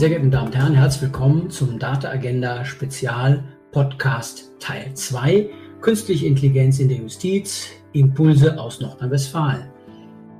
Sehr 0.00 0.08
geehrte 0.08 0.30
Damen 0.30 0.46
und 0.46 0.56
Herren, 0.56 0.74
herzlich 0.76 1.02
willkommen 1.02 1.50
zum 1.50 1.78
Data 1.78 2.08
Agenda 2.08 2.64
Spezial 2.64 3.44
Podcast 3.70 4.50
Teil 4.58 4.94
2 4.94 5.50
Künstliche 5.82 6.24
Intelligenz 6.24 6.78
in 6.78 6.88
der 6.88 6.96
Justiz, 6.96 7.66
Impulse 7.92 8.58
aus 8.58 8.80
Nordrhein-Westfalen. 8.80 9.70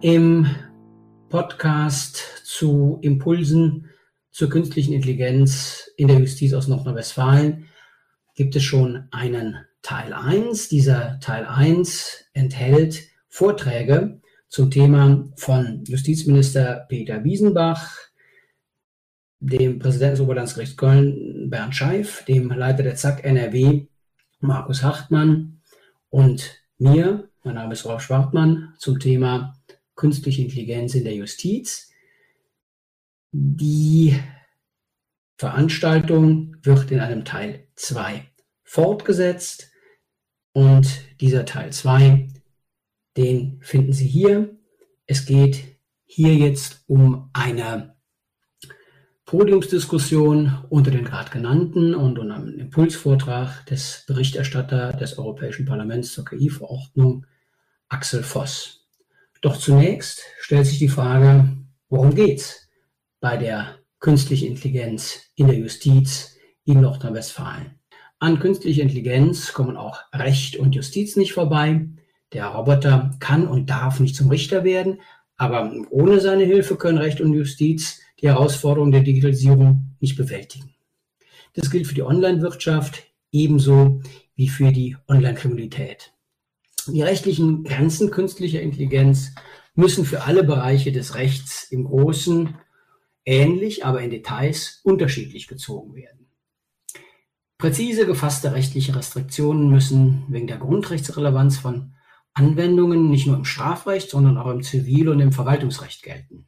Im 0.01 0.47
Podcast 1.29 2.17
zu 2.45 3.01
Impulsen 3.03 3.91
zur 4.31 4.49
künstlichen 4.49 4.95
Intelligenz 4.95 5.91
in 5.99 6.09
der 6.09 6.21
Justiz 6.21 6.55
aus 6.55 6.67
Nordrhein-Westfalen 6.67 7.67
gibt 8.37 8.57
es 8.57 8.63
schon 8.63 9.09
einen 9.11 9.59
Teil 9.83 10.15
1. 10.15 10.71
Dieser 10.71 11.21
Teil 11.21 11.45
1 11.45 12.31
enthält 12.33 13.03
Vorträge 13.29 14.23
zum 14.49 14.71
Thema 14.71 15.29
von 15.37 15.85
Justizminister 15.85 16.87
Peter 16.89 17.25
Wiesenbach, 17.25 18.10
dem 19.41 19.79
Präsidenten 19.79 20.17
des 20.17 20.21
Oberlandesgerichts 20.21 20.77
Köln 20.77 21.49
Bernd 21.51 21.75
Scheif, 21.75 22.25
dem 22.27 22.51
Leiter 22.51 22.83
der 22.83 22.97
ZAK 22.97 23.25
NRW 23.25 23.87
Markus 24.41 24.83
Hartmann 24.83 25.61
und 26.11 26.63
mir, 26.79 27.29
mein 27.43 27.55
Name 27.55 27.73
ist 27.73 27.85
Rolf 27.85 28.03
Schwartmann, 28.03 28.75
zum 28.79 28.99
Thema 28.99 29.55
künstliche 29.97 30.43
Intelligenz 30.43 30.95
in 30.95 31.05
der 31.05 31.15
Justiz. 31.15 31.91
Die 33.33 34.19
Veranstaltung 35.37 36.57
wird 36.63 36.91
in 36.91 37.01
einem 37.01 37.25
Teil 37.25 37.67
2 37.77 38.27
fortgesetzt 38.63 39.71
und 40.53 40.87
dieser 41.21 41.45
Teil 41.45 41.73
2, 41.73 42.29
den 43.17 43.61
finden 43.63 43.93
Sie 43.93 44.07
hier. 44.07 44.59
Es 45.07 45.25
geht 45.25 45.65
hier 46.05 46.35
jetzt 46.35 46.85
um 46.87 47.31
eine 47.33 47.97
Podiumsdiskussion 49.31 50.59
unter 50.71 50.91
den 50.91 51.05
gerade 51.05 51.31
genannten 51.31 51.95
und 51.95 52.19
einem 52.19 52.59
Impulsvortrag 52.59 53.65
des 53.67 54.03
Berichterstatters 54.09 54.99
des 54.99 55.19
Europäischen 55.19 55.67
Parlaments 55.67 56.15
zur 56.15 56.25
KI-Verordnung, 56.25 57.27
Axel 57.89 58.25
Voss. 58.25 58.89
Doch 59.41 59.57
zunächst 59.57 60.23
stellt 60.41 60.67
sich 60.67 60.81
die 60.81 60.89
Frage, 60.89 61.49
worum 61.89 62.13
geht's 62.13 62.69
bei 63.21 63.37
der 63.37 63.77
künstlichen 64.01 64.49
Intelligenz 64.49 65.31
in 65.37 65.47
der 65.47 65.59
Justiz 65.59 66.37
in 66.65 66.81
Nordrhein-Westfalen? 66.81 67.79
An 68.19 68.41
künstliche 68.41 68.83
Intelligenz 68.83 69.53
kommen 69.53 69.77
auch 69.77 70.01
Recht 70.13 70.57
und 70.57 70.75
Justiz 70.75 71.15
nicht 71.15 71.35
vorbei. 71.35 71.87
Der 72.33 72.47
Roboter 72.47 73.13
kann 73.21 73.47
und 73.47 73.71
darf 73.71 74.01
nicht 74.01 74.17
zum 74.17 74.29
Richter 74.29 74.65
werden, 74.65 75.01
aber 75.37 75.73
ohne 75.91 76.19
seine 76.19 76.43
Hilfe 76.43 76.75
können 76.75 76.99
Recht 76.99 77.21
und 77.21 77.33
Justiz 77.33 78.01
die 78.21 78.29
Herausforderungen 78.29 78.93
der 78.93 79.03
Digitalisierung 79.03 79.97
nicht 80.01 80.17
bewältigen. 80.17 80.75
Das 81.55 81.71
gilt 81.71 81.87
für 81.87 81.95
die 81.95 82.03
Online-Wirtschaft 82.03 83.05
ebenso 83.33 84.03
wie 84.35 84.49
für 84.49 84.73
die 84.73 84.97
Online-Kriminalität. 85.09 86.13
Die 86.87 87.03
rechtlichen 87.03 87.65
Grenzen 87.65 88.11
künstlicher 88.11 88.61
Intelligenz 88.61 89.33
müssen 89.75 90.05
für 90.05 90.23
alle 90.23 90.45
Bereiche 90.45 90.93
des 90.93 91.15
Rechts 91.15 91.65
im 91.71 91.85
Großen 91.85 92.55
ähnlich, 93.25 93.85
aber 93.85 94.01
in 94.03 94.11
Details 94.11 94.81
unterschiedlich 94.83 95.47
gezogen 95.47 95.95
werden. 95.95 96.27
Präzise 97.59 98.07
gefasste 98.07 98.55
rechtliche 98.55 98.97
Restriktionen 98.97 99.69
müssen 99.69 100.25
wegen 100.29 100.47
der 100.47 100.57
Grundrechtsrelevanz 100.57 101.59
von 101.59 101.95
Anwendungen 102.33 103.11
nicht 103.11 103.27
nur 103.27 103.37
im 103.37 103.45
Strafrecht, 103.45 104.11
sondern 104.11 104.39
auch 104.39 104.51
im 104.51 104.63
Zivil- 104.63 105.11
und 105.11 105.21
im 105.21 105.33
Verwaltungsrecht 105.33 106.03
gelten. 106.03 106.47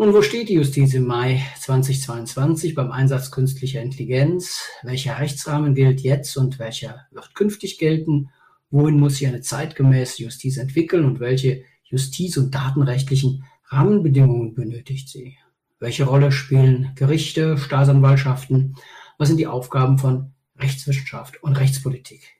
Nun, 0.00 0.14
wo 0.14 0.22
steht 0.22 0.48
die 0.48 0.54
Justiz 0.54 0.94
im 0.94 1.08
Mai 1.08 1.44
2022 1.58 2.76
beim 2.76 2.92
Einsatz 2.92 3.32
künstlicher 3.32 3.82
Intelligenz? 3.82 4.60
Welcher 4.84 5.18
Rechtsrahmen 5.18 5.74
gilt 5.74 6.02
jetzt 6.02 6.36
und 6.36 6.60
welcher 6.60 7.08
wird 7.10 7.34
künftig 7.34 7.78
gelten? 7.78 8.30
Wohin 8.70 9.00
muss 9.00 9.16
sich 9.16 9.26
eine 9.26 9.40
zeitgemäße 9.40 10.22
Justiz 10.22 10.56
entwickeln 10.56 11.04
und 11.04 11.18
welche 11.18 11.64
justiz- 11.82 12.36
und 12.36 12.54
datenrechtlichen 12.54 13.42
Rahmenbedingungen 13.64 14.54
benötigt 14.54 15.08
sie? 15.08 15.36
Welche 15.80 16.04
Rolle 16.04 16.30
spielen 16.30 16.92
Gerichte, 16.94 17.58
Staatsanwaltschaften? 17.58 18.76
Was 19.18 19.26
sind 19.26 19.38
die 19.38 19.48
Aufgaben 19.48 19.98
von 19.98 20.32
Rechtswissenschaft 20.56 21.42
und 21.42 21.58
Rechtspolitik 21.58 22.36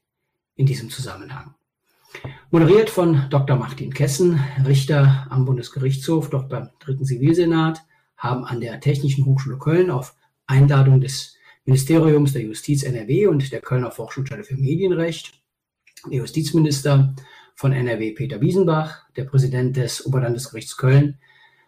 in 0.55 0.67
diesem 0.67 0.91
Zusammenhang? 0.91 1.58
Moderiert 2.51 2.91
von 2.91 3.27
Dr. 3.31 3.57
Martin 3.57 3.93
Kessen, 3.93 4.41
Richter 4.67 5.27
am 5.31 5.45
Bundesgerichtshof, 5.45 6.31
doch 6.31 6.49
beim 6.49 6.71
Dritten 6.81 7.05
Zivilsenat, 7.05 7.83
haben 8.17 8.45
an 8.45 8.61
der 8.61 8.81
Technischen 8.81 9.27
Hochschule 9.27 9.59
Köln 9.59 9.91
auf 9.91 10.15
Einladung 10.47 11.01
des 11.01 11.37
Ministeriums 11.65 12.33
der 12.33 12.43
Justiz 12.43 12.83
NRW 12.83 13.27
und 13.27 13.53
der 13.53 13.61
Kölner 13.61 13.91
Forschungsstelle 13.91 14.45
für 14.45 14.57
Medienrecht 14.57 15.33
der 16.07 16.19
Justizminister 16.19 17.15
von 17.55 17.73
NRW 17.73 18.13
Peter 18.13 18.41
Wiesenbach, 18.41 19.11
der 19.17 19.25
Präsident 19.25 19.77
des 19.77 20.07
Oberlandesgerichts 20.07 20.77
Köln 20.77 21.19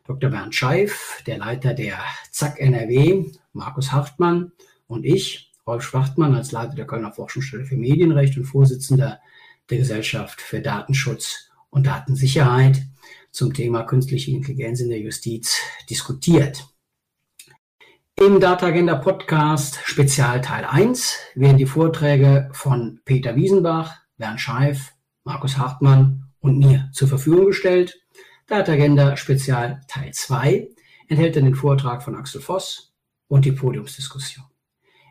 Dr. 0.07 0.31
Bernd 0.31 0.55
Scheif, 0.55 1.23
der 1.27 1.39
Leiter 1.39 1.75
der 1.75 1.99
ZAK 2.31 2.61
NRW 2.61 3.27
Markus 3.53 3.93
Hartmann 3.93 4.53
und 4.87 5.05
ich, 5.05 5.53
Rolf 5.67 5.83
Schwartmann, 5.83 6.35
als 6.35 6.53
Leiter 6.53 6.75
der 6.75 6.87
Kölner 6.87 7.13
Forschungsstelle 7.13 7.65
für 7.65 7.77
Medienrecht 7.77 8.37
und 8.39 8.45
Vorsitzender 8.45 9.21
der 9.71 9.79
Gesellschaft 9.79 10.41
für 10.41 10.61
Datenschutz 10.61 11.51
und 11.71 11.87
Datensicherheit 11.87 12.83
zum 13.31 13.55
Thema 13.55 13.85
künstliche 13.85 14.33
Intelligenz 14.33 14.81
in 14.81 14.91
der 14.91 14.99
Justiz 14.99 15.61
diskutiert. 15.89 16.67
Im 18.17 18.41
Data 18.41 18.67
Agenda 18.67 18.97
Podcast 18.97 19.81
Spezial 19.85 20.41
Teil 20.41 20.65
1 20.65 21.17
werden 21.37 21.57
die 21.57 21.67
Vorträge 21.67 22.51
von 22.53 23.01
Peter 23.05 23.37
Wiesenbach, 23.37 23.97
Bernd 24.19 24.41
Scheif, 24.41 24.93
Markus 25.25 25.57
Hartmann 25.57 26.29
und 26.41 26.59
mir 26.59 26.91
zur 26.93 27.09
Verfügung 27.09 27.47
gestellt. 27.47 27.99
Data 28.47 28.73
Agenda 28.73 29.17
Spezial 29.17 29.81
Teil 29.89 30.13
2 30.13 30.69
enthält 31.09 31.37
dann 31.37 31.45
den 31.45 31.55
Vortrag 31.55 32.03
von 32.03 32.17
Axel 32.17 32.41
Voss 32.41 32.93
und 33.29 33.45
die 33.45 33.53
Podiumsdiskussion. 33.53 34.45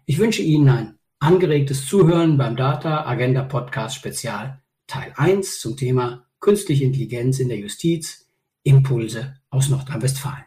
Ich 0.06 0.20
wünsche 0.20 0.42
Ihnen 0.42 0.70
ein 0.70 0.99
Angeregtes 1.22 1.86
Zuhören 1.86 2.38
beim 2.38 2.56
Data 2.56 3.06
Agenda 3.06 3.44
Podcast 3.44 3.96
Spezial 3.96 4.62
Teil 4.88 5.12
1 5.18 5.60
zum 5.60 5.76
Thema 5.76 6.26
Künstliche 6.40 6.86
Intelligenz 6.86 7.40
in 7.40 7.50
der 7.50 7.58
Justiz, 7.58 8.30
Impulse 8.64 9.36
aus 9.50 9.68
Nordrhein-Westfalen. 9.68 10.46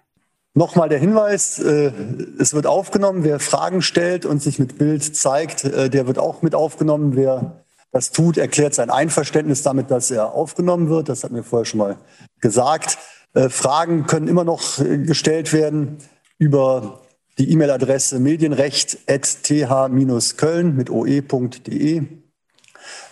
Nochmal 0.55 0.89
der 0.89 0.99
Hinweis, 0.99 1.59
äh, 1.59 1.93
es 2.39 2.55
wird 2.55 2.67
aufgenommen. 2.67 3.23
Wer 3.23 3.39
Fragen 3.39 3.83
stellt 3.83 4.25
und 4.25 4.43
sich 4.43 4.59
mit 4.59 4.79
Bild 4.79 5.15
zeigt, 5.15 5.65
äh, 5.65 5.91
der 5.91 6.07
wird 6.07 6.19
auch 6.19 6.41
mit 6.41 6.55
aufgenommen. 6.55 7.17
Wer 7.17 7.65
das 7.91 8.11
tut, 8.11 8.39
erklärt 8.39 8.75
sein 8.75 8.89
Einverständnis 8.89 9.63
damit, 9.63 9.91
dass 9.91 10.11
er 10.11 10.33
aufgenommen 10.33 10.89
wird. 10.89 11.11
Das 11.11 11.23
hat 11.23 11.33
mir 11.33 11.43
vorher 11.43 11.67
schon 11.67 11.79
mal 11.81 11.99
gesagt. 12.41 12.97
Äh, 13.35 13.51
Fragen 13.51 14.07
können 14.07 14.27
immer 14.27 14.45
noch 14.45 14.79
gestellt 14.79 15.53
werden 15.53 15.99
über 16.39 17.02
die 17.39 17.51
E-Mail-Adresse 17.51 18.19
medienrecht.th-köln 18.19 20.77
mit 20.77 20.91
oe.de. 20.91 22.03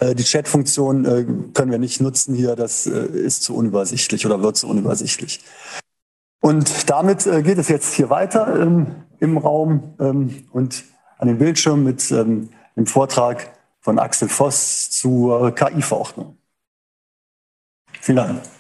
Äh, 0.00 0.14
die 0.14 0.24
Chat-Funktion 0.24 1.04
äh, 1.04 1.24
können 1.54 1.70
wir 1.70 1.78
nicht 1.78 2.00
nutzen 2.00 2.34
hier, 2.34 2.56
das 2.56 2.86
äh, 2.86 3.06
ist 3.06 3.44
zu 3.44 3.54
unübersichtlich 3.54 4.26
oder 4.26 4.42
wird 4.42 4.56
zu 4.56 4.68
unübersichtlich. 4.68 5.40
Und 6.42 6.88
damit 6.88 7.24
geht 7.24 7.58
es 7.58 7.68
jetzt 7.68 7.92
hier 7.94 8.08
weiter 8.08 8.60
ähm, 8.60 9.04
im 9.18 9.36
Raum 9.36 9.94
ähm, 10.00 10.46
und 10.52 10.84
an 11.18 11.28
den 11.28 11.36
Bildschirm 11.36 11.84
mit 11.84 12.10
ähm, 12.10 12.48
dem 12.76 12.86
Vortrag 12.86 13.52
von 13.80 13.98
Axel 13.98 14.28
Voss 14.28 14.90
zur 14.90 15.54
KI-Verordnung. 15.54 16.38
Vielen 18.00 18.16
Dank. 18.16 18.59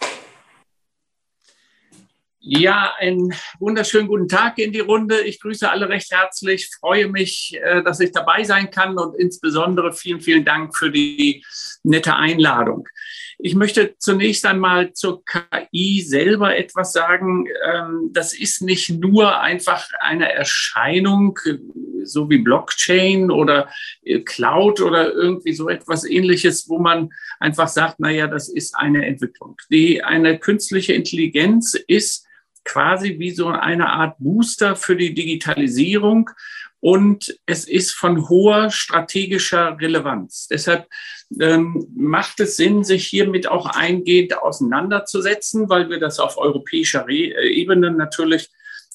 Ja, 2.42 2.94
einen 2.98 3.34
wunderschönen 3.58 4.08
guten 4.08 4.26
Tag 4.26 4.56
in 4.56 4.72
die 4.72 4.80
Runde. 4.80 5.20
Ich 5.20 5.40
grüße 5.40 5.70
alle 5.70 5.90
recht 5.90 6.10
herzlich, 6.10 6.70
freue 6.80 7.06
mich, 7.06 7.52
äh, 7.62 7.82
dass 7.82 8.00
ich 8.00 8.12
dabei 8.12 8.44
sein 8.44 8.70
kann 8.70 8.96
und 8.96 9.14
insbesondere 9.14 9.92
vielen, 9.92 10.22
vielen 10.22 10.46
Dank 10.46 10.74
für 10.74 10.90
die 10.90 11.44
nette 11.82 12.16
Einladung. 12.16 12.88
Ich 13.38 13.54
möchte 13.54 13.94
zunächst 13.98 14.46
einmal 14.46 14.94
zur 14.94 15.22
KI 15.26 16.00
selber 16.00 16.56
etwas 16.56 16.94
sagen. 16.94 17.44
Ähm, 17.62 18.08
das 18.14 18.32
ist 18.32 18.62
nicht 18.62 18.88
nur 18.88 19.38
einfach 19.38 19.86
eine 20.00 20.32
Erscheinung, 20.32 21.38
so 22.04 22.30
wie 22.30 22.38
Blockchain 22.38 23.30
oder 23.30 23.68
äh, 24.02 24.20
Cloud 24.20 24.80
oder 24.80 25.12
irgendwie 25.12 25.52
so 25.52 25.68
etwas 25.68 26.08
ähnliches, 26.08 26.70
wo 26.70 26.78
man 26.78 27.10
einfach 27.38 27.68
sagt, 27.68 27.96
na 27.98 28.10
ja, 28.10 28.28
das 28.28 28.48
ist 28.48 28.74
eine 28.78 29.04
Entwicklung. 29.04 29.58
Die, 29.70 30.02
eine 30.02 30.38
künstliche 30.38 30.94
Intelligenz 30.94 31.74
ist 31.86 32.28
quasi 32.64 33.18
wie 33.18 33.30
so 33.30 33.48
eine 33.48 33.88
Art 33.88 34.16
Booster 34.18 34.76
für 34.76 34.96
die 34.96 35.14
Digitalisierung 35.14 36.30
und 36.80 37.36
es 37.44 37.68
ist 37.68 37.92
von 37.92 38.28
hoher 38.28 38.70
strategischer 38.70 39.76
Relevanz. 39.78 40.48
Deshalb 40.48 40.88
ähm, 41.38 41.86
macht 41.94 42.40
es 42.40 42.56
Sinn, 42.56 42.84
sich 42.84 43.06
hiermit 43.06 43.46
auch 43.46 43.66
eingehend 43.66 44.38
auseinanderzusetzen, 44.38 45.68
weil 45.68 45.90
wir 45.90 46.00
das 46.00 46.18
auf 46.18 46.38
europäischer 46.38 47.06
Re 47.06 47.34
äh, 47.34 47.52
Ebene 47.52 47.90
natürlich 47.90 48.48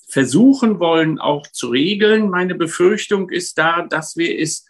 versuchen 0.08 0.80
wollen, 0.80 1.20
auch 1.20 1.46
zu 1.48 1.70
regeln. 1.70 2.30
Meine 2.30 2.56
Befürchtung 2.56 3.30
ist 3.30 3.58
da, 3.58 3.84
dass 3.84 4.18
wir 4.18 4.40
es 4.40 4.66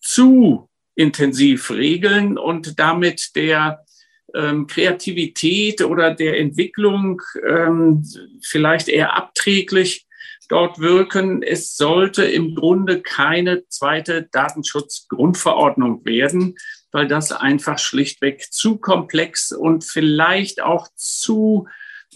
zu 0.00 0.68
intensiv 0.94 1.70
regeln 1.70 2.38
und 2.38 2.78
damit 2.78 3.34
der 3.34 3.85
ähm, 4.34 4.66
Kreativität 4.66 5.82
oder 5.82 6.14
der 6.14 6.38
Entwicklung 6.38 7.22
ähm, 7.46 8.04
vielleicht 8.42 8.88
eher 8.88 9.14
abträglich 9.14 10.06
dort 10.48 10.78
wirken. 10.78 11.42
Es 11.42 11.76
sollte 11.76 12.24
im 12.24 12.54
Grunde 12.54 13.02
keine 13.02 13.66
zweite 13.68 14.28
Datenschutzgrundverordnung 14.30 16.04
werden, 16.04 16.56
weil 16.92 17.08
das 17.08 17.32
einfach 17.32 17.78
schlichtweg 17.78 18.52
zu 18.52 18.78
komplex 18.78 19.52
und 19.52 19.84
vielleicht 19.84 20.62
auch 20.62 20.88
zu 20.94 21.66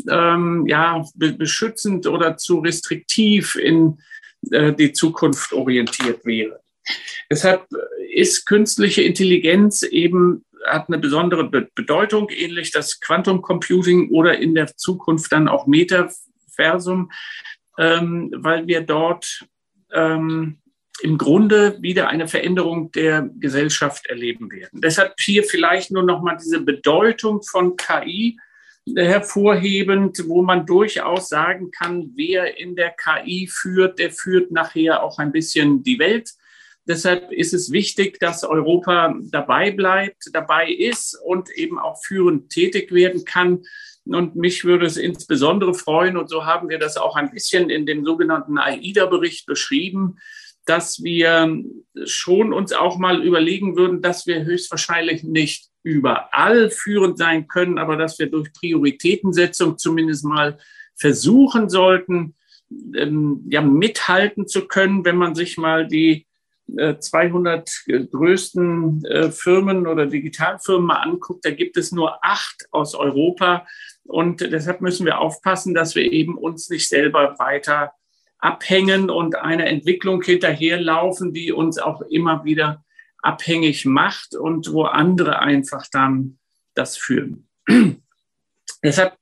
ähm, 0.09 0.67
ja, 0.67 1.05
beschützend 1.15 2.07
oder 2.07 2.37
zu 2.37 2.61
restriktiv 2.61 3.57
in 3.57 3.99
äh, 4.51 4.73
die 4.73 4.93
Zukunft 4.93 5.53
orientiert 5.53 6.25
wäre. 6.25 6.61
Deshalb 7.31 7.67
ist 8.13 8.47
künstliche 8.47 9.03
Intelligenz 9.03 9.83
eben 9.83 10.45
hat 10.67 10.89
eine 10.89 10.99
besondere 10.99 11.45
Bedeutung, 11.45 12.29
ähnlich 12.31 12.71
das 12.71 13.01
Quantum 13.01 13.43
Computing 13.43 14.11
oder 14.11 14.39
in 14.39 14.55
der 14.55 14.77
Zukunft 14.77 15.33
dann 15.33 15.49
auch 15.49 15.67
Metaversum, 15.67 17.11
ähm, 17.79 18.31
weil 18.37 18.67
wir 18.67 18.83
dort 18.83 19.47
ähm, 19.93 20.59
im 21.03 21.19
Grunde 21.19 21.79
wieder 21.81 22.09
eine 22.09 22.29
Veränderung 22.29 22.93
der 22.93 23.31
Gesellschaft 23.39 24.07
erleben 24.07 24.51
werden. 24.51 24.81
Deshalb 24.81 25.15
hier 25.19 25.45
vielleicht 25.45 25.91
nur 25.91 26.03
noch 26.03 26.23
mal 26.23 26.37
diese 26.37 26.61
Bedeutung 26.61 27.43
von 27.43 27.77
KI 27.77 28.39
hervorhebend, 28.97 30.23
wo 30.27 30.43
man 30.43 30.67
durchaus 30.67 31.29
sagen 31.29 31.71
kann, 31.71 32.13
wer 32.17 32.59
in 32.59 32.77
der 32.77 32.91
KI 32.91 33.49
führt, 33.51 33.99
der 33.99 34.11
führt 34.11 34.51
nachher 34.51 35.03
auch 35.03 35.19
ein 35.19 35.33
bisschen 35.33 35.83
die 35.83 35.99
Welt. 35.99 36.31
Deshalb 36.87 37.31
ist 37.31 37.55
es 37.55 37.71
wichtig, 37.71 38.19
dass 38.19 38.43
Europa 38.43 39.15
dabei 39.31 39.71
bleibt, 39.71 40.31
dabei 40.33 40.71
ist 40.71 41.19
und 41.25 41.51
eben 41.51 41.79
auch 41.79 42.03
führend 42.03 42.51
tätig 42.51 42.93
werden 42.93 43.25
kann. 43.25 43.63
Und 44.07 44.35
mich 44.35 44.65
würde 44.65 44.87
es 44.87 44.97
insbesondere 44.97 45.75
freuen, 45.75 46.17
und 46.17 46.29
so 46.29 46.47
haben 46.47 46.69
wir 46.69 46.79
das 46.79 46.97
auch 46.97 47.17
ein 47.17 47.31
bisschen 47.31 47.71
in 47.71 47.87
dem 47.87 48.05
sogenannten 48.05 48.59
AIDA-Bericht 48.59 49.47
beschrieben, 49.47 50.19
dass 50.65 51.03
wir 51.03 51.63
schon 52.05 52.53
uns 52.53 52.73
auch 52.73 52.99
mal 52.99 53.25
überlegen 53.25 53.77
würden, 53.77 54.03
dass 54.03 54.27
wir 54.27 54.45
höchstwahrscheinlich 54.45 55.23
nicht 55.23 55.71
überall 55.83 56.71
führend 56.71 57.19
sein 57.19 57.49
können, 57.49 57.79
aber 57.79 57.97
dass 57.97 58.19
wir 58.19 58.31
durch 58.31 58.53
Prioritätensetzung 58.53 59.79
zumindest 59.79 60.25
mal 60.25 60.59
versuchen 60.97 61.69
sollten, 61.69 62.35
ähm, 62.95 63.45
ja, 63.49 63.63
mithalten 63.63 64.47
zu 64.47 64.69
können, 64.69 65.05
wenn 65.05 65.17
man 65.17 65.35
sich 65.35 65.57
mal 65.57 65.89
die 65.89 66.27
200 66.77 67.71
äh, 67.87 68.07
größten 68.07 69.05
äh, 69.05 69.31
Firmen 69.31 69.87
oder 69.87 70.07
Digitalfirmen 70.07 70.87
mal 70.87 71.03
anguckt, 71.03 71.45
da 71.45 71.51
gibt 71.51 71.77
es 71.77 71.93
nur 71.93 72.25
acht 72.25 72.67
aus 72.71 72.95
Europa. 72.95 73.67
Und 74.05 74.41
deshalb 74.41 74.81
müssen 74.81 75.07
wir 75.07 75.19
aufpassen, 75.19 75.75
dass 75.75 75.95
wir 75.95 76.11
eben 76.11 76.37
uns 76.37 76.69
nicht 76.71 76.89
selber 76.89 77.39
weiter 77.39 77.93
abhängen 78.39 79.11
und 79.11 79.37
einer 79.37 79.67
Entwicklung 79.67 80.23
hinterherlaufen, 80.23 81.33
die 81.33 81.53
uns 81.53 81.79
auch 81.79 82.01
immer 82.03 82.45
wieder 82.45 82.85
abhängig 83.23 83.85
macht 83.85 84.35
und 84.35 84.73
wo 84.73 84.85
andere 84.85 85.41
einfach 85.41 85.87
dann 85.93 86.39
das 86.75 86.97
führen. 86.97 87.49
Deshalb 88.83 89.19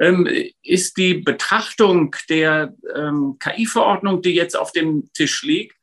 ähm, 0.00 0.28
ist 0.62 0.96
die 0.96 1.14
Betrachtung 1.14 2.14
der 2.28 2.74
ähm, 2.94 3.36
KI-Verordnung, 3.38 4.22
die 4.22 4.34
jetzt 4.34 4.56
auf 4.56 4.72
dem 4.72 5.10
Tisch 5.14 5.42
liegt, 5.42 5.77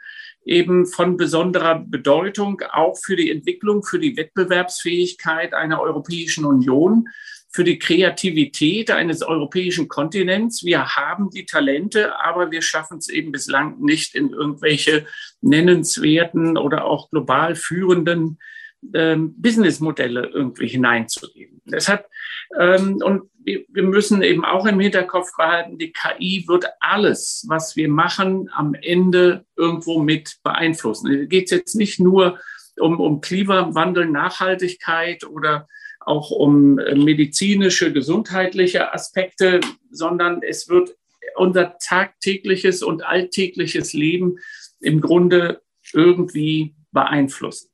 eben 0.46 0.86
von 0.86 1.18
besonderer 1.18 1.80
Bedeutung 1.80 2.62
auch 2.72 2.96
für 3.04 3.16
die 3.16 3.32
Entwicklung, 3.32 3.84
für 3.84 4.00
die 4.00 4.16
Wettbewerbsfähigkeit 4.16 5.54
einer 5.54 5.82
Europäischen 5.82 6.46
Union, 6.46 7.08
für 7.52 7.64
die 7.64 7.80
Kreativität 7.80 8.92
eines 8.92 9.24
europäischen 9.24 9.88
Kontinents. 9.88 10.64
Wir 10.64 10.96
haben 10.96 11.30
die 11.30 11.46
Talente, 11.46 12.20
aber 12.20 12.52
wir 12.52 12.62
schaffen 12.62 12.98
es 12.98 13.08
eben 13.08 13.32
bislang 13.32 13.80
nicht 13.80 14.14
in 14.14 14.30
irgendwelche 14.30 15.08
nennenswerten 15.42 16.58
oder 16.58 16.86
auch 16.86 17.10
global 17.10 17.56
führenden 17.56 18.40
ähm, 18.94 19.34
Businessmodelle 19.38 20.28
irgendwie 20.28 20.68
hineinzugeben. 20.68 21.62
Deshalb, 21.66 22.08
und 22.58 23.30
wir, 23.46 23.84
müssen 23.84 24.24
eben 24.24 24.44
auch 24.44 24.66
im 24.66 24.80
Hinterkopf 24.80 25.36
behalten, 25.38 25.78
die 25.78 25.94
KI 25.94 26.46
wird 26.48 26.66
alles, 26.80 27.46
was 27.48 27.76
wir 27.76 27.90
machen, 27.90 28.50
am 28.54 28.74
Ende 28.74 29.46
irgendwo 29.56 30.02
mit 30.02 30.38
beeinflussen. 30.44 31.12
Da 31.12 31.26
geht 31.26 31.46
es 31.46 31.52
jetzt 31.52 31.76
nicht 31.76 32.00
nur 32.00 32.40
um, 32.80 33.00
um 33.00 33.22
Klimawandel, 33.22 34.08
Nachhaltigkeit 34.08 35.24
oder 35.26 35.68
auch 36.00 36.32
um 36.32 36.80
äh, 36.80 36.96
medizinische, 36.96 37.94
gesundheitliche 37.94 38.94
Aspekte, 38.94 39.62
sondern 39.92 40.42
es 40.42 40.68
wird 40.68 40.96
unser 41.36 41.78
tagtägliches 41.80 42.84
und 42.84 43.06
alltägliches 43.06 43.94
Leben 43.94 44.38
im 44.80 45.02
Grunde 45.02 45.62
irgendwie 45.94 46.76
beeinflussen. 46.92 47.70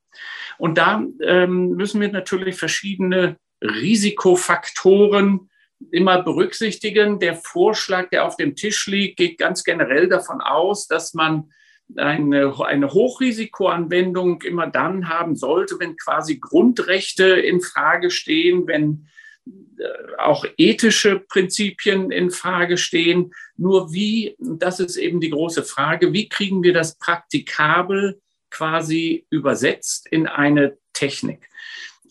Und 0.57 0.77
da 0.77 1.03
ähm, 1.21 1.69
müssen 1.71 2.01
wir 2.01 2.11
natürlich 2.11 2.55
verschiedene 2.55 3.37
Risikofaktoren 3.61 5.49
immer 5.91 6.21
berücksichtigen. 6.21 7.19
Der 7.19 7.35
Vorschlag, 7.35 8.09
der 8.09 8.25
auf 8.25 8.37
dem 8.37 8.55
Tisch 8.55 8.87
liegt, 8.87 9.17
geht 9.17 9.37
ganz 9.37 9.63
generell 9.63 10.07
davon 10.07 10.41
aus, 10.41 10.87
dass 10.87 11.13
man 11.13 11.51
eine, 11.97 12.53
eine 12.65 12.93
Hochrisikoanwendung 12.93 14.41
immer 14.43 14.67
dann 14.67 15.09
haben 15.09 15.35
sollte, 15.35 15.79
wenn 15.79 15.97
quasi 15.97 16.39
Grundrechte 16.39 17.25
in 17.25 17.61
Frage 17.61 18.11
stehen, 18.11 18.67
wenn 18.67 19.07
äh, 19.45 20.17
auch 20.17 20.45
ethische 20.57 21.19
Prinzipien 21.19 22.11
in 22.11 22.31
Frage 22.31 22.77
stehen. 22.77 23.33
Nur 23.57 23.91
wie, 23.91 24.35
das 24.39 24.79
ist 24.79 24.95
eben 24.95 25.19
die 25.19 25.31
große 25.31 25.63
Frage, 25.63 26.13
wie 26.13 26.29
kriegen 26.29 26.63
wir 26.63 26.73
das 26.73 26.97
praktikabel 26.97 28.21
quasi 28.49 29.25
übersetzt 29.29 30.07
in 30.07 30.27
eine 30.27 30.77
Technik? 30.93 31.50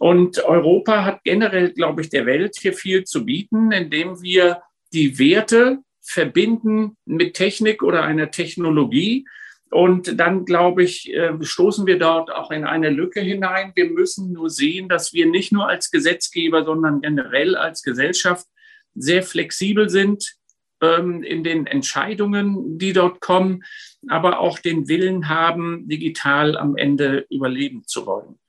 Und 0.00 0.43
Europa 0.44 1.05
hat 1.05 1.25
generell, 1.25 1.75
glaube 1.75 2.00
ich, 2.00 2.08
der 2.08 2.25
Welt 2.25 2.56
hier 2.58 2.73
viel 2.73 3.05
zu 3.05 3.26
bieten, 3.26 3.70
indem 3.70 4.23
wir 4.23 4.62
die 4.94 5.19
Werte 5.19 5.81
verbinden 6.00 6.97
mit 7.05 7.35
Technik 7.35 7.83
oder 7.83 8.02
einer 8.02 8.30
Technologie. 8.30 9.26
Und 9.71 10.19
dann, 10.19 10.47
glaube 10.47 10.85
ich, 10.85 11.12
äh, 11.12 11.35
stoßen 11.42 11.87
wir 11.87 11.99
dort 11.99 12.33
auch 12.33 12.50
in 12.50 12.64
eine 12.64 12.88
Lücke 12.88 13.21
hinein. 13.21 13.73
Wir 13.75 13.90
müssen 13.90 14.33
nur 14.33 14.49
sehen, 14.49 14.88
dass 14.88 15.12
wir 15.12 15.26
nicht 15.26 15.52
nur 15.52 15.69
als 15.69 15.90
Gesetzgeber, 15.90 16.64
sondern 16.64 17.02
generell 17.02 17.54
als 17.54 17.83
Gesellschaft 17.83 18.47
sehr 18.95 19.23
flexibel 19.23 19.90
sind 19.90 20.35
ähm, 20.80 21.23
in 21.23 21.45
den 21.45 21.66
Entscheidungen, 21.66 22.78
die 22.78 22.95
dort 22.95 23.21
kommen, 23.21 23.64
aber 24.09 24.40
auch 24.40 24.59
den 24.61 24.88
Willen 24.88 25.28
haben, 25.28 25.87
digital 25.87 26.57
am 26.57 26.78
Ende 26.78 27.26
überleben 27.28 27.83
zu 27.87 28.07
wollen. 28.07 28.39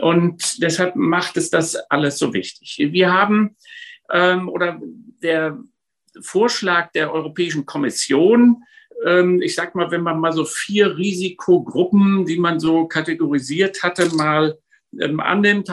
Und 0.00 0.62
deshalb 0.62 0.96
macht 0.96 1.36
es 1.36 1.50
das 1.50 1.76
alles 1.90 2.18
so 2.18 2.32
wichtig. 2.32 2.76
Wir 2.92 3.12
haben 3.12 3.56
ähm, 4.10 4.48
oder 4.48 4.80
der 5.22 5.58
Vorschlag 6.20 6.92
der 6.92 7.12
Europäischen 7.12 7.66
Kommission, 7.66 8.62
ähm, 9.04 9.40
ich 9.42 9.54
sag 9.54 9.74
mal, 9.74 9.90
wenn 9.90 10.02
man 10.02 10.20
mal 10.20 10.32
so 10.32 10.44
vier 10.44 10.96
Risikogruppen, 10.96 12.24
die 12.24 12.38
man 12.38 12.60
so 12.60 12.86
kategorisiert 12.86 13.82
hatte, 13.82 14.14
mal 14.14 14.58
ähm, 14.98 15.20
annimmt, 15.20 15.70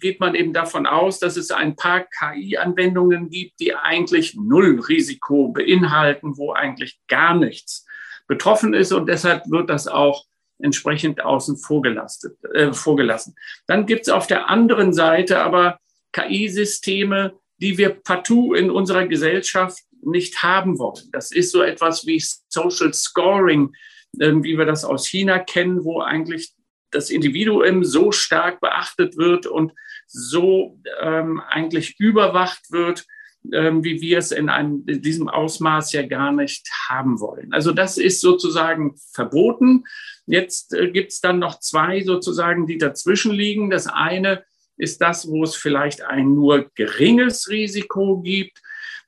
geht 0.00 0.20
man 0.20 0.34
eben 0.34 0.52
davon 0.52 0.86
aus, 0.86 1.18
dass 1.18 1.36
es 1.36 1.50
ein 1.50 1.76
paar 1.76 2.04
KI-Anwendungen 2.04 3.28
gibt, 3.28 3.60
die 3.60 3.74
eigentlich 3.74 4.34
null 4.34 4.80
Risiko 4.80 5.48
beinhalten, 5.48 6.36
wo 6.36 6.52
eigentlich 6.52 7.00
gar 7.08 7.34
nichts 7.34 7.86
betroffen 8.26 8.74
ist. 8.74 8.92
Und 8.92 9.08
deshalb 9.08 9.42
wird 9.50 9.68
das 9.68 9.88
auch 9.88 10.24
entsprechend 10.62 11.20
außen 11.24 11.56
vor, 11.56 11.82
gelastet, 11.82 12.36
äh, 12.54 12.72
vorgelassen. 12.72 13.34
Dann 13.66 13.86
gibt 13.86 14.02
es 14.02 14.08
auf 14.08 14.26
der 14.26 14.48
anderen 14.48 14.92
Seite 14.92 15.40
aber 15.40 15.78
KI-Systeme, 16.12 17.34
die 17.58 17.78
wir 17.78 17.90
partout 17.90 18.54
in 18.54 18.70
unserer 18.70 19.06
Gesellschaft 19.06 19.82
nicht 20.02 20.42
haben 20.42 20.78
wollen. 20.78 21.10
Das 21.12 21.30
ist 21.30 21.52
so 21.52 21.62
etwas 21.62 22.06
wie 22.06 22.22
Social 22.48 22.92
Scoring, 22.92 23.72
äh, 24.18 24.32
wie 24.42 24.58
wir 24.58 24.64
das 24.64 24.84
aus 24.84 25.06
China 25.06 25.38
kennen, 25.38 25.84
wo 25.84 26.00
eigentlich 26.00 26.52
das 26.90 27.10
Individuum 27.10 27.84
so 27.84 28.12
stark 28.12 28.60
beachtet 28.60 29.16
wird 29.16 29.46
und 29.46 29.72
so 30.06 30.78
ähm, 31.00 31.40
eigentlich 31.48 31.98
überwacht 31.98 32.70
wird, 32.70 33.06
ähm, 33.52 33.82
wie 33.82 34.00
wir 34.00 34.18
es 34.18 34.30
in, 34.30 34.48
einem, 34.48 34.84
in 34.86 35.02
diesem 35.02 35.28
Ausmaß 35.28 35.92
ja 35.92 36.06
gar 36.06 36.32
nicht 36.32 36.68
haben 36.88 37.20
wollen. 37.20 37.52
Also 37.52 37.72
das 37.72 37.98
ist 37.98 38.20
sozusagen 38.20 38.94
verboten. 39.12 39.84
Jetzt 40.26 40.74
äh, 40.74 40.90
gibt 40.90 41.12
es 41.12 41.20
dann 41.20 41.38
noch 41.38 41.58
zwei 41.58 42.02
sozusagen, 42.02 42.66
die 42.66 42.78
dazwischen 42.78 43.32
liegen. 43.32 43.70
Das 43.70 43.86
eine 43.86 44.44
ist 44.76 45.00
das, 45.00 45.28
wo 45.28 45.42
es 45.42 45.56
vielleicht 45.56 46.02
ein 46.02 46.34
nur 46.34 46.70
geringes 46.74 47.48
Risiko 47.48 48.20
gibt. 48.20 48.60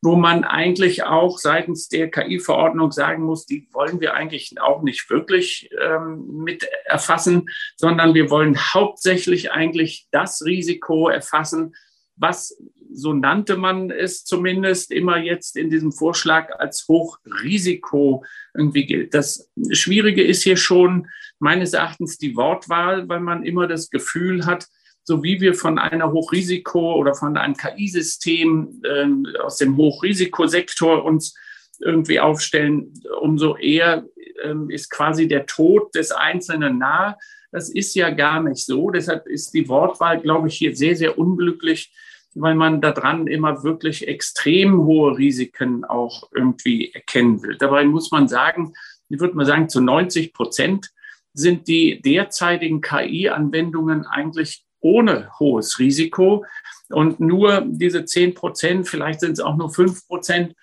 wo 0.02 0.16
man 0.16 0.44
eigentlich 0.44 1.04
auch 1.04 1.38
seitens 1.38 1.88
der 1.88 2.10
KI-Verordnung 2.10 2.92
sagen 2.92 3.22
muss, 3.22 3.46
die 3.46 3.66
wollen 3.72 4.02
wir 4.02 4.12
eigentlich 4.12 4.52
auch 4.60 4.82
nicht 4.82 5.08
wirklich 5.08 5.70
ähm, 5.80 6.42
mit 6.44 6.68
erfassen, 6.84 7.48
sondern 7.76 8.12
wir 8.12 8.28
wollen 8.28 8.58
hauptsächlich 8.58 9.52
eigentlich 9.52 10.06
das 10.10 10.44
Risiko 10.44 11.08
erfassen, 11.08 11.74
was, 12.16 12.54
so 12.94 13.12
nannte 13.12 13.56
man 13.56 13.90
es 13.90 14.24
zumindest 14.24 14.90
immer 14.90 15.18
jetzt 15.18 15.56
in 15.56 15.70
diesem 15.70 15.92
Vorschlag, 15.92 16.50
als 16.58 16.86
Hochrisiko 16.88 18.24
irgendwie 18.54 18.86
gilt. 18.86 19.14
Das 19.14 19.50
Schwierige 19.70 20.22
ist 20.22 20.42
hier 20.42 20.56
schon 20.56 21.08
meines 21.38 21.72
Erachtens 21.72 22.18
die 22.18 22.36
Wortwahl, 22.36 23.08
weil 23.08 23.20
man 23.20 23.44
immer 23.44 23.66
das 23.66 23.90
Gefühl 23.90 24.46
hat, 24.46 24.66
so 25.02 25.22
wie 25.22 25.40
wir 25.40 25.54
von 25.54 25.78
einer 25.78 26.12
Hochrisiko 26.12 26.94
oder 26.94 27.14
von 27.14 27.36
einem 27.36 27.56
KI-System 27.56 28.82
äh, 28.84 29.38
aus 29.40 29.58
dem 29.58 29.76
Hochrisikosektor 29.76 31.04
uns 31.04 31.34
irgendwie 31.80 32.20
aufstellen, 32.20 32.92
umso 33.20 33.56
eher 33.56 34.06
äh, 34.42 34.54
ist 34.68 34.90
quasi 34.90 35.28
der 35.28 35.46
Tod 35.46 35.94
des 35.94 36.10
Einzelnen 36.10 36.78
nahe. 36.78 37.16
Das 37.52 37.68
ist 37.68 37.94
ja 37.94 38.10
gar 38.10 38.42
nicht 38.42 38.64
so. 38.64 38.90
Deshalb 38.90 39.26
ist 39.26 39.52
die 39.54 39.68
Wortwahl, 39.68 40.20
glaube 40.20 40.48
ich, 40.48 40.56
hier 40.56 40.74
sehr, 40.74 40.96
sehr 40.96 41.18
unglücklich, 41.18 41.92
weil 42.34 42.54
man 42.54 42.80
daran 42.80 43.26
immer 43.26 43.62
wirklich 43.62 44.08
extrem 44.08 44.82
hohe 44.84 45.16
Risiken 45.16 45.84
auch 45.84 46.30
irgendwie 46.34 46.92
erkennen 46.92 47.42
will. 47.42 47.56
Dabei 47.56 47.84
muss 47.84 48.10
man 48.10 48.28
sagen, 48.28 48.74
ich 49.08 49.20
würde 49.20 49.36
mal 49.36 49.46
sagen, 49.46 49.68
zu 49.68 49.80
90 49.80 50.32
Prozent 50.32 50.90
sind 51.32 51.68
die 51.68 52.00
derzeitigen 52.00 52.80
KI-Anwendungen 52.80 54.06
eigentlich 54.06 54.64
ohne 54.80 55.30
hohes 55.38 55.78
Risiko. 55.78 56.44
Und 56.90 57.20
nur 57.20 57.62
diese 57.66 58.04
10 58.04 58.34
Prozent, 58.34 58.88
vielleicht 58.88 59.20
sind 59.20 59.32
es 59.32 59.40
auch 59.40 59.56
nur 59.56 59.70
5 59.70 60.06
Prozent, 60.06 60.54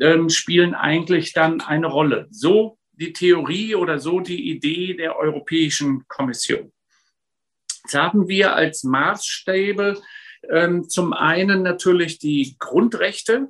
ähm, 0.00 0.28
spielen 0.28 0.74
eigentlich 0.74 1.32
dann 1.32 1.60
eine 1.60 1.86
Rolle. 1.86 2.26
So 2.30 2.78
die 2.92 3.12
Theorie 3.12 3.74
oder 3.74 3.98
so 3.98 4.20
die 4.20 4.50
Idee 4.50 4.94
der 4.94 5.16
Europäischen 5.16 6.06
Kommission. 6.08 6.72
Jetzt 7.84 7.94
haben 7.94 8.26
wir 8.26 8.54
als 8.56 8.82
Maßstäbe 8.82 10.00
ähm, 10.50 10.88
zum 10.88 11.12
einen 11.12 11.62
natürlich 11.62 12.18
die 12.18 12.56
Grundrechte, 12.58 13.48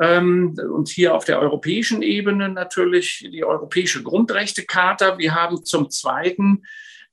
ähm, 0.00 0.56
und 0.72 0.88
hier 0.88 1.14
auf 1.14 1.24
der 1.24 1.40
europäischen 1.40 2.02
Ebene 2.02 2.48
natürlich 2.48 3.28
die 3.30 3.44
Europäische 3.44 4.02
Grundrechtecharta. 4.02 5.18
Wir 5.18 5.34
haben 5.34 5.64
zum 5.64 5.90
Zweiten 5.90 6.62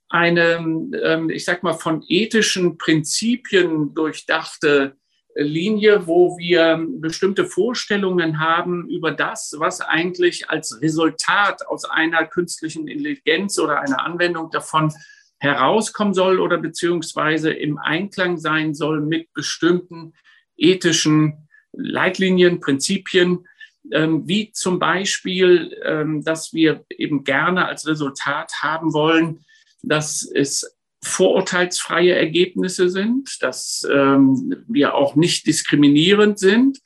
eine, 0.09 0.55
ähm, 1.03 1.29
ich 1.29 1.43
sag 1.43 1.63
mal, 1.63 1.73
von 1.73 2.03
ethischen 2.07 2.77
Prinzipien 2.77 3.93
durchdachte 3.93 4.95
Linie, 5.35 6.07
wo 6.07 6.37
wir 6.37 6.83
bestimmte 6.99 7.45
Vorstellungen 7.45 8.39
haben 8.39 8.89
über 8.89 9.11
das, 9.11 9.55
was 9.57 9.81
eigentlich 9.81 10.49
als 10.49 10.81
Resultat 10.81 11.67
aus 11.67 11.85
einer 11.85 12.25
künstlichen 12.25 12.87
Intelligenz 12.87 13.59
oder 13.59 13.81
einer 13.81 14.03
Anwendung 14.03 14.49
davon 14.49 14.93
herauskommen 15.39 16.13
soll 16.13 16.39
oder 16.39 16.57
beziehungsweise 16.57 17.51
im 17.51 17.77
Einklang 17.77 18.37
sein 18.37 18.73
soll 18.73 19.01
mit 19.01 19.33
bestimmten 19.33 20.13
ethischen 20.57 21.47
Leitlinien, 21.73 22.59
Prinzipien, 22.59 23.47
ähm, 23.91 24.27
wie 24.27 24.51
zum 24.51 24.79
Beispiel, 24.79 25.79
ähm, 25.83 26.23
dass 26.23 26.53
wir 26.53 26.83
eben 26.89 27.23
gerne 27.23 27.67
als 27.67 27.87
Resultat 27.87 28.51
haben 28.61 28.93
wollen, 28.93 29.45
dass 29.83 30.23
es 30.23 30.77
vorurteilsfreie 31.03 32.15
Ergebnisse 32.15 32.89
sind, 32.89 33.41
dass 33.41 33.87
ähm, 33.89 34.63
wir 34.67 34.95
auch 34.95 35.15
nicht 35.15 35.45
diskriminierend 35.45 36.39
sind, 36.39 36.79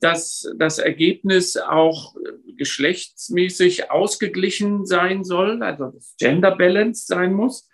dass 0.00 0.52
das 0.58 0.78
Ergebnis 0.78 1.56
auch 1.56 2.14
geschlechtsmäßig 2.56 3.90
ausgeglichen 3.90 4.84
sein 4.84 5.24
soll, 5.24 5.62
also 5.62 5.92
Gender 6.18 6.56
Balance 6.56 7.06
sein 7.06 7.32
muss. 7.32 7.68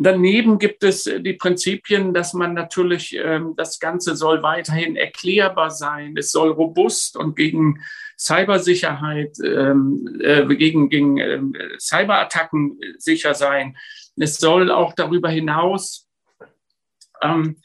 Daneben 0.00 0.60
gibt 0.60 0.84
es 0.84 1.04
die 1.04 1.32
Prinzipien, 1.32 2.14
dass 2.14 2.32
man 2.32 2.54
natürlich, 2.54 3.16
ähm, 3.16 3.54
das 3.56 3.80
Ganze 3.80 4.14
soll 4.14 4.44
weiterhin 4.44 4.94
erklärbar 4.94 5.72
sein, 5.72 6.16
es 6.16 6.30
soll 6.30 6.50
robust 6.50 7.16
und 7.16 7.34
gegen 7.34 7.82
Cybersicherheit, 8.16 9.36
ähm, 9.44 10.20
äh, 10.22 10.46
gegen, 10.54 10.88
gegen 10.88 11.18
äh, 11.18 11.40
Cyberattacken 11.78 12.78
sicher 12.98 13.34
sein. 13.34 13.76
Es 14.16 14.38
soll 14.38 14.70
auch 14.70 14.94
darüber 14.94 15.30
hinaus 15.30 16.08
ähm, 17.20 17.56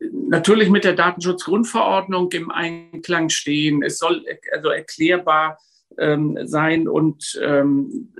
natürlich 0.00 0.70
mit 0.70 0.84
der 0.84 0.94
Datenschutzgrundverordnung 0.94 2.32
im 2.32 2.50
Einklang 2.50 3.28
stehen. 3.28 3.82
Es 3.82 3.98
soll 3.98 4.24
also 4.50 4.70
erklärbar 4.70 5.58
ähm, 5.98 6.38
sein 6.44 6.88
und 6.88 7.40
ähm, 7.42 8.12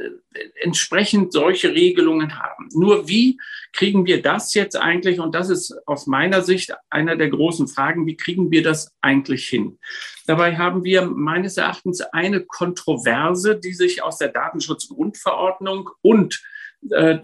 entsprechend 0.60 1.32
solche 1.32 1.72
Regelungen 1.72 2.38
haben. 2.38 2.68
Nur 2.72 3.08
wie 3.08 3.38
kriegen 3.72 4.06
wir 4.06 4.22
das 4.22 4.54
jetzt 4.54 4.76
eigentlich, 4.76 5.20
und 5.20 5.34
das 5.34 5.50
ist 5.50 5.74
aus 5.86 6.06
meiner 6.06 6.42
Sicht 6.42 6.74
einer 6.90 7.16
der 7.16 7.28
großen 7.28 7.68
Fragen, 7.68 8.06
wie 8.06 8.16
kriegen 8.16 8.50
wir 8.50 8.62
das 8.62 8.94
eigentlich 9.00 9.48
hin? 9.48 9.78
Dabei 10.26 10.56
haben 10.56 10.84
wir 10.84 11.02
meines 11.02 11.56
Erachtens 11.56 12.00
eine 12.00 12.40
Kontroverse, 12.40 13.58
die 13.58 13.72
sich 13.72 14.02
aus 14.02 14.18
der 14.18 14.28
Datenschutzgrundverordnung 14.28 15.90
und 16.00 16.42
äh, 16.90 17.18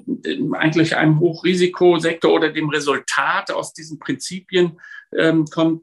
eigentlich 0.52 0.97
einem 0.97 1.19
Hochrisikosektor 1.19 2.33
oder 2.33 2.50
dem 2.50 2.69
Resultat 2.69 3.50
aus 3.50 3.73
diesen 3.73 3.99
Prinzipien 3.99 4.78
ähm, 5.17 5.47
kommt, 5.47 5.83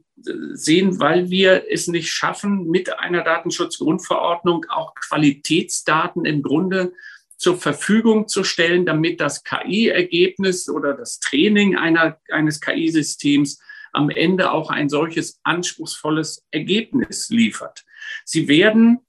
sehen, 0.54 0.98
weil 0.98 1.30
wir 1.30 1.64
es 1.70 1.88
nicht 1.88 2.10
schaffen, 2.10 2.68
mit 2.68 2.98
einer 2.98 3.22
Datenschutzgrundverordnung 3.22 4.64
auch 4.70 4.94
Qualitätsdaten 4.94 6.24
im 6.24 6.42
Grunde 6.42 6.94
zur 7.36 7.58
Verfügung 7.58 8.28
zu 8.28 8.42
stellen, 8.42 8.86
damit 8.86 9.20
das 9.20 9.44
KI-Ergebnis 9.44 10.70
oder 10.70 10.94
das 10.94 11.20
Training 11.20 11.76
einer, 11.76 12.18
eines 12.30 12.60
KI-Systems 12.60 13.60
am 13.92 14.10
Ende 14.10 14.52
auch 14.52 14.70
ein 14.70 14.88
solches 14.88 15.40
anspruchsvolles 15.42 16.44
Ergebnis 16.50 17.28
liefert. 17.28 17.84
Sie 18.24 18.48
werden 18.48 19.00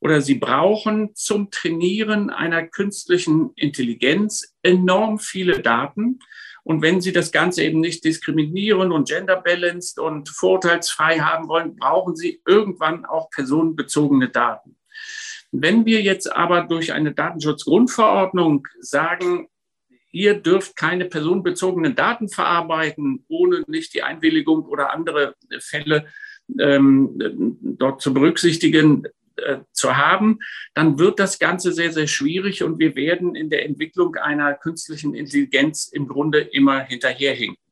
oder 0.00 0.20
sie 0.20 0.34
brauchen 0.34 1.14
zum 1.14 1.50
Trainieren 1.50 2.30
einer 2.30 2.66
künstlichen 2.66 3.50
Intelligenz 3.56 4.54
enorm 4.62 5.18
viele 5.18 5.62
Daten. 5.62 6.18
Und 6.66 6.82
wenn 6.82 7.00
Sie 7.00 7.12
das 7.12 7.30
Ganze 7.30 7.62
eben 7.62 7.78
nicht 7.78 8.04
diskriminieren 8.04 8.90
und 8.90 9.06
gender 9.06 9.40
balanced 9.40 10.00
und 10.00 10.28
vorurteilsfrei 10.28 11.20
haben 11.20 11.46
wollen, 11.46 11.76
brauchen 11.76 12.16
Sie 12.16 12.42
irgendwann 12.44 13.04
auch 13.04 13.30
personenbezogene 13.30 14.30
Daten. 14.30 14.76
Wenn 15.52 15.86
wir 15.86 16.02
jetzt 16.02 16.34
aber 16.34 16.62
durch 16.62 16.92
eine 16.92 17.14
Datenschutzgrundverordnung 17.14 18.66
sagen, 18.80 19.46
ihr 20.10 20.34
dürft 20.34 20.74
keine 20.74 21.04
personenbezogenen 21.04 21.94
Daten 21.94 22.28
verarbeiten, 22.28 23.24
ohne 23.28 23.62
nicht 23.68 23.94
die 23.94 24.02
Einwilligung 24.02 24.64
oder 24.64 24.92
andere 24.92 25.36
Fälle 25.60 26.06
ähm, 26.58 27.56
dort 27.62 28.02
zu 28.02 28.12
berücksichtigen, 28.12 29.04
äh, 29.36 29.58
zu 29.72 29.96
haben, 29.96 30.38
dann 30.74 30.98
wird 30.98 31.18
das 31.18 31.38
Ganze 31.38 31.72
sehr, 31.72 31.92
sehr 31.92 32.06
schwierig 32.06 32.62
und 32.62 32.78
wir 32.78 32.96
werden 32.96 33.34
in 33.34 33.50
der 33.50 33.64
Entwicklung 33.64 34.16
einer 34.16 34.54
künstlichen 34.54 35.14
Intelligenz 35.14 35.88
im 35.92 36.08
Grunde 36.08 36.40
immer 36.40 36.80
hinterherhinken. 36.80 37.62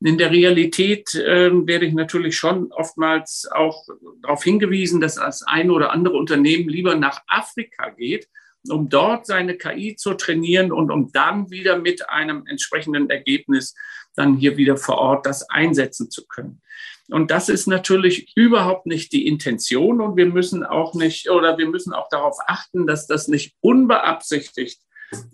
In 0.00 0.18
der 0.18 0.30
Realität 0.30 1.14
äh, 1.14 1.50
werde 1.66 1.86
ich 1.86 1.94
natürlich 1.94 2.36
schon 2.36 2.70
oftmals 2.72 3.48
auch 3.50 3.86
darauf 4.22 4.44
hingewiesen, 4.44 5.00
dass 5.00 5.16
das 5.16 5.42
eine 5.42 5.72
oder 5.72 5.90
andere 5.92 6.16
Unternehmen 6.16 6.68
lieber 6.68 6.94
nach 6.94 7.22
Afrika 7.26 7.90
geht, 7.90 8.28
um 8.68 8.88
dort 8.88 9.26
seine 9.26 9.56
KI 9.56 9.96
zu 9.96 10.14
trainieren 10.14 10.72
und 10.72 10.90
um 10.90 11.12
dann 11.12 11.50
wieder 11.50 11.78
mit 11.78 12.08
einem 12.08 12.46
entsprechenden 12.46 13.10
Ergebnis 13.10 13.74
dann 14.14 14.36
hier 14.36 14.56
wieder 14.56 14.76
vor 14.76 14.98
Ort 14.98 15.26
das 15.26 15.48
einsetzen 15.48 16.10
zu 16.10 16.26
können. 16.26 16.60
Und 17.10 17.30
das 17.30 17.48
ist 17.48 17.66
natürlich 17.66 18.32
überhaupt 18.34 18.86
nicht 18.86 19.12
die 19.12 19.26
Intention 19.26 20.00
und 20.00 20.16
wir 20.16 20.26
müssen 20.26 20.64
auch 20.64 20.94
nicht 20.94 21.30
oder 21.30 21.56
wir 21.56 21.68
müssen 21.68 21.92
auch 21.92 22.08
darauf 22.08 22.36
achten, 22.46 22.86
dass 22.86 23.06
das 23.06 23.28
nicht 23.28 23.54
unbeabsichtigt 23.60 24.80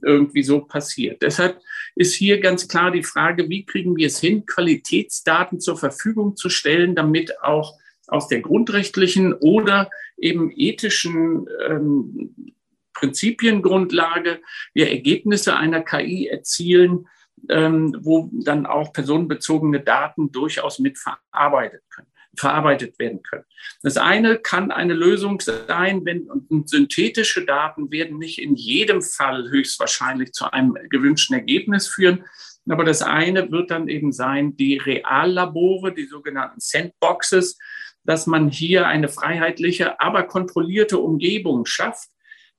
irgendwie 0.03 0.43
so 0.43 0.61
passiert. 0.61 1.23
Deshalb 1.23 1.61
ist 1.95 2.15
hier 2.15 2.41
ganz 2.41 2.69
klar 2.69 2.91
die 2.91 3.03
Frage, 3.03 3.49
wie 3.49 3.65
kriegen 3.65 3.97
wir 3.97 4.09
es 4.09 4.21
hin, 4.21 4.45
Qualitätsdaten 4.45 5.61
zur 5.61 5.79
Verfügung 5.79 6.37
zu 6.37 6.51
stellen, 6.51 6.95
damit 6.95 7.43
auch 7.43 7.79
aus 8.07 8.29
der 8.29 8.41
grundrechtlichen 8.41 9.33
oder 9.33 9.91
eben 10.19 10.53
ethischen 10.55 11.47
ähm, 11.69 12.55
Prinzipiengrundlage 12.93 14.41
wir 14.75 14.91
Ergebnisse 14.91 15.57
einer 15.57 15.81
KI 15.81 16.29
erzielen, 16.29 17.09
ähm, 17.49 17.97
wo 18.01 18.31
dann 18.33 18.67
auch 18.67 18.93
personenbezogene 18.93 19.81
Daten 19.81 20.31
durchaus 20.33 20.79
mit 20.79 20.99
verarbeitet 20.99 21.83
können 21.91 22.09
verarbeitet 22.35 22.99
werden 22.99 23.23
können. 23.23 23.45
Das 23.83 23.97
eine 23.97 24.39
kann 24.39 24.71
eine 24.71 24.95
Lösung 24.95 25.41
sein, 25.41 26.05
wenn 26.05 26.31
und 26.31 26.69
synthetische 26.69 27.45
Daten 27.45 27.91
werden 27.91 28.19
nicht 28.19 28.39
in 28.39 28.55
jedem 28.55 29.03
Fall 29.03 29.51
höchstwahrscheinlich 29.51 30.33
zu 30.33 30.51
einem 30.51 30.77
gewünschten 30.89 31.37
Ergebnis 31.37 31.89
führen. 31.89 32.25
Aber 32.69 32.85
das 32.85 33.03
eine 33.03 33.51
wird 33.51 33.71
dann 33.71 33.89
eben 33.89 34.13
sein, 34.13 34.57
die 34.57 34.79
Reallabore, 34.79 35.93
die 35.93 36.07
sogenannten 36.07 36.61
Sandboxes, 36.61 37.59
dass 38.05 38.27
man 38.27 38.49
hier 38.49 38.87
eine 38.87 39.09
freiheitliche, 39.09 40.01
aber 40.01 40.25
kontrollierte 40.25 40.99
Umgebung 40.99 41.67
schafft, 41.67 42.09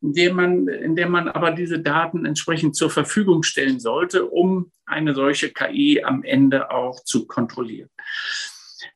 in 0.03 0.13
der 0.13 0.33
man, 0.33 0.67
in 0.67 0.95
der 0.95 1.07
man 1.07 1.29
aber 1.29 1.51
diese 1.51 1.79
Daten 1.79 2.25
entsprechend 2.25 2.75
zur 2.75 2.89
Verfügung 2.89 3.41
stellen 3.43 3.79
sollte, 3.79 4.25
um 4.25 4.71
eine 4.85 5.15
solche 5.15 5.49
KI 5.49 6.03
am 6.03 6.23
Ende 6.23 6.71
auch 6.71 7.03
zu 7.05 7.25
kontrollieren. 7.25 7.89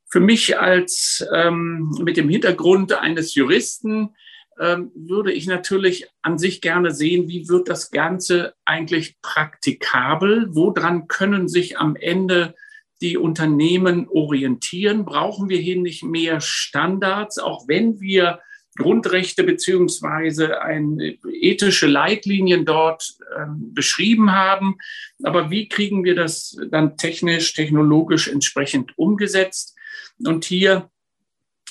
Für 0.10 0.20
mich 0.20 0.60
als 0.60 1.26
ähm, 1.34 1.96
mit 2.02 2.18
dem 2.18 2.30
Hintergrund 2.30 2.92
eines 2.94 3.36
Juristen 3.36 4.16
ähm, 4.60 4.92
würde 4.96 5.32
ich 5.32 5.48
natürlich 5.48 6.08
an 6.22 6.38
sich 6.38 6.60
gerne 6.60 6.92
sehen, 6.92 7.30
wie 7.30 7.48
wird 7.48 7.70
das 7.70 7.90
Ganze 7.90 8.54
eigentlich 8.66 9.22
praktikabel? 9.22 10.48
Woran 10.52 11.08
können 11.08 11.48
sich 11.48 11.78
am 11.78 11.96
Ende 11.96 12.54
die 13.02 13.18
Unternehmen 13.18 14.10
orientieren? 14.10 15.06
Brauchen 15.06 15.48
wir 15.48 15.60
hier 15.60 15.78
nicht 15.78 16.04
mehr 16.04 16.42
Standards, 16.42 17.38
auch 17.38 17.68
wenn 17.68 18.02
wir 18.02 18.40
Grundrechte 18.78 19.44
beziehungsweise 19.44 20.62
eine 20.62 21.18
ethische 21.32 21.88
Leitlinien 21.88 22.66
dort 22.66 23.18
äh, 23.36 23.46
beschrieben 23.50 24.32
haben. 24.32 24.78
Aber 25.24 25.50
wie 25.50 25.68
kriegen 25.68 26.04
wir 26.04 26.16
das 26.16 26.58
dann 26.70 26.98
technisch, 26.98 27.54
technologisch 27.54 28.28
entsprechend 28.28 28.98
umgesetzt? 28.98 29.76
Und 30.24 30.46
hier, 30.46 30.90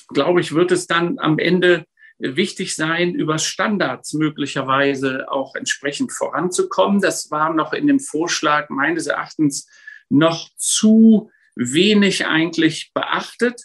glaube 0.09 0.41
ich, 0.41 0.55
wird 0.55 0.73
es 0.73 0.87
dann 0.87 1.19
am 1.19 1.39
Ende 1.39 1.87
wichtig 2.19 2.75
sein, 2.75 3.15
über 3.15 3.39
Standards 3.39 4.15
möglicherweise 4.15 5.31
auch 5.31 5.55
entsprechend 5.55 6.13
voranzukommen. 6.13 7.01
Das 7.01 7.31
war 7.31 7.53
noch 7.53 7.73
in 7.73 7.87
dem 7.87 8.01
Vorschlag 8.01 8.71
meines 8.71 9.07
Erachtens 9.07 9.69
noch 10.09 10.49
zu 10.57 11.31
wenig 11.55 12.27
eigentlich 12.27 12.93
beachtet. 12.95 13.63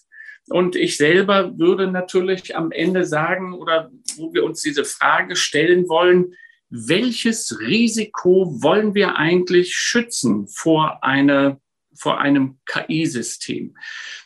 Und 0.51 0.75
ich 0.75 0.97
selber 0.97 1.57
würde 1.57 1.87
natürlich 1.87 2.55
am 2.55 2.71
Ende 2.71 3.05
sagen, 3.05 3.53
oder 3.53 3.91
wo 4.17 4.33
wir 4.33 4.43
uns 4.43 4.61
diese 4.61 4.85
Frage 4.85 5.35
stellen 5.35 5.87
wollen, 5.87 6.33
welches 6.69 7.59
Risiko 7.59 8.61
wollen 8.61 8.95
wir 8.95 9.17
eigentlich 9.17 9.75
schützen 9.75 10.47
vor, 10.47 11.03
eine, 11.03 11.59
vor 11.93 12.19
einem 12.19 12.59
KI-System? 12.65 13.75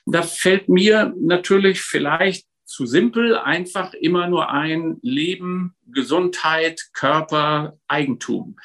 Da 0.06 0.22
fällt 0.22 0.70
mir 0.70 1.14
natürlich 1.20 1.82
vielleicht 1.82 2.46
zu 2.66 2.86
simpel, 2.86 3.38
einfach 3.38 3.94
immer 3.94 4.28
nur 4.28 4.50
ein 4.52 4.98
Leben, 5.02 5.76
Gesundheit, 5.88 6.82
Körper, 6.94 7.78
Eigentum. 7.88 8.58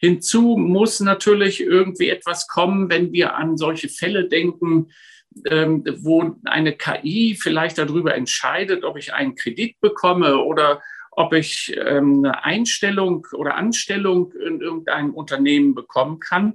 Hinzu 0.00 0.56
muss 0.56 1.00
natürlich 1.00 1.60
irgendwie 1.60 2.08
etwas 2.08 2.46
kommen, 2.46 2.88
wenn 2.88 3.12
wir 3.12 3.34
an 3.34 3.56
solche 3.56 3.88
Fälle 3.88 4.28
denken, 4.28 4.88
ähm, 5.46 5.84
wo 6.00 6.36
eine 6.44 6.72
KI 6.72 7.36
vielleicht 7.40 7.78
darüber 7.78 8.14
entscheidet, 8.14 8.84
ob 8.84 8.96
ich 8.96 9.14
einen 9.14 9.34
Kredit 9.34 9.80
bekomme 9.80 10.38
oder 10.38 10.82
ob 11.10 11.32
ich 11.32 11.76
ähm, 11.76 12.24
eine 12.24 12.44
Einstellung 12.44 13.26
oder 13.32 13.56
Anstellung 13.56 14.32
in 14.32 14.60
irgendeinem 14.60 15.14
Unternehmen 15.14 15.74
bekommen 15.74 16.20
kann 16.20 16.54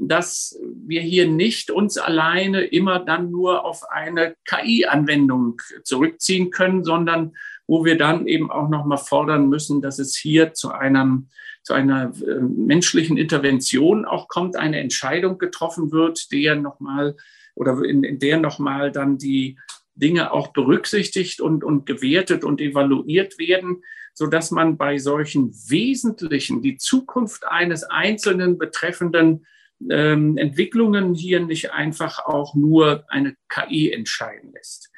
dass 0.00 0.58
wir 0.62 1.00
hier 1.00 1.26
nicht 1.26 1.70
uns 1.70 1.98
alleine 1.98 2.62
immer 2.62 3.00
dann 3.00 3.30
nur 3.30 3.64
auf 3.64 3.90
eine 3.90 4.36
KI-Anwendung 4.44 5.60
zurückziehen 5.82 6.50
können, 6.50 6.84
sondern 6.84 7.32
wo 7.66 7.84
wir 7.84 7.98
dann 7.98 8.26
eben 8.26 8.50
auch 8.50 8.68
noch 8.68 8.84
mal 8.86 8.96
fordern 8.96 9.48
müssen, 9.48 9.82
dass 9.82 9.98
es 9.98 10.16
hier 10.16 10.54
zu 10.54 10.70
einem 10.70 11.28
zu 11.62 11.74
einer 11.74 12.12
äh, 12.26 12.40
menschlichen 12.40 13.18
Intervention 13.18 14.06
auch 14.06 14.28
kommt, 14.28 14.56
eine 14.56 14.80
Entscheidung 14.80 15.36
getroffen 15.36 15.92
wird, 15.92 16.32
der 16.32 16.54
noch 16.56 16.80
mal 16.80 17.14
oder 17.58 17.82
in, 17.82 18.04
in 18.04 18.18
der 18.18 18.38
noch 18.38 18.58
mal 18.58 18.92
dann 18.92 19.18
die 19.18 19.58
Dinge 19.94 20.32
auch 20.32 20.48
berücksichtigt 20.48 21.40
und, 21.40 21.64
und 21.64 21.86
gewertet 21.86 22.44
und 22.44 22.60
evaluiert 22.60 23.38
werden, 23.38 23.82
so 24.14 24.26
dass 24.26 24.50
man 24.50 24.76
bei 24.76 24.98
solchen 24.98 25.52
wesentlichen, 25.68 26.62
die 26.62 26.76
Zukunft 26.76 27.46
eines 27.46 27.82
Einzelnen 27.84 28.58
betreffenden 28.58 29.46
ähm, 29.90 30.36
Entwicklungen 30.36 31.14
hier 31.14 31.40
nicht 31.40 31.72
einfach 31.72 32.24
auch 32.24 32.54
nur 32.54 33.04
eine 33.08 33.36
KI 33.48 33.92
entscheiden 33.92 34.52
lässt. 34.52 34.90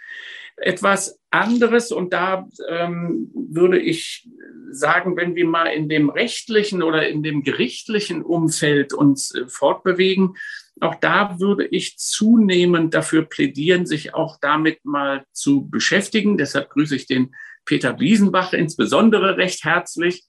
Etwas 0.57 1.19
anderes, 1.31 1.91
und 1.91 2.13
da 2.13 2.47
ähm, 2.69 3.31
würde 3.35 3.79
ich 3.79 4.29
sagen, 4.71 5.17
wenn 5.17 5.35
wir 5.35 5.47
mal 5.47 5.67
in 5.67 5.89
dem 5.89 6.11
rechtlichen 6.11 6.83
oder 6.83 7.09
in 7.09 7.23
dem 7.23 7.43
gerichtlichen 7.43 8.23
Umfeld 8.23 8.93
uns 8.93 9.35
äh, 9.35 9.49
fortbewegen, 9.49 10.37
auch 10.81 10.97
da 10.97 11.39
würde 11.39 11.67
ich 11.67 11.99
zunehmend 11.99 12.95
dafür 12.95 13.25
plädieren, 13.25 13.87
sich 13.87 14.15
auch 14.15 14.39
damit 14.41 14.85
mal 14.85 15.25
zu 15.33 15.69
beschäftigen. 15.69 16.39
Deshalb 16.39 16.71
grüße 16.71 16.97
ich 16.97 17.07
den 17.07 17.35
Peter 17.65 18.01
Wiesenbach 18.01 18.53
insbesondere 18.53 19.37
recht 19.37 19.65
herzlich, 19.65 20.25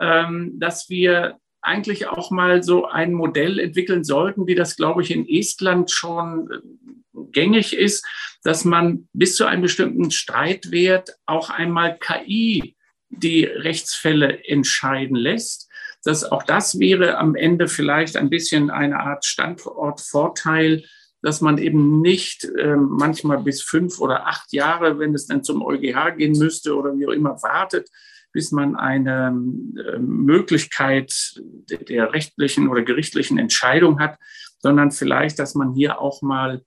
ähm, 0.00 0.52
dass 0.58 0.88
wir 0.88 1.38
eigentlich 1.62 2.08
auch 2.08 2.30
mal 2.30 2.62
so 2.62 2.86
ein 2.86 3.12
Modell 3.12 3.60
entwickeln 3.60 4.02
sollten, 4.02 4.46
wie 4.46 4.56
das, 4.56 4.76
glaube 4.76 5.02
ich, 5.02 5.12
in 5.12 5.28
Estland 5.28 5.90
schon 5.90 6.50
äh, 6.50 7.18
gängig 7.30 7.76
ist, 7.76 8.04
dass 8.42 8.64
man 8.64 9.08
bis 9.12 9.36
zu 9.36 9.46
einem 9.46 9.62
bestimmten 9.62 10.10
Streitwert 10.10 11.10
auch 11.24 11.50
einmal 11.50 11.96
KI 11.98 12.76
die 13.10 13.44
Rechtsfälle 13.44 14.44
entscheiden 14.46 15.16
lässt. 15.16 15.70
Das, 16.04 16.24
auch 16.24 16.42
das 16.42 16.78
wäre 16.78 17.18
am 17.18 17.34
Ende 17.34 17.68
vielleicht 17.68 18.16
ein 18.16 18.30
bisschen 18.30 18.70
eine 18.70 19.00
Art 19.00 19.24
Standortvorteil, 19.24 20.84
dass 21.22 21.40
man 21.40 21.58
eben 21.58 22.00
nicht 22.00 22.44
äh, 22.44 22.76
manchmal 22.76 23.42
bis 23.42 23.62
fünf 23.62 24.00
oder 24.00 24.26
acht 24.26 24.52
Jahre, 24.52 24.98
wenn 24.98 25.14
es 25.14 25.26
dann 25.26 25.44
zum 25.44 25.62
EuGH 25.62 26.16
gehen 26.16 26.36
müsste 26.36 26.76
oder 26.76 26.96
wie 26.98 27.06
auch 27.06 27.12
immer, 27.12 27.40
wartet, 27.42 27.88
bis 28.32 28.50
man 28.50 28.74
eine 28.74 29.28
äh, 29.28 29.98
Möglichkeit 29.98 31.40
der 31.88 32.12
rechtlichen 32.12 32.68
oder 32.68 32.82
gerichtlichen 32.82 33.38
Entscheidung 33.38 34.00
hat, 34.00 34.18
sondern 34.58 34.90
vielleicht, 34.90 35.38
dass 35.38 35.54
man 35.54 35.74
hier 35.74 36.00
auch 36.00 36.22
mal 36.22 36.62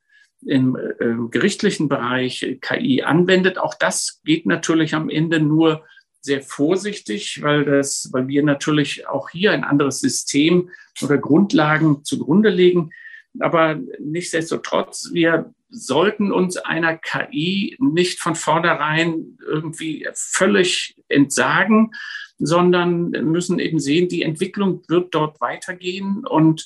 im 0.46 0.78
äh, 0.78 1.16
gerichtlichen 1.30 1.90
Bereich 1.90 2.58
KI 2.62 3.04
anwendet. 3.04 3.58
Auch 3.58 3.74
das 3.74 4.22
geht 4.24 4.46
natürlich 4.46 4.94
am 4.94 5.10
Ende 5.10 5.40
nur 5.40 5.84
sehr 6.26 6.42
vorsichtig, 6.42 7.42
weil 7.42 7.64
das, 7.64 8.10
weil 8.12 8.28
wir 8.28 8.44
natürlich 8.44 9.08
auch 9.08 9.30
hier 9.30 9.52
ein 9.52 9.64
anderes 9.64 10.00
System 10.00 10.70
oder 11.02 11.18
Grundlagen 11.18 12.04
zugrunde 12.04 12.50
legen. 12.50 12.92
Aber 13.40 13.80
nichtsdestotrotz, 14.00 15.12
wir 15.14 15.54
sollten 15.70 16.32
uns 16.32 16.58
einer 16.58 16.98
KI 16.98 17.76
nicht 17.80 18.20
von 18.20 18.36
vornherein 18.36 19.38
irgendwie 19.46 20.08
völlig 20.14 20.96
entsagen, 21.10 21.92
sondern 22.38 23.10
müssen 23.10 23.60
eben 23.60 23.80
sehen, 23.80 24.08
die 24.08 24.24
Entwicklung 24.24 24.84
wird 24.88 25.14
dort 25.14 25.42
weitergehen. 25.42 26.26
Und 26.26 26.66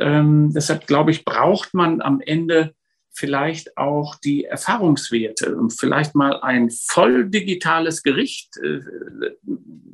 ähm, 0.00 0.52
deshalb 0.54 0.86
glaube 0.86 1.10
ich, 1.10 1.24
braucht 1.24 1.74
man 1.74 2.00
am 2.00 2.20
Ende 2.20 2.74
vielleicht 3.16 3.78
auch 3.78 4.14
die 4.16 4.44
Erfahrungswerte 4.44 5.56
und 5.56 5.70
vielleicht 5.70 6.14
mal 6.14 6.40
ein 6.42 6.70
voll 6.70 7.28
digitales 7.28 8.02
Gericht 8.02 8.56
äh, 8.58 8.80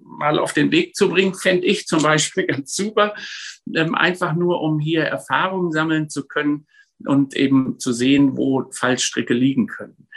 mal 0.05 0.39
auf 0.39 0.53
den 0.53 0.71
Weg 0.73 0.95
zu 0.95 1.09
bringen, 1.09 1.35
fände 1.35 1.67
ich 1.67 1.87
zum 1.87 2.03
Beispiel 2.03 2.47
ganz 2.49 2.75
super, 2.75 3.15
ähm, 3.75 3.95
einfach 3.95 4.35
nur 4.35 4.61
um 4.61 4.81
hier 4.81 5.05
Erfahrungen 5.05 5.73
sammeln 5.73 6.11
zu 6.11 6.27
können 6.27 6.67
und 7.07 7.35
eben 7.35 7.79
zu 7.79 7.93
sehen, 7.93 8.37
wo 8.37 8.71
Fallstricke 8.73 9.35
liegen 9.35 9.67
können. 9.67 10.09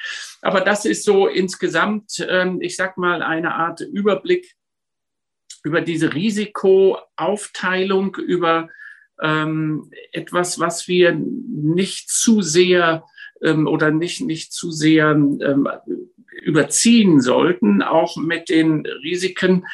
Aber 0.41 0.61
das 0.61 0.85
ist 0.85 1.03
so 1.03 1.27
insgesamt, 1.27 2.25
ähm, 2.27 2.59
ich 2.61 2.75
sag 2.75 2.97
mal, 2.97 3.21
eine 3.21 3.53
Art 3.55 3.81
Überblick 3.81 4.55
über 5.63 5.81
diese 5.81 6.13
Risikoaufteilung, 6.13 8.15
über 8.15 8.69
ähm, 9.21 9.89
etwas, 10.11 10.59
was 10.59 10.87
wir 10.87 11.13
nicht 11.13 12.09
zu 12.09 12.41
sehr 12.41 13.03
ähm, 13.41 13.67
oder 13.67 13.91
nicht, 13.91 14.21
nicht 14.21 14.53
zu 14.53 14.71
sehr 14.71 15.11
ähm, 15.11 15.67
überziehen 16.41 17.21
sollten, 17.21 17.81
auch 17.81 18.17
mit 18.17 18.49
den 18.49 18.85
Risiken, 18.85 19.65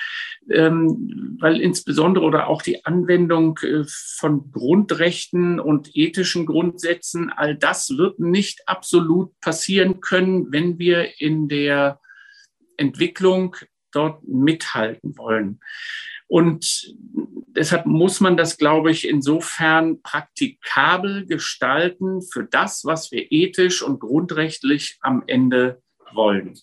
ähm, 0.50 1.38
weil 1.40 1.60
insbesondere 1.62 2.26
oder 2.26 2.48
auch 2.48 2.62
die 2.62 2.86
Anwendung 2.86 3.60
äh, 3.60 3.84
von 4.18 4.52
Grundrechten 4.52 5.60
und 5.60 5.96
ethischen 5.96 6.46
Grundsätzen, 6.46 7.30
all 7.30 7.56
das 7.56 7.98
wird 7.98 8.20
nicht 8.20 8.68
absolut 8.68 9.40
passieren 9.40 10.02
können, 10.02 10.52
wenn 10.52 10.80
wir 10.80 11.20
in 11.20 11.48
der 11.48 12.00
Entwicklung 12.78 13.56
dort 13.92 14.24
mithalten 14.28 15.18
wollen. 15.18 15.60
Und 16.32 16.96
deshalb 17.58 17.86
muss 17.86 18.22
man 18.22 18.38
das, 18.38 18.58
glaube 18.58 18.90
ich, 18.90 19.06
insofern 19.06 20.02
praktikabel 20.02 21.26
gestalten 21.26 22.22
für 22.22 22.46
das, 22.46 22.86
was 22.86 23.12
wir 23.12 23.34
ethisch 23.34 23.82
und 23.82 24.00
grundrechtlich 24.00 24.98
am 25.02 25.24
Ende 25.28 25.82
wollen. 26.14 26.58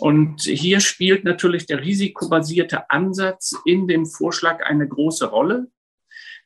Und 0.00 0.42
hier 0.42 0.80
spielt 0.80 1.24
natürlich 1.24 1.64
der 1.64 1.80
risikobasierte 1.80 2.90
Ansatz 2.90 3.54
in 3.64 3.88
dem 3.88 4.04
Vorschlag 4.04 4.62
eine 4.66 4.86
große 4.86 5.30
Rolle, 5.30 5.68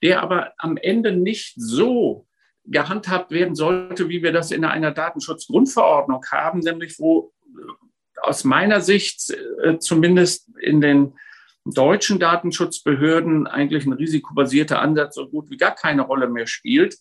der 0.05 0.23
aber 0.23 0.53
am 0.59 0.77
Ende 0.77 1.11
nicht 1.11 1.55
so 1.57 2.29
gehandhabt 2.67 3.33
werden 3.33 3.57
sollte, 3.57 4.09
wie 4.09 4.23
wir 4.23 4.31
das 4.31 4.53
in 4.53 4.65
einer 4.65 4.93
Datenschutzgrundverordnung 4.93 6.25
haben, 6.31 6.61
nämlich 6.61 7.01
wo 7.01 7.33
aus 8.23 8.45
meiner 8.45 8.81
Sicht 8.81 9.35
äh, 9.65 9.79
zumindest 9.81 10.49
in 10.61 10.81
den 10.81 11.15
deutschen 11.65 12.19
Datenschutzbehörden 12.19 13.47
eigentlich 13.47 13.87
ein 13.87 13.93
risikobasierter 13.93 14.81
Ansatz 14.81 15.15
so 15.15 15.29
gut 15.29 15.51
wie 15.51 15.57
gar 15.57 15.75
keine 15.75 16.03
Rolle 16.03 16.29
mehr 16.29 16.47
spielt. 16.47 16.97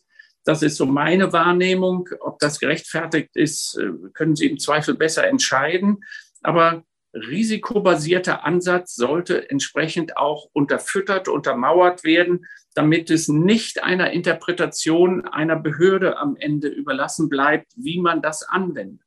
Das 0.45 0.61
ist 0.61 0.77
so 0.77 0.85
meine 0.85 1.33
Wahrnehmung. 1.33 2.09
Ob 2.19 2.39
das 2.39 2.59
gerechtfertigt 2.59 3.35
ist, 3.35 3.77
äh, 3.77 3.91
können 4.13 4.35
Sie 4.35 4.47
im 4.47 4.59
Zweifel 4.59 4.95
besser 4.95 5.27
entscheiden. 5.27 6.03
Aber 6.41 6.83
risikobasierter 7.13 8.43
Ansatz 8.43 8.95
sollte 8.95 9.49
entsprechend 9.49 10.17
auch 10.17 10.49
unterfüttert, 10.53 11.27
untermauert 11.27 12.03
werden, 12.03 12.45
damit 12.73 13.11
es 13.11 13.27
nicht 13.27 13.83
einer 13.83 14.11
Interpretation 14.11 15.25
einer 15.25 15.55
Behörde 15.55 16.17
am 16.17 16.35
Ende 16.35 16.69
überlassen 16.69 17.29
bleibt, 17.29 17.71
wie 17.75 17.99
man 17.99 18.21
das 18.21 18.43
anwendet. 18.43 19.02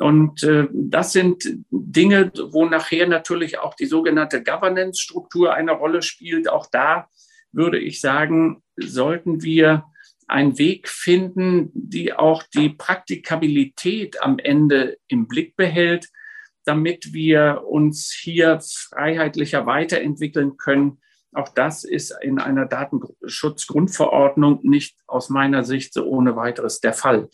Und 0.00 0.42
äh, 0.42 0.68
das 0.72 1.12
sind 1.12 1.44
Dinge, 1.70 2.32
wo 2.50 2.66
nachher 2.66 3.06
natürlich 3.06 3.58
auch 3.58 3.74
die 3.74 3.86
sogenannte 3.86 4.42
Governance-Struktur 4.42 5.54
eine 5.54 5.72
Rolle 5.72 6.02
spielt. 6.02 6.48
Auch 6.48 6.66
da 6.66 7.08
würde 7.52 7.78
ich 7.78 8.00
sagen, 8.00 8.62
sollten 8.76 9.42
wir 9.42 9.84
einen 10.28 10.58
Weg 10.58 10.88
finden, 10.88 11.70
die 11.72 12.12
auch 12.12 12.42
die 12.42 12.70
Praktikabilität 12.70 14.22
am 14.22 14.38
Ende 14.38 14.98
im 15.08 15.28
Blick 15.28 15.56
behält, 15.56 16.08
damit 16.64 17.12
wir 17.12 17.62
uns 17.66 18.12
hier 18.12 18.60
freiheitlicher 18.60 19.66
weiterentwickeln 19.66 20.56
können. 20.56 20.98
Auch 21.32 21.48
das 21.50 21.84
ist 21.84 22.16
in 22.22 22.40
einer 22.40 22.66
Datenschutzgrundverordnung 22.66 24.60
nicht 24.62 24.98
aus 25.06 25.28
meiner 25.28 25.62
Sicht 25.64 25.94
so 25.94 26.04
ohne 26.04 26.34
weiteres 26.34 26.80
der 26.80 26.92
Fall. 26.92 27.28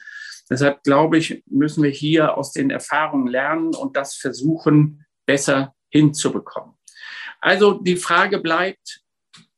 Deshalb 0.52 0.82
glaube 0.82 1.16
ich, 1.16 1.42
müssen 1.46 1.82
wir 1.82 1.90
hier 1.90 2.36
aus 2.36 2.52
den 2.52 2.68
Erfahrungen 2.68 3.26
lernen 3.26 3.74
und 3.74 3.96
das 3.96 4.16
versuchen, 4.16 5.06
besser 5.24 5.74
hinzubekommen. 5.88 6.74
Also 7.40 7.72
die 7.72 7.96
Frage 7.96 8.38
bleibt, 8.38 9.00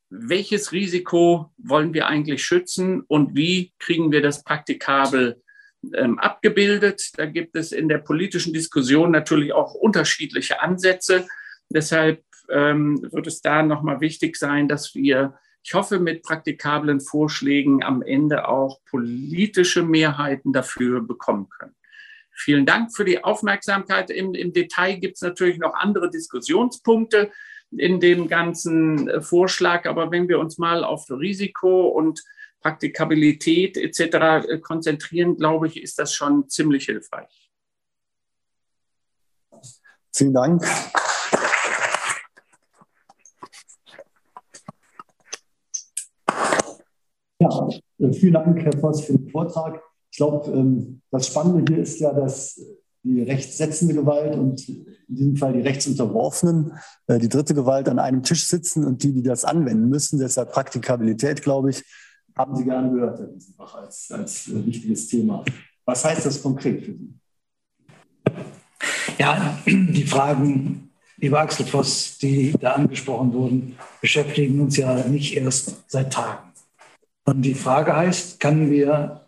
welches 0.09 0.71
Risiko 0.71 1.51
wollen 1.59 1.95
wir 1.95 2.07
eigentlich 2.07 2.45
schützen 2.45 3.01
und 3.09 3.35
wie 3.35 3.73
kriegen 3.81 4.13
wir 4.13 4.23
das 4.23 4.45
praktikabel 4.45 5.43
ähm, 5.95 6.21
abgebildet? 6.21 7.11
Da 7.17 7.27
gibt 7.27 7.57
es 7.57 7.73
in 7.73 7.89
der 7.89 7.99
politischen 7.99 8.53
Diskussion 8.53 9.11
natürlich 9.11 9.53
auch 9.53 9.75
unterschiedliche 9.75 10.63
Ansätze. 10.63 11.27
Deshalb 11.71 12.23
ähm, 12.51 13.03
wird 13.11 13.27
es 13.27 13.41
da 13.41 13.65
nochmal 13.65 14.01
wichtig 14.01 14.37
sein, 14.37 14.69
dass 14.69 14.95
wir, 14.95 15.35
ich 15.65 15.73
hoffe, 15.73 15.99
mit 15.99 16.23
praktikablen 16.23 17.01
Vorschlägen 17.01 17.83
am 17.83 18.03
Ende 18.03 18.49
auch 18.49 18.81
politische 18.85 19.83
Mehrheiten 19.83 20.53
dafür 20.53 21.01
bekommen 21.01 21.49
können. 21.49 21.75
Vielen 22.31 22.67
Dank 22.67 22.95
für 22.95 23.07
die 23.07 23.25
Aufmerksamkeit. 23.25 24.11
Im, 24.11 24.35
im 24.35 24.53
Detail 24.53 24.99
gibt 24.99 25.17
es 25.17 25.23
natürlich 25.23 25.59
noch 25.59 25.73
andere 25.73 26.11
Diskussionspunkte 26.11 27.31
in 27.71 27.99
dem 27.99 28.29
ganzen 28.29 29.09
äh, 29.09 29.21
Vorschlag. 29.23 29.87
Aber 29.87 30.11
wenn 30.11 30.29
wir 30.29 30.39
uns 30.39 30.59
mal 30.59 30.85
auf 30.85 31.11
Risiko 31.11 31.89
und 31.89 32.23
Praktikabilität 32.61 33.79
etc. 33.79 34.47
Äh, 34.47 34.59
konzentrieren, 34.59 35.37
glaube 35.37 35.69
ich, 35.69 35.83
ist 35.83 35.99
das 35.99 36.13
schon 36.13 36.49
ziemlich 36.51 36.85
hilfreich. 36.85 37.51
Vielen 40.13 40.35
Dank. 40.35 40.63
Ja, 47.45 47.69
äh, 47.99 48.13
vielen 48.13 48.33
Dank, 48.35 48.63
Herr 48.63 48.79
Voss, 48.81 49.03
für 49.03 49.13
den 49.13 49.29
Vortrag. 49.29 49.81
Ich 50.11 50.17
glaube, 50.17 50.51
ähm, 50.53 51.01
das 51.11 51.27
Spannende 51.27 51.65
hier 51.73 51.83
ist 51.83 52.01
ja, 52.01 52.13
dass 52.13 52.61
die 53.03 53.23
rechtssetzende 53.23 53.95
Gewalt 53.95 54.35
und 54.35 54.67
in 54.69 54.87
diesem 55.09 55.37
Fall 55.37 55.53
die 55.53 55.61
Rechtsunterworfenen, 55.61 56.73
äh, 57.07 57.19
die 57.19 57.29
dritte 57.29 57.55
Gewalt 57.55 57.89
an 57.89 57.99
einem 57.99 58.23
Tisch 58.23 58.47
sitzen 58.47 58.85
und 58.85 59.03
die, 59.03 59.13
die 59.13 59.23
das 59.23 59.45
anwenden 59.45 59.89
müssen. 59.89 60.19
Deshalb 60.19 60.53
Praktikabilität, 60.53 61.43
glaube 61.43 61.71
ich, 61.71 61.85
haben 62.37 62.57
Sie 62.57 62.65
gerne 62.65 62.91
gehört, 62.91 63.19
Herr 63.19 63.33
Wiesenbach, 63.33 63.75
als, 63.75 64.11
als 64.11 64.49
äh, 64.49 64.67
wichtiges 64.67 65.07
Thema. 65.09 65.45
Was 65.85 66.05
heißt 66.05 66.25
das 66.25 66.43
konkret 66.43 66.85
für 66.85 66.93
Sie? 66.93 67.15
Ja, 69.19 69.59
die 69.67 70.05
Fragen, 70.05 70.91
lieber 71.19 71.41
Axel 71.41 71.67
Voss, 71.67 72.19
die 72.19 72.53
da 72.59 72.73
angesprochen 72.73 73.33
wurden, 73.33 73.77
beschäftigen 74.01 74.61
uns 74.61 74.77
ja 74.77 75.07
nicht 75.07 75.37
erst 75.37 75.91
seit 75.91 76.13
Tagen. 76.13 76.54
Und 77.25 77.43
die 77.43 77.55
Frage 77.55 77.97
heißt, 77.97 78.39
kann 78.41 78.71
wir 78.71 79.21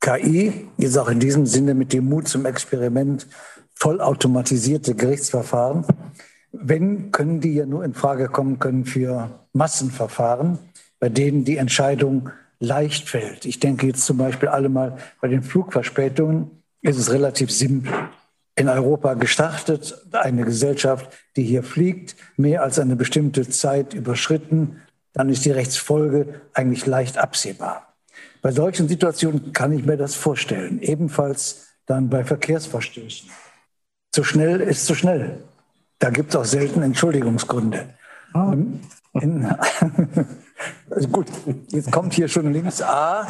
KI 0.00 0.68
ist 0.76 0.96
auch 0.96 1.08
in 1.08 1.20
diesem 1.20 1.44
Sinne 1.44 1.74
mit 1.74 1.92
dem 1.92 2.08
Mut 2.08 2.28
zum 2.28 2.46
Experiment 2.46 3.26
vollautomatisierte 3.74 4.94
Gerichtsverfahren. 4.94 5.84
Wenn, 6.52 7.10
können 7.10 7.40
die 7.40 7.54
ja 7.54 7.66
nur 7.66 7.84
in 7.84 7.94
Frage 7.94 8.28
kommen 8.28 8.58
können 8.58 8.84
für 8.84 9.46
Massenverfahren, 9.52 10.58
bei 11.00 11.08
denen 11.08 11.44
die 11.44 11.56
Entscheidung 11.56 12.30
leicht 12.60 13.08
fällt. 13.08 13.44
Ich 13.44 13.60
denke 13.60 13.86
jetzt 13.86 14.04
zum 14.04 14.18
Beispiel 14.18 14.48
alle 14.48 14.68
mal 14.68 14.96
bei 15.20 15.28
den 15.28 15.42
Flugverspätungen 15.42 16.50
ist 16.82 16.98
es 16.98 17.12
relativ 17.12 17.50
simpel. 17.50 17.92
In 18.56 18.68
Europa 18.68 19.14
gestartet, 19.14 20.06
eine 20.12 20.44
Gesellschaft, 20.44 21.12
die 21.36 21.44
hier 21.44 21.62
fliegt, 21.62 22.16
mehr 22.36 22.62
als 22.62 22.78
eine 22.78 22.96
bestimmte 22.96 23.48
Zeit 23.48 23.94
überschritten, 23.94 24.80
dann 25.18 25.30
ist 25.30 25.44
die 25.44 25.50
Rechtsfolge 25.50 26.42
eigentlich 26.54 26.86
leicht 26.86 27.18
absehbar. 27.18 27.96
Bei 28.40 28.52
solchen 28.52 28.86
Situationen 28.86 29.52
kann 29.52 29.72
ich 29.72 29.84
mir 29.84 29.96
das 29.96 30.14
vorstellen. 30.14 30.80
Ebenfalls 30.80 31.66
dann 31.86 32.08
bei 32.08 32.24
Verkehrsverstößen. 32.24 33.28
Zu 34.12 34.22
schnell 34.22 34.60
ist 34.60 34.86
zu 34.86 34.94
schnell. 34.94 35.42
Da 35.98 36.10
gibt 36.10 36.30
es 36.30 36.36
auch 36.36 36.44
selten 36.44 36.82
Entschuldigungsgründe. 36.82 37.94
Ah. 38.32 38.54
In, 39.14 39.56
gut, 41.12 41.26
jetzt 41.68 41.92
kommt 41.92 42.14
hier 42.14 42.28
schon 42.28 42.52
links 42.52 42.82
A. 42.82 43.26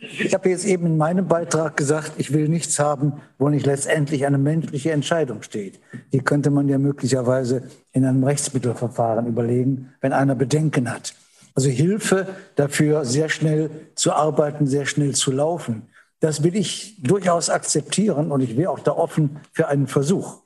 Ich 0.00 0.34
habe 0.34 0.48
jetzt 0.48 0.64
eben 0.64 0.86
in 0.86 0.96
meinem 0.96 1.28
Beitrag 1.28 1.76
gesagt, 1.76 2.12
ich 2.16 2.32
will 2.32 2.48
nichts 2.48 2.78
haben, 2.78 3.20
wo 3.38 3.48
nicht 3.48 3.66
letztendlich 3.66 4.26
eine 4.26 4.38
menschliche 4.38 4.92
Entscheidung 4.92 5.42
steht. 5.42 5.80
Die 6.12 6.20
könnte 6.20 6.50
man 6.50 6.68
ja 6.68 6.78
möglicherweise 6.78 7.62
in 7.92 8.04
einem 8.04 8.24
Rechtsmittelverfahren 8.24 9.26
überlegen, 9.26 9.92
wenn 10.00 10.12
einer 10.12 10.34
Bedenken 10.34 10.90
hat. 10.92 11.14
Also 11.54 11.70
Hilfe 11.70 12.28
dafür, 12.54 13.04
sehr 13.04 13.28
schnell 13.28 13.70
zu 13.94 14.12
arbeiten, 14.12 14.66
sehr 14.66 14.86
schnell 14.86 15.14
zu 15.14 15.32
laufen. 15.32 15.88
Das 16.20 16.42
will 16.42 16.56
ich 16.56 17.00
durchaus 17.02 17.50
akzeptieren 17.50 18.32
und 18.32 18.40
ich 18.40 18.56
wäre 18.56 18.70
auch 18.70 18.80
da 18.80 18.92
offen 18.92 19.40
für 19.52 19.68
einen 19.68 19.86
Versuch. 19.86 20.42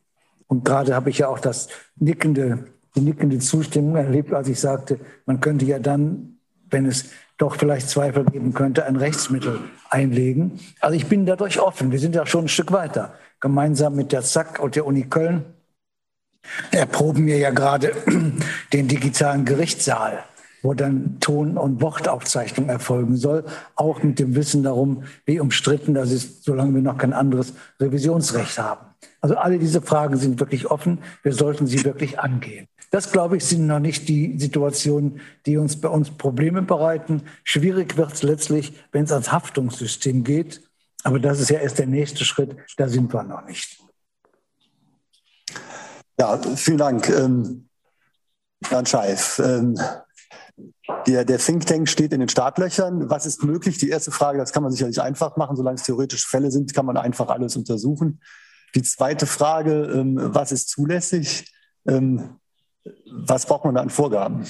Und 0.46 0.64
gerade 0.64 0.94
habe 0.94 1.10
ich 1.10 1.18
ja 1.18 1.28
auch 1.28 1.38
das 1.38 1.68
nickende, 1.96 2.64
die 2.94 3.00
nickende 3.00 3.38
Zustimmung 3.38 3.96
erlebt, 3.96 4.32
als 4.32 4.48
ich 4.48 4.60
sagte, 4.60 4.98
man 5.26 5.40
könnte 5.40 5.64
ja 5.64 5.78
dann, 5.78 6.38
wenn 6.70 6.86
es 6.86 7.06
doch 7.38 7.56
vielleicht 7.56 7.88
Zweifel 7.88 8.24
geben 8.24 8.54
könnte, 8.54 8.84
ein 8.84 8.96
Rechtsmittel 8.96 9.58
einlegen. 9.90 10.60
Also 10.80 10.96
ich 10.96 11.06
bin 11.06 11.26
dadurch 11.26 11.60
offen. 11.60 11.90
Wir 11.90 11.98
sind 11.98 12.14
ja 12.14 12.26
schon 12.26 12.44
ein 12.44 12.48
Stück 12.48 12.72
weiter. 12.72 13.14
Gemeinsam 13.40 13.96
mit 13.96 14.12
der 14.12 14.22
ZAK 14.22 14.60
und 14.60 14.76
der 14.76 14.86
Uni 14.86 15.04
Köln 15.04 15.44
erproben 16.70 17.26
wir 17.26 17.38
ja 17.38 17.50
gerade 17.50 17.92
den 18.72 18.88
digitalen 18.88 19.44
Gerichtssaal 19.44 20.24
wo 20.62 20.74
dann 20.74 21.18
Ton- 21.20 21.58
und 21.58 21.80
Wortaufzeichnung 21.82 22.68
erfolgen 22.68 23.16
soll, 23.16 23.44
auch 23.74 24.02
mit 24.02 24.18
dem 24.18 24.34
Wissen 24.36 24.62
darum, 24.62 25.04
wie 25.26 25.40
umstritten 25.40 25.94
das 25.94 26.12
ist, 26.12 26.44
solange 26.44 26.74
wir 26.74 26.82
noch 26.82 26.98
kein 26.98 27.12
anderes 27.12 27.52
Revisionsrecht 27.80 28.58
haben. 28.58 28.86
Also 29.20 29.36
alle 29.36 29.58
diese 29.58 29.82
Fragen 29.82 30.16
sind 30.16 30.38
wirklich 30.38 30.70
offen. 30.70 30.98
Wir 31.22 31.32
sollten 31.32 31.66
sie 31.66 31.84
wirklich 31.84 32.20
angehen. 32.20 32.68
Das, 32.92 33.10
glaube 33.10 33.38
ich, 33.38 33.44
sind 33.46 33.66
noch 33.66 33.78
nicht 33.78 34.06
die 34.06 34.38
Situationen, 34.38 35.22
die 35.46 35.56
uns 35.56 35.80
bei 35.80 35.88
uns 35.88 36.10
Probleme 36.10 36.60
bereiten. 36.60 37.22
Schwierig 37.42 37.96
wird 37.96 38.12
es 38.12 38.22
letztlich, 38.22 38.74
wenn 38.92 39.04
es 39.04 39.12
ans 39.12 39.32
Haftungssystem 39.32 40.24
geht. 40.24 40.60
Aber 41.02 41.18
das 41.18 41.40
ist 41.40 41.48
ja 41.48 41.58
erst 41.58 41.78
der 41.78 41.86
nächste 41.86 42.26
Schritt. 42.26 42.54
Da 42.76 42.88
sind 42.88 43.10
wir 43.14 43.22
noch 43.22 43.46
nicht. 43.46 43.80
Ja, 46.20 46.38
vielen 46.54 46.76
Dank, 46.76 47.08
ähm, 47.08 47.66
Herrn 48.68 48.84
Scheif. 48.84 49.40
Ähm, 49.42 49.74
der, 51.06 51.24
der 51.24 51.38
Think 51.38 51.64
Tank 51.64 51.88
steht 51.88 52.12
in 52.12 52.20
den 52.20 52.28
Startlöchern. 52.28 53.08
Was 53.08 53.24
ist 53.24 53.42
möglich? 53.42 53.78
Die 53.78 53.88
erste 53.88 54.10
Frage, 54.10 54.36
das 54.36 54.52
kann 54.52 54.62
man 54.62 54.70
sicherlich 54.70 55.00
einfach 55.00 55.38
machen. 55.38 55.56
Solange 55.56 55.76
es 55.76 55.84
theoretische 55.84 56.28
Fälle 56.28 56.50
sind, 56.50 56.74
kann 56.74 56.84
man 56.84 56.98
einfach 56.98 57.30
alles 57.30 57.56
untersuchen. 57.56 58.20
Die 58.74 58.82
zweite 58.82 59.24
Frage, 59.24 59.84
ähm, 59.94 60.18
was 60.20 60.52
ist 60.52 60.68
zulässig? 60.68 61.50
Ähm, 61.88 62.36
was 63.10 63.46
braucht 63.46 63.64
man 63.64 63.74
da 63.74 63.80
an 63.82 63.90
Vorgaben? 63.90 64.44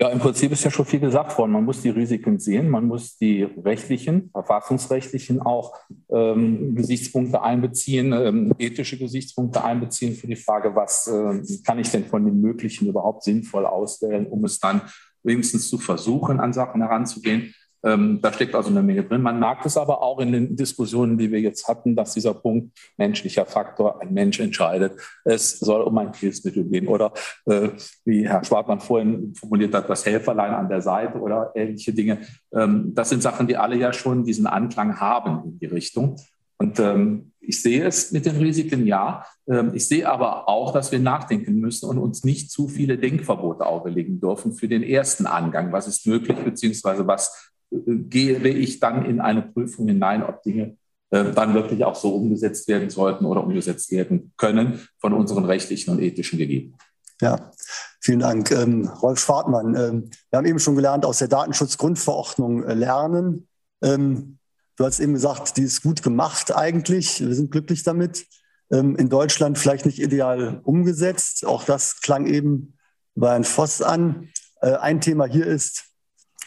Ja, 0.00 0.08
im 0.08 0.18
Prinzip 0.18 0.50
ist 0.50 0.64
ja 0.64 0.72
schon 0.72 0.86
viel 0.86 0.98
gesagt 0.98 1.38
worden. 1.38 1.52
Man 1.52 1.64
muss 1.64 1.80
die 1.80 1.90
Risiken 1.90 2.40
sehen, 2.40 2.68
man 2.68 2.86
muss 2.86 3.16
die 3.16 3.44
rechtlichen, 3.44 4.28
verfassungsrechtlichen 4.32 5.40
auch 5.40 5.72
ähm, 6.10 6.74
Gesichtspunkte 6.74 7.40
einbeziehen, 7.42 8.12
ähm, 8.12 8.54
ethische 8.58 8.98
Gesichtspunkte 8.98 9.62
einbeziehen 9.62 10.16
für 10.16 10.26
die 10.26 10.34
Frage, 10.34 10.74
was 10.74 11.06
äh, 11.06 11.40
kann 11.64 11.78
ich 11.78 11.90
denn 11.90 12.06
von 12.06 12.24
den 12.24 12.40
Möglichen 12.40 12.88
überhaupt 12.88 13.22
sinnvoll 13.22 13.66
auswählen, 13.66 14.26
um 14.26 14.44
es 14.44 14.58
dann 14.58 14.82
wenigstens 15.22 15.68
zu 15.68 15.78
versuchen, 15.78 16.40
an 16.40 16.52
Sachen 16.52 16.82
heranzugehen. 16.82 17.54
Ähm, 17.84 18.20
da 18.22 18.32
steckt 18.32 18.54
also 18.54 18.70
eine 18.70 18.82
Menge 18.82 19.04
drin. 19.04 19.20
Man 19.20 19.38
merkt 19.38 19.66
es 19.66 19.76
aber 19.76 20.02
auch 20.02 20.18
in 20.18 20.32
den 20.32 20.56
Diskussionen, 20.56 21.18
die 21.18 21.30
wir 21.30 21.40
jetzt 21.40 21.68
hatten, 21.68 21.94
dass 21.94 22.14
dieser 22.14 22.34
Punkt 22.34 22.76
menschlicher 22.96 23.44
Faktor, 23.44 24.00
ein 24.00 24.14
Mensch 24.14 24.40
entscheidet, 24.40 24.98
es 25.24 25.58
soll 25.58 25.82
um 25.82 25.96
ein 25.98 26.12
Hilfsmittel 26.14 26.64
gehen. 26.64 26.88
Oder 26.88 27.12
äh, 27.46 27.68
wie 28.04 28.26
Herr 28.26 28.42
Schwartmann 28.44 28.80
vorhin 28.80 29.34
formuliert 29.34 29.74
hat, 29.74 29.90
das 29.90 30.06
Helferlein 30.06 30.54
an 30.54 30.68
der 30.68 30.80
Seite 30.80 31.18
oder 31.18 31.52
ähnliche 31.54 31.92
Dinge. 31.92 32.18
Ähm, 32.54 32.92
das 32.94 33.10
sind 33.10 33.22
Sachen, 33.22 33.46
die 33.46 33.56
alle 33.56 33.76
ja 33.76 33.92
schon 33.92 34.24
diesen 34.24 34.46
Anklang 34.46 34.98
haben 34.98 35.44
in 35.44 35.58
die 35.58 35.66
Richtung. 35.66 36.16
Und 36.56 36.78
ähm, 36.78 37.32
ich 37.40 37.60
sehe 37.60 37.84
es 37.84 38.12
mit 38.12 38.26
den 38.26 38.36
Risiken, 38.36 38.86
ja. 38.86 39.26
Ähm, 39.46 39.72
ich 39.74 39.86
sehe 39.86 40.08
aber 40.08 40.48
auch, 40.48 40.72
dass 40.72 40.92
wir 40.92 41.00
nachdenken 41.00 41.56
müssen 41.56 41.88
und 41.88 41.98
uns 41.98 42.24
nicht 42.24 42.50
zu 42.50 42.68
viele 42.68 42.96
Denkverbote 42.96 43.66
auferlegen 43.66 44.20
dürfen 44.20 44.52
für 44.52 44.68
den 44.68 44.82
ersten 44.82 45.26
Angang. 45.26 45.72
Was 45.72 45.86
ist 45.86 46.06
möglich, 46.06 46.38
beziehungsweise 46.38 47.06
was 47.06 47.53
gehe 47.70 48.38
ich 48.48 48.80
dann 48.80 49.04
in 49.04 49.20
eine 49.20 49.42
Prüfung 49.42 49.88
hinein, 49.88 50.22
ob 50.22 50.42
Dinge 50.42 50.76
äh, 51.10 51.32
dann 51.32 51.54
wirklich 51.54 51.84
auch 51.84 51.94
so 51.94 52.14
umgesetzt 52.14 52.68
werden 52.68 52.90
sollten 52.90 53.24
oder 53.24 53.42
umgesetzt 53.44 53.90
werden 53.90 54.32
können 54.36 54.80
von 54.98 55.12
unseren 55.12 55.44
rechtlichen 55.44 55.90
und 55.90 56.00
ethischen 56.00 56.38
Gegebenheiten. 56.38 56.84
Ja, 57.20 57.50
vielen 58.00 58.20
Dank. 58.20 58.50
Ähm, 58.50 58.88
Rolf 58.88 59.20
Schwartmann, 59.20 59.74
ähm, 59.76 60.10
wir 60.30 60.38
haben 60.38 60.46
eben 60.46 60.58
schon 60.58 60.76
gelernt, 60.76 61.06
aus 61.06 61.18
der 61.18 61.28
Datenschutzgrundverordnung 61.28 62.64
äh, 62.64 62.74
lernen. 62.74 63.48
Ähm, 63.82 64.38
Du 64.76 64.84
hast 64.84 64.98
eben 64.98 65.14
gesagt, 65.14 65.56
die 65.56 65.62
ist 65.62 65.82
gut 65.82 66.02
gemacht 66.02 66.54
eigentlich. 66.54 67.20
Wir 67.20 67.34
sind 67.34 67.52
glücklich 67.52 67.84
damit. 67.84 68.26
Ähm, 68.72 68.96
in 68.96 69.08
Deutschland 69.08 69.56
vielleicht 69.56 69.86
nicht 69.86 70.00
ideal 70.00 70.60
umgesetzt. 70.64 71.46
Auch 71.46 71.62
das 71.62 72.00
klang 72.00 72.26
eben 72.26 72.76
bei 73.14 73.30
Herrn 73.30 73.44
Voss 73.44 73.82
an. 73.82 74.30
Äh, 74.60 74.72
ein 74.74 75.00
Thema 75.00 75.26
hier 75.26 75.46
ist 75.46 75.84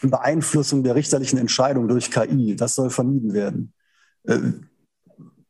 Beeinflussung 0.02 0.82
der 0.82 0.94
richterlichen 0.94 1.38
Entscheidung 1.38 1.88
durch 1.88 2.10
KI. 2.10 2.56
Das 2.56 2.74
soll 2.74 2.90
vermieden 2.90 3.32
werden. 3.32 3.72
Äh, 4.24 4.38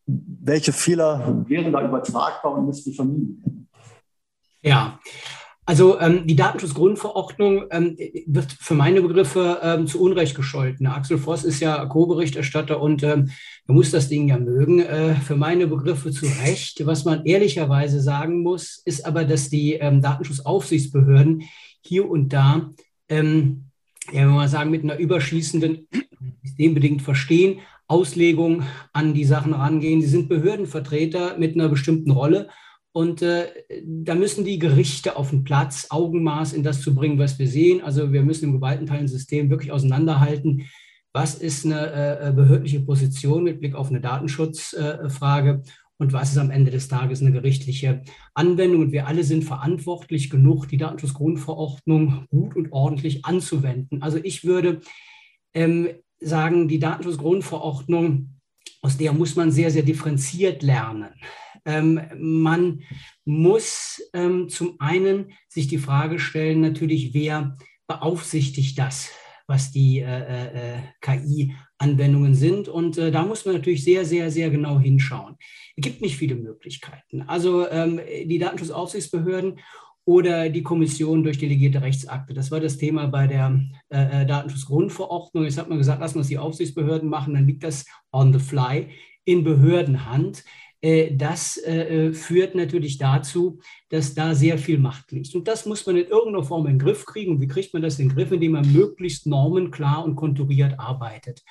welche 0.07 0.73
Fehler 0.73 1.45
wären 1.47 1.73
da 1.73 1.87
übertragbar 1.87 2.55
und 2.55 2.67
müssten 2.67 2.95
vermieden 2.95 3.43
werden? 3.43 3.69
Ja, 4.63 4.99
also 5.69 6.01
ähm, 6.01 6.27
die 6.27 6.35
Datenschutzgrundverordnung 6.35 7.67
ähm, 7.71 7.95
wird 8.27 8.51
für 8.59 8.73
meine 8.73 9.03
Begriffe 9.03 9.59
ähm, 9.63 9.87
zu 9.87 10.01
Unrecht 10.01 10.35
gescholten. 10.35 10.87
Axel 10.87 11.19
Voss 11.19 11.45
ist 11.45 11.61
ja 11.61 11.85
Co-Berichterstatter 11.85 12.81
und 12.81 13.03
ähm, 13.03 13.29
er 13.67 13.75
muss 13.75 13.91
das 13.91 14.09
Ding 14.09 14.29
ja 14.29 14.39
mögen. 14.39 14.81
Äh, 14.81 15.15
für 15.17 15.37
meine 15.37 15.67
Begriffe 15.67 16.11
zu 16.11 16.25
Recht. 16.43 16.87
Was 16.87 17.05
man 17.05 17.27
ehrlicherweise 17.27 18.01
sagen 18.01 18.43
muss, 18.43 18.81
ist 18.87 19.05
aber, 19.05 19.25
dass 19.25 19.51
die 19.51 19.75
ähm, 19.75 20.01
Datenschutzaufsichtsbehörden 20.01 21.43
hier 21.85 22.09
und 22.09 22.33
da, 22.33 22.71
ähm, 23.11 23.68
ja, 24.13 24.23
wenn 24.23 24.29
mal 24.29 24.49
sagen, 24.49 24.71
mit 24.71 24.83
einer 24.83 24.99
überschießenden, 24.99 25.89
systembedingt 26.43 27.03
verstehen, 27.03 27.61
Auslegung 27.87 28.63
an 28.93 29.15
die 29.15 29.25
Sachen 29.25 29.55
rangehen. 29.55 30.03
Sie 30.03 30.09
sind 30.09 30.29
Behördenvertreter 30.29 31.39
mit 31.39 31.55
einer 31.55 31.69
bestimmten 31.69 32.11
Rolle 32.11 32.49
und 32.93 33.23
äh, 33.23 33.47
da 33.85 34.15
müssen 34.15 34.45
die 34.45 34.59
Gerichte 34.59 35.17
auf 35.17 35.31
den 35.31 35.45
Platz 35.45 35.87
Augenmaß 35.91 36.53
in 36.53 36.63
das 36.63 36.83
zu 36.83 36.95
bringen, 36.95 37.19
was 37.19 37.39
wir 37.39 37.47
sehen. 37.47 37.83
Also 37.83 38.13
wir 38.13 38.23
müssen 38.23 38.47
im 38.47 38.55
Gewaltenteilensystem 38.55 39.51
wirklich 39.51 39.73
auseinanderhalten, 39.73 40.67
was 41.13 41.35
ist 41.35 41.65
eine 41.65 42.21
äh, 42.21 42.33
behördliche 42.33 42.81
Position 42.81 43.45
mit 43.45 43.61
Blick 43.61 43.75
auf 43.75 43.89
eine 43.89 44.01
Datenschutzfrage 44.01 45.51
äh, 45.51 45.71
und 45.99 46.13
was 46.13 46.31
ist 46.31 46.39
am 46.39 46.51
Ende 46.51 46.71
des 46.71 46.89
Tages 46.89 47.21
eine 47.21 47.33
gerichtliche 47.33 48.03
Anwendung. 48.35 48.83
Und 48.83 48.93
wir 48.93 49.07
alle 49.07 49.25
sind 49.25 49.45
verantwortlich 49.45 50.31
genug, 50.31 50.69
die 50.69 50.77
Datenschutzgrundverordnung 50.77 52.27
gut 52.31 52.57
und 52.57 52.73
ordentlich 52.73 53.25
anzuwenden. 53.25 54.01
Also 54.03 54.19
ich 54.23 54.45
würde 54.45 54.81
ähm, 55.55 55.89
sagen, 56.21 56.69
die 56.69 56.79
Datenschutzgrundverordnung, 56.79 58.39
aus 58.81 58.97
der 58.97 59.13
muss 59.13 59.35
man 59.35 59.51
sehr, 59.51 59.73
sehr 59.73 59.83
differenziert 59.83 60.63
lernen. 60.63 61.11
Ähm, 61.65 62.01
man 62.17 62.83
muss 63.25 64.01
ähm, 64.15 64.49
zum 64.49 64.77
einen 64.81 65.33
sich 65.49 65.67
die 65.67 65.79
Frage 65.79 66.21
stellen, 66.21 66.61
natürlich, 66.61 67.13
wer 67.13 67.57
beaufsichtigt 67.89 68.79
das, 68.79 69.11
was 69.49 69.73
die 69.73 70.01
äh, 70.01 70.77
äh, 70.77 70.79
KI-Anwendungen 71.01 72.35
sind. 72.35 72.69
Und 72.69 72.99
äh, 72.99 73.11
da 73.11 73.25
muss 73.25 73.47
man 73.47 73.57
natürlich 73.57 73.83
sehr, 73.83 74.05
sehr, 74.05 74.31
sehr 74.31 74.51
genau 74.51 74.79
hinschauen. 74.79 75.37
Es 75.75 75.83
gibt 75.83 76.03
nicht 76.03 76.17
viele 76.17 76.37
Möglichkeiten. 76.37 77.23
Also 77.23 77.69
ähm, 77.69 77.99
die 78.27 78.39
Datenschutzaufsichtsbehörden 78.39 79.59
oder 80.05 80.51
die 80.51 80.63
Kommission 80.63 81.23
durch 81.23 81.39
delegierte 81.39 81.83
Rechtsakte. 81.83 82.35
Das 82.35 82.51
war 82.51 82.61
das 82.61 82.77
Thema 82.77 83.09
bei 83.09 83.27
der 83.27 83.61
äh, 83.89 84.23
äh 84.23 84.27
Datenschutzgrundverordnung. 84.27 85.45
Jetzt 85.45 85.59
hat 85.59 85.69
man 85.69 85.79
gesagt, 85.79 86.01
lassen 86.01 86.17
wir 86.17 86.23
es 86.23 86.29
die 86.29 86.39
Aufsichtsbehörden 86.39 87.09
machen, 87.09 87.35
dann 87.35 87.47
liegt 87.47 87.65
das 87.65 87.87
on 88.13 88.33
the 88.33 88.39
fly 88.39 88.89
in 89.25 89.45
Behördenhand. 89.45 90.45
Äh, 90.81 91.17
das 91.17 91.57
äh, 91.59 92.13
führt 92.13 92.55
natürlich 92.55 92.99
dazu, 92.99 93.61
dass 93.89 94.15
da 94.15 94.35
sehr 94.35 94.59
viel 94.59 94.79
Macht 94.79 95.13
liegt. 95.13 95.35
Und 95.35 95.49
das 95.49 95.67
muss 95.67 95.87
man 95.87 95.97
in 95.97 96.07
irgendeiner 96.07 96.45
Form 96.45 96.67
in 96.67 96.75
den 96.75 96.79
Griff 96.79 97.05
kriegen. 97.05 97.33
Und 97.33 97.41
wie 97.41 97.49
kriegt 97.49 97.73
man 97.73 97.83
das 97.83 97.99
in 97.99 98.09
den 98.09 98.15
Griff? 98.15 98.31
Indem 98.31 98.53
man 98.53 98.73
möglichst 98.73 99.27
normenklar 99.27 100.05
und 100.05 100.17
konturiert 100.17 100.79
arbeitet. 100.79 101.43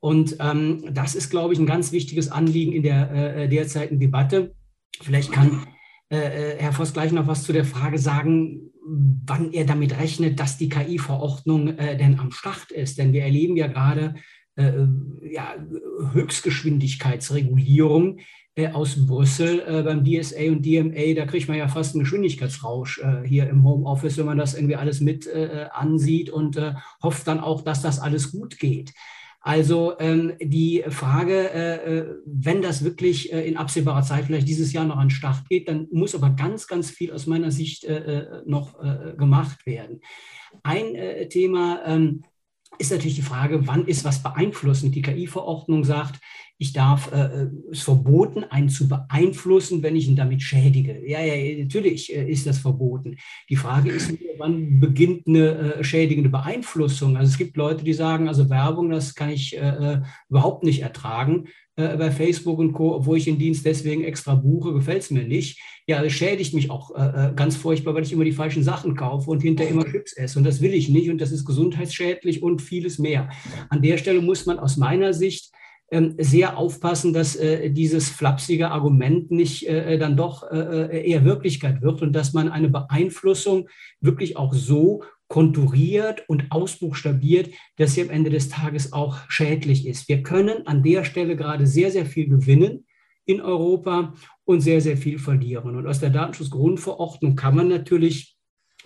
Und 0.00 0.36
ähm, 0.40 0.82
das 0.92 1.14
ist, 1.14 1.30
glaube 1.30 1.52
ich, 1.52 1.60
ein 1.60 1.66
ganz 1.66 1.92
wichtiges 1.92 2.30
Anliegen 2.30 2.72
in 2.72 2.82
der 2.82 3.10
äh, 3.10 3.48
derzeitigen 3.48 4.00
Debatte. 4.00 4.54
Vielleicht 5.00 5.30
kann 5.30 5.66
äh, 6.08 6.56
Herr 6.58 6.72
Voss 6.72 6.94
gleich 6.94 7.12
noch 7.12 7.26
was 7.26 7.44
zu 7.44 7.52
der 7.52 7.66
Frage 7.66 7.98
sagen, 7.98 8.70
wann 8.82 9.52
er 9.52 9.66
damit 9.66 9.98
rechnet, 9.98 10.40
dass 10.40 10.56
die 10.56 10.70
KI-Verordnung 10.70 11.78
äh, 11.78 11.96
denn 11.96 12.18
am 12.18 12.32
Start 12.32 12.72
ist. 12.72 12.98
Denn 12.98 13.12
wir 13.12 13.22
erleben 13.22 13.56
ja 13.56 13.66
gerade 13.66 14.14
äh, 14.56 14.72
ja, 15.22 15.54
Höchstgeschwindigkeitsregulierung, 16.12 18.18
äh, 18.18 18.22
aus 18.72 19.06
Brüssel 19.06 19.62
äh, 19.66 19.82
beim 19.82 20.04
DSA 20.04 20.50
und 20.50 20.64
DMA, 20.66 21.14
da 21.14 21.24
kriegt 21.26 21.48
man 21.48 21.56
ja 21.56 21.68
fast 21.68 21.94
einen 21.94 22.04
Geschwindigkeitsrausch 22.04 22.98
äh, 22.98 23.26
hier 23.26 23.48
im 23.48 23.64
Homeoffice, 23.64 24.18
wenn 24.18 24.26
man 24.26 24.38
das 24.38 24.54
irgendwie 24.54 24.76
alles 24.76 25.00
mit 25.00 25.26
äh, 25.26 25.66
ansieht 25.72 26.30
und 26.30 26.56
äh, 26.56 26.74
hofft 27.02 27.26
dann 27.26 27.40
auch, 27.40 27.62
dass 27.62 27.80
das 27.80 28.00
alles 28.00 28.32
gut 28.32 28.58
geht. 28.58 28.92
Also 29.42 29.98
ähm, 29.98 30.34
die 30.40 30.84
Frage, 30.88 31.50
äh, 31.50 32.06
wenn 32.26 32.60
das 32.60 32.84
wirklich 32.84 33.32
in 33.32 33.56
absehbarer 33.56 34.02
Zeit 34.02 34.24
vielleicht 34.24 34.48
dieses 34.48 34.72
Jahr 34.72 34.84
noch 34.84 34.98
an 34.98 35.06
den 35.06 35.10
Start 35.10 35.48
geht, 35.48 35.68
dann 35.68 35.86
muss 35.92 36.14
aber 36.14 36.30
ganz, 36.30 36.66
ganz 36.66 36.90
viel 36.90 37.12
aus 37.12 37.26
meiner 37.26 37.50
Sicht 37.50 37.86
noch 38.44 38.78
gemacht 39.16 39.64
werden. 39.64 40.00
Ein 40.62 40.94
Thema 41.30 41.80
ähm, 41.86 42.24
ist 42.78 42.90
natürlich 42.90 43.16
die 43.16 43.22
Frage, 43.22 43.66
wann 43.66 43.86
ist 43.86 44.04
was 44.04 44.22
beeinflussend? 44.22 44.94
Die 44.94 45.02
KI-Verordnung 45.02 45.84
sagt, 45.84 46.20
ich 46.60 46.74
darf 46.74 47.10
äh, 47.10 47.44
äh, 47.44 47.50
es 47.72 47.80
verboten, 47.80 48.44
einen 48.44 48.68
zu 48.68 48.86
beeinflussen, 48.86 49.82
wenn 49.82 49.96
ich 49.96 50.06
ihn 50.06 50.14
damit 50.14 50.42
schädige. 50.42 51.00
Ja, 51.08 51.18
ja, 51.18 51.58
natürlich 51.58 52.14
äh, 52.14 52.30
ist 52.30 52.46
das 52.46 52.58
verboten. 52.58 53.16
Die 53.48 53.56
Frage 53.56 53.90
ist 53.90 54.12
wann 54.36 54.78
beginnt 54.78 55.26
eine 55.26 55.76
äh, 55.76 55.84
schädigende 55.84 56.28
Beeinflussung? 56.28 57.16
Also 57.16 57.30
es 57.30 57.38
gibt 57.38 57.56
Leute, 57.56 57.82
die 57.82 57.94
sagen, 57.94 58.28
also 58.28 58.50
Werbung, 58.50 58.90
das 58.90 59.14
kann 59.14 59.30
ich 59.30 59.56
äh, 59.56 59.60
äh 59.60 60.02
überhaupt 60.28 60.62
nicht 60.62 60.82
ertragen 60.82 61.48
bei 61.76 62.10
Facebook 62.10 62.58
und 62.58 62.74
Co., 62.74 62.94
obwohl 62.94 63.16
ich 63.16 63.24
den 63.24 63.38
Dienst 63.38 63.64
deswegen 63.64 64.04
extra 64.04 64.34
buche, 64.34 64.74
gefällt 64.74 65.00
es 65.00 65.10
mir 65.10 65.24
nicht. 65.24 65.62
Ja, 65.86 66.02
das 66.02 66.12
schädigt 66.12 66.52
mich 66.52 66.68
auch 66.68 66.90
ganz 67.34 67.56
furchtbar, 67.56 67.94
weil 67.94 68.02
ich 68.02 68.12
immer 68.12 68.24
die 68.24 68.32
falschen 68.32 68.62
Sachen 68.62 68.94
kaufe 68.94 69.30
und 69.30 69.40
hinterher 69.40 69.72
immer 69.72 69.86
Chips 69.86 70.12
esse. 70.12 70.38
Und 70.38 70.44
das 70.44 70.60
will 70.60 70.74
ich 70.74 70.90
nicht 70.90 71.08
und 71.08 71.22
das 71.22 71.32
ist 71.32 71.46
gesundheitsschädlich 71.46 72.42
und 72.42 72.60
vieles 72.60 72.98
mehr. 72.98 73.30
An 73.70 73.80
der 73.80 73.96
Stelle 73.96 74.20
muss 74.20 74.44
man 74.44 74.58
aus 74.58 74.76
meiner 74.76 75.14
Sicht 75.14 75.52
sehr 76.18 76.56
aufpassen, 76.56 77.12
dass 77.12 77.34
äh, 77.34 77.70
dieses 77.70 78.08
flapsige 78.08 78.70
Argument 78.70 79.32
nicht 79.32 79.66
äh, 79.66 79.98
dann 79.98 80.16
doch 80.16 80.48
äh, 80.48 81.08
eher 81.08 81.24
Wirklichkeit 81.24 81.82
wird 81.82 82.00
und 82.00 82.12
dass 82.12 82.32
man 82.32 82.48
eine 82.48 82.68
Beeinflussung 82.68 83.68
wirklich 84.00 84.36
auch 84.36 84.54
so 84.54 85.02
konturiert 85.26 86.28
und 86.28 86.50
ausbuchstabiert, 86.50 87.50
dass 87.76 87.94
sie 87.94 88.02
am 88.02 88.10
Ende 88.10 88.30
des 88.30 88.48
Tages 88.48 88.92
auch 88.92 89.18
schädlich 89.28 89.86
ist. 89.86 90.08
Wir 90.08 90.22
können 90.22 90.66
an 90.66 90.82
der 90.82 91.04
Stelle 91.04 91.36
gerade 91.36 91.66
sehr, 91.66 91.90
sehr 91.90 92.06
viel 92.06 92.28
gewinnen 92.28 92.86
in 93.26 93.40
Europa 93.40 94.14
und 94.44 94.60
sehr, 94.60 94.80
sehr 94.80 94.96
viel 94.96 95.18
verlieren. 95.18 95.76
Und 95.76 95.86
aus 95.86 96.00
der 96.00 96.10
Datenschutzgrundverordnung 96.10 97.36
kann 97.36 97.56
man 97.56 97.68
natürlich 97.68 98.36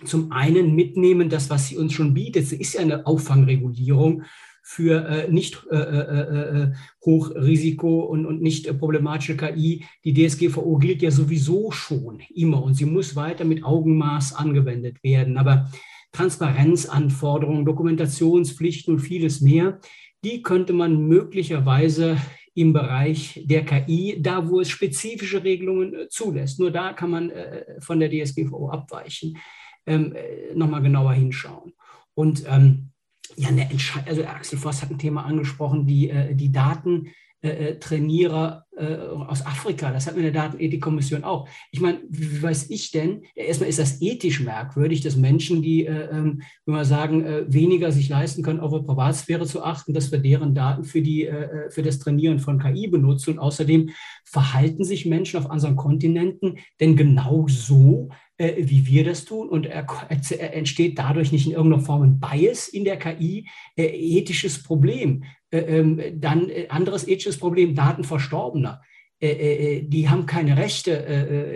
zum 0.03 0.31
einen 0.31 0.75
mitnehmen, 0.75 1.29
das, 1.29 1.49
was 1.49 1.67
sie 1.67 1.77
uns 1.77 1.93
schon 1.93 2.13
bietet. 2.13 2.47
Sie 2.47 2.57
ist 2.57 2.73
ja 2.73 2.81
eine 2.81 3.07
Auffangregulierung 3.07 4.23
für 4.67 5.07
äh, 5.07 5.31
nicht 5.31 5.63
äh, 5.69 5.75
äh, 5.75 6.63
äh, 6.63 6.71
Hochrisiko 7.05 7.99
und, 7.99 8.25
und 8.25 8.41
nicht 8.41 8.79
problematische 8.79 9.37
KI. 9.37 9.85
Die 10.03 10.13
DSGVO 10.13 10.77
gilt 10.79 11.03
ja 11.03 11.11
sowieso 11.11 11.69
schon 11.69 12.19
immer 12.33 12.63
und 12.63 12.73
sie 12.73 12.85
muss 12.85 13.15
weiter 13.15 13.45
mit 13.45 13.63
Augenmaß 13.63 14.33
angewendet 14.33 15.03
werden. 15.03 15.37
Aber 15.37 15.69
Transparenzanforderungen, 16.13 17.63
Dokumentationspflichten 17.63 18.95
und 18.95 19.01
vieles 19.01 19.39
mehr, 19.39 19.79
die 20.23 20.41
könnte 20.41 20.73
man 20.73 21.07
möglicherweise 21.07 22.17
im 22.55 22.73
Bereich 22.73 23.43
der 23.45 23.65
KI, 23.65 24.17
da 24.19 24.49
wo 24.49 24.61
es 24.61 24.69
spezifische 24.69 25.43
Regelungen 25.43 25.93
äh, 25.93 26.07
zulässt. 26.09 26.59
Nur 26.59 26.71
da 26.71 26.93
kann 26.93 27.11
man 27.11 27.29
äh, 27.29 27.79
von 27.81 27.99
der 27.99 28.09
DSGVO 28.09 28.69
abweichen, 28.69 29.37
ähm, 29.85 30.15
nochmal 30.55 30.81
genauer 30.81 31.13
hinschauen. 31.13 31.73
Und 32.15 32.45
ähm, 32.49 32.89
ja, 33.35 33.49
eine 33.49 33.67
also 34.05 34.25
Axel 34.25 34.57
Voss 34.57 34.81
hat 34.81 34.91
ein 34.91 34.99
Thema 34.99 35.25
angesprochen, 35.25 35.85
die, 35.85 36.09
äh, 36.09 36.35
die 36.35 36.51
Daten 36.51 37.07
äh, 37.45 37.49
äh, 37.49 37.79
Trainierer 37.79 38.65
äh, 38.75 38.95
aus 38.95 39.45
Afrika. 39.45 39.91
Das 39.91 40.07
hat 40.07 40.15
mir 40.15 40.23
der 40.23 40.31
Datenethikkommission 40.31 41.23
auch. 41.23 41.47
Ich 41.71 41.79
meine, 41.79 41.99
wie 42.09 42.41
weiß 42.41 42.71
ich 42.71 42.89
denn? 42.89 43.23
Erstmal 43.35 43.69
ist 43.69 43.77
das 43.77 44.01
ethisch 44.01 44.39
merkwürdig, 44.39 45.01
dass 45.01 45.15
Menschen, 45.15 45.61
die, 45.61 45.85
äh, 45.85 46.09
ähm, 46.09 46.41
wenn 46.65 46.75
wir 46.75 46.85
sagen, 46.85 47.23
äh, 47.23 47.45
weniger 47.47 47.91
sich 47.91 48.09
leisten 48.09 48.41
können, 48.41 48.59
auf 48.59 48.71
ihre 48.71 48.83
Privatsphäre 48.83 49.45
zu 49.45 49.63
achten, 49.63 49.93
dass 49.93 50.11
wir 50.11 50.19
deren 50.19 50.55
Daten 50.55 50.85
für, 50.85 51.03
die, 51.03 51.27
äh, 51.27 51.69
für 51.69 51.83
das 51.83 51.99
Trainieren 51.99 52.39
von 52.39 52.57
KI 52.57 52.87
benutzen. 52.87 53.31
Und 53.31 53.39
außerdem 53.39 53.91
verhalten 54.23 54.83
sich 54.83 55.05
Menschen 55.05 55.39
auf 55.39 55.51
anderen 55.51 55.75
Kontinenten 55.75 56.57
denn 56.79 56.95
genau 56.95 57.45
so, 57.47 58.09
wie 58.37 58.85
wir 58.85 59.05
das 59.05 59.23
tun 59.23 59.47
und 59.47 59.65
er, 59.65 59.87
er 60.09 60.53
entsteht 60.53 60.99
dadurch 60.99 61.31
nicht 61.31 61.45
in 61.45 61.53
irgendeiner 61.53 61.83
Form 61.83 62.01
ein 62.01 62.19
Bias 62.19 62.67
in 62.67 62.83
der 62.83 62.97
KI, 62.97 63.47
ethisches 63.77 64.61
Problem. 64.61 65.23
Äh, 65.55 65.79
ähm, 65.79 66.01
dann 66.19 66.49
äh, 66.49 66.67
anderes 66.69 67.07
ethisches 67.07 67.37
Problem, 67.37 67.75
Daten 67.75 68.03
Verstorbener. 68.03 68.81
Äh, 69.19 69.83
die 69.83 70.09
haben 70.09 70.25
keine 70.25 70.57
Rechte, 70.57 70.91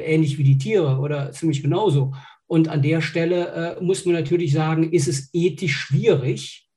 ähnlich 0.05 0.37
wie 0.37 0.43
die 0.43 0.57
Tiere 0.57 0.99
oder 0.99 1.31
ziemlich 1.31 1.61
genauso. 1.61 2.13
Und 2.47 2.69
an 2.69 2.81
der 2.81 3.01
Stelle 3.01 3.77
muss 3.81 4.05
man 4.05 4.15
natürlich 4.15 4.53
sagen, 4.53 4.91
ist 4.91 5.07
es 5.07 5.29
ethisch 5.33 5.75
schwierig, 5.75 6.68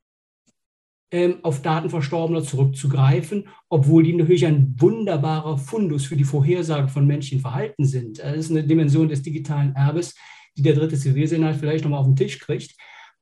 ähm, 1.12 1.36
auf 1.42 1.60
Daten 1.62 1.90
Verstorbener 1.90 2.42
zurückzugreifen, 2.42 3.48
obwohl 3.68 4.02
die 4.02 4.14
natürlich 4.14 4.46
ein 4.46 4.74
wunderbarer 4.78 5.58
Fundus 5.58 6.06
für 6.06 6.16
die 6.16 6.24
Vorhersage 6.24 6.88
von 6.88 7.06
Menschenverhalten 7.06 7.84
sind. 7.84 8.18
Das 8.18 8.36
ist 8.36 8.50
eine 8.50 8.64
Dimension 8.64 9.08
des 9.08 9.22
digitalen 9.22 9.74
Erbes, 9.76 10.14
die 10.56 10.62
der 10.62 10.74
dritte 10.74 10.96
Zivilsenat 10.96 11.56
vielleicht 11.56 11.84
nochmal 11.84 12.00
auf 12.00 12.06
den 12.06 12.16
Tisch 12.16 12.38
kriegt. 12.38 12.74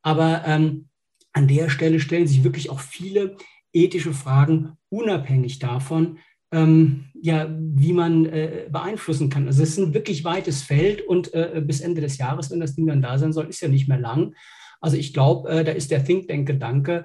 Aber 0.03 0.42
ähm, 0.46 0.88
an 1.33 1.48
der 1.48 1.68
Stelle 1.68 2.00
stellen 2.00 2.26
sich 2.26 2.44
wirklich 2.44 2.70
auch 2.70 2.81
viele 2.81 3.37
ethische 3.72 4.12
Fragen 4.12 4.72
unabhängig 4.88 5.59
davon, 5.59 6.18
ähm, 6.53 7.07
ja, 7.20 7.48
wie 7.59 7.92
man 7.92 8.26
äh, 8.26 8.66
beeinflussen 8.70 9.31
kann. 9.31 9.46
Also 9.46 9.62
es 9.62 9.70
ist 9.70 9.79
ein 9.79 9.94
wirklich 9.94 10.24
weites 10.24 10.62
Feld 10.62 11.03
und 11.03 11.35
äh, 11.35 11.61
bis 11.64 11.81
Ende 11.81 12.00
des 12.00 12.18
Jahres, 12.18 12.50
wenn 12.50 12.61
das 12.61 12.74
Ding 12.74 12.87
dann 12.87 13.03
da 13.03 13.18
sein 13.18 13.33
soll, 13.33 13.48
ist 13.48 13.61
ja 13.61 13.68
nicht 13.68 13.88
mehr 13.88 14.00
lang. 14.00 14.35
Also 14.81 14.96
ich 14.96 15.12
glaube, 15.12 15.48
äh, 15.50 15.64
da 15.64 15.72
ist 15.72 15.90
der 15.90 16.05
Think 16.05 16.29
Tank-Gedanke 16.29 17.05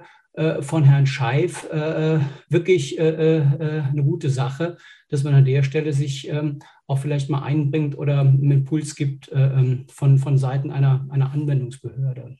von 0.60 0.84
Herrn 0.84 1.06
Scheif 1.06 1.64
äh, 1.70 2.20
wirklich 2.48 2.98
äh, 2.98 3.42
eine 3.90 4.04
gute 4.04 4.28
Sache, 4.28 4.76
dass 5.08 5.22
man 5.22 5.34
an 5.34 5.44
der 5.44 5.62
Stelle 5.62 5.92
sich 5.92 6.28
ähm, 6.28 6.58
auch 6.86 6.98
vielleicht 6.98 7.30
mal 7.30 7.42
einbringt 7.42 7.96
oder 7.96 8.20
einen 8.20 8.50
Impuls 8.50 8.94
gibt 8.94 9.30
ähm, 9.32 9.86
von, 9.90 10.18
von 10.18 10.38
Seiten 10.38 10.70
einer, 10.70 11.06
einer 11.10 11.32
Anwendungsbehörde. 11.32 12.36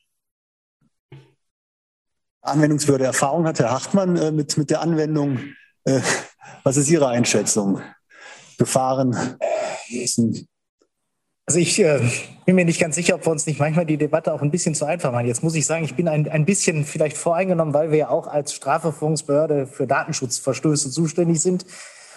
Anwendungswürde 2.41 3.05
Erfahrung 3.05 3.45
hat 3.45 3.59
Herr 3.59 3.71
Hartmann 3.71 4.15
äh, 4.15 4.31
mit, 4.31 4.57
mit 4.57 4.69
der 4.69 4.81
Anwendung. 4.81 5.39
Äh, 5.83 5.99
was 6.63 6.77
ist 6.77 6.89
Ihre 6.89 7.07
Einschätzung? 7.07 7.81
Gefahren? 8.57 9.37
Also 11.49 11.59
ich 11.59 11.79
äh, 11.79 12.01
bin 12.45 12.57
mir 12.57 12.65
nicht 12.65 12.81
ganz 12.81 12.95
sicher, 12.95 13.15
ob 13.15 13.25
wir 13.25 13.31
uns 13.31 13.47
nicht 13.47 13.57
manchmal 13.57 13.85
die 13.85 13.95
Debatte 13.95 14.33
auch 14.33 14.41
ein 14.41 14.51
bisschen 14.51 14.75
zu 14.75 14.83
einfach 14.83 15.13
machen. 15.13 15.27
Jetzt 15.27 15.43
muss 15.43 15.55
ich 15.55 15.65
sagen, 15.65 15.85
ich 15.85 15.95
bin 15.95 16.09
ein, 16.09 16.27
ein 16.27 16.43
bisschen 16.43 16.83
vielleicht 16.83 17.15
voreingenommen, 17.15 17.73
weil 17.73 17.89
wir 17.89 17.97
ja 17.97 18.09
auch 18.09 18.27
als 18.27 18.53
Strafverfolgungsbehörde 18.53 19.65
für 19.65 19.87
Datenschutzverstöße 19.87 20.91
zuständig 20.91 21.39
sind. 21.41 21.65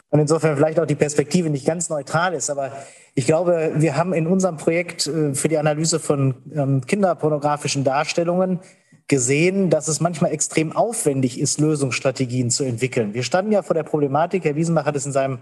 Und 0.09 0.19
insofern 0.19 0.57
vielleicht 0.57 0.81
auch 0.81 0.87
die 0.87 0.97
Perspektive 0.97 1.49
nicht 1.49 1.65
ganz 1.65 1.91
neutral 1.91 2.35
ist. 2.35 2.51
Aber 2.51 2.73
ich 3.15 3.25
glaube, 3.25 3.71
wir 3.77 3.97
haben 3.97 4.15
in 4.15 4.27
unserem 4.27 4.57
Projekt 4.57 5.07
äh, 5.07 5.33
für 5.33 5.47
die 5.47 5.59
Analyse 5.59 6.01
von 6.01 6.35
ähm, 6.53 6.85
kinderpornografischen 6.85 7.85
Darstellungen 7.85 8.59
gesehen, 9.07 9.71
dass 9.71 9.87
es 9.87 10.01
manchmal 10.01 10.33
extrem 10.33 10.75
aufwendig 10.75 11.39
ist, 11.39 11.61
Lösungsstrategien 11.61 12.51
zu 12.51 12.65
entwickeln. 12.65 13.15
Wir 13.15 13.23
standen 13.23 13.53
ja 13.53 13.63
vor 13.63 13.75
der 13.75 13.85
Problematik, 13.85 14.45
Herr 14.45 14.57
Wiesenbach 14.57 14.87
hat 14.87 14.97
es 14.97 15.07
in 15.07 15.13
seinem 15.13 15.39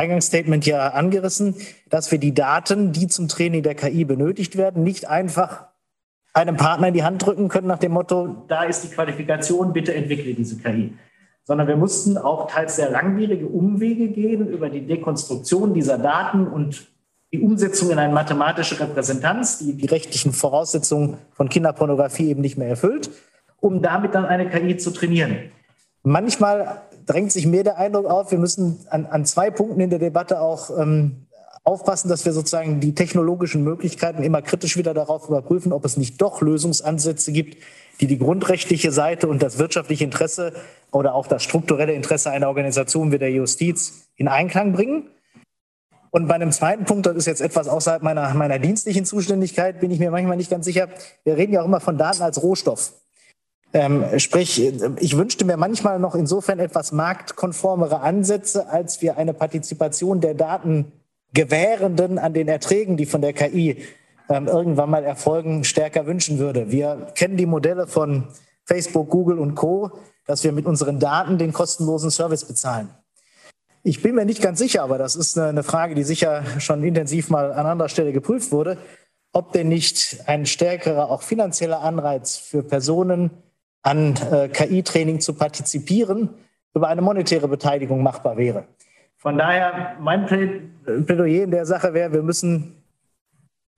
Eingangsstatement 0.00 0.64
ja 0.66 0.88
angerissen, 0.88 1.54
dass 1.88 2.10
wir 2.10 2.18
die 2.18 2.32
Daten, 2.32 2.92
die 2.92 3.06
zum 3.06 3.28
Training 3.28 3.62
der 3.62 3.74
KI 3.74 4.04
benötigt 4.04 4.56
werden, 4.56 4.82
nicht 4.82 5.08
einfach 5.08 5.66
einem 6.32 6.56
Partner 6.56 6.88
in 6.88 6.94
die 6.94 7.04
Hand 7.04 7.24
drücken 7.24 7.48
können 7.48 7.66
nach 7.66 7.78
dem 7.78 7.92
Motto, 7.92 8.44
da 8.48 8.64
ist 8.64 8.82
die 8.84 8.88
Qualifikation, 8.88 9.72
bitte 9.72 9.94
entwickle 9.94 10.32
diese 10.34 10.58
KI. 10.58 10.94
Sondern 11.44 11.66
wir 11.68 11.76
mussten 11.76 12.16
auch 12.16 12.50
teils 12.50 12.76
sehr 12.76 12.90
langwierige 12.90 13.46
Umwege 13.46 14.08
gehen 14.08 14.48
über 14.48 14.70
die 14.70 14.86
Dekonstruktion 14.86 15.74
dieser 15.74 15.98
Daten 15.98 16.46
und 16.46 16.86
die 17.32 17.40
Umsetzung 17.40 17.90
in 17.90 17.98
eine 17.98 18.12
mathematische 18.12 18.80
Repräsentanz, 18.80 19.58
die 19.58 19.74
die 19.74 19.86
rechtlichen 19.86 20.32
Voraussetzungen 20.32 21.18
von 21.32 21.48
Kinderpornografie 21.48 22.28
eben 22.28 22.40
nicht 22.40 22.56
mehr 22.56 22.68
erfüllt, 22.68 23.10
um 23.60 23.82
damit 23.82 24.14
dann 24.14 24.24
eine 24.24 24.48
KI 24.48 24.76
zu 24.76 24.92
trainieren. 24.92 25.36
Manchmal 26.02 26.80
drängt 27.10 27.32
sich 27.32 27.46
mir 27.46 27.64
der 27.64 27.76
Eindruck 27.76 28.06
auf, 28.06 28.30
wir 28.30 28.38
müssen 28.38 28.86
an, 28.88 29.06
an 29.06 29.24
zwei 29.24 29.50
Punkten 29.50 29.80
in 29.80 29.90
der 29.90 29.98
Debatte 29.98 30.40
auch 30.40 30.70
ähm, 30.78 31.26
aufpassen, 31.64 32.08
dass 32.08 32.24
wir 32.24 32.32
sozusagen 32.32 32.80
die 32.80 32.94
technologischen 32.94 33.64
Möglichkeiten 33.64 34.22
immer 34.22 34.42
kritisch 34.42 34.76
wieder 34.76 34.94
darauf 34.94 35.28
überprüfen, 35.28 35.72
ob 35.72 35.84
es 35.84 35.96
nicht 35.96 36.22
doch 36.22 36.40
Lösungsansätze 36.40 37.32
gibt, 37.32 37.56
die 38.00 38.06
die 38.06 38.18
grundrechtliche 38.18 38.92
Seite 38.92 39.28
und 39.28 39.42
das 39.42 39.58
wirtschaftliche 39.58 40.04
Interesse 40.04 40.52
oder 40.92 41.14
auch 41.14 41.26
das 41.26 41.42
strukturelle 41.42 41.92
Interesse 41.92 42.30
einer 42.30 42.48
Organisation 42.48 43.12
wie 43.12 43.18
der 43.18 43.30
Justiz 43.30 44.06
in 44.16 44.28
Einklang 44.28 44.72
bringen. 44.72 45.08
Und 46.10 46.28
bei 46.28 46.34
einem 46.34 46.50
zweiten 46.50 46.84
Punkt, 46.84 47.06
das 47.06 47.16
ist 47.16 47.26
jetzt 47.26 47.40
etwas 47.40 47.68
außerhalb 47.68 48.02
meiner, 48.02 48.32
meiner 48.34 48.58
dienstlichen 48.58 49.04
Zuständigkeit, 49.04 49.80
bin 49.80 49.90
ich 49.90 49.98
mir 49.98 50.10
manchmal 50.10 50.36
nicht 50.36 50.50
ganz 50.50 50.64
sicher. 50.64 50.88
Wir 51.24 51.36
reden 51.36 51.52
ja 51.52 51.62
auch 51.62 51.66
immer 51.66 51.80
von 51.80 51.98
Daten 51.98 52.22
als 52.22 52.42
Rohstoff. 52.42 52.92
Ähm, 53.72 54.18
sprich, 54.18 54.60
ich 54.98 55.16
wünschte 55.16 55.44
mir 55.44 55.56
manchmal 55.56 56.00
noch 56.00 56.16
insofern 56.16 56.58
etwas 56.58 56.90
marktkonformere 56.90 58.00
Ansätze, 58.00 58.68
als 58.68 59.00
wir 59.00 59.16
eine 59.16 59.32
Partizipation 59.32 60.20
der 60.20 60.34
Datengewährenden 60.34 62.18
an 62.18 62.34
den 62.34 62.48
Erträgen, 62.48 62.96
die 62.96 63.06
von 63.06 63.20
der 63.20 63.32
KI 63.32 63.84
ähm, 64.28 64.48
irgendwann 64.48 64.90
mal 64.90 65.04
erfolgen, 65.04 65.62
stärker 65.62 66.06
wünschen 66.06 66.38
würde. 66.38 66.72
Wir 66.72 67.12
kennen 67.14 67.36
die 67.36 67.46
Modelle 67.46 67.86
von 67.86 68.28
Facebook, 68.64 69.08
Google 69.08 69.38
und 69.38 69.54
Co., 69.54 69.92
dass 70.26 70.42
wir 70.42 70.52
mit 70.52 70.66
unseren 70.66 70.98
Daten 70.98 71.38
den 71.38 71.52
kostenlosen 71.52 72.10
Service 72.10 72.44
bezahlen. 72.44 72.90
Ich 73.82 74.02
bin 74.02 74.14
mir 74.14 74.24
nicht 74.24 74.42
ganz 74.42 74.58
sicher, 74.58 74.82
aber 74.82 74.98
das 74.98 75.16
ist 75.16 75.38
eine 75.38 75.62
Frage, 75.62 75.94
die 75.94 76.02
sicher 76.02 76.44
schon 76.58 76.82
intensiv 76.84 77.30
mal 77.30 77.52
an 77.52 77.66
anderer 77.66 77.88
Stelle 77.88 78.12
geprüft 78.12 78.52
wurde, 78.52 78.78
ob 79.32 79.52
denn 79.52 79.68
nicht 79.68 80.18
ein 80.26 80.44
stärkerer, 80.44 81.08
auch 81.08 81.22
finanzieller 81.22 81.80
Anreiz 81.80 82.36
für 82.36 82.62
Personen 82.62 83.30
an 83.82 84.14
äh, 84.30 84.48
KI-Training 84.48 85.20
zu 85.20 85.34
partizipieren 85.34 86.30
über 86.74 86.88
eine 86.88 87.02
monetäre 87.02 87.48
Beteiligung 87.48 88.02
machbar 88.02 88.36
wäre. 88.36 88.64
Von 89.16 89.36
daher, 89.36 89.96
mein 90.00 90.26
Plädoyer 90.26 91.44
in 91.44 91.50
der 91.50 91.66
Sache 91.66 91.92
wäre, 91.92 92.12
wir 92.12 92.22
müssen 92.22 92.76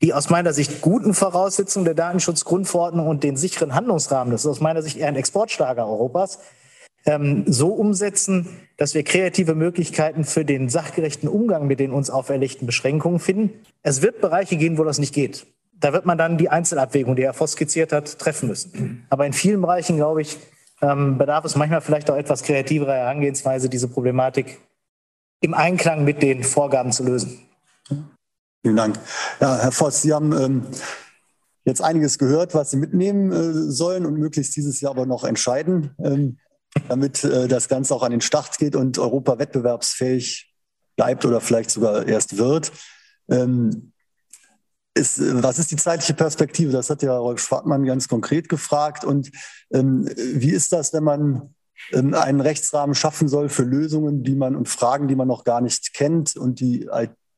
die 0.02 0.12
aus 0.12 0.30
meiner 0.30 0.52
Sicht 0.52 0.80
guten 0.80 1.14
Voraussetzungen 1.14 1.84
der 1.84 1.94
Datenschutzgrundverordnung 1.94 3.06
und 3.06 3.22
den 3.22 3.36
sicheren 3.36 3.74
Handlungsrahmen, 3.74 4.32
das 4.32 4.42
ist 4.42 4.50
aus 4.50 4.60
meiner 4.60 4.82
Sicht 4.82 4.96
eher 4.96 5.08
ein 5.08 5.16
Exportschlager 5.16 5.86
Europas, 5.86 6.40
ähm, 7.06 7.44
so 7.46 7.68
umsetzen, 7.68 8.48
dass 8.76 8.94
wir 8.94 9.04
kreative 9.04 9.54
Möglichkeiten 9.54 10.24
für 10.24 10.44
den 10.44 10.68
sachgerechten 10.68 11.28
Umgang 11.28 11.66
mit 11.66 11.80
den 11.80 11.92
uns 11.92 12.10
auferlegten 12.10 12.66
Beschränkungen 12.66 13.20
finden. 13.20 13.50
Es 13.82 14.02
wird 14.02 14.20
Bereiche 14.20 14.56
gehen, 14.56 14.78
wo 14.78 14.84
das 14.84 14.98
nicht 14.98 15.14
geht. 15.14 15.46
Da 15.82 15.92
wird 15.92 16.06
man 16.06 16.16
dann 16.16 16.38
die 16.38 16.48
Einzelabwägung, 16.48 17.16
die 17.16 17.24
Herr 17.24 17.34
Voss 17.34 17.52
skizziert 17.52 17.92
hat, 17.92 18.18
treffen 18.18 18.48
müssen. 18.48 19.04
Aber 19.10 19.26
in 19.26 19.32
vielen 19.32 19.60
Bereichen, 19.60 19.96
glaube 19.96 20.22
ich, 20.22 20.38
ähm, 20.80 21.18
bedarf 21.18 21.44
es 21.44 21.56
manchmal 21.56 21.80
vielleicht 21.80 22.08
auch 22.08 22.16
etwas 22.16 22.44
kreativerer 22.44 22.94
Herangehensweise, 22.94 23.68
diese 23.68 23.88
Problematik 23.88 24.60
im 25.40 25.54
Einklang 25.54 26.04
mit 26.04 26.22
den 26.22 26.44
Vorgaben 26.44 26.92
zu 26.92 27.02
lösen. 27.02 27.40
Vielen 28.62 28.76
Dank. 28.76 28.98
Ja, 29.40 29.58
Herr 29.58 29.72
Voss, 29.72 30.02
Sie 30.02 30.12
haben 30.12 30.32
ähm, 30.32 30.66
jetzt 31.64 31.82
einiges 31.82 32.16
gehört, 32.16 32.54
was 32.54 32.70
Sie 32.70 32.76
mitnehmen 32.76 33.32
äh, 33.32 33.72
sollen 33.72 34.06
und 34.06 34.14
möglichst 34.14 34.54
dieses 34.54 34.80
Jahr 34.80 34.92
aber 34.92 35.04
noch 35.04 35.24
entscheiden. 35.24 35.96
Ähm, 35.98 36.38
damit 36.88 37.24
äh, 37.24 37.48
das 37.48 37.68
Ganze 37.68 37.92
auch 37.92 38.04
an 38.04 38.12
den 38.12 38.20
Start 38.20 38.56
geht 38.58 38.76
und 38.76 39.00
Europa 39.00 39.36
wettbewerbsfähig 39.38 40.54
bleibt 40.96 41.24
oder 41.24 41.40
vielleicht 41.40 41.70
sogar 41.70 42.06
erst 42.06 42.38
wird. 42.38 42.70
Ähm, 43.28 43.92
ist, 44.94 45.20
was 45.42 45.58
ist 45.58 45.70
die 45.70 45.76
zeitliche 45.76 46.14
Perspektive? 46.14 46.72
Das 46.72 46.90
hat 46.90 47.02
ja 47.02 47.16
Rolf 47.16 47.40
Schwartmann 47.40 47.84
ganz 47.84 48.08
konkret 48.08 48.48
gefragt. 48.48 49.04
Und 49.04 49.30
ähm, 49.72 50.08
wie 50.16 50.50
ist 50.50 50.72
das, 50.72 50.92
wenn 50.92 51.04
man 51.04 51.54
ähm, 51.92 52.14
einen 52.14 52.40
Rechtsrahmen 52.40 52.94
schaffen 52.94 53.28
soll 53.28 53.48
für 53.48 53.64
Lösungen, 53.64 54.22
die 54.22 54.34
man 54.34 54.56
und 54.56 54.68
Fragen, 54.68 55.08
die 55.08 55.16
man 55.16 55.28
noch 55.28 55.44
gar 55.44 55.60
nicht 55.60 55.94
kennt 55.94 56.36
und 56.36 56.60
die 56.60 56.88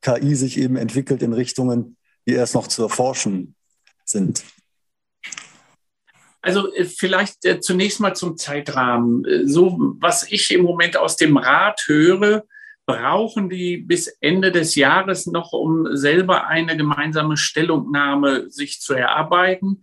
KI 0.01 0.35
sich 0.35 0.57
eben 0.57 0.75
entwickelt 0.75 1.21
in 1.23 1.33
Richtungen, 1.33 1.97
die 2.27 2.33
erst 2.33 2.55
noch 2.55 2.67
zu 2.67 2.83
erforschen 2.83 3.55
sind? 4.03 4.43
Also 6.45 6.71
äh, 6.75 6.85
vielleicht 6.85 7.43
äh, 7.45 7.59
zunächst 7.59 7.99
mal 7.99 8.15
zum 8.15 8.37
Zeitrahmen. 8.37 9.25
Äh, 9.25 9.47
so, 9.47 9.77
was 9.99 10.31
ich 10.31 10.51
im 10.51 10.61
Moment 10.61 10.95
aus 10.95 11.17
dem 11.17 11.37
Rat 11.37 11.81
höre, 11.87 12.43
brauchen 12.85 13.49
die 13.49 13.77
bis 13.77 14.07
Ende 14.21 14.51
des 14.51 14.75
Jahres 14.75 15.25
noch, 15.25 15.53
um 15.53 15.95
selber 15.95 16.47
eine 16.47 16.77
gemeinsame 16.77 17.37
Stellungnahme 17.37 18.49
sich 18.49 18.79
zu 18.81 18.93
erarbeiten. 18.93 19.81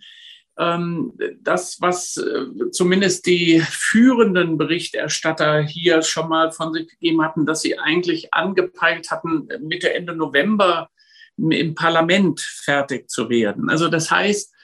ähm, 0.58 1.12
das, 1.40 1.80
was 1.80 2.16
äh, 2.18 2.70
zumindest 2.70 3.26
die 3.26 3.60
führenden 3.60 4.58
Berichterstatter 4.58 5.62
hier 5.62 6.02
schon 6.02 6.28
mal 6.28 6.52
von 6.52 6.72
sich 6.72 6.88
gegeben 6.88 7.22
hatten, 7.22 7.46
dass 7.46 7.62
sie 7.62 7.78
eigentlich 7.78 8.34
angepeilt 8.34 9.10
hatten, 9.10 9.48
Mitte, 9.60 9.92
Ende 9.94 10.14
November 10.14 10.90
im 11.38 11.74
Parlament 11.74 12.40
fertig 12.40 13.08
zu 13.08 13.30
werden. 13.30 13.70
Also 13.70 13.88
das 13.88 14.10
heißt, 14.10 14.54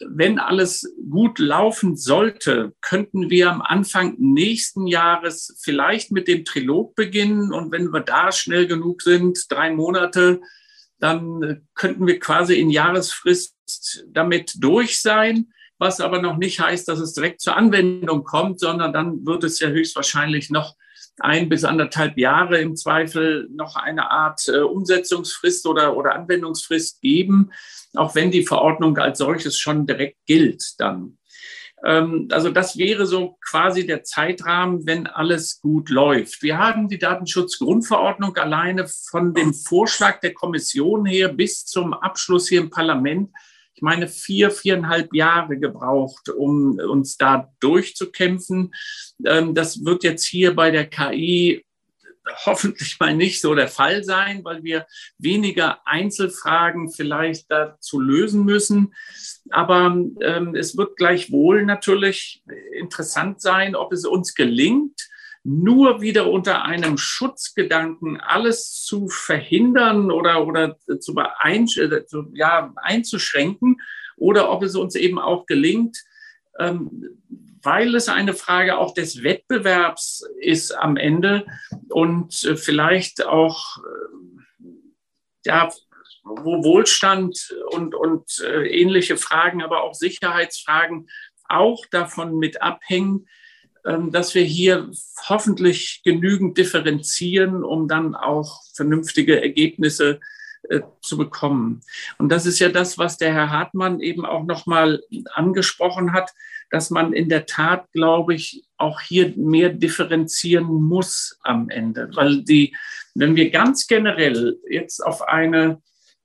wenn 0.00 0.38
alles 0.38 0.94
gut 1.10 1.38
laufen 1.38 1.96
sollte, 1.96 2.74
könnten 2.80 3.30
wir 3.30 3.50
am 3.50 3.62
Anfang 3.62 4.16
nächsten 4.18 4.86
Jahres 4.86 5.56
vielleicht 5.62 6.10
mit 6.10 6.28
dem 6.28 6.44
Trilog 6.44 6.94
beginnen. 6.94 7.52
Und 7.52 7.72
wenn 7.72 7.92
wir 7.92 8.00
da 8.00 8.32
schnell 8.32 8.66
genug 8.66 9.02
sind, 9.02 9.46
drei 9.50 9.70
Monate, 9.70 10.40
dann 10.98 11.66
könnten 11.74 12.06
wir 12.06 12.18
quasi 12.18 12.54
in 12.54 12.70
Jahresfrist 12.70 14.04
damit 14.08 14.54
durch 14.58 15.00
sein. 15.00 15.52
Was 15.78 16.00
aber 16.00 16.22
noch 16.22 16.36
nicht 16.36 16.60
heißt, 16.60 16.88
dass 16.88 17.00
es 17.00 17.14
direkt 17.14 17.40
zur 17.40 17.56
Anwendung 17.56 18.24
kommt, 18.24 18.60
sondern 18.60 18.92
dann 18.92 19.26
wird 19.26 19.44
es 19.44 19.58
ja 19.60 19.68
höchstwahrscheinlich 19.68 20.50
noch 20.50 20.76
ein 21.20 21.48
bis 21.48 21.64
anderthalb 21.64 22.18
Jahre 22.18 22.58
im 22.58 22.76
Zweifel 22.76 23.48
noch 23.52 23.76
eine 23.76 24.10
Art 24.10 24.48
äh, 24.48 24.58
Umsetzungsfrist 24.58 25.66
oder, 25.66 25.96
oder 25.96 26.14
Anwendungsfrist 26.14 27.00
geben, 27.00 27.50
auch 27.94 28.14
wenn 28.14 28.30
die 28.30 28.44
Verordnung 28.44 28.98
als 28.98 29.18
solches 29.18 29.58
schon 29.58 29.86
direkt 29.86 30.18
gilt 30.26 30.74
dann. 30.78 31.18
Ähm, 31.84 32.28
also 32.32 32.50
das 32.50 32.76
wäre 32.78 33.06
so 33.06 33.38
quasi 33.48 33.86
der 33.86 34.02
Zeitrahmen, 34.02 34.86
wenn 34.86 35.06
alles 35.06 35.60
gut 35.60 35.90
läuft. 35.90 36.42
Wir 36.42 36.58
haben 36.58 36.88
die 36.88 36.98
Datenschutzgrundverordnung 36.98 38.36
alleine 38.36 38.88
von 38.88 39.34
dem 39.34 39.54
Vorschlag 39.54 40.20
der 40.20 40.34
Kommission 40.34 41.06
her 41.06 41.28
bis 41.28 41.64
zum 41.64 41.92
Abschluss 41.92 42.48
hier 42.48 42.60
im 42.60 42.70
Parlament 42.70 43.30
ich 43.74 43.82
meine, 43.82 44.06
vier, 44.06 44.50
viereinhalb 44.50 45.12
Jahre 45.14 45.58
gebraucht, 45.58 46.28
um 46.28 46.78
uns 46.78 47.16
da 47.16 47.52
durchzukämpfen. 47.60 48.72
Ähm, 49.26 49.54
das 49.54 49.84
wird 49.84 50.04
jetzt 50.04 50.26
hier 50.26 50.54
bei 50.54 50.70
der 50.70 50.86
KI 50.86 51.64
hoffentlich 52.46 52.98
mal 53.00 53.14
nicht 53.14 53.40
so 53.40 53.54
der 53.54 53.68
Fall 53.68 54.02
sein, 54.02 54.44
weil 54.44 54.62
wir 54.62 54.86
weniger 55.18 55.86
Einzelfragen 55.86 56.90
vielleicht 56.90 57.50
dazu 57.50 58.00
lösen 58.00 58.44
müssen. 58.44 58.94
Aber 59.50 59.96
ähm, 60.20 60.54
es 60.54 60.76
wird 60.76 60.96
gleichwohl 60.96 61.64
natürlich 61.64 62.42
interessant 62.78 63.40
sein, 63.40 63.74
ob 63.76 63.92
es 63.92 64.06
uns 64.06 64.34
gelingt, 64.34 65.08
nur 65.44 66.00
wieder 66.00 66.30
unter 66.30 66.64
einem 66.64 66.96
Schutzgedanken 66.96 68.18
alles 68.18 68.82
zu 68.82 69.08
verhindern 69.08 70.10
oder, 70.10 70.46
oder 70.46 70.78
zu, 71.00 71.14
beein, 71.14 71.68
äh, 71.76 72.06
zu 72.06 72.30
ja, 72.32 72.72
einzuschränken 72.76 73.76
oder 74.16 74.50
ob 74.50 74.62
es 74.62 74.74
uns 74.74 74.94
eben 74.94 75.18
auch 75.18 75.44
gelingt, 75.44 76.02
ähm, 76.58 77.20
weil 77.62 77.94
es 77.94 78.08
eine 78.08 78.32
Frage 78.32 78.78
auch 78.78 78.94
des 78.94 79.22
Wettbewerbs 79.22 80.26
ist 80.40 80.72
am 80.72 80.96
Ende 80.96 81.44
und 81.90 82.42
äh, 82.44 82.56
vielleicht 82.56 83.26
auch 83.26 83.78
äh, 83.78 84.64
ja, 85.44 85.70
wo 86.24 86.64
Wohlstand 86.64 87.54
und, 87.70 87.94
und 87.94 88.40
äh, 88.42 88.66
ähnliche 88.66 89.18
Fragen, 89.18 89.62
aber 89.62 89.82
auch 89.82 89.92
Sicherheitsfragen 89.92 91.08
auch 91.46 91.84
davon 91.90 92.38
mit 92.38 92.62
abhängen, 92.62 93.26
dass 93.84 94.34
wir 94.34 94.42
hier 94.42 94.90
hoffentlich 95.28 96.00
genügend 96.04 96.56
differenzieren, 96.56 97.64
um 97.64 97.86
dann 97.86 98.14
auch 98.14 98.62
vernünftige 98.74 99.42
Ergebnisse 99.42 100.20
äh, 100.68 100.80
zu 101.02 101.18
bekommen. 101.18 101.82
Und 102.18 102.30
das 102.30 102.46
ist 102.46 102.58
ja 102.58 102.70
das, 102.70 102.96
was 102.96 103.18
der 103.18 103.34
Herr 103.34 103.50
Hartmann 103.50 104.00
eben 104.00 104.24
auch 104.24 104.44
nochmal 104.44 105.02
angesprochen 105.34 106.12
hat, 106.14 106.32
dass 106.70 106.88
man 106.88 107.12
in 107.12 107.28
der 107.28 107.44
Tat, 107.44 107.92
glaube 107.92 108.34
ich, 108.34 108.64
auch 108.78 109.00
hier 109.02 109.34
mehr 109.36 109.68
differenzieren 109.68 110.66
muss 110.66 111.38
am 111.42 111.68
Ende. 111.68 112.08
Weil 112.14 112.42
die, 112.42 112.74
wenn 113.14 113.36
wir 113.36 113.50
ganz 113.50 113.86
generell 113.86 114.58
jetzt 114.68 115.04
auf 115.04 115.22
eine 115.22 115.82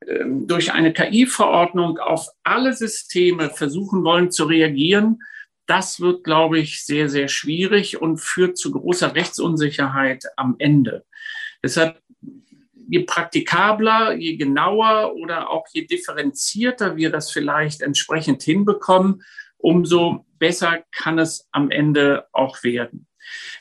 ähm, 0.08 0.48
durch 0.48 0.72
eine 0.72 0.94
KI-Verordnung 0.94 2.00
auf 2.00 2.30
alle 2.44 2.74
Systeme 2.74 3.50
versuchen 3.50 4.04
wollen 4.04 4.32
zu 4.32 4.46
reagieren, 4.46 5.20
das 5.70 6.00
wird, 6.00 6.24
glaube 6.24 6.58
ich, 6.60 6.84
sehr, 6.84 7.10
sehr 7.10 7.28
schwierig 7.28 8.02
und 8.02 8.18
führt 8.18 8.58
zu 8.58 8.72
großer 8.72 9.14
Rechtsunsicherheit 9.14 10.24
am 10.36 10.56
Ende. 10.58 11.06
Deshalb, 11.64 12.02
je 12.90 13.04
praktikabler, 13.04 14.14
je 14.16 14.36
genauer 14.36 15.14
oder 15.16 15.52
auch 15.52 15.68
je 15.72 15.86
differenzierter 15.86 16.96
wir 16.96 17.12
das 17.12 17.30
vielleicht 17.32 17.82
entsprechend 17.82 18.42
hinbekommen, 18.42 19.22
umso 19.58 20.26
besser 20.40 20.84
kann 20.92 21.20
es 21.20 21.48
am 21.52 21.70
Ende 21.70 22.26
auch 22.32 22.64
werden. 22.64 23.06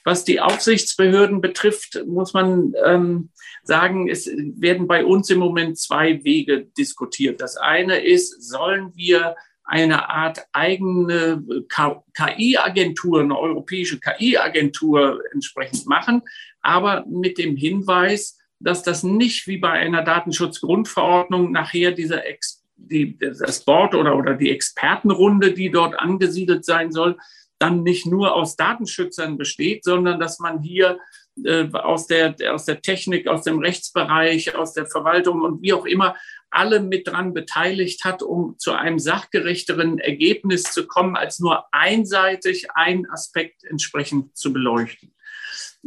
Was 0.03 0.25
die 0.25 0.41
Aufsichtsbehörden 0.41 1.43
betrifft, 1.43 2.03
muss 2.07 2.33
man 2.33 2.73
ähm, 2.87 3.31
sagen, 3.65 4.09
es 4.09 4.27
werden 4.27 4.87
bei 4.87 5.05
uns 5.05 5.29
im 5.29 5.41
Moment 5.41 5.79
zwei 5.79 6.25
Wege 6.25 6.65
diskutiert. 6.79 7.43
Das 7.43 7.59
eine 7.59 8.03
ist, 8.03 8.49
sollen 8.49 8.93
wir 8.95 9.37
eine 9.69 10.09
Art 10.09 10.47
eigene 10.53 11.45
KI-Agentur, 11.69 13.21
eine 13.21 13.39
europäische 13.39 14.01
KI-Agentur 14.01 15.21
entsprechend 15.33 15.87
machen, 15.87 16.23
aber 16.63 17.05
mit 17.07 17.39
dem 17.39 17.55
Hinweis, 17.57 18.39
dass 18.59 18.83
das 18.83 19.03
nicht 19.03 19.47
wie 19.47 19.59
bei 19.59 19.71
einer 19.71 20.03
Datenschutzgrundverordnung 20.03 21.53
nachher 21.53 21.93
dieser 21.93 22.27
Ex 22.27 22.65
die, 22.77 23.19
das 23.19 23.65
Board 23.65 23.95
oder, 23.95 24.17
oder 24.17 24.35
die 24.35 24.51
Expertenrunde, 24.51 25.53
die 25.53 25.71
dort 25.71 25.99
angesiedelt 25.99 26.65
sein 26.65 26.93
soll, 26.93 27.19
dann 27.59 27.83
nicht 27.83 28.07
nur 28.07 28.35
aus 28.35 28.57
Datenschützern 28.57 29.37
besteht, 29.37 29.85
sondern 29.85 30.21
dass 30.21 30.39
man 30.39 30.63
hier 30.63 30.99
äh, 31.45 31.69
aus, 31.73 32.07
der, 32.07 32.37
aus 32.53 32.65
der 32.65 32.81
Technik, 32.81 33.27
aus 33.27 33.43
dem 33.43 33.59
Rechtsbereich, 33.59 34.55
aus 34.55 34.73
der 34.73 34.87
Verwaltung 34.87 35.43
und 35.43 35.61
wie 35.61 35.73
auch 35.73 35.85
immer 35.85 36.17
alle 36.51 36.81
mit 36.81 37.09
dran 37.09 37.35
beteiligt 37.35 38.05
hat, 38.05 38.23
um 38.23 38.59
zu 38.59 38.73
einem 38.73 38.99
sachgerechteren 38.99 39.99
Ergebnis 39.99 40.65
zu 40.65 40.87
kommen, 40.87 41.17
als 41.17 41.41
nur 41.41 41.65
einseitig 41.73 42.69
einen 42.75 43.09
Aspekt 43.11 43.65
entsprechend 43.65 44.37
zu 44.37 44.53
beleuchten. 44.53 45.15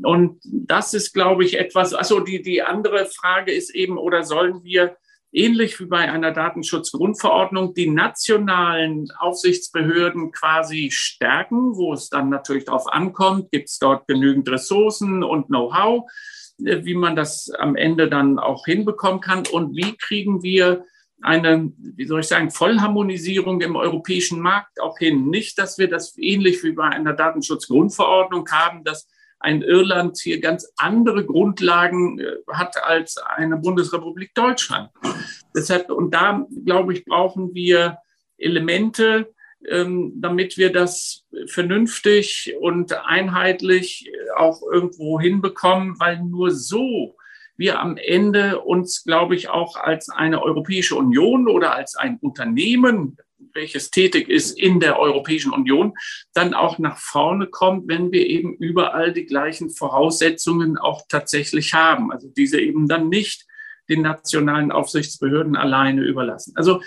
Und 0.03 0.39
das 0.43 0.93
ist, 0.93 1.13
glaube 1.13 1.43
ich, 1.43 1.57
etwas, 1.59 1.93
also 1.93 2.19
die, 2.19 2.41
die 2.41 2.61
andere 2.61 3.05
Frage 3.05 3.51
ist 3.51 3.73
eben, 3.75 3.97
oder 3.97 4.23
sollen 4.23 4.63
wir 4.63 4.97
ähnlich 5.31 5.79
wie 5.79 5.85
bei 5.85 6.11
einer 6.11 6.31
Datenschutzgrundverordnung 6.31 7.73
die 7.73 7.89
nationalen 7.89 9.09
Aufsichtsbehörden 9.17 10.31
quasi 10.31 10.89
stärken, 10.91 11.75
wo 11.75 11.93
es 11.93 12.09
dann 12.09 12.29
natürlich 12.29 12.65
darauf 12.65 12.87
ankommt, 12.87 13.51
gibt 13.51 13.69
es 13.69 13.79
dort 13.79 14.07
genügend 14.07 14.49
Ressourcen 14.49 15.23
und 15.23 15.47
Know-how, 15.47 16.09
wie 16.57 16.95
man 16.95 17.15
das 17.15 17.49
am 17.49 17.75
Ende 17.75 18.09
dann 18.09 18.39
auch 18.39 18.65
hinbekommen 18.65 19.21
kann 19.21 19.43
und 19.51 19.75
wie 19.75 19.95
kriegen 19.97 20.43
wir 20.43 20.85
eine, 21.21 21.71
wie 21.77 22.05
soll 22.05 22.21
ich 22.21 22.27
sagen, 22.27 22.51
Vollharmonisierung 22.51 23.61
im 23.61 23.75
europäischen 23.75 24.39
Markt 24.39 24.81
auch 24.81 24.97
hin. 24.97 25.29
Nicht, 25.29 25.57
dass 25.59 25.77
wir 25.77 25.87
das 25.87 26.17
ähnlich 26.17 26.63
wie 26.63 26.71
bei 26.71 26.85
einer 26.85 27.13
Datenschutzgrundverordnung 27.13 28.49
haben, 28.49 28.83
dass 28.83 29.07
ein 29.39 29.61
Irland 29.61 30.19
hier 30.19 30.39
ganz 30.39 30.71
andere 30.77 31.25
Grundlagen 31.25 32.19
äh, 32.19 32.35
hat 32.51 32.75
als 32.83 33.17
eine 33.17 33.57
Bundesrepublik 33.57 34.33
Deutschland. 34.35 34.89
Deshalb, 35.55 35.89
und 35.89 36.13
da, 36.13 36.45
glaube 36.65 36.93
ich, 36.93 37.05
brauchen 37.05 37.53
wir 37.53 37.97
Elemente, 38.37 39.33
damit 39.63 40.57
wir 40.57 40.71
das 40.71 41.25
vernünftig 41.45 42.53
und 42.59 42.93
einheitlich 43.05 44.11
auch 44.35 44.61
irgendwo 44.63 45.19
hinbekommen, 45.19 45.99
weil 45.99 46.21
nur 46.23 46.51
so 46.51 47.15
wir 47.57 47.79
am 47.79 47.95
Ende 47.97 48.61
uns, 48.61 49.03
glaube 49.03 49.35
ich, 49.35 49.49
auch 49.49 49.75
als 49.75 50.09
eine 50.09 50.41
Europäische 50.41 50.95
Union 50.95 51.47
oder 51.47 51.75
als 51.75 51.95
ein 51.95 52.17
Unternehmen, 52.19 53.17
welches 53.53 53.91
tätig 53.91 54.29
ist 54.29 54.57
in 54.57 54.79
der 54.79 54.97
Europäischen 54.97 55.53
Union, 55.53 55.93
dann 56.33 56.55
auch 56.55 56.79
nach 56.79 56.97
vorne 56.97 57.47
kommt, 57.47 57.87
wenn 57.87 58.11
wir 58.11 58.25
eben 58.25 58.55
überall 58.55 59.13
die 59.13 59.25
gleichen 59.25 59.69
Voraussetzungen 59.69 60.77
auch 60.77 61.03
tatsächlich 61.07 61.73
haben. 61.73 62.11
Also 62.11 62.29
diese 62.29 62.59
eben 62.59 62.87
dann 62.87 63.09
nicht 63.09 63.45
den 63.89 64.01
nationalen 64.01 64.71
Aufsichtsbehörden 64.71 65.55
alleine 65.55 66.01
überlassen. 66.01 66.53
Also 66.55 66.81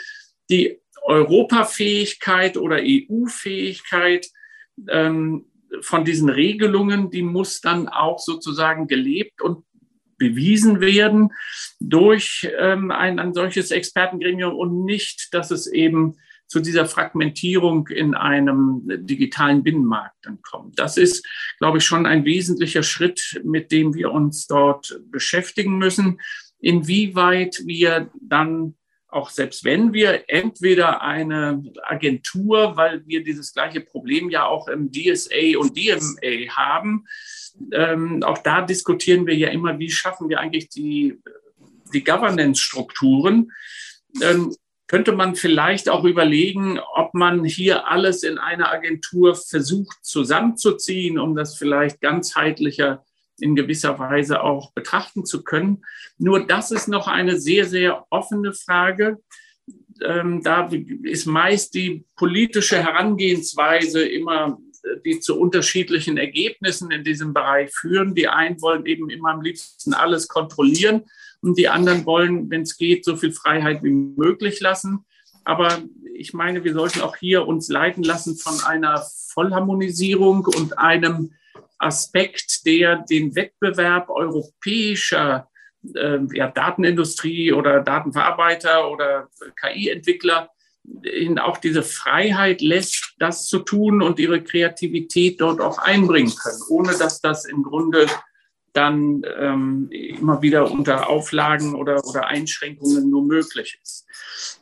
die 0.50 0.80
Europafähigkeit 1.04 2.56
oder 2.56 2.80
EU-Fähigkeit 2.80 4.28
ähm, 4.88 5.46
von 5.80 6.04
diesen 6.04 6.28
Regelungen, 6.28 7.10
die 7.10 7.22
muss 7.22 7.60
dann 7.60 7.88
auch 7.88 8.18
sozusagen 8.18 8.86
gelebt 8.86 9.42
und 9.42 9.64
bewiesen 10.16 10.80
werden 10.80 11.30
durch 11.80 12.48
ähm, 12.58 12.90
ein, 12.90 13.18
ein 13.18 13.34
solches 13.34 13.70
Expertengremium 13.70 14.54
und 14.54 14.84
nicht, 14.84 15.34
dass 15.34 15.50
es 15.50 15.66
eben 15.66 16.16
zu 16.46 16.60
dieser 16.60 16.86
Fragmentierung 16.86 17.88
in 17.88 18.14
einem 18.14 18.82
digitalen 18.86 19.62
Binnenmarkt 19.62 20.16
dann 20.22 20.40
kommt. 20.42 20.78
Das 20.78 20.96
ist, 20.96 21.26
glaube 21.58 21.78
ich, 21.78 21.84
schon 21.84 22.06
ein 22.06 22.24
wesentlicher 22.24 22.82
Schritt, 22.82 23.40
mit 23.44 23.72
dem 23.72 23.94
wir 23.94 24.12
uns 24.12 24.46
dort 24.46 25.00
beschäftigen 25.10 25.78
müssen. 25.78 26.20
Inwieweit 26.60 27.62
wir 27.66 28.10
dann 28.20 28.74
auch 29.14 29.30
selbst 29.30 29.64
wenn 29.64 29.92
wir 29.92 30.24
entweder 30.28 31.02
eine 31.02 31.62
Agentur, 31.82 32.76
weil 32.76 33.06
wir 33.06 33.22
dieses 33.22 33.54
gleiche 33.54 33.80
Problem 33.80 34.30
ja 34.30 34.46
auch 34.46 34.68
im 34.68 34.90
DSA 34.90 35.58
und 35.58 35.76
DMA 35.76 36.56
haben, 36.56 37.06
ähm, 37.72 38.22
auch 38.22 38.38
da 38.38 38.62
diskutieren 38.62 39.26
wir 39.26 39.36
ja 39.36 39.48
immer, 39.48 39.78
wie 39.78 39.90
schaffen 39.90 40.28
wir 40.28 40.40
eigentlich 40.40 40.68
die, 40.68 41.20
die 41.92 42.02
Governance-Strukturen. 42.02 43.52
Ähm, 44.20 44.54
könnte 44.86 45.12
man 45.12 45.34
vielleicht 45.34 45.88
auch 45.88 46.04
überlegen, 46.04 46.78
ob 46.94 47.14
man 47.14 47.44
hier 47.44 47.88
alles 47.88 48.22
in 48.22 48.38
einer 48.38 48.70
Agentur 48.70 49.34
versucht 49.34 50.04
zusammenzuziehen, 50.04 51.18
um 51.18 51.34
das 51.34 51.56
vielleicht 51.56 52.00
ganzheitlicher 52.00 53.04
in 53.40 53.56
gewisser 53.56 53.98
Weise 53.98 54.42
auch 54.42 54.72
betrachten 54.72 55.24
zu 55.24 55.42
können. 55.42 55.84
Nur 56.18 56.46
das 56.46 56.70
ist 56.70 56.88
noch 56.88 57.08
eine 57.08 57.40
sehr, 57.40 57.66
sehr 57.66 58.06
offene 58.10 58.52
Frage. 58.52 59.18
Ähm, 60.02 60.42
da 60.42 60.68
ist 61.02 61.26
meist 61.26 61.74
die 61.74 62.04
politische 62.16 62.82
Herangehensweise 62.82 64.04
immer, 64.04 64.58
äh, 64.82 65.00
die 65.04 65.20
zu 65.20 65.38
unterschiedlichen 65.38 66.16
Ergebnissen 66.16 66.90
in 66.90 67.04
diesem 67.04 67.32
Bereich 67.32 67.72
führen. 67.72 68.14
Die 68.14 68.28
einen 68.28 68.60
wollen 68.60 68.86
eben 68.86 69.10
immer 69.10 69.30
am 69.30 69.42
liebsten 69.42 69.94
alles 69.94 70.28
kontrollieren 70.28 71.04
und 71.40 71.58
die 71.58 71.68
anderen 71.68 72.06
wollen, 72.06 72.50
wenn 72.50 72.62
es 72.62 72.76
geht, 72.76 73.04
so 73.04 73.16
viel 73.16 73.32
Freiheit 73.32 73.82
wie 73.82 73.90
möglich 73.90 74.60
lassen. 74.60 75.04
Aber 75.44 75.82
ich 76.14 76.32
meine, 76.32 76.64
wir 76.64 76.72
sollten 76.72 77.02
auch 77.02 77.16
hier 77.16 77.46
uns 77.46 77.68
leiten 77.68 78.02
lassen 78.02 78.36
von 78.36 78.60
einer 78.64 79.04
Vollharmonisierung 79.28 80.46
und 80.46 80.78
einem 80.78 81.32
Aspekt, 81.78 82.66
der 82.66 83.04
den 83.08 83.34
Wettbewerb 83.34 84.08
europäischer 84.10 85.48
äh, 85.94 86.18
ja, 86.32 86.48
Datenindustrie 86.48 87.52
oder 87.52 87.80
Datenverarbeiter 87.80 88.90
oder 88.90 89.28
KI-Entwickler 89.60 90.50
ihnen 91.02 91.38
auch 91.38 91.58
diese 91.58 91.82
Freiheit 91.82 92.60
lässt, 92.60 93.14
das 93.18 93.46
zu 93.46 93.60
tun 93.60 94.02
und 94.02 94.18
ihre 94.18 94.42
Kreativität 94.42 95.40
dort 95.40 95.60
auch 95.60 95.78
einbringen 95.78 96.34
können, 96.36 96.60
ohne 96.68 96.96
dass 96.96 97.20
das 97.20 97.46
im 97.46 97.62
Grunde 97.62 98.06
dann 98.74 99.22
ähm, 99.38 99.88
immer 99.90 100.42
wieder 100.42 100.70
unter 100.70 101.08
Auflagen 101.08 101.74
oder, 101.74 102.04
oder 102.04 102.26
Einschränkungen 102.26 103.08
nur 103.08 103.22
möglich 103.22 103.78
ist. 103.82 104.04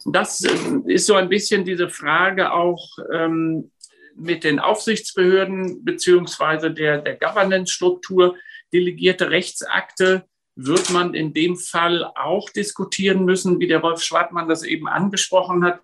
Das 0.05 0.45
äh, 0.45 0.51
ist 0.87 1.07
so 1.07 1.15
ein 1.15 1.29
bisschen 1.29 1.65
diese 1.65 1.89
Frage 1.89 2.53
auch, 2.53 2.87
ähm, 3.13 3.71
mit 4.17 4.45
den 4.45 4.59
Aufsichtsbehörden 4.59 5.85
beziehungsweise 5.85 6.71
der, 6.71 6.99
der 6.99 7.17
Governance-Struktur 7.17 8.37
delegierte 8.73 9.31
Rechtsakte 9.31 10.25
wird 10.55 10.91
man 10.91 11.15
in 11.15 11.33
dem 11.33 11.57
Fall 11.57 12.05
auch 12.05 12.51
diskutieren 12.51 13.25
müssen, 13.25 13.59
wie 13.61 13.67
der 13.67 13.81
Rolf 13.81 14.03
Schwartmann 14.03 14.49
das 14.49 14.65
eben 14.65 14.87
angesprochen 14.87 15.65
hat. 15.65 15.81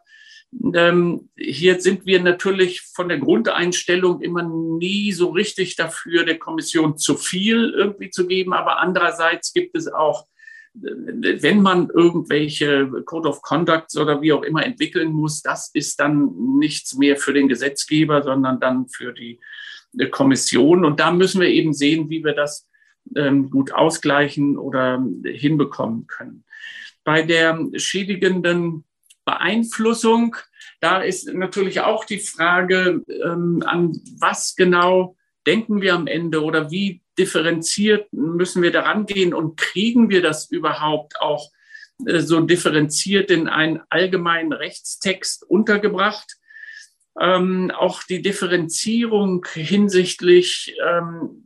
Ähm, 0.75 1.29
hier 1.37 1.81
sind 1.81 2.07
wir 2.07 2.23
natürlich 2.23 2.83
von 2.95 3.09
der 3.09 3.19
Grundeinstellung 3.19 4.21
immer 4.21 4.43
nie 4.43 5.13
so 5.13 5.31
richtig 5.31 5.77
dafür, 5.77 6.25
der 6.25 6.39
Kommission 6.39 6.97
zu 6.97 7.17
viel 7.17 7.71
irgendwie 7.71 8.11
zu 8.11 8.27
geben. 8.27 8.53
Aber 8.53 8.79
andererseits 8.79 9.53
gibt 9.53 9.77
es 9.77 9.89
auch 9.89 10.27
wenn 10.75 11.63
man 11.63 11.91
irgendwelche 11.91 12.89
Code 13.05 13.29
of 13.29 13.43
Conducts 13.43 13.97
oder 13.97 14.23
wie 14.23 14.33
auch 14.33 14.43
immer 14.43 14.65
entwickeln 14.65 15.13
muss, 15.13 15.43
das 15.43 15.71
ist 15.73 15.99
dann 16.01 16.31
nichts 16.59 16.97
mehr 16.97 17.17
für 17.17 17.33
den 17.33 17.49
Gesetzgeber, 17.49 18.23
sondern 18.23 18.61
dann 18.61 18.89
für 18.89 19.13
die 19.13 19.39
Kommission. 20.11 20.85
Und 20.85 21.01
da 21.01 21.11
müssen 21.11 21.41
wir 21.41 21.49
eben 21.49 21.73
sehen, 21.73 22.11
wie 22.11 22.25
wir 22.25 22.35
das 22.35 22.69
ähm, 23.17 23.51
gut 23.51 23.73
ausgleichen 23.73 24.59
oder 24.59 25.03
hinbekommen 25.25 26.07
können. 26.07 26.45
Bei 27.05 27.23
der 27.23 27.59
schädigenden 27.77 28.85
Beeinflussung, 29.25 30.37
da 30.81 31.01
ist 31.01 31.33
natürlich 31.33 31.81
auch 31.81 32.05
die 32.05 32.19
Frage, 32.19 33.03
ähm, 33.09 33.63
an 33.67 34.01
was 34.19 34.55
genau 34.57 35.17
denken 35.47 35.81
wir 35.81 35.95
am 35.95 36.07
Ende 36.07 36.43
oder 36.43 36.71
wie 36.71 37.03
differenziert 37.19 38.13
müssen 38.13 38.63
wir 38.63 38.73
daran 38.73 39.07
gehen 39.07 39.35
und 39.35 39.57
kriegen 39.57 40.09
wir 40.09 40.23
das 40.23 40.51
überhaupt 40.51 41.21
auch 41.21 41.51
äh, 42.07 42.21
so 42.21 42.41
differenziert 42.41 43.31
in 43.31 43.49
einen 43.49 43.81
allgemeinen 43.91 44.53
Rechtstext 44.53 45.45
untergebracht? 45.45 46.37
Ähm, 47.21 47.73
auch 47.73 48.05
die 48.05 48.23
Differenzierung 48.23 49.45
hinsichtlich, 49.53 50.77
ähm, 50.87 51.45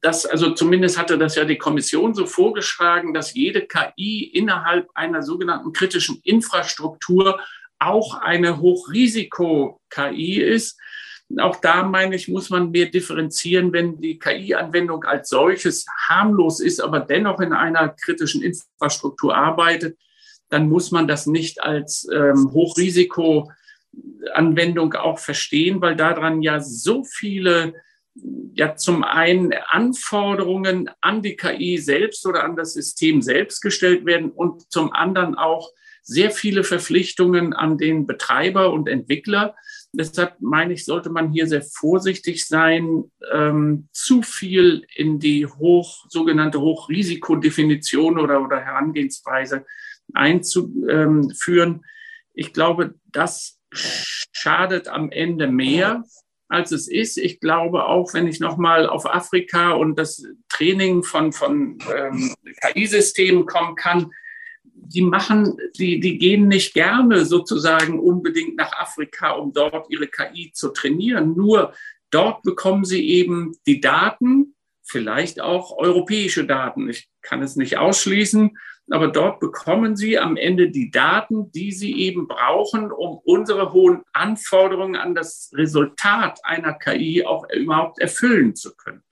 das, 0.00 0.26
also 0.26 0.52
zumindest 0.52 0.98
hatte 0.98 1.18
das 1.18 1.34
ja 1.34 1.44
die 1.44 1.58
Kommission 1.58 2.14
so 2.14 2.26
vorgeschlagen, 2.26 3.14
dass 3.14 3.34
jede 3.34 3.66
KI 3.66 4.24
innerhalb 4.24 4.88
einer 4.94 5.22
sogenannten 5.22 5.72
kritischen 5.72 6.20
Infrastruktur 6.24 7.40
auch 7.78 8.14
eine 8.20 8.60
Hochrisiko-KI 8.60 10.40
ist. 10.40 10.78
Auch 11.38 11.56
da 11.56 11.82
meine 11.82 12.14
ich, 12.16 12.28
muss 12.28 12.50
man 12.50 12.70
mehr 12.70 12.86
differenzieren, 12.86 13.72
wenn 13.72 14.00
die 14.00 14.18
KI-Anwendung 14.18 15.04
als 15.04 15.28
solches 15.30 15.86
harmlos 16.08 16.60
ist, 16.60 16.80
aber 16.80 17.00
dennoch 17.00 17.40
in 17.40 17.52
einer 17.52 17.88
kritischen 17.88 18.42
Infrastruktur 18.42 19.36
arbeitet, 19.36 19.98
dann 20.50 20.68
muss 20.68 20.90
man 20.90 21.08
das 21.08 21.24
nicht 21.26 21.62
als 21.62 22.06
ähm, 22.12 22.50
Hochrisiko-Anwendung 22.52 24.92
auch 24.94 25.18
verstehen, 25.18 25.80
weil 25.80 25.96
daran 25.96 26.42
ja 26.42 26.60
so 26.60 27.04
viele 27.04 27.72
ja 28.52 28.76
zum 28.76 29.02
einen 29.02 29.52
Anforderungen 29.52 30.88
an 31.00 31.22
die 31.22 31.36
KI 31.36 31.78
selbst 31.78 32.26
oder 32.26 32.44
an 32.44 32.54
das 32.54 32.74
System 32.74 33.22
selbst 33.22 33.60
gestellt 33.60 34.06
werden 34.06 34.30
und 34.30 34.70
zum 34.70 34.92
anderen 34.92 35.34
auch 35.34 35.72
sehr 36.02 36.30
viele 36.30 36.62
Verpflichtungen 36.64 37.54
an 37.54 37.78
den 37.78 38.06
Betreiber 38.06 38.72
und 38.72 38.88
Entwickler, 38.88 39.56
Deshalb 39.96 40.40
meine 40.40 40.72
ich, 40.72 40.84
sollte 40.84 41.10
man 41.10 41.30
hier 41.30 41.46
sehr 41.46 41.62
vorsichtig 41.62 42.46
sein, 42.46 43.04
ähm, 43.32 43.88
zu 43.92 44.22
viel 44.22 44.86
in 44.94 45.18
die 45.18 45.46
hoch, 45.46 46.06
sogenannte 46.08 46.60
Hochrisikodefinition 46.60 48.18
oder, 48.18 48.42
oder 48.42 48.60
Herangehensweise 48.60 49.64
einzuführen. 50.12 51.84
Ich 52.34 52.52
glaube, 52.52 52.94
das 53.12 53.60
schadet 53.72 54.88
am 54.88 55.10
Ende 55.10 55.46
mehr, 55.46 56.04
als 56.48 56.72
es 56.72 56.88
ist. 56.88 57.16
Ich 57.16 57.40
glaube 57.40 57.86
auch, 57.86 58.14
wenn 58.14 58.26
ich 58.26 58.40
nochmal 58.40 58.86
auf 58.86 59.06
Afrika 59.06 59.72
und 59.72 59.98
das 59.98 60.24
Training 60.48 61.02
von, 61.02 61.32
von 61.32 61.78
ähm, 61.94 62.34
KI-Systemen 62.62 63.46
kommen 63.46 63.76
kann, 63.76 64.10
die 64.86 65.02
machen, 65.02 65.56
die, 65.76 66.00
die 66.00 66.18
gehen 66.18 66.48
nicht 66.48 66.74
gerne 66.74 67.24
sozusagen 67.24 67.98
unbedingt 67.98 68.56
nach 68.56 68.72
Afrika, 68.78 69.32
um 69.32 69.52
dort 69.52 69.90
ihre 69.90 70.06
KI 70.06 70.52
zu 70.52 70.70
trainieren. 70.70 71.34
Nur 71.36 71.72
dort 72.10 72.42
bekommen 72.42 72.84
sie 72.84 73.08
eben 73.08 73.56
die 73.66 73.80
Daten, 73.80 74.54
vielleicht 74.82 75.40
auch 75.40 75.76
europäische 75.76 76.44
Daten. 76.44 76.88
Ich 76.88 77.08
kann 77.22 77.42
es 77.42 77.56
nicht 77.56 77.78
ausschließen, 77.78 78.56
aber 78.90 79.08
dort 79.08 79.40
bekommen 79.40 79.96
sie 79.96 80.18
am 80.18 80.36
Ende 80.36 80.70
die 80.70 80.90
Daten, 80.90 81.50
die 81.52 81.72
sie 81.72 81.98
eben 82.00 82.28
brauchen, 82.28 82.92
um 82.92 83.18
unsere 83.24 83.72
hohen 83.72 84.02
Anforderungen 84.12 84.96
an 84.96 85.14
das 85.14 85.50
Resultat 85.54 86.40
einer 86.44 86.74
KI 86.74 87.24
auch 87.24 87.48
überhaupt 87.50 87.98
erfüllen 87.98 88.54
zu 88.54 88.76
können. 88.76 89.02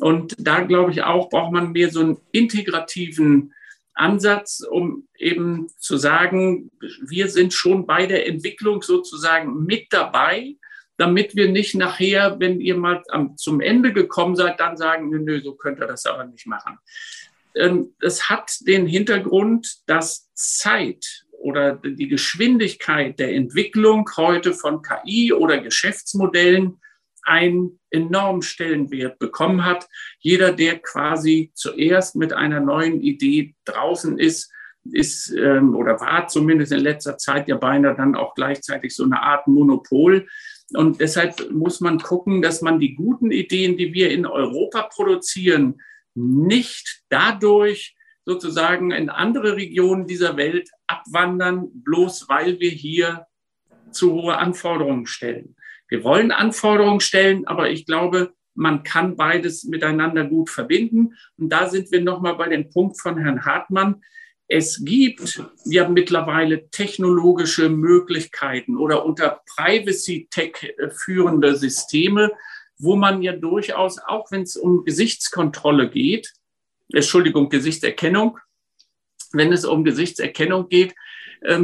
Und 0.00 0.36
da 0.38 0.60
glaube 0.60 0.92
ich 0.92 1.02
auch, 1.02 1.28
braucht 1.28 1.52
man 1.52 1.72
mehr 1.72 1.90
so 1.90 2.00
einen 2.00 2.18
integrativen 2.30 3.52
Ansatz, 3.94 4.60
um 4.68 5.08
eben 5.16 5.68
zu 5.78 5.96
sagen, 5.96 6.70
wir 7.06 7.28
sind 7.28 7.52
schon 7.52 7.86
bei 7.86 8.06
der 8.06 8.26
Entwicklung 8.26 8.82
sozusagen 8.82 9.64
mit 9.64 9.86
dabei, 9.90 10.56
damit 10.96 11.34
wir 11.36 11.50
nicht 11.50 11.74
nachher, 11.74 12.38
wenn 12.38 12.60
ihr 12.60 12.76
mal 12.76 13.02
zum 13.36 13.60
Ende 13.60 13.92
gekommen 13.92 14.36
seid, 14.36 14.60
dann 14.60 14.76
sagen, 14.76 15.10
nö, 15.10 15.18
nö, 15.18 15.40
so 15.42 15.54
könnt 15.54 15.80
ihr 15.80 15.86
das 15.86 16.06
aber 16.06 16.24
nicht 16.24 16.46
machen. 16.46 16.78
Ähm, 17.54 17.94
es 18.00 18.28
hat 18.30 18.50
den 18.66 18.86
Hintergrund, 18.86 19.82
dass 19.86 20.32
Zeit 20.34 21.24
oder 21.30 21.74
die 21.74 22.08
Geschwindigkeit 22.08 23.18
der 23.18 23.34
Entwicklung 23.34 24.08
heute 24.16 24.54
von 24.54 24.80
KI 24.82 25.32
oder 25.32 25.58
Geschäftsmodellen 25.58 26.80
einen 27.22 27.78
enormen 27.90 28.42
Stellenwert 28.42 29.18
bekommen 29.18 29.64
hat. 29.64 29.88
Jeder, 30.20 30.52
der 30.52 30.78
quasi 30.78 31.52
zuerst 31.54 32.16
mit 32.16 32.32
einer 32.32 32.60
neuen 32.60 33.00
Idee 33.00 33.54
draußen 33.64 34.18
ist, 34.18 34.52
ist 34.90 35.30
ähm, 35.30 35.76
oder 35.76 36.00
war 36.00 36.26
zumindest 36.26 36.72
in 36.72 36.80
letzter 36.80 37.16
Zeit 37.16 37.46
ja 37.48 37.56
beinahe 37.56 37.94
dann 37.94 38.16
auch 38.16 38.34
gleichzeitig 38.34 38.94
so 38.94 39.04
eine 39.04 39.22
Art 39.22 39.46
Monopol. 39.46 40.26
Und 40.74 41.00
deshalb 41.00 41.50
muss 41.52 41.80
man 41.80 41.98
gucken, 41.98 42.42
dass 42.42 42.62
man 42.62 42.80
die 42.80 42.94
guten 42.94 43.30
Ideen, 43.30 43.76
die 43.76 43.92
wir 43.92 44.10
in 44.10 44.26
Europa 44.26 44.82
produzieren, 44.82 45.80
nicht 46.14 47.02
dadurch 47.08 47.94
sozusagen 48.24 48.90
in 48.90 49.10
andere 49.10 49.56
Regionen 49.56 50.06
dieser 50.06 50.36
Welt 50.36 50.70
abwandern, 50.86 51.68
bloß 51.72 52.28
weil 52.28 52.60
wir 52.60 52.70
hier 52.70 53.26
zu 53.90 54.12
hohe 54.12 54.36
Anforderungen 54.36 55.06
stellen. 55.06 55.56
Wir 55.92 56.04
wollen 56.04 56.30
Anforderungen 56.30 57.00
stellen, 57.00 57.46
aber 57.46 57.68
ich 57.68 57.84
glaube, 57.84 58.32
man 58.54 58.82
kann 58.82 59.14
beides 59.14 59.64
miteinander 59.64 60.24
gut 60.24 60.48
verbinden. 60.48 61.18
Und 61.36 61.50
da 61.50 61.68
sind 61.68 61.92
wir 61.92 62.00
nochmal 62.00 62.34
bei 62.36 62.48
dem 62.48 62.70
Punkt 62.70 62.98
von 62.98 63.18
Herrn 63.18 63.44
Hartmann. 63.44 64.02
es 64.48 64.82
gibt 64.82 65.42
ja 65.66 65.86
mittlerweile 65.90 66.70
technologische 66.70 67.68
Möglichkeiten 67.68 68.78
oder 68.78 69.04
unter 69.04 69.42
Privacy 69.54 70.28
Tech 70.30 70.74
führende 70.92 71.56
Systeme, 71.56 72.32
wo 72.78 72.96
man 72.96 73.20
ja 73.20 73.32
durchaus, 73.36 73.98
auch 73.98 74.30
wenn 74.30 74.44
es 74.44 74.56
um 74.56 74.86
Gesichtskontrolle 74.86 75.90
geht, 75.90 76.32
Entschuldigung, 76.90 77.50
Gesichtserkennung, 77.50 78.38
wenn 79.32 79.52
es 79.52 79.66
um 79.66 79.84
Gesichtserkennung 79.84 80.70
geht, 80.70 80.94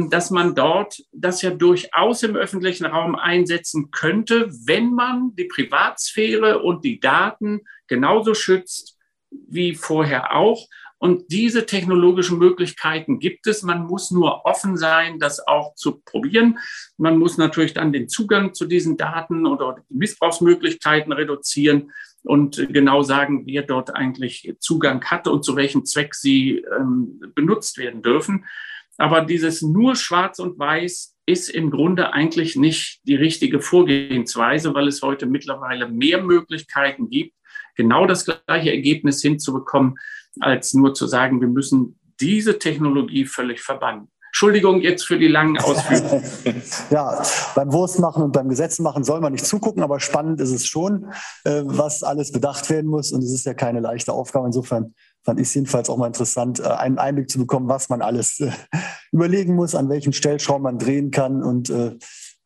dass 0.09 0.29
man 0.29 0.55
dort 0.55 1.01
das 1.11 1.41
ja 1.41 1.51
durchaus 1.51 2.23
im 2.23 2.35
öffentlichen 2.35 2.85
Raum 2.85 3.15
einsetzen 3.15 3.91
könnte, 3.91 4.49
wenn 4.65 4.93
man 4.93 5.35
die 5.35 5.45
Privatsphäre 5.45 6.59
und 6.59 6.83
die 6.83 6.99
Daten 6.99 7.61
genauso 7.87 8.33
schützt 8.33 8.97
wie 9.31 9.75
vorher 9.75 10.35
auch. 10.35 10.67
Und 11.01 11.31
diese 11.31 11.65
technologischen 11.65 12.39
Möglichkeiten 12.39 13.19
gibt 13.19 13.47
es. 13.47 13.63
Man 13.63 13.85
muss 13.85 14.11
nur 14.11 14.45
offen 14.45 14.75
sein, 14.75 15.17
das 15.17 15.39
auch 15.47 15.73
zu 15.75 16.01
probieren. 16.01 16.59
Man 16.97 17.17
muss 17.17 17.37
natürlich 17.37 17.73
dann 17.73 17.93
den 17.93 18.09
Zugang 18.09 18.53
zu 18.53 18.65
diesen 18.65 18.97
Daten 18.97 19.45
oder 19.47 19.77
die 19.89 19.95
Missbrauchsmöglichkeiten 19.95 21.13
reduzieren 21.13 21.91
und 22.23 22.67
genau 22.73 23.01
sagen, 23.01 23.45
wer 23.45 23.63
dort 23.63 23.95
eigentlich 23.95 24.53
Zugang 24.59 25.05
hat 25.05 25.29
und 25.29 25.45
zu 25.45 25.55
welchem 25.55 25.85
Zweck 25.85 26.15
sie 26.15 26.65
ähm, 26.77 27.21
benutzt 27.33 27.77
werden 27.77 28.01
dürfen. 28.01 28.45
Aber 28.99 29.21
dieses 29.21 29.61
nur 29.61 29.95
schwarz 29.95 30.39
und 30.39 30.59
weiß 30.59 31.15
ist 31.25 31.49
im 31.49 31.71
Grunde 31.71 32.11
eigentlich 32.11 32.55
nicht 32.55 32.99
die 33.03 33.15
richtige 33.15 33.61
Vorgehensweise, 33.61 34.73
weil 34.73 34.87
es 34.87 35.01
heute 35.01 35.25
mittlerweile 35.25 35.87
mehr 35.87 36.21
Möglichkeiten 36.21 37.09
gibt, 37.09 37.33
genau 37.75 38.05
das 38.05 38.25
gleiche 38.25 38.71
Ergebnis 38.71 39.21
hinzubekommen, 39.21 39.95
als 40.41 40.73
nur 40.73 40.93
zu 40.93 41.07
sagen, 41.07 41.39
wir 41.39 41.47
müssen 41.47 41.97
diese 42.19 42.59
Technologie 42.59 43.25
völlig 43.25 43.61
verbannen. 43.61 44.09
Entschuldigung 44.29 44.81
jetzt 44.81 45.05
für 45.05 45.17
die 45.17 45.27
langen 45.27 45.57
Ausführungen. 45.57 46.23
ja, 46.91 47.23
beim 47.55 47.71
Wurstmachen 47.71 48.23
und 48.23 48.31
beim 48.31 48.47
Gesetzmachen 48.47 49.03
soll 49.03 49.21
man 49.21 49.31
nicht 49.31 49.45
zugucken, 49.45 49.81
aber 49.81 49.99
spannend 49.99 50.39
ist 50.39 50.51
es 50.51 50.67
schon, 50.67 51.11
äh, 51.45 51.63
was 51.65 52.03
alles 52.03 52.31
bedacht 52.31 52.69
werden 52.69 52.89
muss. 52.89 53.11
Und 53.11 53.23
es 53.23 53.33
ist 53.33 53.45
ja 53.45 53.55
keine 53.55 53.79
leichte 53.79 54.13
Aufgabe. 54.13 54.45
Insofern 54.45 54.93
fand 55.23 55.39
ich 55.39 55.47
es 55.47 55.53
jedenfalls 55.53 55.89
auch 55.89 55.97
mal 55.97 56.07
interessant, 56.07 56.59
äh, 56.59 56.63
einen 56.63 56.97
Einblick 56.97 57.29
zu 57.29 57.39
bekommen, 57.39 57.67
was 57.67 57.89
man 57.89 58.01
alles 58.01 58.39
äh, 58.39 58.51
überlegen 59.11 59.55
muss, 59.55 59.75
an 59.75 59.89
welchen 59.89 60.13
Stellschrauben 60.13 60.63
man 60.63 60.77
drehen 60.77 61.11
kann 61.11 61.43
und 61.43 61.71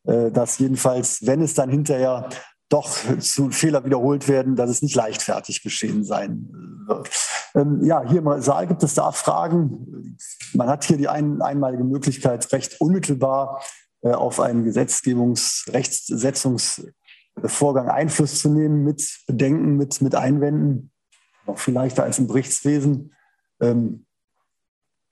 dass 0.06 0.58
jedenfalls, 0.58 1.26
wenn 1.26 1.40
es 1.40 1.54
dann 1.54 1.70
hinterher 1.70 2.28
doch 2.68 2.90
zu 3.20 3.50
Fehler 3.50 3.84
wiederholt 3.84 4.28
werden, 4.28 4.56
dass 4.56 4.68
es 4.68 4.82
nicht 4.82 4.94
leichtfertig 4.94 5.62
geschehen 5.62 6.04
sein 6.04 6.50
wird. 6.86 7.08
Ähm, 7.54 7.82
ja, 7.84 8.02
hier 8.06 8.18
im 8.18 8.40
Saal 8.40 8.66
gibt 8.66 8.82
es 8.82 8.94
da 8.94 9.12
Fragen. 9.12 10.16
Man 10.54 10.68
hat 10.68 10.84
hier 10.84 10.96
die 10.96 11.08
ein, 11.08 11.42
einmalige 11.42 11.84
Möglichkeit, 11.84 12.50
recht 12.52 12.80
unmittelbar 12.80 13.62
äh, 14.02 14.12
auf 14.12 14.40
einen 14.40 14.64
Gesetzgebungs-, 14.64 15.70
Rechtssetzungsvorgang 15.72 17.88
Einfluss 17.88 18.40
zu 18.40 18.48
nehmen 18.48 18.82
mit 18.82 19.20
Bedenken, 19.26 19.76
mit, 19.76 20.02
mit 20.02 20.14
Einwänden. 20.14 20.90
Noch 21.46 21.58
viel 21.58 21.74
leichter 21.74 22.04
als 22.04 22.18
im 22.18 22.26
Berichtswesen. 22.26 23.12
Ähm, 23.60 24.04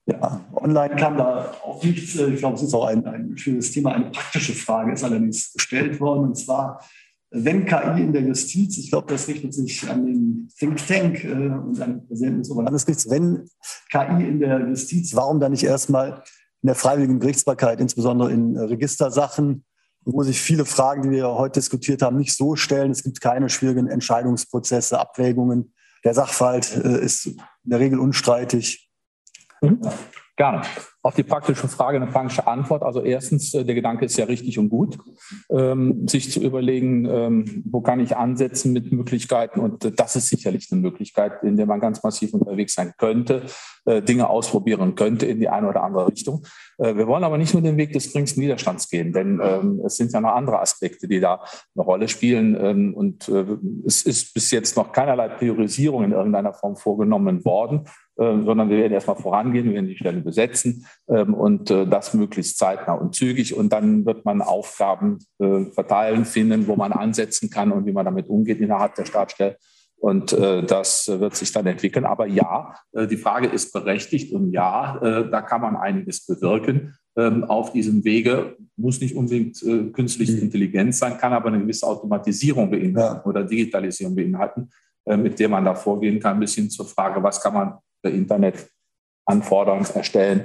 ja, 0.06 0.40
online 0.54 0.96
kam 0.96 1.16
da 1.16 1.54
auch 1.64 1.82
nichts. 1.82 2.16
Ich 2.16 2.38
glaube, 2.38 2.56
es 2.56 2.62
ist 2.62 2.74
auch 2.74 2.86
ein, 2.86 3.06
ein 3.06 3.36
schönes 3.36 3.70
Thema. 3.70 3.92
Eine 3.92 4.10
praktische 4.10 4.52
Frage 4.52 4.92
ist 4.92 5.04
allerdings 5.04 5.52
gestellt 5.52 6.00
worden. 6.00 6.24
Und 6.24 6.34
zwar, 6.36 6.82
wenn 7.30 7.66
KI 7.66 8.02
in 8.02 8.12
der 8.12 8.22
Justiz, 8.22 8.78
ich 8.78 8.90
glaube, 8.90 9.12
das 9.12 9.28
richtet 9.28 9.54
sich 9.54 9.88
an 9.88 10.06
den 10.06 10.48
Think 10.58 10.86
Tank 10.86 11.24
äh, 11.24 11.28
und 11.28 11.80
an 11.80 11.98
den 11.98 12.06
Präsidenten 12.06 12.38
des 12.40 12.50
Oberlandesgerichts, 12.50 13.08
wenn 13.10 13.48
KI 13.90 14.26
in 14.26 14.40
der 14.40 14.68
Justiz, 14.68 15.14
warum 15.14 15.38
dann 15.38 15.52
nicht 15.52 15.64
erstmal 15.64 16.24
in 16.62 16.66
der 16.66 16.74
freiwilligen 16.74 17.20
Gerichtsbarkeit, 17.20 17.80
insbesondere 17.80 18.32
in 18.32 18.56
äh, 18.56 18.62
Registersachen, 18.62 19.64
wo 20.04 20.24
sich 20.24 20.40
viele 20.40 20.64
Fragen, 20.64 21.02
die 21.02 21.10
wir 21.10 21.28
heute 21.28 21.60
diskutiert 21.60 22.02
haben, 22.02 22.16
nicht 22.16 22.36
so 22.36 22.56
stellen. 22.56 22.90
Es 22.90 23.04
gibt 23.04 23.20
keine 23.20 23.48
schwierigen 23.48 23.86
Entscheidungsprozesse, 23.86 24.98
Abwägungen. 24.98 25.72
Der 26.04 26.14
Sachverhalt 26.14 26.76
äh, 26.76 27.04
ist 27.04 27.26
in 27.26 27.40
der 27.64 27.80
Regel 27.80 27.98
unstreitig. 27.98 28.90
Mhm. 29.60 29.80
Gerne. 30.42 30.62
Auf 31.04 31.14
die 31.14 31.22
praktische 31.22 31.68
Frage 31.68 31.98
eine 31.98 32.08
praktische 32.08 32.48
Antwort. 32.48 32.82
Also 32.82 33.00
erstens, 33.00 33.54
äh, 33.54 33.64
der 33.64 33.76
Gedanke 33.76 34.04
ist 34.06 34.16
ja 34.16 34.24
richtig 34.24 34.58
und 34.58 34.70
gut, 34.70 34.98
ähm, 35.50 36.08
sich 36.08 36.32
zu 36.32 36.40
überlegen, 36.40 37.06
ähm, 37.06 37.62
wo 37.64 37.80
kann 37.80 38.00
ich 38.00 38.16
ansetzen 38.16 38.72
mit 38.72 38.90
Möglichkeiten. 38.90 39.60
Und 39.60 39.84
äh, 39.84 39.92
das 39.92 40.16
ist 40.16 40.30
sicherlich 40.30 40.66
eine 40.72 40.80
Möglichkeit, 40.80 41.44
in 41.44 41.56
der 41.56 41.66
man 41.66 41.78
ganz 41.78 42.02
massiv 42.02 42.34
unterwegs 42.34 42.74
sein 42.74 42.92
könnte, 42.98 43.42
äh, 43.84 44.02
Dinge 44.02 44.28
ausprobieren 44.28 44.96
könnte 44.96 45.26
in 45.26 45.38
die 45.38 45.48
eine 45.48 45.68
oder 45.68 45.84
andere 45.84 46.08
Richtung. 46.08 46.44
Wir 46.78 47.06
wollen 47.06 47.22
aber 47.22 47.38
nicht 47.38 47.52
nur 47.52 47.62
den 47.62 47.76
Weg 47.76 47.92
des 47.92 48.12
geringsten 48.12 48.40
Widerstands 48.40 48.88
gehen, 48.88 49.12
denn 49.12 49.40
ähm, 49.40 49.80
es 49.86 49.96
sind 49.96 50.12
ja 50.12 50.20
noch 50.20 50.32
andere 50.32 50.58
Aspekte, 50.58 51.06
die 51.06 51.20
da 51.20 51.44
eine 51.76 51.84
Rolle 51.84 52.08
spielen. 52.08 52.92
Und 52.94 53.28
es 53.86 54.02
ist 54.02 54.34
bis 54.34 54.50
jetzt 54.50 54.76
noch 54.76 54.90
keinerlei 54.90 55.28
Priorisierung 55.28 56.02
in 56.02 56.10
irgendeiner 56.10 56.54
Form 56.54 56.74
vorgenommen 56.74 57.44
worden. 57.44 57.84
Ähm, 58.22 58.44
sondern 58.44 58.70
wir 58.70 58.76
werden 58.76 58.92
erstmal 58.92 59.16
vorangehen, 59.16 59.64
wir 59.66 59.74
werden 59.74 59.88
die 59.88 59.96
Stelle 59.96 60.20
besetzen 60.20 60.86
ähm, 61.08 61.34
und 61.34 61.70
äh, 61.70 61.86
das 61.86 62.14
möglichst 62.14 62.58
zeitnah 62.58 62.94
und 62.94 63.14
zügig. 63.14 63.56
Und 63.56 63.72
dann 63.72 64.06
wird 64.06 64.24
man 64.24 64.42
Aufgaben 64.42 65.18
äh, 65.38 65.64
verteilen, 65.72 66.24
finden, 66.24 66.66
wo 66.68 66.76
man 66.76 66.92
ansetzen 66.92 67.50
kann 67.50 67.72
und 67.72 67.86
wie 67.86 67.92
man 67.92 68.04
damit 68.04 68.28
umgeht 68.28 68.60
innerhalb 68.60 68.94
der 68.94 69.06
Stabsstelle. 69.06 69.56
Und 69.96 70.32
äh, 70.32 70.62
das 70.62 71.08
wird 71.08 71.34
sich 71.36 71.52
dann 71.52 71.66
entwickeln. 71.66 72.04
Aber 72.04 72.26
ja, 72.26 72.74
die 72.92 73.16
Frage 73.16 73.46
ist 73.46 73.72
berechtigt 73.72 74.32
und 74.32 74.52
ja, 74.52 74.98
da 75.30 75.42
kann 75.42 75.60
man 75.60 75.76
einiges 75.76 76.26
bewirken. 76.26 76.94
Ähm, 77.16 77.44
auf 77.44 77.72
diesem 77.72 78.04
Wege 78.04 78.56
muss 78.76 79.00
nicht 79.00 79.14
unbedingt 79.14 79.60
künstliche 79.92 80.32
mhm. 80.32 80.42
Intelligenz 80.42 80.98
sein, 80.98 81.18
kann 81.18 81.32
aber 81.32 81.48
eine 81.48 81.60
gewisse 81.60 81.86
Automatisierung 81.86 82.68
beinhalten 82.68 83.16
ja. 83.18 83.24
oder 83.24 83.44
Digitalisierung 83.44 84.16
beinhalten, 84.16 84.70
mit 85.06 85.38
der 85.38 85.48
man 85.48 85.64
da 85.64 85.74
vorgehen 85.74 86.18
kann, 86.18 86.40
bis 86.40 86.54
hin 86.54 86.68
zur 86.68 86.86
Frage, 86.86 87.22
was 87.22 87.40
kann 87.40 87.54
man 87.54 87.74
Internetanforderungen 88.10 89.86
erstellen. 89.94 90.44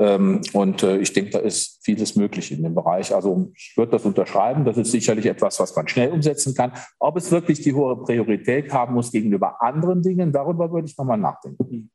Ähm, 0.00 0.42
und 0.52 0.82
äh, 0.84 0.98
ich 0.98 1.12
denke, 1.12 1.30
da 1.30 1.38
ist 1.40 1.80
vieles 1.82 2.14
möglich 2.14 2.52
in 2.52 2.62
dem 2.62 2.74
Bereich. 2.74 3.12
Also 3.14 3.50
ich 3.56 3.74
würde 3.76 3.92
das 3.92 4.04
unterschreiben. 4.04 4.64
Das 4.64 4.76
ist 4.76 4.92
sicherlich 4.92 5.26
etwas, 5.26 5.58
was 5.58 5.74
man 5.74 5.88
schnell 5.88 6.10
umsetzen 6.10 6.54
kann. 6.54 6.72
Ob 7.00 7.16
es 7.16 7.30
wirklich 7.32 7.62
die 7.62 7.74
hohe 7.74 7.96
Priorität 8.02 8.72
haben 8.72 8.94
muss 8.94 9.10
gegenüber 9.10 9.60
anderen 9.60 10.02
Dingen, 10.02 10.32
darüber 10.32 10.70
würde 10.72 10.86
ich 10.86 10.96
nochmal 10.96 11.18
nachdenken. 11.18 11.90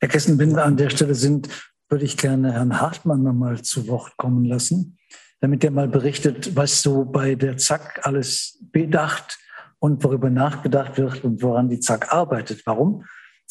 Herr 0.00 0.08
Kessen, 0.08 0.38
wenn 0.38 0.54
wir 0.54 0.64
an 0.64 0.76
der 0.76 0.90
Stelle 0.90 1.14
sind, 1.14 1.48
würde 1.88 2.04
ich 2.04 2.16
gerne 2.16 2.52
Herrn 2.52 2.80
Hartmann 2.80 3.22
nochmal 3.22 3.62
zu 3.62 3.88
Wort 3.88 4.16
kommen 4.16 4.44
lassen, 4.44 4.98
damit 5.40 5.64
er 5.64 5.70
mal 5.70 5.88
berichtet, 5.88 6.54
was 6.56 6.82
so 6.82 7.04
bei 7.04 7.34
der 7.34 7.56
ZAK 7.56 8.00
alles 8.06 8.62
bedacht 8.70 9.38
und 9.78 10.04
worüber 10.04 10.30
nachgedacht 10.30 10.98
wird 10.98 11.24
und 11.24 11.42
woran 11.42 11.68
die 11.68 11.80
ZAK 11.80 12.12
arbeitet. 12.12 12.62
Warum? 12.66 13.04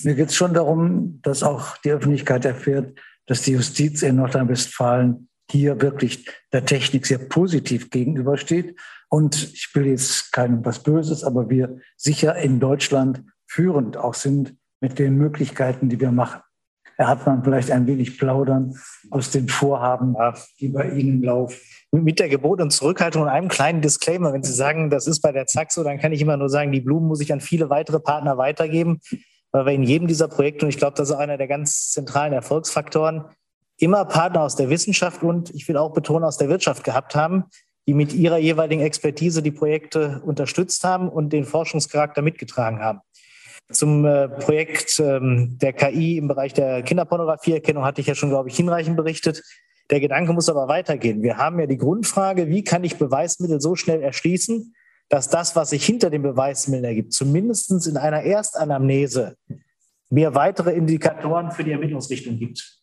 Mir 0.04 0.16
geht 0.16 0.30
es 0.30 0.36
schon 0.36 0.54
darum, 0.54 1.20
dass 1.24 1.44
auch 1.44 1.78
die 1.78 1.92
Öffentlichkeit 1.92 2.46
erfährt, 2.46 2.98
dass 3.26 3.42
die 3.42 3.52
Justiz 3.52 4.02
in 4.02 4.16
Nordrhein-Westfalen 4.16 5.30
hier 5.52 5.82
wirklich 5.82 6.26
der 6.54 6.66
Technik 6.66 7.06
sehr 7.06 7.18
positiv 7.18 7.90
gegenübersteht. 7.90 8.80
Und 9.10 9.52
ich 9.54 9.70
will 9.74 9.88
jetzt 9.88 10.32
keinem 10.32 10.64
was 10.64 10.84
Böses, 10.84 11.24
aber 11.24 11.50
wir 11.50 11.80
sicher 11.98 12.36
in 12.36 12.60
Deutschland 12.60 13.24
führend 13.48 13.98
auch 13.98 14.14
sind 14.14 14.56
mit 14.80 15.00
den 15.00 15.16
Möglichkeiten, 15.18 15.90
die 15.90 16.00
wir 16.00 16.12
machen. 16.12 16.42
Er 16.98 17.08
hat 17.08 17.26
man 17.26 17.44
vielleicht 17.44 17.72
ein 17.72 17.88
wenig 17.88 18.18
plaudern 18.18 18.76
aus 19.10 19.32
den 19.32 19.48
Vorhaben, 19.48 20.16
die 20.60 20.68
bei 20.68 20.90
Ihnen 20.90 21.24
laufen. 21.24 21.58
Mit 21.92 22.20
der 22.20 22.30
Gebot 22.30 22.62
und 22.62 22.72
Zurückhaltung 22.72 23.24
und 23.24 23.30
einem 23.30 23.48
kleinen 23.48 23.82
Disclaimer. 23.82 24.34
Wenn 24.34 24.44
Sie 24.44 24.54
sagen, 24.54 24.90
das 24.90 25.08
ist 25.08 25.22
bei 25.22 25.32
der 25.32 25.48
ZAK 25.48 25.72
so, 25.72 25.84
dann 25.84 25.98
kann 25.98 26.12
ich 26.12 26.22
immer 26.22 26.36
nur 26.36 26.50
sagen, 26.50 26.72
die 26.72 26.82
Blumen 26.82 27.08
muss 27.08 27.22
ich 27.22 27.32
an 27.34 27.40
viele 27.40 27.70
weitere 27.70 28.00
Partner 28.00 28.38
weitergeben 28.38 29.00
weil 29.52 29.66
wir 29.66 29.74
in 29.74 29.84
jedem 29.84 30.08
dieser 30.08 30.28
Projekte, 30.28 30.66
und 30.66 30.70
ich 30.70 30.78
glaube, 30.78 30.96
das 30.96 31.10
ist 31.10 31.16
einer 31.16 31.38
der 31.38 31.48
ganz 31.48 31.92
zentralen 31.92 32.34
Erfolgsfaktoren, 32.34 33.26
immer 33.78 34.06
Partner 34.06 34.42
aus 34.42 34.56
der 34.56 34.70
Wissenschaft 34.70 35.24
und 35.24 35.50
ich 35.52 35.68
will 35.68 35.78
auch 35.78 35.94
betonen 35.94 36.26
aus 36.26 36.38
der 36.38 36.50
Wirtschaft 36.50 36.84
gehabt 36.84 37.16
haben, 37.16 37.46
die 37.88 37.94
mit 37.94 38.14
ihrer 38.14 38.38
jeweiligen 38.38 38.82
Expertise 38.82 39.42
die 39.42 39.52
Projekte 39.52 40.22
unterstützt 40.24 40.84
haben 40.84 41.10
und 41.10 41.34
den 41.34 41.46
Forschungscharakter 41.46 42.22
mitgetragen 42.22 42.82
haben. 42.82 43.00
Zum 43.72 44.06
äh, 44.06 44.28
Projekt 44.28 45.00
ähm, 45.00 45.58
der 45.60 45.74
KI 45.74 46.18
im 46.18 46.28
Bereich 46.28 46.54
der 46.54 46.82
Kinderpornografieerkennung 46.82 47.86
hatte 47.86 48.02
ich 48.02 48.08
ja 48.08 48.16
schon, 48.16 48.30
glaube 48.30 48.50
ich, 48.50 48.56
hinreichend 48.56 48.98
berichtet. 48.98 49.44
Der 49.92 50.00
Gedanke 50.00 50.34
muss 50.34 50.50
aber 50.50 50.68
weitergehen. 50.68 51.24
Wir 51.24 51.38
haben 51.38 51.60
ja 51.60 51.66
die 51.66 51.78
Grundfrage, 51.78 52.48
wie 52.50 52.64
kann 52.64 52.84
ich 52.84 52.98
Beweismittel 52.98 53.62
so 53.62 53.76
schnell 53.76 54.02
erschließen, 54.02 54.74
dass 55.10 55.28
das, 55.28 55.56
was 55.56 55.72
sich 55.72 55.86
hinter 55.86 56.10
dem 56.10 56.22
Beweismittel 56.22 56.86
ergibt, 56.86 57.14
zumindest 57.14 57.88
in 57.88 57.98
einer 57.98 58.22
Erstanamnese 58.22 59.36
mir 60.10 60.36
weitere 60.36 60.72
Indikatoren 60.72 61.52
für 61.52 61.64
die 61.64 61.72
Ermittlungsrichtung 61.72 62.38
gibt. 62.38 62.80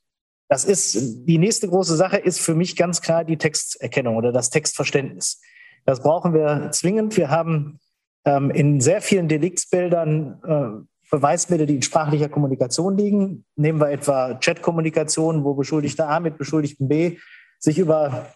Das 0.49 0.64
ist 0.64 1.24
die 1.27 1.39
nächste 1.39 1.68
große 1.68 1.97
Sache, 1.97 2.18
ist 2.18 2.41
für 2.41 2.55
mich 2.55 2.77
ganz 2.77 3.01
klar 3.01 3.24
die 3.24 3.37
Texterkennung 3.37 4.16
oder 4.16 4.33
das 4.33 4.51
Textverständnis. 4.51 5.41
Das 5.85 6.03
brauchen 6.03 6.35
wir 6.35 6.70
zwingend. 6.72 7.16
Wir 7.16 7.31
haben 7.31 7.81
ähm, 8.24 8.51
in 8.51 8.81
sehr 8.81 9.01
vielen 9.01 9.29
Deliktsbildern 9.29 10.41
äh, 10.45 10.87
Beweismittel, 11.11 11.66
die 11.66 11.77
in 11.77 11.83
sprachlicher 11.83 12.29
Kommunikation 12.29 12.97
liegen. 12.97 13.45
Nehmen 13.57 13.81
wir 13.81 13.91
etwa 13.91 14.35
Chatkommunikation, 14.35 15.45
wo 15.45 15.55
Beschuldigter 15.55 16.09
A 16.09 16.20
mit 16.20 16.39
Beschuldigten 16.39 16.89
B 16.89 17.18
sich 17.59 17.79
über 17.79 18.27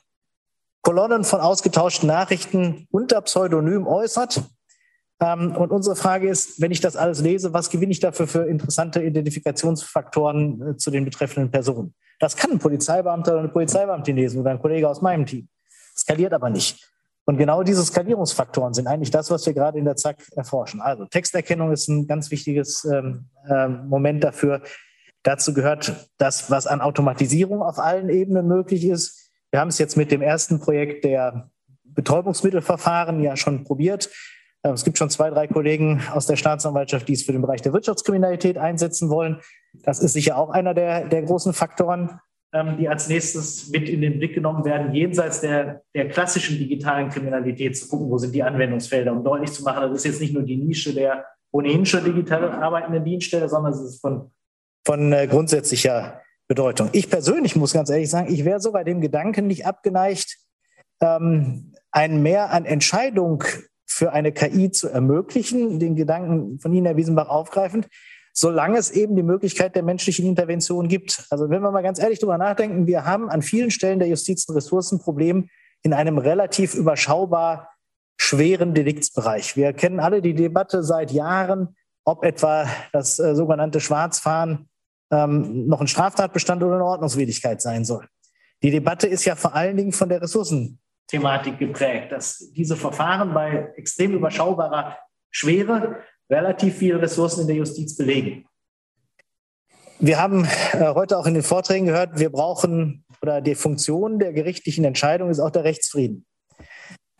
Kolonnen 0.82 1.24
von 1.24 1.40
ausgetauschten 1.40 2.06
Nachrichten 2.06 2.86
unter 2.90 3.20
Pseudonym 3.22 3.86
äußert. 3.86 4.42
Ähm, 5.20 5.54
und 5.56 5.70
unsere 5.70 5.96
Frage 5.96 6.28
ist, 6.28 6.60
wenn 6.60 6.70
ich 6.70 6.80
das 6.80 6.96
alles 6.96 7.20
lese, 7.20 7.52
was 7.52 7.70
gewinne 7.70 7.92
ich 7.92 8.00
dafür 8.00 8.26
für 8.26 8.44
interessante 8.44 9.02
Identifikationsfaktoren 9.02 10.70
äh, 10.70 10.76
zu 10.76 10.90
den 10.90 11.04
betreffenden 11.04 11.50
Personen? 11.50 11.94
Das 12.18 12.36
kann 12.36 12.52
ein 12.52 12.58
Polizeibeamter 12.58 13.32
oder 13.32 13.40
eine 13.40 13.48
Polizeibeamtin 13.50 14.16
lesen 14.16 14.40
oder 14.40 14.50
ein 14.50 14.60
Kollege 14.60 14.88
aus 14.88 15.02
meinem 15.02 15.26
Team. 15.26 15.48
Skaliert 15.96 16.32
aber 16.32 16.50
nicht. 16.50 16.86
Und 17.26 17.36
genau 17.36 17.62
diese 17.62 17.84
Skalierungsfaktoren 17.84 18.74
sind 18.74 18.86
eigentlich 18.86 19.10
das, 19.10 19.30
was 19.30 19.46
wir 19.46 19.52
gerade 19.52 19.78
in 19.78 19.84
der 19.84 19.96
ZAK 19.96 20.16
erforschen. 20.36 20.80
Also 20.80 21.04
Texterkennung 21.04 21.70
ist 21.70 21.88
ein 21.88 22.06
ganz 22.06 22.30
wichtiges 22.30 22.84
ähm, 22.84 23.26
äh, 23.48 23.68
Moment 23.68 24.24
dafür. 24.24 24.62
Dazu 25.22 25.52
gehört 25.52 26.08
das, 26.18 26.50
was 26.50 26.66
an 26.66 26.80
Automatisierung 26.80 27.62
auf 27.62 27.78
allen 27.78 28.08
Ebenen 28.08 28.48
möglich 28.48 28.84
ist. 28.86 29.19
Wir 29.50 29.60
haben 29.60 29.68
es 29.68 29.78
jetzt 29.78 29.96
mit 29.96 30.10
dem 30.10 30.22
ersten 30.22 30.60
Projekt 30.60 31.04
der 31.04 31.50
Betäubungsmittelverfahren 31.84 33.20
ja 33.20 33.36
schon 33.36 33.64
probiert. 33.64 34.10
Ähm, 34.62 34.74
es 34.74 34.84
gibt 34.84 34.98
schon 34.98 35.10
zwei, 35.10 35.30
drei 35.30 35.46
Kollegen 35.46 36.02
aus 36.12 36.26
der 36.26 36.36
Staatsanwaltschaft, 36.36 37.08
die 37.08 37.14
es 37.14 37.22
für 37.22 37.32
den 37.32 37.42
Bereich 37.42 37.62
der 37.62 37.72
Wirtschaftskriminalität 37.72 38.58
einsetzen 38.58 39.10
wollen. 39.10 39.40
Das 39.82 40.00
ist 40.00 40.12
sicher 40.12 40.36
auch 40.36 40.50
einer 40.50 40.74
der, 40.74 41.08
der 41.08 41.22
großen 41.22 41.52
Faktoren, 41.52 42.20
ähm, 42.52 42.76
die 42.78 42.88
als 42.88 43.08
nächstes 43.08 43.70
mit 43.70 43.88
in 43.88 44.00
den 44.00 44.18
Blick 44.18 44.34
genommen 44.34 44.64
werden, 44.64 44.94
jenseits 44.94 45.40
der, 45.40 45.82
der 45.94 46.08
klassischen 46.08 46.58
digitalen 46.58 47.08
Kriminalität 47.08 47.76
zu 47.76 47.88
gucken, 47.88 48.10
wo 48.10 48.18
sind 48.18 48.34
die 48.34 48.42
Anwendungsfelder, 48.42 49.12
um 49.12 49.24
deutlich 49.24 49.52
zu 49.52 49.62
machen, 49.62 49.82
das 49.82 49.98
ist 49.98 50.04
jetzt 50.04 50.20
nicht 50.20 50.34
nur 50.34 50.42
die 50.42 50.56
Nische 50.56 50.94
der 50.94 51.26
ohnehin 51.52 51.84
schon 51.84 52.04
digital 52.04 52.48
arbeitenden 52.50 53.04
Dienststelle, 53.04 53.48
sondern 53.48 53.72
es 53.72 53.80
ist 53.80 54.00
von, 54.00 54.30
von 54.84 55.12
äh, 55.12 55.26
grundsätzlicher 55.26 56.19
Bedeutung. 56.50 56.88
Ich 56.90 57.08
persönlich 57.08 57.54
muss 57.54 57.72
ganz 57.74 57.90
ehrlich 57.90 58.10
sagen, 58.10 58.26
ich 58.28 58.44
wäre 58.44 58.58
sogar 58.58 58.82
dem 58.82 59.00
Gedanken 59.00 59.46
nicht 59.46 59.66
abgeneigt, 59.66 60.36
ähm, 61.00 61.72
ein 61.92 62.24
Mehr 62.24 62.50
an 62.50 62.64
Entscheidung 62.64 63.44
für 63.86 64.12
eine 64.12 64.32
KI 64.32 64.72
zu 64.72 64.88
ermöglichen, 64.88 65.78
den 65.78 65.94
Gedanken 65.94 66.58
von 66.58 66.72
Ihnen, 66.72 66.86
Herr 66.86 66.96
Wiesenbach, 66.96 67.28
aufgreifend, 67.28 67.86
solange 68.32 68.78
es 68.78 68.90
eben 68.90 69.14
die 69.14 69.22
Möglichkeit 69.22 69.76
der 69.76 69.84
menschlichen 69.84 70.26
Intervention 70.26 70.88
gibt. 70.88 71.24
Also 71.30 71.50
wenn 71.50 71.62
wir 71.62 71.70
mal 71.70 71.82
ganz 71.82 72.00
ehrlich 72.00 72.18
darüber 72.18 72.36
nachdenken, 72.36 72.88
wir 72.88 73.04
haben 73.04 73.30
an 73.30 73.42
vielen 73.42 73.70
Stellen 73.70 74.00
der 74.00 74.08
Justiz 74.08 74.48
ein 74.48 74.54
Ressourcenproblem 74.54 75.48
in 75.82 75.92
einem 75.92 76.18
relativ 76.18 76.74
überschaubar 76.74 77.70
schweren 78.16 78.74
Deliktsbereich. 78.74 79.56
Wir 79.56 79.72
kennen 79.72 80.00
alle 80.00 80.20
die 80.20 80.34
Debatte 80.34 80.82
seit 80.82 81.12
Jahren, 81.12 81.76
ob 82.04 82.24
etwa 82.24 82.66
das 82.92 83.20
äh, 83.20 83.36
sogenannte 83.36 83.78
Schwarzfahren 83.78 84.68
ähm, 85.10 85.66
noch 85.66 85.80
ein 85.80 85.88
Straftatbestand 85.88 86.62
oder 86.62 86.74
eine 86.74 86.84
Ordnungswidrigkeit 86.84 87.60
sein 87.60 87.84
soll. 87.84 88.06
Die 88.62 88.70
Debatte 88.70 89.06
ist 89.06 89.24
ja 89.24 89.36
vor 89.36 89.54
allen 89.54 89.76
Dingen 89.76 89.92
von 89.92 90.08
der 90.08 90.20
Ressourcen 90.22 90.78
Thematik 91.08 91.58
geprägt, 91.58 92.12
dass 92.12 92.50
diese 92.52 92.76
Verfahren 92.76 93.34
bei 93.34 93.72
extrem 93.76 94.12
überschaubarer 94.12 94.96
Schwere 95.30 95.96
relativ 96.30 96.76
viele 96.76 97.02
Ressourcen 97.02 97.42
in 97.42 97.46
der 97.48 97.56
Justiz 97.56 97.96
belegen. 97.96 98.46
Wir 99.98 100.18
haben 100.18 100.44
äh, 100.72 100.94
heute 100.94 101.18
auch 101.18 101.26
in 101.26 101.34
den 101.34 101.42
Vorträgen 101.42 101.86
gehört, 101.86 102.18
wir 102.18 102.30
brauchen 102.30 103.04
oder 103.22 103.40
die 103.40 103.54
Funktion 103.54 104.18
der 104.18 104.32
gerichtlichen 104.32 104.84
Entscheidung 104.84 105.30
ist 105.30 105.40
auch 105.40 105.50
der 105.50 105.64
Rechtsfrieden. 105.64 106.24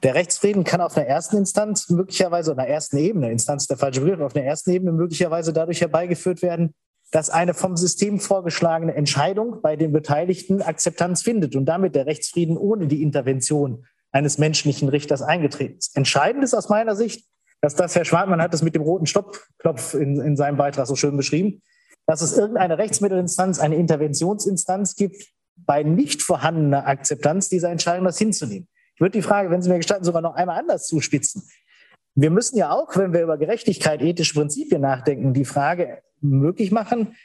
Der 0.03 0.15
Rechtsfrieden 0.15 0.65
kann 0.65 0.81
auf 0.81 0.97
einer 0.97 1.07
ersten 1.07 1.37
Instanz 1.37 1.91
möglicherweise, 1.91 2.53
oder 2.53 2.63
einer 2.63 2.71
ersten 2.71 2.97
Ebene, 2.97 3.31
Instanz 3.31 3.67
der 3.67 3.77
falsche 3.77 4.01
Begriff, 4.01 4.21
auf 4.21 4.35
einer 4.35 4.47
ersten 4.47 4.71
Ebene 4.71 4.93
möglicherweise 4.93 5.53
dadurch 5.53 5.83
herbeigeführt 5.83 6.41
werden, 6.41 6.75
dass 7.11 7.31
eine 7.31 7.55
vom 7.55 7.77
System 7.77 8.21
vorgeschlagene 8.21 8.95
Entscheidung 8.95 9.61
bei 9.63 9.77
den 9.77 9.93
Beteiligten 9.93 10.63
Akzeptanz 10.63 11.23
findet 11.23 11.57
und 11.57 11.67
damit 11.67 11.95
der 11.95 12.07
Rechtsfrieden 12.07 12.57
ohne 12.57 12.87
die 12.87 13.03
Intervention 13.03 13.85
eines 14.13 14.39
menschlichen 14.39 14.89
Richters 14.89 15.23
eingetreten 15.23 15.79
ist. 15.79 15.97
Entscheidend 15.97 16.45
ist 16.45 16.55
aus 16.55 16.69
meiner 16.69 16.95
Sicht, 16.97 17.27
dass 17.61 17.75
das, 17.75 17.95
Herr 17.95 18.05
Schwartmann 18.05 18.41
hat 18.41 18.55
es 18.55 18.63
mit 18.63 18.75
dem 18.75 18.83
roten 18.83 19.07
Stoppklopf 19.07 19.95
in, 19.95 20.21
in 20.21 20.37
seinem 20.37 20.57
Beitrag 20.57 20.87
so 20.87 20.97
schön 20.97 21.17
beschrieben, 21.17 21.63
dass 22.07 22.23
es 22.23 22.37
irgendeine 22.37 22.79
Rechtsmittelinstanz, 22.79 23.61
eine 23.61 23.77
Interventionsinstanz 23.77 24.97
gibt, 24.97 25.27
bei 25.57 25.83
nicht 25.83 26.23
vorhandener 26.23 26.87
Akzeptanz 26.87 27.49
dieser 27.49 27.71
Entscheidung 27.71 28.05
das 28.07 28.19
hinzunehmen. 28.19 28.67
Ich 28.95 29.01
würde 29.01 29.13
die 29.13 29.23
Frage, 29.23 29.51
wenn 29.51 29.63
Sie 29.63 29.69
mir 29.69 29.77
gestatten, 29.77 30.05
sogar 30.05 30.23
noch 30.23 30.35
einmal 30.35 30.59
anders 30.59 30.87
zuspitzen. 30.87 31.43
Wir 32.15 32.31
müssen 32.31 32.57
ja 32.57 32.71
auch, 32.71 32.97
wenn 32.97 33.13
wir 33.13 33.23
über 33.23 33.39
Gerechtigkeit, 33.39 34.03
ethische 34.03 34.35
Prinzipien 34.35 34.81
nachdenken, 34.81 35.35
die 35.35 35.45
Frage 35.45 36.03
möglich 36.21 36.71
machen, 36.71 37.17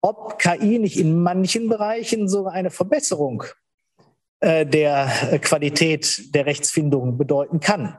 ob 0.00 0.38
KI 0.38 0.78
nicht 0.78 0.98
in 0.98 1.22
manchen 1.22 1.68
Bereichen 1.68 2.28
sogar 2.28 2.52
eine 2.52 2.70
Verbesserung 2.70 3.44
äh, 4.40 4.66
der 4.66 5.38
Qualität 5.40 6.34
der 6.34 6.46
Rechtsfindung 6.46 7.16
bedeuten 7.16 7.60
kann. 7.60 7.98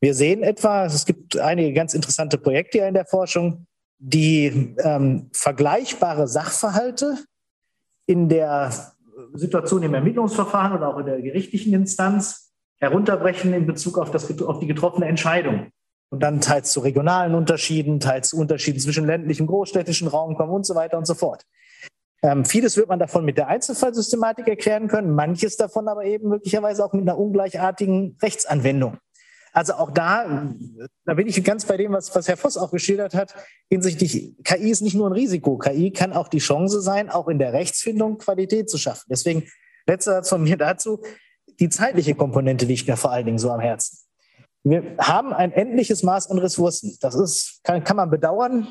Wir 0.00 0.14
sehen 0.14 0.42
etwa, 0.42 0.84
es 0.84 1.06
gibt 1.06 1.38
einige 1.38 1.72
ganz 1.72 1.94
interessante 1.94 2.38
Projekte 2.38 2.78
in 2.78 2.94
der 2.94 3.06
Forschung, 3.06 3.66
die 3.98 4.74
ähm, 4.78 5.30
vergleichbare 5.32 6.28
Sachverhalte 6.28 7.18
in 8.06 8.28
der 8.28 8.70
Situation 9.32 9.82
im 9.82 9.94
Ermittlungsverfahren 9.94 10.76
oder 10.76 10.88
auch 10.88 10.98
in 10.98 11.06
der 11.06 11.22
gerichtlichen 11.22 11.72
Instanz 11.74 12.52
herunterbrechen 12.76 13.54
in 13.54 13.66
Bezug 13.66 13.98
auf, 13.98 14.10
das, 14.10 14.30
auf 14.42 14.58
die 14.58 14.66
getroffene 14.66 15.06
Entscheidung. 15.06 15.70
Und 16.10 16.22
dann 16.22 16.40
teils 16.40 16.70
zu 16.70 16.80
regionalen 16.80 17.34
Unterschieden, 17.34 17.98
teils 17.98 18.30
zu 18.30 18.36
Unterschieden 18.36 18.78
zwischen 18.78 19.06
ländlichem 19.06 19.46
und 19.46 19.52
großstädtischen 19.52 20.06
Raum 20.06 20.36
kommen 20.36 20.52
und 20.52 20.64
so 20.64 20.74
weiter 20.74 20.96
und 20.98 21.06
so 21.06 21.14
fort. 21.14 21.44
Ähm, 22.22 22.44
vieles 22.44 22.76
wird 22.76 22.88
man 22.88 22.98
davon 22.98 23.24
mit 23.24 23.36
der 23.36 23.48
Einzelfallsystematik 23.48 24.48
erklären 24.48 24.88
können, 24.88 25.14
manches 25.14 25.56
davon 25.56 25.88
aber 25.88 26.04
eben 26.04 26.28
möglicherweise 26.28 26.84
auch 26.84 26.92
mit 26.92 27.02
einer 27.02 27.18
ungleichartigen 27.18 28.16
Rechtsanwendung. 28.22 28.96
Also 29.52 29.74
auch 29.74 29.92
da, 29.92 30.52
da 31.04 31.14
bin 31.14 31.28
ich 31.28 31.42
ganz 31.44 31.64
bei 31.64 31.76
dem, 31.76 31.92
was, 31.92 32.14
was 32.14 32.26
Herr 32.26 32.36
Voss 32.36 32.56
auch 32.56 32.72
geschildert 32.72 33.14
hat, 33.14 33.34
hinsichtlich 33.70 34.34
KI 34.42 34.70
ist 34.70 34.80
nicht 34.80 34.96
nur 34.96 35.08
ein 35.08 35.12
Risiko. 35.12 35.58
KI 35.58 35.92
kann 35.92 36.12
auch 36.12 36.26
die 36.26 36.38
Chance 36.38 36.80
sein, 36.80 37.08
auch 37.08 37.28
in 37.28 37.38
der 37.38 37.52
Rechtsfindung 37.52 38.18
Qualität 38.18 38.68
zu 38.68 38.78
schaffen. 38.78 39.04
Deswegen 39.08 39.46
letzter 39.86 40.12
Satz 40.12 40.28
von 40.30 40.42
mir 40.42 40.56
dazu. 40.56 41.02
Die 41.60 41.68
zeitliche 41.68 42.16
Komponente 42.16 42.66
liegt 42.66 42.88
mir 42.88 42.96
vor 42.96 43.12
allen 43.12 43.26
Dingen 43.26 43.38
so 43.38 43.50
am 43.50 43.60
Herzen. 43.60 43.98
Wir 44.64 44.96
haben 44.98 45.34
ein 45.34 45.52
endliches 45.52 46.02
Maß 46.02 46.30
an 46.30 46.38
Ressourcen. 46.38 46.96
Das 47.00 47.14
ist, 47.14 47.60
kann, 47.64 47.84
kann 47.84 47.98
man 47.98 48.08
bedauern. 48.08 48.66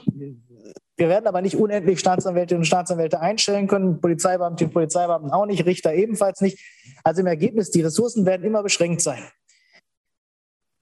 Wir 0.97 1.07
werden 1.07 1.27
aber 1.27 1.41
nicht 1.41 1.55
unendlich 1.55 1.99
Staatsanwältinnen 1.99 2.61
und 2.61 2.65
Staatsanwälte 2.65 3.19
einstellen 3.19 3.67
können, 3.67 4.01
Polizeibeamtinnen 4.01 4.69
und 4.69 4.73
Polizeibeamten 4.73 5.31
auch 5.31 5.45
nicht, 5.45 5.65
Richter 5.65 5.93
ebenfalls 5.93 6.41
nicht. 6.41 6.59
Also 7.03 7.21
im 7.21 7.27
Ergebnis, 7.27 7.69
die 7.69 7.81
Ressourcen 7.81 8.25
werden 8.25 8.43
immer 8.43 8.63
beschränkt 8.63 9.01
sein. 9.01 9.23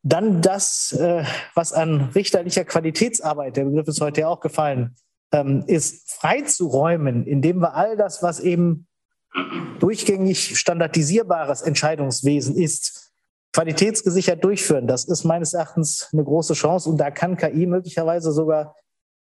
Dann 0.04 0.42
das, 0.42 0.94
äh, 0.94 1.26
was 1.56 1.74
an 1.74 2.10
richterlicher 2.16 2.64
Qualitätsarbeit, 2.64 3.58
der 3.58 3.66
Begriff 3.66 3.88
ist 3.88 4.02
heute 4.02 4.22
ja 4.22 4.30
auch 4.30 4.40
gefallen, 4.40 4.96
ähm, 5.34 5.64
ist 5.68 6.10
freizuräumen, 6.12 7.26
indem 7.28 7.60
wir 7.60 7.76
all 7.76 7.98
das, 7.98 8.24
was 8.24 8.40
eben 8.40 8.88
durchgängig 9.80 10.58
standardisierbares 10.58 11.62
Entscheidungswesen 11.62 12.56
ist, 12.56 13.01
qualitätsgesichert 13.54 14.44
durchführen. 14.44 14.88
Das 14.88 15.06
ist 15.06 15.24
meines 15.24 15.54
Erachtens 15.54 16.10
eine 16.14 16.24
große 16.24 16.54
Chance 16.54 16.90
und 16.90 16.98
da 16.98 17.12
kann 17.12 17.38
KI 17.38 17.66
möglicherweise 17.66 18.32
sogar 18.32 18.76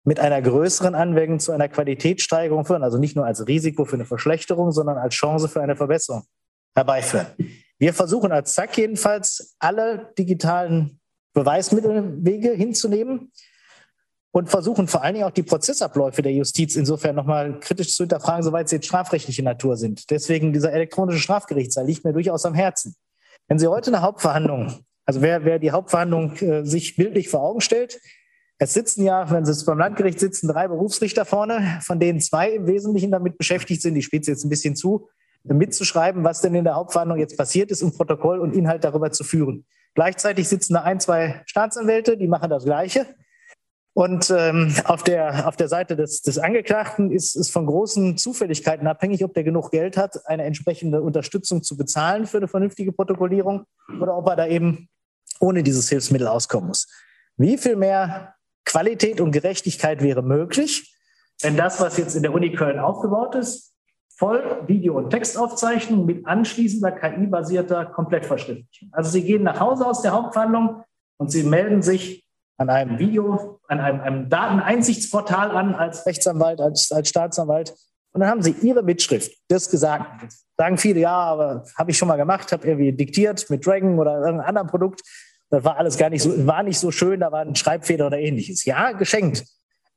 mit 0.04 0.18
einer 0.20 0.42
größeren 0.42 0.94
Anwendung 0.94 1.38
zu 1.38 1.52
einer 1.52 1.68
Qualitätssteigerung 1.68 2.64
führen. 2.64 2.82
Also 2.82 2.98
nicht 2.98 3.16
nur 3.16 3.24
als 3.24 3.46
Risiko 3.46 3.84
für 3.84 3.94
eine 3.94 4.04
Verschlechterung, 4.04 4.72
sondern 4.72 4.98
als 4.98 5.14
Chance 5.14 5.48
für 5.48 5.62
eine 5.62 5.76
Verbesserung 5.76 6.24
herbeiführen. 6.74 7.26
Wir 7.78 7.94
versuchen 7.94 8.32
als 8.32 8.54
ZAK 8.54 8.78
jedenfalls 8.78 9.54
alle 9.58 10.12
digitalen 10.18 11.00
Beweismittelwege 11.34 12.50
hinzunehmen 12.50 13.32
und 14.32 14.48
versuchen 14.48 14.88
vor 14.88 15.02
allen 15.02 15.14
Dingen 15.14 15.26
auch 15.26 15.32
die 15.32 15.42
Prozessabläufe 15.42 16.22
der 16.22 16.32
Justiz 16.32 16.76
insofern 16.76 17.14
nochmal 17.14 17.60
kritisch 17.60 17.94
zu 17.94 18.04
hinterfragen, 18.04 18.42
soweit 18.42 18.68
sie 18.68 18.76
jetzt 18.76 18.86
strafrechtliche 18.86 19.42
Natur 19.42 19.76
sind. 19.76 20.10
Deswegen 20.10 20.52
dieser 20.52 20.72
elektronische 20.72 21.18
Strafgerichtssaal 21.18 21.86
liegt 21.86 22.04
mir 22.04 22.12
durchaus 22.12 22.44
am 22.44 22.54
Herzen. 22.54 22.96
Wenn 23.52 23.58
Sie 23.58 23.66
heute 23.66 23.90
eine 23.90 24.00
Hauptverhandlung, 24.00 24.72
also 25.04 25.20
wer, 25.20 25.44
wer 25.44 25.58
die 25.58 25.72
Hauptverhandlung 25.72 26.36
äh, 26.36 26.64
sich 26.64 26.96
bildlich 26.96 27.28
vor 27.28 27.42
Augen 27.42 27.60
stellt, 27.60 28.00
es 28.56 28.72
sitzen 28.72 29.04
ja, 29.04 29.30
wenn 29.30 29.44
Sie 29.44 29.64
beim 29.66 29.76
Landgericht 29.76 30.18
sitzen, 30.18 30.48
drei 30.48 30.68
Berufsrichter 30.68 31.26
vorne, 31.26 31.78
von 31.82 32.00
denen 32.00 32.18
zwei 32.18 32.48
im 32.52 32.66
Wesentlichen 32.66 33.10
damit 33.10 33.36
beschäftigt 33.36 33.82
sind, 33.82 33.94
ich 33.94 34.06
spitze 34.06 34.30
jetzt 34.30 34.42
ein 34.44 34.48
bisschen 34.48 34.74
zu, 34.74 35.10
mitzuschreiben, 35.44 36.24
was 36.24 36.40
denn 36.40 36.54
in 36.54 36.64
der 36.64 36.76
Hauptverhandlung 36.76 37.18
jetzt 37.18 37.36
passiert 37.36 37.70
ist, 37.70 37.82
um 37.82 37.94
Protokoll 37.94 38.38
und 38.38 38.56
Inhalt 38.56 38.84
darüber 38.84 39.10
zu 39.10 39.22
führen. 39.22 39.66
Gleichzeitig 39.92 40.48
sitzen 40.48 40.72
da 40.72 40.84
ein, 40.84 40.98
zwei 40.98 41.42
Staatsanwälte, 41.44 42.16
die 42.16 42.28
machen 42.28 42.48
das 42.48 42.64
Gleiche. 42.64 43.04
Und 43.94 44.30
ähm, 44.30 44.74
auf, 44.84 45.02
der, 45.02 45.46
auf 45.46 45.56
der 45.56 45.68
Seite 45.68 45.96
des, 45.96 46.22
des 46.22 46.38
Angeklagten 46.38 47.10
ist 47.10 47.36
es 47.36 47.50
von 47.50 47.66
großen 47.66 48.16
Zufälligkeiten 48.16 48.86
abhängig, 48.86 49.22
ob 49.22 49.34
der 49.34 49.44
genug 49.44 49.70
Geld 49.70 49.98
hat, 49.98 50.26
eine 50.26 50.44
entsprechende 50.44 51.02
Unterstützung 51.02 51.62
zu 51.62 51.76
bezahlen 51.76 52.26
für 52.26 52.38
eine 52.38 52.48
vernünftige 52.48 52.92
Protokollierung 52.92 53.66
oder 54.00 54.16
ob 54.16 54.28
er 54.28 54.36
da 54.36 54.46
eben 54.46 54.88
ohne 55.40 55.62
dieses 55.62 55.90
Hilfsmittel 55.90 56.26
auskommen 56.26 56.68
muss. 56.68 56.88
Wie 57.36 57.58
viel 57.58 57.76
mehr 57.76 58.34
Qualität 58.64 59.20
und 59.20 59.32
Gerechtigkeit 59.32 60.02
wäre 60.02 60.22
möglich, 60.22 60.88
wenn 61.42 61.56
das, 61.56 61.80
was 61.80 61.96
jetzt 61.96 62.14
in 62.14 62.22
der 62.22 62.32
Uni 62.32 62.52
Köln 62.52 62.78
aufgebaut 62.78 63.34
ist, 63.34 63.74
voll 64.16 64.62
Video- 64.66 64.96
und 64.96 65.10
Textaufzeichnung 65.10 66.06
mit 66.06 66.26
anschließender 66.26 66.92
KI-basierter 66.92 67.86
Komplettverschriftlichung. 67.86 68.88
Also 68.92 69.10
Sie 69.10 69.24
gehen 69.24 69.42
nach 69.42 69.58
Hause 69.58 69.86
aus 69.86 70.02
der 70.02 70.12
Hauptverhandlung 70.12 70.84
und 71.16 71.30
Sie 71.32 71.42
melden 71.42 71.82
sich 71.82 72.21
an 72.62 72.70
einem 72.70 72.98
Video, 72.98 73.60
an 73.68 73.80
einem, 73.80 74.00
einem 74.00 74.28
Dateneinsichtsportal 74.28 75.50
an 75.50 75.74
als 75.74 76.06
Rechtsanwalt, 76.06 76.60
als, 76.60 76.90
als 76.90 77.08
Staatsanwalt. 77.08 77.74
Und 78.12 78.20
dann 78.20 78.28
haben 78.28 78.42
Sie 78.42 78.54
Ihre 78.62 78.82
Mitschrift 78.82 79.32
des 79.50 79.70
Gesagten. 79.70 80.20
Jetzt 80.22 80.46
sagen 80.56 80.78
viele, 80.78 81.00
ja, 81.00 81.16
aber 81.16 81.64
habe 81.76 81.90
ich 81.90 81.98
schon 81.98 82.08
mal 82.08 82.16
gemacht, 82.16 82.52
habe 82.52 82.66
irgendwie 82.66 82.92
diktiert 82.92 83.48
mit 83.50 83.66
Dragon 83.66 83.98
oder 83.98 84.14
irgendeinem 84.14 84.46
anderen 84.46 84.68
Produkt. 84.68 85.02
Das 85.50 85.64
war 85.64 85.76
alles 85.76 85.98
gar 85.98 86.10
nicht 86.10 86.22
so, 86.22 86.46
war 86.46 86.62
nicht 86.62 86.78
so 86.78 86.90
schön, 86.90 87.20
da 87.20 87.32
war 87.32 87.40
ein 87.40 87.54
Schreibfehler 87.54 88.06
oder 88.06 88.18
ähnliches. 88.18 88.64
Ja, 88.64 88.92
geschenkt. 88.92 89.44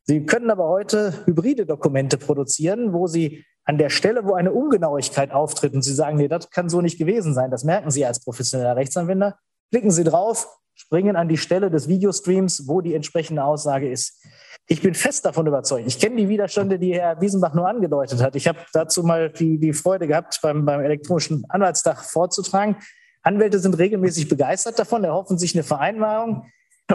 Sie 0.03 0.25
können 0.25 0.51
aber 0.51 0.67
heute 0.67 1.13
hybride 1.25 1.65
Dokumente 1.65 2.17
produzieren, 2.17 2.93
wo 2.93 3.07
Sie 3.07 3.43
an 3.63 3.77
der 3.77 3.89
Stelle, 3.89 4.25
wo 4.25 4.33
eine 4.33 4.51
Ungenauigkeit 4.51 5.31
auftritt 5.31 5.73
und 5.73 5.81
Sie 5.81 5.93
sagen, 5.93 6.17
nee, 6.17 6.27
das 6.27 6.49
kann 6.51 6.69
so 6.69 6.81
nicht 6.81 6.99
gewesen 6.99 7.33
sein, 7.33 7.51
das 7.51 7.63
merken 7.63 7.89
Sie 7.89 8.05
als 8.05 8.23
professioneller 8.23 8.75
Rechtsanwender, 8.75 9.37
klicken 9.71 9.91
Sie 9.91 10.03
drauf, 10.03 10.47
springen 10.75 11.15
an 11.15 11.27
die 11.27 11.37
Stelle 11.37 11.71
des 11.71 11.87
Videostreams, 11.87 12.67
wo 12.67 12.81
die 12.81 12.93
entsprechende 12.93 13.43
Aussage 13.43 13.89
ist. 13.89 14.21
Ich 14.67 14.81
bin 14.81 14.93
fest 14.93 15.25
davon 15.25 15.47
überzeugt. 15.47 15.87
Ich 15.87 15.99
kenne 15.99 16.15
die 16.15 16.27
Widerstände, 16.27 16.79
die 16.79 16.93
Herr 16.93 17.21
Wiesenbach 17.21 17.53
nur 17.53 17.67
angedeutet 17.67 18.21
hat. 18.21 18.35
Ich 18.35 18.47
habe 18.47 18.59
dazu 18.73 19.03
mal 19.03 19.29
die, 19.29 19.59
die 19.59 19.73
Freude 19.73 20.07
gehabt, 20.07 20.39
beim, 20.41 20.65
beim 20.65 20.81
elektronischen 20.81 21.45
Anwaltstag 21.49 22.03
vorzutragen. 22.03 22.77
Anwälte 23.21 23.59
sind 23.59 23.77
regelmäßig 23.77 24.27
begeistert 24.27 24.77
davon, 24.77 25.03
erhoffen 25.03 25.37
sich 25.37 25.55
eine 25.55 25.63
Vereinbarung. 25.63 26.45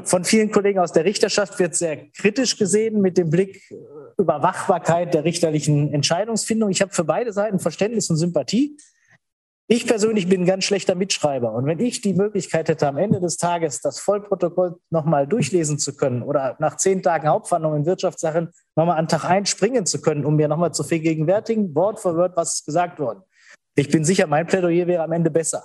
Von 0.05 0.25
vielen 0.25 0.53
Kollegen 0.53 0.79
aus 0.79 0.93
der 0.93 1.05
Richterschaft 1.05 1.59
wird 1.59 1.75
sehr 1.75 2.11
kritisch 2.13 2.57
gesehen 2.57 3.01
mit 3.01 3.19
dem 3.19 3.31
Blick 3.31 3.71
äh, 3.71 3.75
Überwachbarkeit 4.19 5.15
der 5.15 5.25
richterlichen 5.25 5.93
Entscheidungsfindung. 5.93 6.71
Ich 6.71 6.81
habe 6.81 6.93
für 6.93 7.03
beide 7.03 7.33
Seiten 7.33 7.59
Verständnis 7.59 8.09
und 8.09 8.17
Sympathie. 8.17 8.77
Ich 9.73 9.87
persönlich 9.87 10.29
bin 10.29 10.43
ein 10.43 10.47
ganz 10.47 10.65
schlechter 10.65 10.97
Mitschreiber. 10.97 11.53
Und 11.53 11.65
wenn 11.65 11.79
ich 11.79 12.01
die 12.01 12.13
Möglichkeit 12.13 12.69
hätte, 12.69 12.89
am 12.89 12.97
Ende 12.97 13.21
des 13.21 13.37
Tages 13.37 13.81
das 13.81 14.01
Vollprotokoll 14.01 14.81
nochmal 14.91 15.29
durchlesen 15.29 15.79
zu 15.79 15.95
können 15.95 16.25
oder 16.25 16.57
nach 16.59 16.77
zehn 16.77 17.05
Tagen 17.05 17.29
Hauptverhandlung 17.29 17.77
in 17.77 17.87
Wirtschaftssachen 17.87 18.49
nochmal 18.75 18.99
an 18.99 19.07
Tag 19.07 19.25
eins 19.27 19.49
springen 19.49 19.87
zu 19.87 20.01
können, 20.01 20.25
um 20.25 20.35
mir 20.35 20.49
nochmal 20.49 20.75
zu 20.75 20.83
vergegenwärtigen, 20.83 21.73
Wort 21.77 22.01
für 22.01 22.17
Wort, 22.17 22.37
was 22.37 22.65
gesagt 22.65 22.99
worden. 22.99 23.23
Ich 23.77 23.89
bin 23.89 24.05
sicher, 24.05 24.27
mein 24.27 24.49
Plädoyer 24.49 24.89
wäre 24.89 25.05
am 25.05 25.13
Ende 25.13 25.31
besser. 25.31 25.63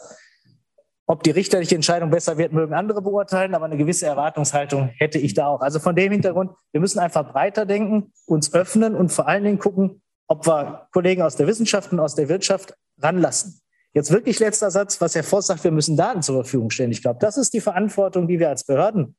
Ob 1.07 1.23
die 1.23 1.31
richterliche 1.31 1.73
Entscheidung 1.73 2.11
besser 2.11 2.37
wird, 2.37 2.53
mögen 2.53 2.75
andere 2.75 3.01
beurteilen, 3.01 3.55
aber 3.55 3.65
eine 3.65 3.77
gewisse 3.77 4.05
Erwartungshaltung 4.05 4.89
hätte 4.99 5.17
ich 5.17 5.33
da 5.33 5.47
auch. 5.47 5.61
Also 5.61 5.79
von 5.79 5.95
dem 5.95 6.11
Hintergrund, 6.11 6.51
wir 6.73 6.79
müssen 6.79 6.99
einfach 6.99 7.31
breiter 7.33 7.65
denken, 7.65 8.13
uns 8.27 8.53
öffnen 8.53 8.93
und 8.93 9.11
vor 9.11 9.27
allen 9.27 9.45
Dingen 9.45 9.57
gucken, 9.57 10.03
ob 10.27 10.45
wir 10.45 10.89
Kollegen 10.93 11.23
aus 11.23 11.37
der 11.37 11.47
Wissenschaft 11.47 11.91
und 11.91 11.99
aus 11.99 12.13
der 12.13 12.29
Wirtschaft 12.29 12.75
ranlassen. 13.01 13.61
Jetzt 13.95 14.11
wirklich 14.11 14.39
letzter 14.39 14.71
Satz, 14.71 14.99
was 14.99 15.15
Herr 15.15 15.23
Voss 15.23 15.47
sagt, 15.47 15.63
wir 15.63 15.71
müssen 15.71 15.95
Daten 15.95 16.21
zur 16.21 16.35
Verfügung 16.43 16.69
stellen. 16.69 16.91
Ich 16.91 17.01
glaube, 17.01 17.17
das 17.21 17.37
ist 17.37 17.53
die 17.53 17.61
Verantwortung, 17.61 18.27
die 18.27 18.39
wir 18.39 18.49
als 18.49 18.65
Behörden 18.65 19.15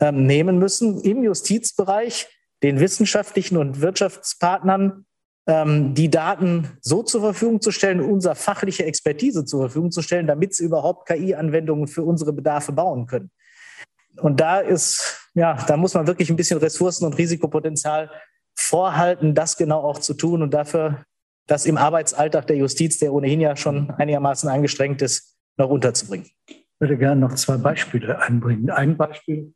ähm, 0.00 0.24
nehmen 0.24 0.58
müssen, 0.58 1.02
im 1.02 1.22
Justizbereich 1.22 2.26
den 2.62 2.80
wissenschaftlichen 2.80 3.58
und 3.58 3.82
Wirtschaftspartnern 3.82 5.04
ähm, 5.46 5.92
die 5.92 6.08
Daten 6.08 6.78
so 6.80 7.02
zur 7.02 7.20
Verfügung 7.20 7.60
zu 7.60 7.70
stellen, 7.70 8.00
unser 8.00 8.34
fachliche 8.34 8.86
Expertise 8.86 9.44
zur 9.44 9.60
Verfügung 9.60 9.90
zu 9.90 10.00
stellen, 10.00 10.26
damit 10.26 10.54
sie 10.54 10.64
überhaupt 10.64 11.06
KI-Anwendungen 11.08 11.86
für 11.86 12.02
unsere 12.02 12.32
Bedarfe 12.32 12.72
bauen 12.72 13.06
können. 13.06 13.30
Und 14.16 14.40
da 14.40 14.60
ist, 14.60 15.28
ja, 15.34 15.62
da 15.66 15.76
muss 15.76 15.92
man 15.92 16.06
wirklich 16.06 16.30
ein 16.30 16.36
bisschen 16.36 16.58
Ressourcen 16.58 17.04
und 17.04 17.18
Risikopotenzial 17.18 18.10
vorhalten, 18.54 19.34
das 19.34 19.58
genau 19.58 19.80
auch 19.82 19.98
zu 19.98 20.14
tun 20.14 20.42
und 20.42 20.54
dafür 20.54 21.04
das 21.46 21.66
im 21.66 21.76
Arbeitsalltag 21.76 22.46
der 22.46 22.56
Justiz, 22.56 22.98
der 22.98 23.12
ohnehin 23.12 23.40
ja 23.40 23.56
schon 23.56 23.90
einigermaßen 23.90 24.48
angestrengt 24.48 25.02
ist, 25.02 25.36
noch 25.56 25.70
unterzubringen. 25.70 26.28
Ich 26.48 26.64
würde 26.78 26.98
gerne 26.98 27.20
noch 27.20 27.34
zwei 27.34 27.56
Beispiele 27.56 28.20
einbringen. 28.20 28.70
Ein 28.70 28.96
Beispiel 28.96 29.54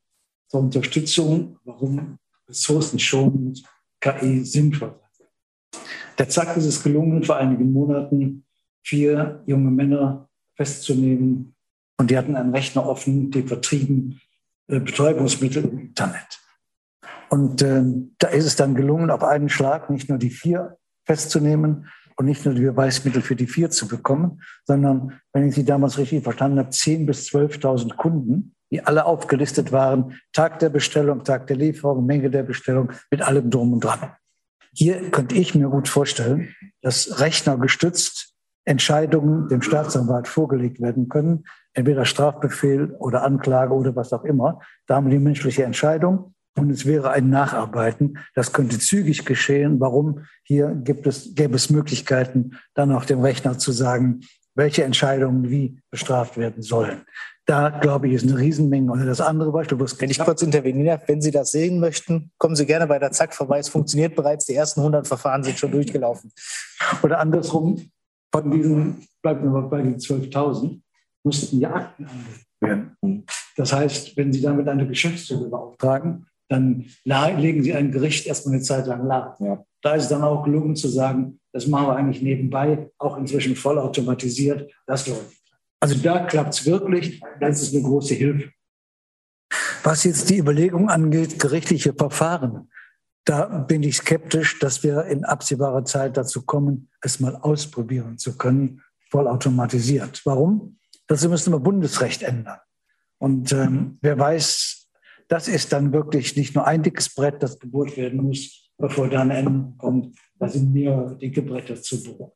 zur 0.49 0.61
Unterstützung, 0.61 1.59
warum 1.64 2.18
ressourcenschonend 2.49 3.62
KI 4.01 4.45
sinnvoll 4.45 4.99
ist. 5.12 5.80
Der 6.18 6.28
Zack 6.28 6.57
ist 6.57 6.66
es 6.66 6.82
gelungen, 6.82 7.22
vor 7.22 7.36
einigen 7.36 7.72
Monaten 7.72 8.45
vier 8.82 9.43
junge 9.47 9.70
Männer 9.70 10.28
festzunehmen. 10.57 11.55
Und 11.99 12.11
die 12.11 12.16
hatten 12.16 12.36
einen 12.36 12.55
Rechner 12.55 12.86
offen, 12.86 13.30
die 13.30 13.43
vertrieben 13.43 14.20
äh, 14.68 14.80
Betäubungsmittel 14.80 15.64
im 15.64 15.78
Internet. 15.78 16.41
Und 17.28 17.62
äh, 17.62 17.82
da 18.18 18.28
ist 18.28 18.47
es 18.47 18.57
dann 18.57 18.74
gelungen, 18.74 19.11
auf 19.11 19.22
einen 19.22 19.49
Schlag 19.49 19.91
nicht 19.91 20.09
nur 20.09 20.18
die 20.18 20.30
vier 20.30 20.78
festzunehmen 21.11 21.88
und 22.14 22.26
nicht 22.26 22.44
nur 22.44 22.54
die 22.54 22.62
Beweismittel 22.62 23.20
für 23.20 23.34
die 23.34 23.48
vier 23.48 23.68
zu 23.70 23.88
bekommen, 23.88 24.42
sondern, 24.64 25.20
wenn 25.32 25.48
ich 25.48 25.56
Sie 25.56 25.64
damals 25.64 25.98
richtig 25.98 26.22
verstanden 26.22 26.61
habe, 26.61 26.70
10.000 26.70 27.06
bis 27.06 27.26
12.000 27.30 27.96
Kunden, 27.96 28.54
die 28.70 28.84
alle 28.86 29.06
aufgelistet 29.06 29.72
waren, 29.72 30.20
Tag 30.32 30.61
der 30.61 30.68
Bestellung, 30.68 31.24
Tag 31.24 31.48
der 31.48 31.56
Lieferung, 31.56 32.06
Menge 32.06 32.30
der 32.30 32.44
Bestellung, 32.44 32.92
mit 33.11 33.22
allem 33.22 33.50
drum 33.50 33.72
und 33.72 33.80
dran. 33.82 34.12
Hier 34.72 35.11
könnte 35.11 35.34
ich 35.34 35.56
mir 35.56 35.68
gut 35.68 35.88
vorstellen, 35.88 36.54
dass 36.80 37.18
rechnergestützt 37.18 38.36
Entscheidungen 38.64 39.48
dem 39.48 39.62
Staatsanwalt 39.62 40.28
vorgelegt 40.28 40.80
werden 40.80 41.08
können, 41.08 41.42
entweder 41.72 42.04
Strafbefehl 42.04 42.94
oder 43.00 43.24
Anklage 43.24 43.74
oder 43.74 43.96
was 43.96 44.12
auch 44.12 44.22
immer. 44.22 44.61
Da 44.86 44.94
haben 44.94 45.06
wir 45.06 45.18
die 45.18 45.24
menschliche 45.24 45.64
Entscheidung 45.64 46.34
und 46.61 46.70
es 46.70 46.84
wäre 46.84 47.11
ein 47.11 47.30
Nacharbeiten. 47.30 48.18
Das 48.34 48.52
könnte 48.52 48.78
zügig 48.78 49.24
geschehen. 49.24 49.80
Warum? 49.80 50.26
Hier 50.44 50.68
gibt 50.68 51.06
es, 51.06 51.34
gäbe 51.34 51.56
es 51.56 51.70
Möglichkeiten, 51.70 52.58
dann 52.74 52.92
auch 52.92 53.04
dem 53.04 53.20
Rechner 53.20 53.58
zu 53.58 53.72
sagen, 53.72 54.20
welche 54.54 54.84
Entscheidungen 54.84 55.48
wie 55.48 55.80
bestraft 55.90 56.36
werden 56.36 56.62
sollen. 56.62 57.02
Da, 57.46 57.70
glaube 57.70 58.08
ich, 58.08 58.14
ist 58.14 58.28
eine 58.28 58.38
Riesenmenge. 58.38 58.92
Und 58.92 59.04
das 59.06 59.20
andere 59.20 59.50
Beispiel, 59.50 59.80
wenn 59.80 60.11
ich 60.11 60.18
kurz 60.18 60.42
intervenieren 60.42 60.86
darf, 60.86 61.08
wenn 61.08 61.20
Sie 61.20 61.30
das 61.30 61.50
sehen 61.50 61.80
möchten, 61.80 62.30
kommen 62.38 62.54
Sie 62.54 62.66
gerne 62.66 62.86
bei 62.86 62.98
der 62.98 63.11
Zack 63.11 63.34
vorbei. 63.34 63.58
Es 63.58 63.68
funktioniert 63.68 64.14
bereits. 64.14 64.44
Die 64.44 64.54
ersten 64.54 64.80
100 64.80 65.08
Verfahren 65.08 65.42
sind 65.42 65.58
schon 65.58 65.72
durchgelaufen. 65.72 66.30
Oder 67.02 67.18
andersrum, 67.18 67.90
von 68.32 68.50
diesen, 68.50 69.08
bleiben 69.22 69.42
wir 69.42 69.50
mal 69.50 69.68
bei 69.68 69.82
den 69.82 69.96
12.000, 69.96 70.80
mussten 71.24 71.58
die 71.58 71.66
Akten 71.66 72.06
angelegt 72.06 72.46
werden. 72.61 73.26
Das 73.56 73.72
heißt, 73.72 74.16
wenn 74.16 74.32
Sie 74.32 74.42
damit 74.42 74.68
eine 74.68 74.86
Geschäftsführung 74.86 75.50
beauftragen, 75.50 76.26
dann 76.51 76.86
legen 77.05 77.62
Sie 77.62 77.72
ein 77.72 77.92
Gericht 77.92 78.26
erstmal 78.26 78.57
eine 78.57 78.62
Zeit 78.62 78.86
lang 78.86 79.07
lahm. 79.07 79.34
Ja. 79.38 79.64
Da 79.82 79.94
ist 79.94 80.05
es 80.05 80.09
dann 80.09 80.22
auch 80.22 80.44
gelungen 80.44 80.76
zu 80.76 80.88
sagen, 80.88 81.40
das 81.53 81.66
machen 81.66 81.86
wir 81.86 81.96
eigentlich 81.96 82.22
nebenbei, 82.22 82.90
auch 82.98 83.16
inzwischen 83.16 83.57
vollautomatisiert. 83.57 84.70
Das 84.86 85.07
läuft. 85.07 85.36
Also 85.78 85.96
da 85.96 86.26
klappt 86.26 86.55
es 86.55 86.66
wirklich. 86.66 87.22
Das 87.40 87.62
ist 87.62 87.72
eine 87.72 87.84
große 87.84 88.14
Hilfe. 88.14 88.51
Was 89.84 90.05
jetzt 90.05 90.28
die 90.28 90.38
Überlegung 90.38 90.90
angeht, 90.90 91.38
gerichtliche 91.38 91.94
Verfahren, 91.94 92.68
da 93.24 93.46
bin 93.46 93.82
ich 93.82 93.98
skeptisch, 93.98 94.59
dass 94.59 94.82
wir 94.82 95.05
in 95.05 95.24
absehbarer 95.24 95.84
Zeit 95.84 96.16
dazu 96.16 96.42
kommen, 96.42 96.90
es 97.01 97.20
mal 97.20 97.36
ausprobieren 97.36 98.18
zu 98.18 98.36
können, 98.36 98.82
vollautomatisiert. 99.11 100.22
Warum? 100.24 100.78
Dazu 101.07 101.28
müssen 101.28 101.53
wir 101.53 101.61
Bundesrecht 101.61 102.22
ändern. 102.22 102.59
Und 103.18 103.53
ähm, 103.53 103.98
wer 104.01 104.18
weiß, 104.18 104.80
das 105.31 105.49
ist 105.49 105.72
dann 105.72 105.93
wirklich 105.93 106.37
nicht 106.37 106.55
nur 106.55 106.66
ein 106.66 106.83
dickes 106.83 107.14
Brett, 107.14 107.43
das 107.43 107.59
gebohrt 107.59 107.97
werden 107.97 108.22
muss, 108.22 108.70
bevor 108.76 109.09
dann 109.09 109.31
ein 109.31 109.47
Ende 109.47 109.74
kommt. 109.78 110.18
Da 110.39 110.49
sind 110.49 110.72
mehrere 110.72 111.16
dicke 111.16 111.43
Bretter 111.43 111.81
zu 111.81 112.03
bohren. 112.03 112.33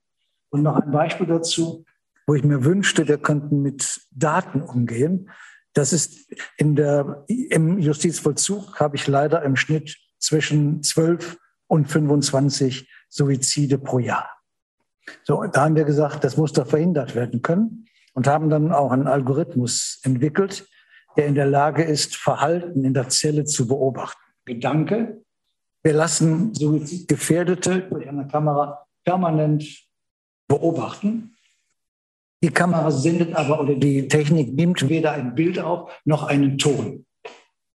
Und 0.51 0.63
noch 0.63 0.77
ein 0.77 0.91
Beispiel 0.91 1.27
dazu 1.27 1.85
wo 2.27 2.35
ich 2.35 2.45
mir 2.45 2.65
wünschte, 2.65 3.07
wir 3.09 3.19
könnten 3.19 3.63
mit 3.63 4.01
Daten 4.11 4.63
umgehen. 4.63 5.31
Das 5.75 5.93
ist 5.93 6.33
in 6.57 6.77
der, 6.77 7.25
im 7.29 7.79
Justizvollzug 7.79 8.79
habe 8.81 8.97
ich 8.97 9.07
leider 9.07 9.43
im 9.43 9.57
Schnitt 9.57 9.97
zwischen 10.19 10.83
12 10.83 11.39
und 11.67 11.87
25 11.87 12.89
Suizide 13.09 13.79
pro 13.79 13.99
Jahr. 13.99 14.31
So, 15.25 15.45
da 15.45 15.65
haben 15.65 15.77
wir 15.77 15.85
gesagt, 15.85 16.25
das 16.25 16.37
muss 16.37 16.53
doch 16.53 16.67
verhindert 16.67 17.15
werden 17.15 17.43
können 17.43 17.87
und 18.15 18.27
haben 18.27 18.49
dann 18.49 18.73
auch 18.73 18.91
einen 18.91 19.07
Algorithmus 19.07 20.01
entwickelt, 20.03 20.67
der 21.17 21.27
in 21.27 21.35
der 21.35 21.47
Lage 21.47 21.83
ist, 21.83 22.17
Verhalten 22.17 22.85
in 22.85 22.95
der 22.95 23.09
Zelle 23.09 23.45
zu 23.45 23.67
beobachten. 23.67 24.21
Gedanke. 24.45 25.23
Wir 25.83 25.93
lassen 25.93 26.55
Suizidgefährdete 26.55 27.83
durch 27.91 28.09
eine 28.09 28.27
Kamera 28.27 28.87
permanent 29.05 29.65
beobachten 30.49 31.35
die 32.45 32.51
Kamera 32.51 32.91
sendet 32.91 33.35
aber 33.35 33.59
oder 33.59 33.75
die 33.75 34.07
Technik 34.07 34.53
nimmt 34.53 34.87
weder 34.91 35.13
ein 35.13 35.35
Bild 35.35 35.59
auf 35.59 35.91
noch 36.05 36.25
einen 36.25 36.59
Ton. 36.59 37.07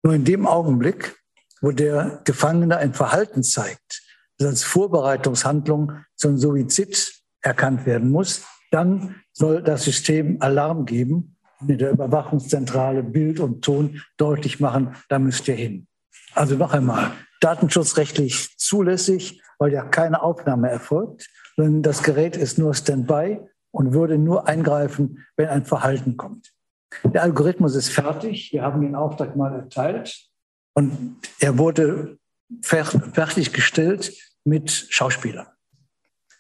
Nur 0.02 0.14
in 0.14 0.24
dem 0.24 0.44
Augenblick, 0.44 1.14
wo 1.60 1.70
der 1.70 2.20
Gefangene 2.24 2.76
ein 2.76 2.92
Verhalten 2.92 3.44
zeigt, 3.44 4.02
das 4.38 4.48
als 4.48 4.64
Vorbereitungshandlung 4.64 5.92
zum 6.16 6.36
Suizid 6.36 7.22
erkannt 7.42 7.86
werden 7.86 8.10
muss, 8.10 8.44
dann 8.72 9.14
soll 9.32 9.62
das 9.62 9.84
System 9.84 10.38
Alarm 10.40 10.84
geben 10.84 11.35
in 11.66 11.78
der 11.78 11.90
Überwachungszentrale 11.90 13.02
Bild 13.02 13.40
und 13.40 13.62
Ton 13.62 14.02
deutlich 14.16 14.60
machen, 14.60 14.94
da 15.08 15.18
müsst 15.18 15.48
ihr 15.48 15.54
hin. 15.54 15.86
Also 16.34 16.56
noch 16.56 16.72
einmal, 16.72 17.12
datenschutzrechtlich 17.40 18.56
zulässig, 18.58 19.42
weil 19.58 19.72
ja 19.72 19.84
keine 19.84 20.22
Aufnahme 20.22 20.68
erfolgt, 20.68 21.28
sondern 21.56 21.82
das 21.82 22.02
Gerät 22.02 22.36
ist 22.36 22.58
nur 22.58 22.74
Standby 22.74 23.40
und 23.70 23.92
würde 23.92 24.18
nur 24.18 24.46
eingreifen, 24.46 25.24
wenn 25.36 25.48
ein 25.48 25.64
Verhalten 25.64 26.16
kommt. 26.16 26.52
Der 27.04 27.22
Algorithmus 27.22 27.74
ist 27.74 27.90
fertig. 27.90 28.52
Wir 28.52 28.62
haben 28.62 28.80
den 28.80 28.94
Auftrag 28.94 29.36
mal 29.36 29.54
erteilt 29.54 30.28
und 30.74 31.16
er 31.40 31.58
wurde 31.58 32.18
fertiggestellt 32.62 34.12
mit 34.44 34.70
Schauspielern. 34.70 35.46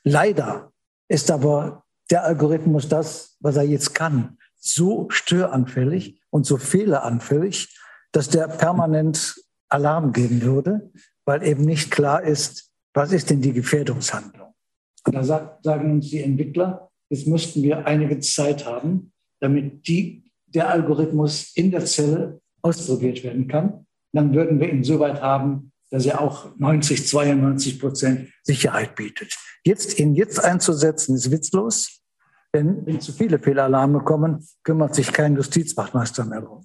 Leider 0.04 0.72
ist 1.08 1.30
aber 1.30 1.84
der 2.10 2.24
Algorithmus 2.24 2.88
das, 2.88 3.36
was 3.40 3.56
er 3.56 3.64
jetzt 3.64 3.94
kann, 3.94 4.38
so 4.66 5.06
störanfällig 5.10 6.20
und 6.30 6.46
so 6.46 6.56
fehleranfällig, 6.56 7.78
dass 8.12 8.28
der 8.28 8.48
permanent 8.48 9.36
Alarm 9.68 10.12
geben 10.12 10.42
würde, 10.42 10.90
weil 11.24 11.42
eben 11.42 11.64
nicht 11.64 11.90
klar 11.90 12.22
ist, 12.22 12.70
was 12.94 13.12
ist 13.12 13.30
denn 13.30 13.42
die 13.42 13.52
Gefährdungshandlung. 13.52 14.54
Und 15.04 15.14
da 15.14 15.22
sagen 15.24 15.90
uns 15.92 16.10
die 16.10 16.22
Entwickler, 16.22 16.90
jetzt 17.10 17.26
müssten 17.26 17.62
wir 17.62 17.86
einige 17.86 18.18
Zeit 18.20 18.66
haben, 18.66 19.12
damit 19.40 19.86
die, 19.86 20.32
der 20.46 20.70
Algorithmus 20.70 21.52
in 21.54 21.70
der 21.70 21.84
Zelle 21.84 22.40
ausprobiert 22.62 23.22
werden 23.22 23.48
kann. 23.48 23.86
Dann 24.12 24.34
würden 24.34 24.58
wir 24.60 24.72
ihn 24.72 24.82
so 24.82 24.98
weit 24.98 25.20
haben, 25.20 25.72
dass 25.90 26.06
er 26.06 26.20
auch 26.20 26.56
90, 26.58 27.06
92 27.06 27.78
Prozent 27.78 28.32
Sicherheit 28.42 28.96
bietet. 28.96 29.36
Jetzt 29.64 29.98
ihn 29.98 30.14
jetzt 30.14 30.42
einzusetzen, 30.42 31.14
ist 31.14 31.30
witzlos, 31.30 32.00
denn 32.56 32.86
wenn 32.86 33.00
zu 33.00 33.12
viele 33.12 33.38
Fehlalarme 33.38 34.00
kommen, 34.00 34.46
kümmert 34.62 34.94
sich 34.94 35.12
kein 35.12 35.36
Justizwachtmeister 35.36 36.24
mehr 36.24 36.40
darum. 36.40 36.64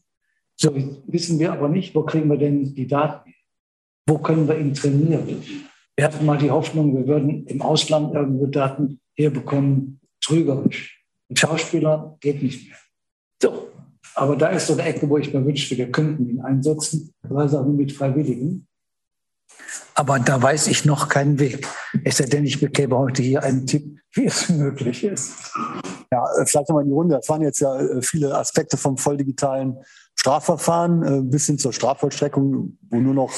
So 0.56 0.74
wissen 1.08 1.40
wir 1.40 1.52
aber 1.52 1.70
nicht, 1.70 1.94
wo 1.96 2.04
kriegen 2.04 2.30
wir 2.30 2.38
denn 2.38 2.74
die 2.74 2.88
Daten? 2.88 3.34
Wo 4.08 4.18
können 4.18 4.48
wir 4.48 4.58
ihn 4.58 4.74
trainieren? 4.74 5.44
Wir 5.96 6.06
hatten 6.06 6.26
mal 6.26 6.38
die 6.38 6.52
Hoffnung, 6.52 6.96
wir 6.96 7.08
würden 7.08 7.46
im 7.46 7.62
Ausland 7.62 8.14
irgendwo 8.14 8.46
Daten 8.48 9.00
herbekommen, 9.16 10.00
trügerisch. 10.24 11.04
Ein 11.30 11.36
Schauspieler 11.36 12.18
geht 12.20 12.42
nicht 12.42 12.68
mehr. 12.68 12.78
So, 13.42 13.70
aber 14.16 14.36
da 14.36 14.48
ist 14.48 14.68
so 14.68 14.74
eine 14.74 14.84
Ecke, 14.84 15.10
wo 15.10 15.18
ich 15.18 15.34
mir 15.34 15.46
wünschte, 15.46 15.78
wir 15.78 15.92
könnten 15.92 16.30
ihn 16.30 16.42
einsetzen, 16.42 17.14
vielleicht 17.26 17.54
auch 17.54 17.66
nur 17.66 17.76
mit 17.76 17.92
Freiwilligen. 17.92 18.68
Aber 19.96 20.20
da 20.20 20.42
weiß 20.42 20.68
ich 20.68 20.86
noch 20.86 21.10
keinen 21.10 21.40
Weg. 21.40 21.68
Es 22.04 22.18
sei 22.18 22.26
denn, 22.26 22.46
ich 22.46 22.60
bekäme 22.60 22.98
heute 22.98 23.22
hier 23.22 23.44
einen 23.44 23.68
Tipp, 23.68 24.01
wie 24.14 24.26
es 24.26 24.50
möglich 24.50 25.04
ist. 25.04 25.54
Ja, 26.12 26.26
äh, 26.38 26.46
vielleicht 26.46 26.70
nochmal 26.70 26.84
in 26.84 26.90
die 26.90 26.96
Runde. 26.96 27.16
Das 27.16 27.30
waren 27.30 27.42
jetzt 27.42 27.60
ja 27.60 27.80
äh, 27.80 28.02
viele 28.02 28.38
Aspekte 28.38 28.78
vom 28.78 28.98
volldigitalen 28.98 29.78
Strafverfahren 30.16 31.04
äh, 31.04 31.22
bis 31.22 31.46
hin 31.46 31.58
zur 31.58 31.74
Strafvollstreckung, 31.74 32.78
wo 32.90 32.98
nur 32.98 33.14
noch 33.14 33.32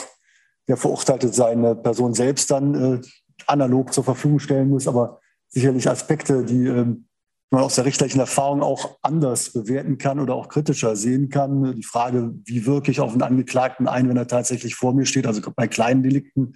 der 0.68 0.78
Verurteilte 0.78 1.32
seine 1.32 1.76
Person 1.76 2.14
selbst 2.14 2.50
dann 2.50 3.02
analog 3.48 3.94
zur 3.94 4.06
Verfügung 4.06 4.40
stellen 4.40 4.70
muss. 4.70 4.88
Aber 4.88 5.20
sicherlich 5.50 5.90
Aspekte, 5.90 6.46
die 6.46 6.68
ähm, 6.68 7.08
man 7.54 7.64
aus 7.64 7.76
der 7.76 7.86
richterlichen 7.86 8.20
Erfahrung 8.20 8.64
auch 8.64 8.98
anders 9.02 9.54
bewerten 9.54 9.98
kann 9.98 10.20
oder 10.20 10.36
auch 10.36 10.50
kritischer 10.50 10.96
sehen 10.96 11.30
kann. 11.30 11.76
Die 11.76 11.84
Frage, 11.84 12.34
wie 12.46 12.66
wirke 12.66 12.92
ich 12.92 13.00
auf 13.00 13.12
einen 13.12 13.22
Angeklagten 13.22 13.88
ein, 13.88 14.10
wenn 14.10 14.18
er 14.18 14.28
tatsächlich 14.28 14.76
vor 14.76 14.94
mir 14.94 15.06
steht. 15.06 15.28
Also 15.28 15.42
bei 15.56 15.68
kleinen 15.68 16.02
Delikten 16.02 16.56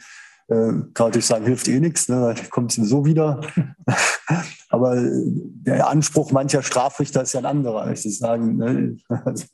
äh, 0.49 0.71
kann 0.93 1.07
natürlich 1.07 1.25
sagen, 1.25 1.45
hilft 1.45 1.67
eh 1.67 1.79
nichts, 1.79 2.07
ne? 2.07 2.33
kommt 2.49 2.77
es 2.77 2.87
so 2.87 3.05
wieder. 3.05 3.41
Aber 4.69 4.95
der 4.97 5.87
Anspruch 5.89 6.31
mancher 6.31 6.63
Strafrichter 6.63 7.21
ist 7.21 7.33
ja 7.33 7.41
ein 7.41 7.45
anderer, 7.45 7.91
ich 7.91 8.17
sagen. 8.17 8.57
Ne? 8.57 8.97
Also, 9.25 9.45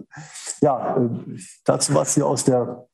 ja, 0.62 0.98
äh, 0.98 1.10
dazu 1.66 1.94
was 1.96 2.14
hier 2.16 2.28
aus 2.28 2.44
der 2.44 2.88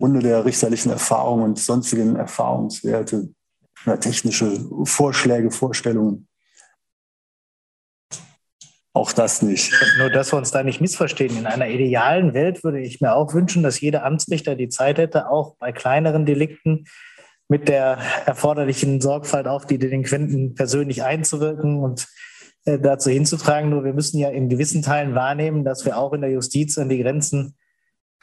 Runde 0.00 0.20
der 0.20 0.44
richterlichen 0.44 0.90
Erfahrung 0.90 1.42
und 1.42 1.58
sonstigen 1.58 2.16
Erfahrungswerte, 2.16 3.28
technische 4.00 4.58
Vorschläge, 4.84 5.50
Vorstellungen. 5.50 6.26
Auch 8.92 9.12
das 9.12 9.40
nicht. 9.40 9.72
Nur, 9.98 10.10
dass 10.10 10.32
wir 10.32 10.36
uns 10.36 10.50
da 10.50 10.64
nicht 10.64 10.80
missverstehen. 10.80 11.36
In 11.36 11.46
einer 11.46 11.68
idealen 11.68 12.34
Welt 12.34 12.64
würde 12.64 12.80
ich 12.80 13.00
mir 13.00 13.14
auch 13.14 13.34
wünschen, 13.34 13.62
dass 13.62 13.80
jeder 13.80 14.04
Amtsrichter 14.04 14.56
die 14.56 14.68
Zeit 14.68 14.98
hätte, 14.98 15.30
auch 15.30 15.56
bei 15.58 15.70
kleineren 15.70 16.26
Delikten 16.26 16.86
mit 17.48 17.68
der 17.68 17.98
erforderlichen 18.26 19.00
Sorgfalt 19.00 19.46
auf 19.46 19.66
die 19.66 19.78
Delinquenten 19.78 20.54
persönlich 20.54 21.04
einzuwirken 21.04 21.78
und 21.78 22.08
äh, 22.64 22.78
dazu 22.78 23.10
hinzutragen. 23.10 23.70
Nur 23.70 23.84
wir 23.84 23.92
müssen 23.92 24.18
ja 24.18 24.28
in 24.28 24.48
gewissen 24.48 24.82
Teilen 24.82 25.14
wahrnehmen, 25.14 25.64
dass 25.64 25.84
wir 25.84 25.96
auch 25.96 26.12
in 26.12 26.20
der 26.20 26.30
Justiz 26.30 26.76
an 26.76 26.88
die 26.88 27.02
Grenzen 27.02 27.56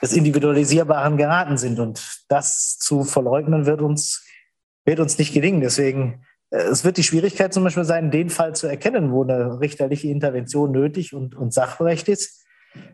des 0.01 0.13
Individualisierbaren 0.13 1.17
geraten 1.17 1.57
sind. 1.57 1.79
Und 1.79 2.23
das 2.27 2.77
zu 2.77 3.03
verleugnen 3.03 3.65
wird 3.65 3.81
uns, 3.81 4.25
wird 4.85 4.99
uns 4.99 5.17
nicht 5.17 5.33
gelingen. 5.33 5.61
Deswegen 5.61 6.25
es 6.49 6.85
wird 6.85 6.97
die 6.97 7.03
Schwierigkeit 7.03 7.53
zum 7.53 7.63
Beispiel 7.63 7.83
sein, 7.83 8.11
den 8.11 8.29
Fall 8.29 8.55
zu 8.55 8.67
erkennen, 8.67 9.11
wo 9.11 9.23
eine 9.23 9.59
richterliche 9.59 10.07
Intervention 10.07 10.71
nötig 10.71 11.13
und, 11.13 11.35
und 11.35 11.53
sachberechtigt 11.53 12.09
ist. 12.09 12.45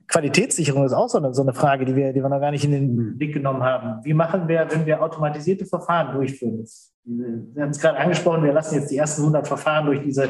Qualitätssicherung 0.08 0.86
ist 0.86 0.94
auch 0.94 1.10
so 1.10 1.18
eine, 1.18 1.34
so 1.34 1.42
eine 1.42 1.54
Frage, 1.54 1.86
die 1.86 1.96
wir, 1.96 2.14
die 2.14 2.22
wir 2.22 2.30
noch 2.30 2.40
gar 2.40 2.52
nicht 2.52 2.64
in 2.64 2.72
den 2.72 3.18
Blick 3.18 3.34
genommen 3.34 3.64
haben. 3.64 4.04
Wie 4.04 4.14
machen 4.14 4.48
wir, 4.48 4.68
wenn 4.70 4.86
wir 4.86 5.02
automatisierte 5.02 5.66
Verfahren 5.66 6.16
durchführen? 6.16 6.66
Sie 6.66 7.62
haben 7.62 7.70
es 7.70 7.80
gerade 7.80 7.98
angesprochen, 7.98 8.44
wir 8.44 8.54
lassen 8.54 8.76
jetzt 8.76 8.90
die 8.92 8.98
ersten 8.98 9.22
100 9.22 9.48
Verfahren 9.48 9.88
durch 9.88 10.02
diese 10.02 10.30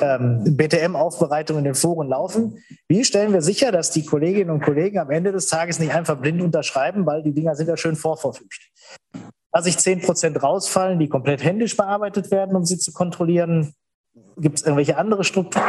ähm, 0.00 0.56
BTM-Aufbereitung 0.56 1.58
in 1.58 1.64
den 1.64 1.74
Foren 1.74 2.08
laufen. 2.08 2.58
Wie 2.88 3.04
stellen 3.04 3.32
wir 3.32 3.42
sicher, 3.42 3.72
dass 3.72 3.90
die 3.90 4.04
Kolleginnen 4.04 4.50
und 4.50 4.62
Kollegen 4.62 4.98
am 4.98 5.10
Ende 5.10 5.32
des 5.32 5.46
Tages 5.46 5.78
nicht 5.78 5.94
einfach 5.94 6.20
blind 6.20 6.42
unterschreiben, 6.42 7.06
weil 7.06 7.22
die 7.22 7.32
Dinger 7.32 7.54
sind 7.54 7.68
ja 7.68 7.76
schön 7.76 7.96
vorverfügt? 7.96 8.70
Lasse 9.52 9.68
ich 9.68 9.78
10 9.78 10.02
Prozent 10.02 10.42
rausfallen, 10.42 10.98
die 10.98 11.08
komplett 11.08 11.42
händisch 11.42 11.76
bearbeitet 11.76 12.30
werden, 12.30 12.54
um 12.54 12.64
sie 12.64 12.78
zu 12.78 12.92
kontrollieren? 12.92 13.74
Gibt 14.36 14.58
es 14.58 14.62
irgendwelche 14.62 14.96
andere 14.96 15.24
Strukturen? 15.24 15.64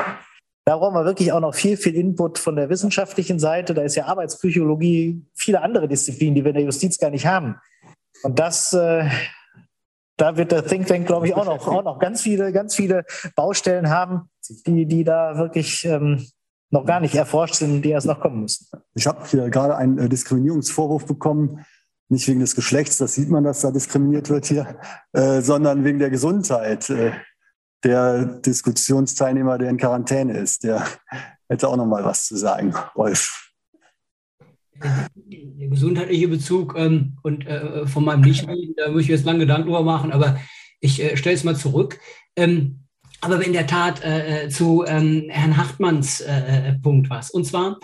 Da 0.65 0.77
brauchen 0.77 0.93
wir 0.93 1.05
wirklich 1.05 1.33
auch 1.33 1.39
noch 1.39 1.55
viel, 1.55 1.75
viel 1.75 1.95
Input 1.95 2.37
von 2.37 2.55
der 2.55 2.69
wissenschaftlichen 2.69 3.39
Seite. 3.39 3.73
Da 3.73 3.81
ist 3.81 3.95
ja 3.95 4.05
Arbeitspsychologie, 4.05 5.25
viele 5.33 5.61
andere 5.61 5.87
Disziplinen, 5.87 6.35
die 6.35 6.43
wir 6.43 6.49
in 6.49 6.55
der 6.55 6.65
Justiz 6.65 6.99
gar 6.99 7.09
nicht 7.09 7.25
haben. 7.25 7.55
Und 8.21 8.37
das, 8.37 8.71
äh, 8.73 9.09
da 10.17 10.37
wird 10.37 10.51
der 10.51 10.63
Think 10.65 10.85
Tank, 10.85 11.07
glaube 11.07 11.27
ich, 11.27 11.33
auch 11.33 11.45
noch, 11.45 11.67
auch 11.67 11.83
noch 11.83 11.97
ganz 11.97 12.21
viele, 12.21 12.51
ganz 12.51 12.75
viele 12.75 13.05
Baustellen 13.35 13.89
haben, 13.89 14.29
die, 14.67 14.85
die 14.85 15.03
da 15.03 15.37
wirklich 15.37 15.83
ähm, 15.85 16.27
noch 16.69 16.85
gar 16.85 16.99
nicht 16.99 17.15
erforscht 17.15 17.55
sind, 17.55 17.81
die 17.81 17.89
erst 17.89 18.05
noch 18.05 18.19
kommen 18.19 18.41
müssen. 18.41 18.67
Ich 18.93 19.07
habe 19.07 19.25
hier 19.25 19.49
gerade 19.49 19.75
einen 19.75 19.97
äh, 19.97 20.09
Diskriminierungsvorwurf 20.09 21.07
bekommen 21.07 21.65
nicht 22.11 22.27
wegen 22.27 22.41
des 22.41 22.55
Geschlechts, 22.55 22.97
das 22.97 23.15
sieht 23.15 23.29
man, 23.29 23.43
dass 23.43 23.61
da 23.61 23.71
diskriminiert 23.71 24.29
wird 24.29 24.45
hier, 24.45 24.79
äh, 25.13 25.41
sondern 25.41 25.83
wegen 25.83 25.99
der 25.99 26.09
Gesundheit. 26.09 26.89
Äh, 26.89 27.13
der 27.83 28.25
Diskussionsteilnehmer, 28.25 29.57
der 29.57 29.69
in 29.69 29.77
Quarantäne 29.77 30.37
ist, 30.37 30.63
der 30.63 30.85
hätte 31.49 31.67
auch 31.67 31.77
noch 31.77 31.87
mal 31.87 32.03
was 32.03 32.27
zu 32.27 32.37
sagen, 32.37 32.75
Rolf. 32.95 33.51
Der 34.83 35.67
gesundheitliche 35.67 36.27
Bezug 36.27 36.75
ähm, 36.77 37.17
und 37.23 37.45
äh, 37.45 37.85
von 37.87 38.05
meinem 38.05 38.21
Nichtreden, 38.21 38.75
da 38.77 38.91
muss 38.91 39.03
ich 39.03 39.07
jetzt 39.07 39.25
lange 39.25 39.39
Gedanken 39.39 39.67
drüber 39.67 39.83
machen, 39.83 40.11
aber 40.11 40.39
ich 40.79 41.01
äh, 41.01 41.17
stelle 41.17 41.35
es 41.35 41.43
mal 41.43 41.55
zurück. 41.55 41.99
Ähm, 42.35 42.87
aber 43.21 43.43
in 43.45 43.53
der 43.53 43.67
Tat 43.67 44.03
äh, 44.03 44.45
äh, 44.45 44.49
zu 44.49 44.83
ähm, 44.87 45.27
Herrn 45.29 45.57
Hartmanns 45.57 46.23
Punkt 46.81 47.09
was. 47.09 47.29
Und 47.29 47.45
zwar, 47.45 47.77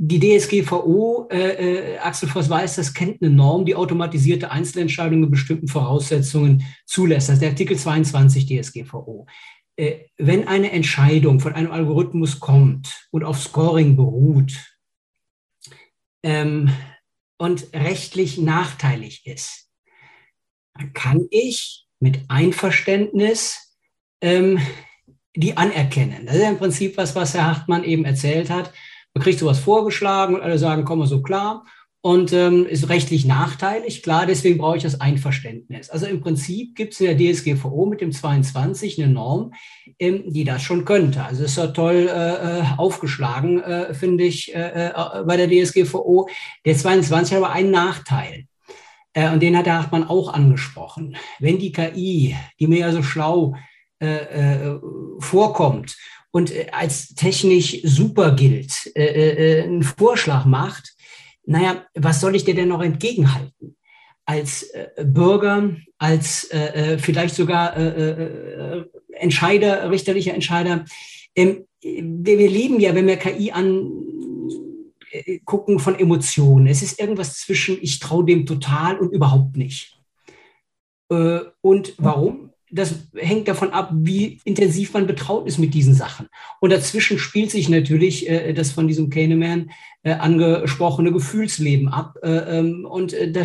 die 0.00 0.20
DSGVO, 0.20 1.28
äh, 1.28 1.94
äh, 1.94 1.98
Axel 1.98 2.28
Voss 2.28 2.48
weiß, 2.48 2.76
das 2.76 2.94
kennt 2.94 3.20
eine 3.20 3.32
Norm, 3.32 3.64
die 3.64 3.74
automatisierte 3.74 4.52
Einzelentscheidungen 4.52 5.22
mit 5.22 5.32
bestimmten 5.32 5.66
Voraussetzungen 5.66 6.64
zulässt. 6.86 7.28
Das 7.28 7.34
ist 7.34 7.42
der 7.42 7.50
Artikel 7.50 7.76
22 7.76 8.46
DSGVO. 8.46 9.26
Äh, 9.76 10.04
wenn 10.16 10.46
eine 10.46 10.70
Entscheidung 10.70 11.40
von 11.40 11.52
einem 11.52 11.72
Algorithmus 11.72 12.38
kommt 12.38 13.08
und 13.10 13.24
auf 13.24 13.42
Scoring 13.42 13.96
beruht 13.96 14.52
ähm, 16.22 16.70
und 17.36 17.66
rechtlich 17.74 18.38
nachteilig 18.38 19.26
ist, 19.26 19.68
dann 20.74 20.92
kann 20.92 21.26
ich 21.30 21.86
mit 21.98 22.20
Einverständnis 22.28 23.76
ähm, 24.20 24.60
die 25.34 25.56
anerkennen. 25.56 26.26
Das 26.26 26.36
ist 26.36 26.42
ja 26.42 26.50
im 26.50 26.58
Prinzip 26.58 26.96
was, 26.96 27.16
was 27.16 27.34
Herr 27.34 27.46
Hartmann 27.46 27.82
eben 27.82 28.04
erzählt 28.04 28.48
hat. 28.48 28.72
Man 29.18 29.24
kriegt 29.24 29.40
sowas 29.40 29.58
vorgeschlagen 29.58 30.36
und 30.36 30.42
alle 30.42 30.58
sagen, 30.58 30.84
komm 30.84 31.00
mal 31.00 31.08
so 31.08 31.22
klar. 31.22 31.64
Und 32.00 32.32
ähm, 32.32 32.64
ist 32.66 32.88
rechtlich 32.88 33.24
nachteilig, 33.24 34.04
klar, 34.04 34.26
deswegen 34.26 34.58
brauche 34.58 34.76
ich 34.76 34.84
das 34.84 35.00
Einverständnis. 35.00 35.90
Also 35.90 36.06
im 36.06 36.20
Prinzip 36.20 36.76
gibt 36.76 36.92
es 36.92 37.00
in 37.00 37.06
der 37.06 37.16
DSGVO 37.16 37.86
mit 37.86 38.00
dem 38.00 38.12
22 38.12 39.02
eine 39.02 39.12
Norm, 39.12 39.54
ähm, 39.98 40.22
die 40.32 40.44
das 40.44 40.62
schon 40.62 40.84
könnte. 40.84 41.24
Also 41.24 41.42
ist 41.42 41.56
ja 41.56 41.66
toll 41.66 42.08
äh, 42.08 42.60
äh, 42.60 42.64
aufgeschlagen, 42.76 43.60
äh, 43.60 43.92
finde 43.92 44.22
ich, 44.22 44.54
äh, 44.54 44.90
äh 44.90 45.24
bei 45.26 45.36
der 45.36 45.48
DSGVO. 45.48 46.28
Der 46.64 46.76
22 46.76 47.34
hat 47.34 47.42
aber 47.42 47.52
einen 47.52 47.72
Nachteil. 47.72 48.44
Äh, 49.14 49.32
und 49.32 49.42
den 49.42 49.56
hat 49.56 49.66
der 49.66 49.78
Hartmann 49.78 50.06
auch 50.06 50.32
angesprochen. 50.32 51.16
Wenn 51.40 51.58
die 51.58 51.72
KI, 51.72 52.36
die 52.60 52.68
mir 52.68 52.78
ja 52.78 52.92
so 52.92 53.02
schlau 53.02 53.56
vorkommt 55.18 55.96
und 56.30 56.50
äh, 56.50 56.66
als 56.72 57.14
technisch 57.14 57.80
super 57.82 58.32
gilt, 58.32 58.72
äh, 58.94 59.60
äh, 59.60 59.62
einen 59.62 59.82
Vorschlag 59.82 60.44
macht, 60.44 60.94
naja, 61.46 61.84
was 61.94 62.20
soll 62.20 62.36
ich 62.36 62.44
dir 62.44 62.54
denn 62.54 62.68
noch 62.68 62.82
entgegenhalten? 62.82 63.76
Als 64.26 64.64
äh, 64.64 64.88
Bürger, 65.04 65.74
als 65.96 66.44
äh, 66.52 66.94
äh 66.94 66.98
vielleicht 66.98 67.34
sogar 67.34 67.74
äh, 67.76 67.88
äh, 67.88 68.10
äh, 68.80 68.84
Entscheider, 69.12 69.90
richterlicher 69.90 70.34
Entscheider. 70.34 70.84
Ähm, 71.34 71.64
wir, 71.80 72.38
wir 72.38 72.50
leben 72.50 72.78
ja, 72.80 72.94
wenn 72.94 73.06
wir 73.06 73.16
KI 73.16 73.50
angucken, 73.52 74.18
von 75.78 75.98
Emotionen. 75.98 76.66
Es 76.66 76.82
ist 76.82 77.00
irgendwas 77.00 77.38
zwischen, 77.38 77.78
ich 77.80 77.98
traue 77.98 78.26
dem 78.26 78.44
total 78.44 78.98
und 78.98 79.12
überhaupt 79.12 79.56
nicht. 79.56 79.94
und 81.08 81.94
warum? 81.96 82.47
Das 82.70 82.94
hängt 83.14 83.48
davon 83.48 83.70
ab, 83.70 83.90
wie 83.94 84.40
intensiv 84.44 84.92
man 84.92 85.06
betraut 85.06 85.46
ist 85.46 85.58
mit 85.58 85.74
diesen 85.74 85.94
Sachen. 85.94 86.28
Und 86.60 86.70
dazwischen 86.70 87.18
spielt 87.18 87.50
sich 87.50 87.68
natürlich 87.68 88.28
äh, 88.28 88.52
das 88.52 88.72
von 88.72 88.88
diesem 88.88 89.10
Kahneman 89.10 89.70
äh, 90.02 90.12
angesprochene 90.12 91.12
Gefühlsleben 91.12 91.88
ab. 91.88 92.16
Äh, 92.22 92.58
ähm, 92.58 92.84
und 92.84 93.12
äh, 93.12 93.30
da 93.30 93.42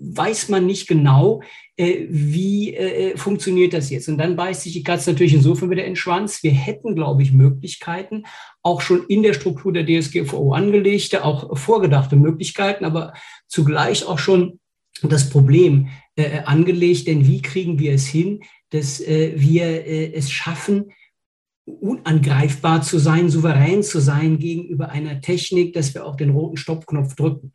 weiß 0.00 0.48
man 0.48 0.66
nicht 0.66 0.88
genau, 0.88 1.42
äh, 1.76 2.06
wie 2.08 2.74
äh, 2.74 3.16
funktioniert 3.16 3.72
das 3.72 3.90
jetzt. 3.90 4.08
Und 4.08 4.18
dann 4.18 4.36
beißt 4.36 4.62
sich 4.62 4.72
die 4.72 4.82
Katze 4.82 5.10
natürlich 5.10 5.34
insofern 5.34 5.70
wieder 5.70 5.84
in 5.84 5.90
den 5.90 5.96
Schwanz. 5.96 6.42
Wir 6.42 6.52
hätten, 6.52 6.94
glaube 6.94 7.22
ich, 7.22 7.32
Möglichkeiten, 7.32 8.24
auch 8.62 8.80
schon 8.80 9.04
in 9.08 9.22
der 9.22 9.34
Struktur 9.34 9.72
der 9.72 9.86
DSGVO 9.86 10.52
angelegte, 10.52 11.24
auch 11.24 11.56
vorgedachte 11.58 12.16
Möglichkeiten, 12.16 12.84
aber 12.84 13.12
zugleich 13.46 14.06
auch 14.06 14.18
schon 14.18 14.58
das 15.02 15.30
Problem 15.30 15.88
äh, 16.26 16.42
angelegt, 16.44 17.06
denn 17.06 17.26
wie 17.26 17.42
kriegen 17.42 17.78
wir 17.78 17.92
es 17.94 18.06
hin, 18.06 18.42
dass 18.70 19.00
äh, 19.00 19.32
wir 19.36 19.86
äh, 19.86 20.12
es 20.12 20.30
schaffen, 20.30 20.92
unangreifbar 21.64 22.82
zu 22.82 22.98
sein, 22.98 23.28
souverän 23.28 23.82
zu 23.82 24.00
sein 24.00 24.38
gegenüber 24.38 24.90
einer 24.90 25.20
Technik, 25.20 25.72
dass 25.74 25.94
wir 25.94 26.04
auch 26.04 26.16
den 26.16 26.30
roten 26.30 26.56
Stoppknopf 26.56 27.14
drücken. 27.14 27.52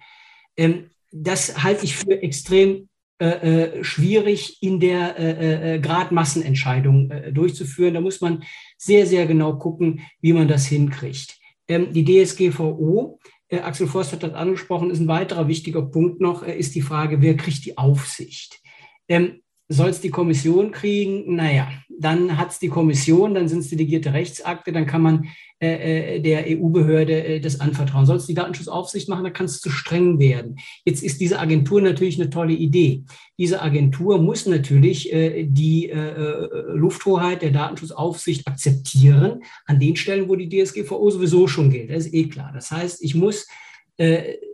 Ähm, 0.58 0.90
das 1.12 1.64
halte 1.64 1.86
ich 1.86 1.96
für 1.96 2.22
extrem 2.22 2.90
äh, 3.20 3.28
äh 3.28 3.84
schwierig 3.84 4.58
in 4.62 4.80
der 4.80 5.18
äh, 5.18 5.76
äh, 5.76 5.80
Gradmassenentscheidung 5.80 7.12
äh, 7.12 7.32
durchzuführen. 7.32 7.94
Da 7.94 8.02
muss 8.02 8.22
man 8.22 8.44
sehr, 8.78 9.06
sehr 9.06 9.26
genau 9.26 9.58
gucken, 9.58 10.02
wie 10.22 10.34
man 10.34 10.48
das 10.48 10.66
hinkriegt. 10.68 11.38
Ähm, 11.68 11.94
die 11.94 12.04
DSGVO, 12.04 13.20
Axel 13.64 13.88
Forst 13.88 14.12
hat 14.12 14.24
das 14.24 14.34
angesprochen, 14.34 14.92
ist 14.92 15.00
ein 15.00 15.08
weiterer 15.08 15.48
wichtiger 15.48 15.82
Punkt 15.82 16.20
noch, 16.22 16.44
ist 16.44 16.76
die 16.76 16.82
Frage, 16.82 17.22
wer 17.22 17.38
kriegt 17.38 17.66
die 17.66 17.78
Aufsicht? 17.78 18.60
Ähm, 19.08 19.42
soll 19.68 19.90
es 19.90 20.02
die 20.02 20.12
Kommission 20.12 20.72
kriegen? 20.72 21.36
Naja, 21.36 21.72
dann 21.90 22.38
hat 22.38 22.52
es 22.52 22.60
die 22.60 22.70
Kommission, 22.70 23.34
dann 23.34 23.48
sind 23.48 23.60
es 23.60 23.70
delegierte 23.70 24.14
Rechtsakte, 24.14 24.72
dann 24.72 24.86
kann 24.86 25.02
man 25.02 25.24
äh, 25.24 25.30
äh 25.30 25.55
der 25.62 26.46
EU-Behörde 26.48 27.24
äh, 27.24 27.40
das 27.40 27.62
anvertrauen. 27.62 28.06
Soll 28.06 28.18
es 28.18 28.26
die 28.26 28.34
Datenschutzaufsicht 28.34 29.08
machen, 29.08 29.24
dann 29.24 29.34
kann 29.34 29.46
es 29.46 29.62
zu 29.62 29.70
streng 29.70 30.20
werden. 30.20 30.58
Jetzt 30.84 31.02
ist 31.02 31.22
diese 31.22 31.40
Agentur 31.40 31.82
natürlich 31.82 32.20
eine 32.20 32.30
tolle 32.30 32.54
Idee. 32.54 33.04
Diese 33.38 33.62
Agentur 33.62 34.22
muss 34.22 34.46
natürlich 34.46 35.12
äh, 35.14 35.46
die 35.46 35.90
äh, 35.90 35.96
äh 35.96 36.50
Lufthoheit 36.74 37.42
der 37.42 37.52
Datenschutzaufsicht 37.52 38.48
akzeptieren, 38.48 39.44
an 39.66 39.80
den 39.80 39.96
Stellen, 39.96 40.28
wo 40.28 40.36
die 40.36 40.50
DSGVO 40.50 41.10
sowieso 41.10 41.48
schon 41.48 41.70
gilt. 41.70 41.90
Das 41.90 42.06
ist 42.06 42.14
eh 42.14 42.28
klar. 42.28 42.52
Das 42.54 42.72
heißt, 42.72 43.04
ich 43.04 43.16
muss 43.16 43.48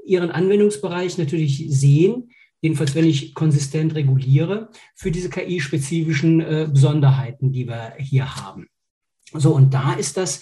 ihren 0.06 0.30
Anwendungsbereich 0.30 1.18
natürlich 1.18 1.66
sehen 1.68 2.30
jedenfalls 2.62 2.94
wenn 2.94 3.08
ich 3.08 3.34
konsistent 3.34 3.96
reguliere, 3.96 4.70
für 4.94 5.10
diese 5.10 5.30
KI-spezifischen 5.30 6.42
äh, 6.42 6.70
Besonderheiten, 6.72 7.52
die 7.52 7.68
wir 7.68 7.96
hier 7.98 8.36
haben. 8.36 8.68
So, 9.34 9.56
und 9.56 9.74
da 9.74 9.94
ist 9.94 10.18
das 10.18 10.42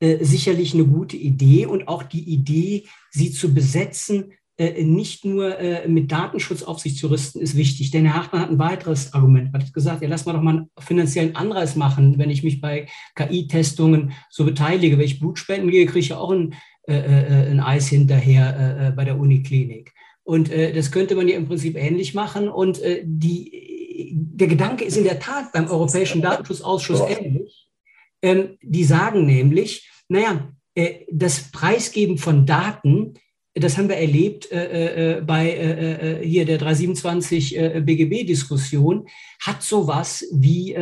äh, 0.00 0.24
sicherlich 0.24 0.74
eine 0.74 0.84
gute 0.84 1.16
Idee 1.16 1.66
und 1.66 1.88
auch 1.88 2.04
die 2.04 2.22
Idee, 2.22 2.84
sie 3.10 3.32
zu 3.32 3.52
besetzen, 3.52 4.32
äh, 4.56 4.82
nicht 4.82 5.24
nur 5.24 5.58
äh, 5.58 5.88
mit 5.88 6.10
Datenschutz 6.10 6.62
auf 6.62 6.80
sich 6.80 6.96
zu 6.96 7.08
rüsten, 7.08 7.40
ist 7.40 7.56
wichtig. 7.56 7.90
Denn 7.90 8.04
Herr 8.04 8.14
Hartmann 8.14 8.42
hat 8.42 8.50
ein 8.50 8.58
weiteres 8.58 9.12
Argument. 9.12 9.50
Er 9.52 9.60
hat 9.60 9.72
gesagt, 9.72 10.02
ja, 10.02 10.08
lass 10.08 10.26
mal 10.26 10.32
doch 10.32 10.42
mal 10.42 10.56
einen 10.56 10.70
finanziellen 10.78 11.36
Anreiz 11.36 11.76
machen, 11.76 12.18
wenn 12.18 12.30
ich 12.30 12.44
mich 12.44 12.60
bei 12.60 12.86
KI-Testungen 13.14 14.12
so 14.30 14.44
beteilige. 14.44 14.98
Wenn 14.98 15.04
ich 15.04 15.20
Blutspenden 15.20 15.70
gehe, 15.70 15.86
kriege 15.86 16.00
ich 16.00 16.08
ja 16.08 16.18
auch 16.18 16.30
ein, 16.30 16.54
äh, 16.88 17.50
ein 17.50 17.60
Eis 17.60 17.88
hinterher 17.88 18.92
bei 18.96 19.04
der 19.04 19.18
Uniklinik. 19.18 19.92
Und 20.24 20.50
das 20.52 20.90
könnte 20.90 21.14
man 21.14 21.26
ja 21.26 21.36
im 21.36 21.46
Prinzip 21.46 21.76
ähnlich 21.76 22.12
machen. 22.14 22.48
Und 22.48 22.80
die, 23.02 24.12
der 24.12 24.46
Gedanke 24.46 24.84
ist 24.84 24.96
in 24.96 25.04
der 25.04 25.18
Tat 25.20 25.52
beim 25.52 25.68
Europäischen 25.68 26.20
Datenschutzausschuss 26.20 27.00
ähnlich. 27.00 27.67
Ähm, 28.22 28.58
die 28.62 28.84
sagen 28.84 29.26
nämlich, 29.26 29.88
naja, 30.08 30.48
äh, 30.74 31.06
das 31.10 31.50
Preisgeben 31.52 32.18
von 32.18 32.46
Daten, 32.46 33.14
das 33.54 33.76
haben 33.76 33.88
wir 33.88 33.96
erlebt 33.96 34.52
äh, 34.52 34.66
äh, 34.66 35.18
äh 35.18 35.20
bei 35.20 35.50
äh, 35.50 36.26
hier 36.26 36.44
der 36.44 36.58
327 36.58 37.56
BGB-Diskussion, 37.84 39.08
hat 39.40 39.62
sowas 39.62 40.24
wie 40.32 40.76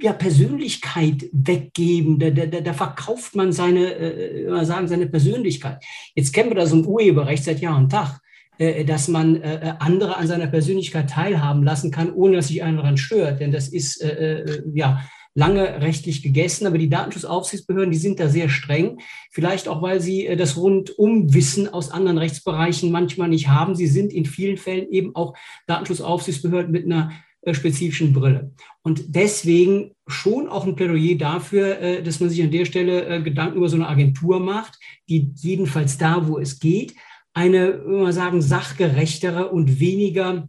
ja, 0.00 0.12
Persönlichkeit 0.12 1.28
weggeben. 1.32 2.18
Da, 2.18 2.30
da, 2.30 2.60
da 2.60 2.72
verkauft 2.72 3.34
man 3.34 3.52
seine, 3.52 3.94
äh, 3.94 4.64
sagen, 4.64 4.88
seine 4.88 5.06
Persönlichkeit. 5.06 5.84
Jetzt 6.14 6.32
kennen 6.32 6.50
wir 6.50 6.56
das 6.56 6.72
im 6.72 6.86
Urheberrecht 6.86 7.44
seit 7.44 7.60
Jahr 7.60 7.76
und 7.76 7.90
Tag. 7.90 8.20
Äh, 8.58 8.84
dass 8.84 9.06
man 9.06 9.36
äh, 9.36 9.74
andere 9.78 10.16
an 10.16 10.26
seiner 10.26 10.48
Persönlichkeit 10.48 11.10
teilhaben 11.10 11.62
lassen 11.62 11.92
kann, 11.92 12.12
ohne 12.12 12.36
dass 12.36 12.48
sich 12.48 12.64
einer 12.64 12.78
daran 12.78 12.96
stört. 12.96 13.38
Denn 13.38 13.52
das 13.52 13.68
ist 13.68 14.02
äh, 14.02 14.62
ja 14.74 15.00
lange 15.38 15.80
rechtlich 15.80 16.20
gegessen, 16.20 16.66
aber 16.66 16.78
die 16.78 16.88
Datenschutzaufsichtsbehörden, 16.88 17.92
die 17.92 17.98
sind 17.98 18.18
da 18.18 18.28
sehr 18.28 18.48
streng. 18.48 18.98
Vielleicht 19.30 19.68
auch, 19.68 19.82
weil 19.82 20.00
sie 20.00 20.34
das 20.36 20.56
Rundumwissen 20.56 21.72
aus 21.72 21.92
anderen 21.92 22.18
Rechtsbereichen 22.18 22.90
manchmal 22.90 23.28
nicht 23.28 23.46
haben. 23.46 23.76
Sie 23.76 23.86
sind 23.86 24.12
in 24.12 24.26
vielen 24.26 24.56
Fällen 24.56 24.90
eben 24.90 25.14
auch 25.14 25.34
Datenschutzaufsichtsbehörden 25.68 26.72
mit 26.72 26.86
einer 26.86 27.12
spezifischen 27.52 28.12
Brille. 28.12 28.50
Und 28.82 29.14
deswegen 29.14 29.92
schon 30.08 30.48
auch 30.48 30.66
ein 30.66 30.74
Plädoyer 30.74 31.16
dafür, 31.16 32.02
dass 32.02 32.18
man 32.18 32.30
sich 32.30 32.42
an 32.42 32.50
der 32.50 32.64
Stelle 32.64 33.22
Gedanken 33.22 33.58
über 33.58 33.68
so 33.68 33.76
eine 33.76 33.88
Agentur 33.88 34.40
macht, 34.40 34.76
die 35.08 35.32
jedenfalls 35.36 35.98
da, 35.98 36.26
wo 36.26 36.38
es 36.38 36.58
geht, 36.58 36.94
eine, 37.32 37.80
wir 37.86 38.12
sagen, 38.12 38.42
sachgerechtere 38.42 39.50
und 39.50 39.78
weniger 39.78 40.48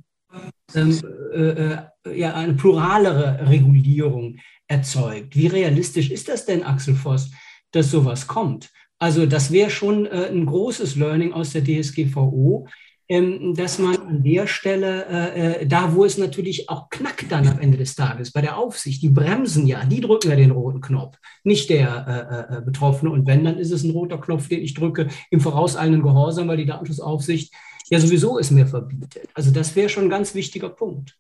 ähm, 0.76 1.00
äh, 1.34 1.50
äh, 1.50 1.78
ja, 2.14 2.34
eine 2.34 2.54
pluralere 2.54 3.48
Regulierung 3.50 4.38
erzeugt. 4.70 5.36
Wie 5.36 5.48
realistisch 5.48 6.10
ist 6.10 6.30
das 6.30 6.46
denn, 6.46 6.64
Axel 6.64 6.96
Voss, 6.96 7.32
dass 7.72 7.92
sowas 7.92 8.28
kommt? 8.28 8.70
Also 9.00 9.26
das 9.26 9.52
wäre 9.52 9.70
schon 9.70 10.06
äh, 10.06 10.30
ein 10.30 10.46
großes 10.46 10.96
Learning 10.96 11.34
aus 11.34 11.52
der 11.52 11.64
DSGVO, 11.64 12.68
ähm, 13.12 13.56
dass 13.56 13.80
man 13.80 13.98
an 13.98 14.24
der 14.24 14.46
Stelle, 14.46 15.06
äh, 15.08 15.62
äh, 15.62 15.68
da 15.68 15.96
wo 15.96 16.06
es 16.06 16.18
natürlich 16.18 16.70
auch 16.70 16.90
knackt 16.90 17.32
dann 17.32 17.48
am 17.48 17.60
Ende 17.60 17.78
des 17.78 17.96
Tages, 17.96 18.32
bei 18.32 18.42
der 18.42 18.58
Aufsicht, 18.58 19.02
die 19.02 19.10
bremsen 19.10 19.66
ja, 19.66 19.84
die 19.84 20.02
drücken 20.02 20.30
ja 20.30 20.36
den 20.36 20.52
roten 20.52 20.80
Knopf, 20.80 21.18
nicht 21.44 21.72
der 21.72 22.48
äh, 22.52 22.58
äh, 22.58 22.62
Betroffene. 22.62 23.12
Und 23.12 23.26
wenn, 23.26 23.44
dann 23.44 23.58
ist 23.58 23.72
es 23.72 23.84
ein 23.84 23.91
roter 23.91 24.20
Knopf, 24.20 24.48
den 24.48 24.62
ich 24.62 24.76
drücke 24.76 25.08
im 25.32 25.41
vorauseilenden 25.41 26.04
Gehorsam, 26.04 26.48
weil 26.48 26.58
die 26.58 26.68
Datenschutzaufsicht 26.68 27.52
ja 27.90 28.00
sowieso 28.00 28.38
es 28.38 28.52
mir 28.52 28.68
verbietet. 28.68 29.28
Also 29.34 29.50
das 29.50 29.76
wäre 29.76 29.90
schon 29.90 30.04
ein 30.04 30.10
ganz 30.10 30.36
wichtiger 30.36 30.70
Punkt. 30.70 31.18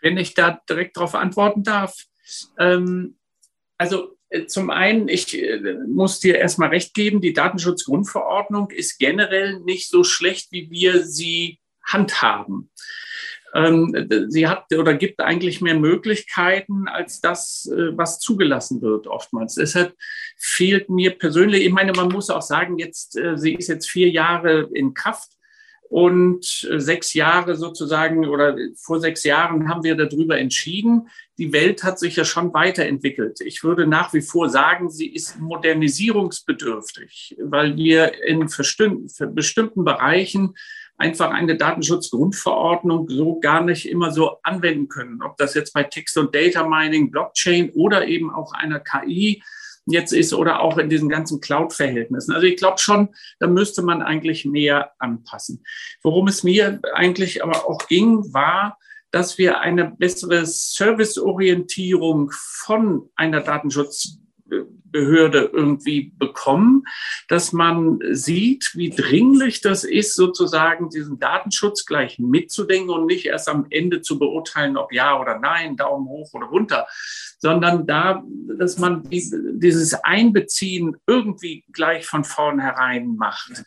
Wenn 0.00 0.16
ich 0.16 0.34
da 0.34 0.60
direkt 0.68 0.96
darauf 0.96 1.14
antworten 1.14 1.62
darf, 1.62 2.04
ähm, 2.58 3.16
also 3.78 4.18
äh, 4.30 4.46
zum 4.46 4.70
einen, 4.70 5.08
ich 5.08 5.36
äh, 5.40 5.74
muss 5.86 6.20
dir 6.20 6.36
erstmal 6.36 6.68
recht 6.70 6.94
geben, 6.94 7.20
die 7.20 7.32
Datenschutzgrundverordnung 7.32 8.70
ist 8.70 8.98
generell 8.98 9.60
nicht 9.60 9.88
so 9.88 10.04
schlecht, 10.04 10.52
wie 10.52 10.70
wir 10.70 11.04
sie 11.04 11.60
handhaben. 11.84 12.70
Ähm, 13.54 14.08
sie 14.28 14.46
hat 14.46 14.66
oder 14.74 14.92
gibt 14.92 15.20
eigentlich 15.20 15.62
mehr 15.62 15.78
Möglichkeiten 15.78 16.86
als 16.86 17.22
das, 17.22 17.70
äh, 17.72 17.96
was 17.96 18.18
zugelassen 18.18 18.82
wird 18.82 19.06
oftmals. 19.06 19.54
Deshalb 19.54 19.94
fehlt 20.36 20.90
mir 20.90 21.12
persönlich, 21.12 21.64
ich 21.64 21.72
meine, 21.72 21.92
man 21.92 22.08
muss 22.08 22.28
auch 22.28 22.42
sagen, 22.42 22.78
jetzt, 22.78 23.18
sie 23.36 23.54
ist 23.54 23.68
jetzt 23.68 23.88
vier 23.88 24.10
Jahre 24.10 24.68
in 24.74 24.92
Kraft 24.92 25.37
und 25.88 26.44
sechs 26.44 27.14
Jahre 27.14 27.56
sozusagen 27.56 28.26
oder 28.26 28.56
vor 28.76 29.00
sechs 29.00 29.24
Jahren 29.24 29.68
haben 29.68 29.84
wir 29.84 29.94
darüber 29.96 30.38
entschieden. 30.38 31.08
Die 31.38 31.52
Welt 31.52 31.82
hat 31.82 31.98
sich 31.98 32.16
ja 32.16 32.24
schon 32.24 32.52
weiterentwickelt. 32.52 33.40
Ich 33.40 33.64
würde 33.64 33.86
nach 33.86 34.12
wie 34.12 34.20
vor 34.20 34.50
sagen, 34.50 34.90
sie 34.90 35.06
ist 35.06 35.40
modernisierungsbedürftig, 35.40 37.36
weil 37.42 37.76
wir 37.76 38.22
in 38.24 38.46
bestimmten 39.34 39.84
Bereichen 39.84 40.54
einfach 40.98 41.30
eine 41.30 41.56
Datenschutzgrundverordnung 41.56 43.08
so 43.08 43.38
gar 43.38 43.62
nicht 43.62 43.88
immer 43.88 44.10
so 44.10 44.38
anwenden 44.42 44.88
können. 44.88 45.22
Ob 45.22 45.36
das 45.36 45.54
jetzt 45.54 45.72
bei 45.72 45.84
Text- 45.84 46.18
und 46.18 46.34
Data 46.34 46.68
Mining, 46.68 47.10
Blockchain 47.10 47.70
oder 47.70 48.06
eben 48.06 48.30
auch 48.30 48.52
einer 48.52 48.80
KI 48.80 49.42
jetzt 49.90 50.12
ist 50.12 50.32
oder 50.32 50.60
auch 50.60 50.78
in 50.78 50.88
diesen 50.88 51.08
ganzen 51.08 51.40
Cloud-Verhältnissen. 51.40 52.32
Also 52.32 52.46
ich 52.46 52.56
glaube 52.56 52.78
schon, 52.78 53.10
da 53.38 53.46
müsste 53.46 53.82
man 53.82 54.02
eigentlich 54.02 54.44
mehr 54.44 54.92
anpassen. 54.98 55.64
Worum 56.02 56.28
es 56.28 56.42
mir 56.42 56.80
eigentlich 56.94 57.42
aber 57.42 57.68
auch 57.68 57.86
ging, 57.88 58.32
war, 58.32 58.78
dass 59.10 59.38
wir 59.38 59.60
eine 59.60 59.90
bessere 59.90 60.44
Serviceorientierung 60.44 62.30
von 62.32 63.08
einer 63.16 63.40
Datenschutz 63.40 64.18
Behörde 64.90 65.50
irgendwie 65.52 66.12
bekommen, 66.18 66.84
dass 67.28 67.52
man 67.52 67.98
sieht, 68.10 68.72
wie 68.74 68.90
dringlich 68.90 69.60
das 69.60 69.84
ist, 69.84 70.14
sozusagen 70.14 70.88
diesen 70.90 71.18
Datenschutz 71.18 71.84
gleich 71.84 72.18
mitzudenken 72.18 72.90
und 72.90 73.06
nicht 73.06 73.26
erst 73.26 73.48
am 73.48 73.66
Ende 73.70 74.00
zu 74.00 74.18
beurteilen, 74.18 74.76
ob 74.76 74.92
ja 74.92 75.20
oder 75.20 75.38
nein, 75.38 75.76
Daumen 75.76 76.08
hoch 76.08 76.32
oder 76.32 76.46
runter, 76.46 76.86
sondern 77.38 77.86
da, 77.86 78.22
dass 78.58 78.78
man 78.78 79.04
dieses 79.08 79.94
Einbeziehen 79.94 80.96
irgendwie 81.06 81.64
gleich 81.72 82.04
von 82.04 82.24
vornherein 82.24 83.16
macht. 83.16 83.64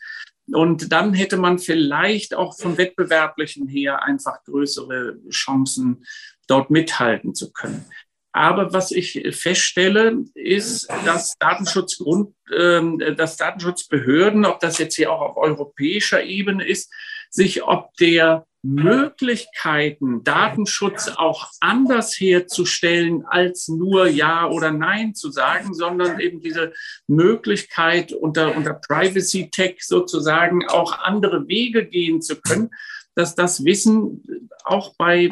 Und 0.50 0.92
dann 0.92 1.14
hätte 1.14 1.36
man 1.36 1.58
vielleicht 1.58 2.34
auch 2.34 2.58
vom 2.58 2.76
Wettbewerblichen 2.76 3.68
her 3.68 4.02
einfach 4.02 4.44
größere 4.44 5.18
Chancen, 5.30 6.04
dort 6.48 6.70
mithalten 6.70 7.34
zu 7.34 7.52
können. 7.52 7.84
Aber 8.32 8.72
was 8.72 8.90
ich 8.90 9.22
feststelle, 9.30 10.24
ist, 10.34 10.88
dass 11.04 11.36
Datenschutzgrund, 11.38 12.34
äh, 12.50 13.14
dass 13.14 13.36
Datenschutzbehörden, 13.36 14.46
ob 14.46 14.58
das 14.60 14.78
jetzt 14.78 14.96
hier 14.96 15.12
auch 15.12 15.20
auf 15.20 15.36
europäischer 15.36 16.22
Ebene 16.22 16.66
ist, 16.66 16.90
sich 17.30 17.62
ob 17.62 17.94
der 17.96 18.46
Möglichkeiten, 18.62 20.22
Datenschutz 20.22 21.08
auch 21.08 21.50
anders 21.60 22.14
herzustellen, 22.14 23.24
als 23.26 23.66
nur 23.68 24.06
Ja 24.06 24.48
oder 24.48 24.70
Nein 24.70 25.14
zu 25.14 25.32
sagen, 25.32 25.74
sondern 25.74 26.20
eben 26.20 26.40
diese 26.40 26.72
Möglichkeit 27.08 28.12
unter, 28.12 28.56
unter 28.56 28.74
Privacy 28.74 29.50
Tech 29.50 29.78
sozusagen 29.80 30.68
auch 30.68 31.00
andere 31.00 31.48
Wege 31.48 31.86
gehen 31.86 32.22
zu 32.22 32.40
können, 32.40 32.70
dass 33.14 33.34
das 33.34 33.64
Wissen 33.64 34.48
auch 34.64 34.94
bei 34.96 35.28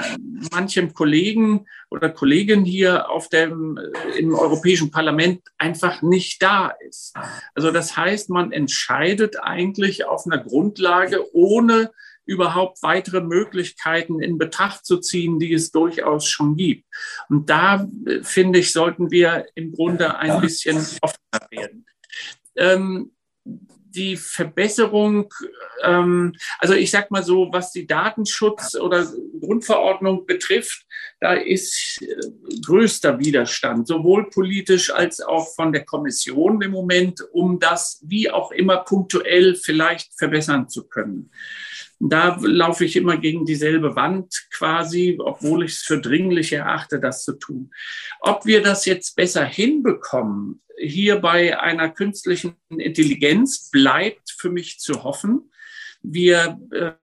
manchem 0.52 0.92
Kollegen 0.92 1.66
oder 1.90 2.10
Kollegin 2.10 2.64
hier 2.64 3.08
auf 3.10 3.28
dem, 3.28 3.78
im 4.18 4.34
Europäischen 4.34 4.90
Parlament 4.90 5.42
einfach 5.56 6.02
nicht 6.02 6.42
da 6.42 6.74
ist. 6.86 7.14
Also 7.54 7.70
das 7.70 7.96
heißt, 7.96 8.28
man 8.30 8.52
entscheidet 8.52 9.42
eigentlich 9.42 10.04
auf 10.04 10.26
einer 10.26 10.42
Grundlage, 10.42 11.24
ohne 11.34 11.90
überhaupt 12.30 12.80
weitere 12.82 13.20
Möglichkeiten 13.20 14.22
in 14.22 14.38
Betracht 14.38 14.86
zu 14.86 14.98
ziehen, 14.98 15.40
die 15.40 15.52
es 15.52 15.72
durchaus 15.72 16.28
schon 16.28 16.56
gibt. 16.56 16.86
Und 17.28 17.50
da, 17.50 17.88
äh, 18.06 18.22
finde 18.22 18.60
ich, 18.60 18.72
sollten 18.72 19.10
wir 19.10 19.46
im 19.56 19.72
Grunde 19.72 20.16
ein 20.16 20.40
bisschen 20.40 20.76
offener 21.02 21.50
werden. 21.50 21.86
Ähm, 22.54 23.10
die 23.44 24.16
Verbesserung, 24.16 25.34
ähm, 25.82 26.36
also 26.60 26.74
ich 26.74 26.92
sage 26.92 27.08
mal 27.10 27.24
so, 27.24 27.48
was 27.50 27.72
die 27.72 27.88
Datenschutz- 27.88 28.78
oder 28.78 29.04
Grundverordnung 29.40 30.26
betrifft, 30.26 30.86
da 31.18 31.34
ist 31.34 32.00
äh, 32.00 32.60
größter 32.64 33.18
Widerstand, 33.18 33.88
sowohl 33.88 34.30
politisch 34.30 34.92
als 34.92 35.20
auch 35.20 35.52
von 35.56 35.72
der 35.72 35.84
Kommission 35.84 36.62
im 36.62 36.70
Moment, 36.70 37.20
um 37.32 37.58
das 37.58 38.00
wie 38.04 38.30
auch 38.30 38.52
immer 38.52 38.78
punktuell 38.78 39.56
vielleicht 39.56 40.16
verbessern 40.16 40.68
zu 40.68 40.86
können. 40.86 41.32
Da 42.02 42.38
laufe 42.40 42.86
ich 42.86 42.96
immer 42.96 43.18
gegen 43.18 43.44
dieselbe 43.44 43.94
Wand 43.94 44.46
quasi, 44.50 45.18
obwohl 45.20 45.64
ich 45.64 45.72
es 45.72 45.80
für 45.80 46.00
dringlich 46.00 46.52
erachte, 46.52 46.98
das 46.98 47.24
zu 47.24 47.34
tun. 47.34 47.70
Ob 48.20 48.46
wir 48.46 48.62
das 48.62 48.86
jetzt 48.86 49.16
besser 49.16 49.44
hinbekommen, 49.44 50.62
hier 50.78 51.16
bei 51.16 51.60
einer 51.60 51.90
künstlichen 51.90 52.56
Intelligenz, 52.70 53.68
bleibt 53.70 54.30
für 54.30 54.50
mich 54.50 54.78
zu 54.78 55.04
hoffen. 55.04 55.50
Wir 56.02 56.58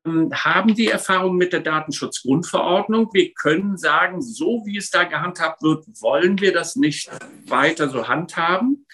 ähm, 0.06 0.32
haben 0.34 0.74
die 0.74 0.88
Erfahrung 0.88 1.38
mit 1.38 1.54
der 1.54 1.60
Datenschutzgrundverordnung. 1.60 3.10
Wir 3.14 3.32
können 3.34 3.78
sagen, 3.78 4.22
so 4.22 4.64
wie 4.66 4.78
es 4.78 4.90
da 4.90 5.04
gehandhabt 5.04 5.62
wird, 5.62 5.86
wollen 6.02 6.42
wir 6.42 6.52
das 6.52 6.76
nicht 6.76 7.10
weiter 7.46 7.90
so 7.90 8.08
handhaben. 8.08 8.88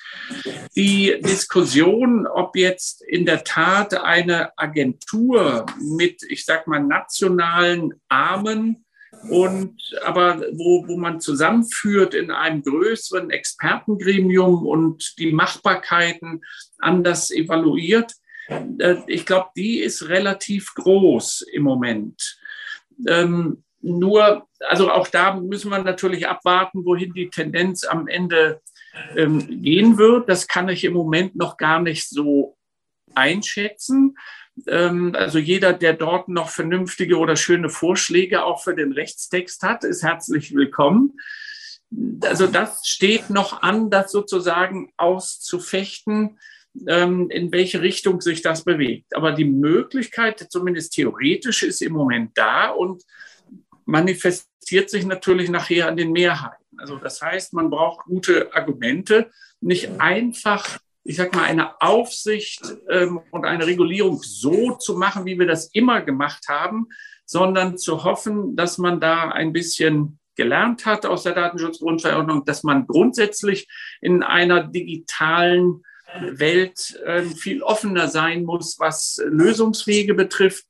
Die 0.76 1.20
Diskussion, 1.22 2.28
ob 2.28 2.58
jetzt 2.58 3.02
in 3.02 3.26
der 3.26 3.46
Tat 3.46 3.94
eine 3.94 4.58
Agentur 4.58 5.66
mit, 5.80 6.22
ich 6.28 6.44
sag 6.44 6.68
mal, 6.68 6.82
nationalen 6.82 7.94
Armen 8.10 8.86
und 9.30 9.80
aber 10.04 10.42
wo, 10.52 10.86
wo 10.88 10.98
man 10.98 11.22
zusammenführt 11.22 12.14
in 12.14 12.30
einem 12.30 12.62
größeren 12.62 13.30
Expertengremium 13.30 14.66
und 14.66 15.18
die 15.18 15.32
Machbarkeiten 15.32 16.42
anders 16.80 17.32
evaluiert, 17.32 18.14
ich 19.08 19.26
glaube, 19.26 19.50
die 19.56 19.80
ist 19.80 20.10
relativ 20.10 20.74
groß 20.76 21.46
im 21.54 21.64
Moment. 21.64 22.40
Ähm, 23.08 23.64
nur, 23.82 24.48
also 24.60 24.92
auch 24.92 25.08
da 25.08 25.36
müssen 25.36 25.70
wir 25.70 25.80
natürlich 25.80 26.28
abwarten, 26.28 26.86
wohin 26.86 27.14
die 27.14 27.30
Tendenz 27.30 27.84
am 27.84 28.08
Ende 28.08 28.62
ähm, 29.16 29.62
gehen 29.62 29.98
wird. 29.98 30.30
Das 30.30 30.48
kann 30.48 30.70
ich 30.70 30.84
im 30.84 30.94
Moment 30.94 31.36
noch 31.36 31.58
gar 31.58 31.82
nicht 31.82 32.10
so 32.10 32.58
einschätzen. 33.14 34.18
Ähm, 34.68 35.16
also 35.18 35.40
jeder, 35.40 35.74
der 35.74 35.94
dort 35.94 36.30
noch 36.30 36.50
vernünftige 36.50 37.18
oder 37.18 37.36
schöne 37.36 37.70
Vorschläge 37.70 38.44
auch 38.44 38.64
für 38.64 38.76
den 38.76 38.94
Rechtstext 38.94 39.64
hat, 39.64 39.84
ist 39.84 40.04
herzlich 40.04 40.54
willkommen. 40.54 41.18
Also 42.22 42.48
das 42.48 42.88
steht 42.88 43.30
noch 43.30 43.62
an, 43.62 43.90
das 43.90 44.12
sozusagen 44.12 44.92
auszufechten 44.98 46.40
in 46.76 47.52
welche 47.52 47.82
Richtung 47.82 48.22
sich 48.22 48.42
das 48.42 48.64
bewegt. 48.64 49.16
Aber 49.16 49.32
die 49.32 49.46
Möglichkeit, 49.46 50.48
zumindest 50.50 50.94
theoretisch, 50.94 51.64
ist 51.64 51.82
im 51.82 51.94
Moment 51.94 52.32
da 52.36 52.70
und 52.70 53.04
manifestiert 53.86 54.90
sich 54.90 55.06
natürlich 55.06 55.50
nachher 55.50 55.88
an 55.88 55.98
den 55.98 56.12
Mehrheiten. 56.12 56.64
Also 56.78 56.98
das 56.98 57.22
heißt, 57.22 57.54
man 57.54 57.70
braucht 57.70 58.06
gute 58.06 58.54
Argumente, 58.56 59.30
nicht 59.62 60.00
einfach, 60.00 60.80
ich 61.04 61.16
sag 61.16 61.36
mal, 61.36 61.44
eine 61.44 61.80
Aufsicht 61.82 62.62
ähm, 62.90 63.22
und 63.32 63.46
eine 63.46 63.68
Regulierung 63.68 64.22
so 64.24 64.76
zu 64.76 64.98
machen, 64.98 65.26
wie 65.26 65.38
wir 65.38 65.48
das 65.48 65.68
immer 65.74 66.02
gemacht 66.02 66.46
haben, 66.50 66.88
sondern 67.26 67.78
zu 67.78 68.04
hoffen, 68.04 68.56
dass 68.56 68.78
man 68.78 69.00
da 69.00 69.30
ein 69.30 69.54
bisschen 69.54 70.20
gelernt 70.36 70.86
hat 70.86 71.06
aus 71.06 71.24
der 71.24 71.34
Datenschutzgrundverordnung, 71.34 72.46
dass 72.46 72.64
man 72.64 72.88
grundsätzlich 72.88 73.68
in 74.02 74.24
einer 74.24 74.64
digitalen 74.64 75.84
Welt 76.22 77.00
äh, 77.06 77.24
viel 77.24 77.64
offener 77.64 78.08
sein 78.08 78.44
muss, 78.44 78.80
was 78.80 79.22
Lösungswege 79.26 80.14
betrifft. 80.14 80.66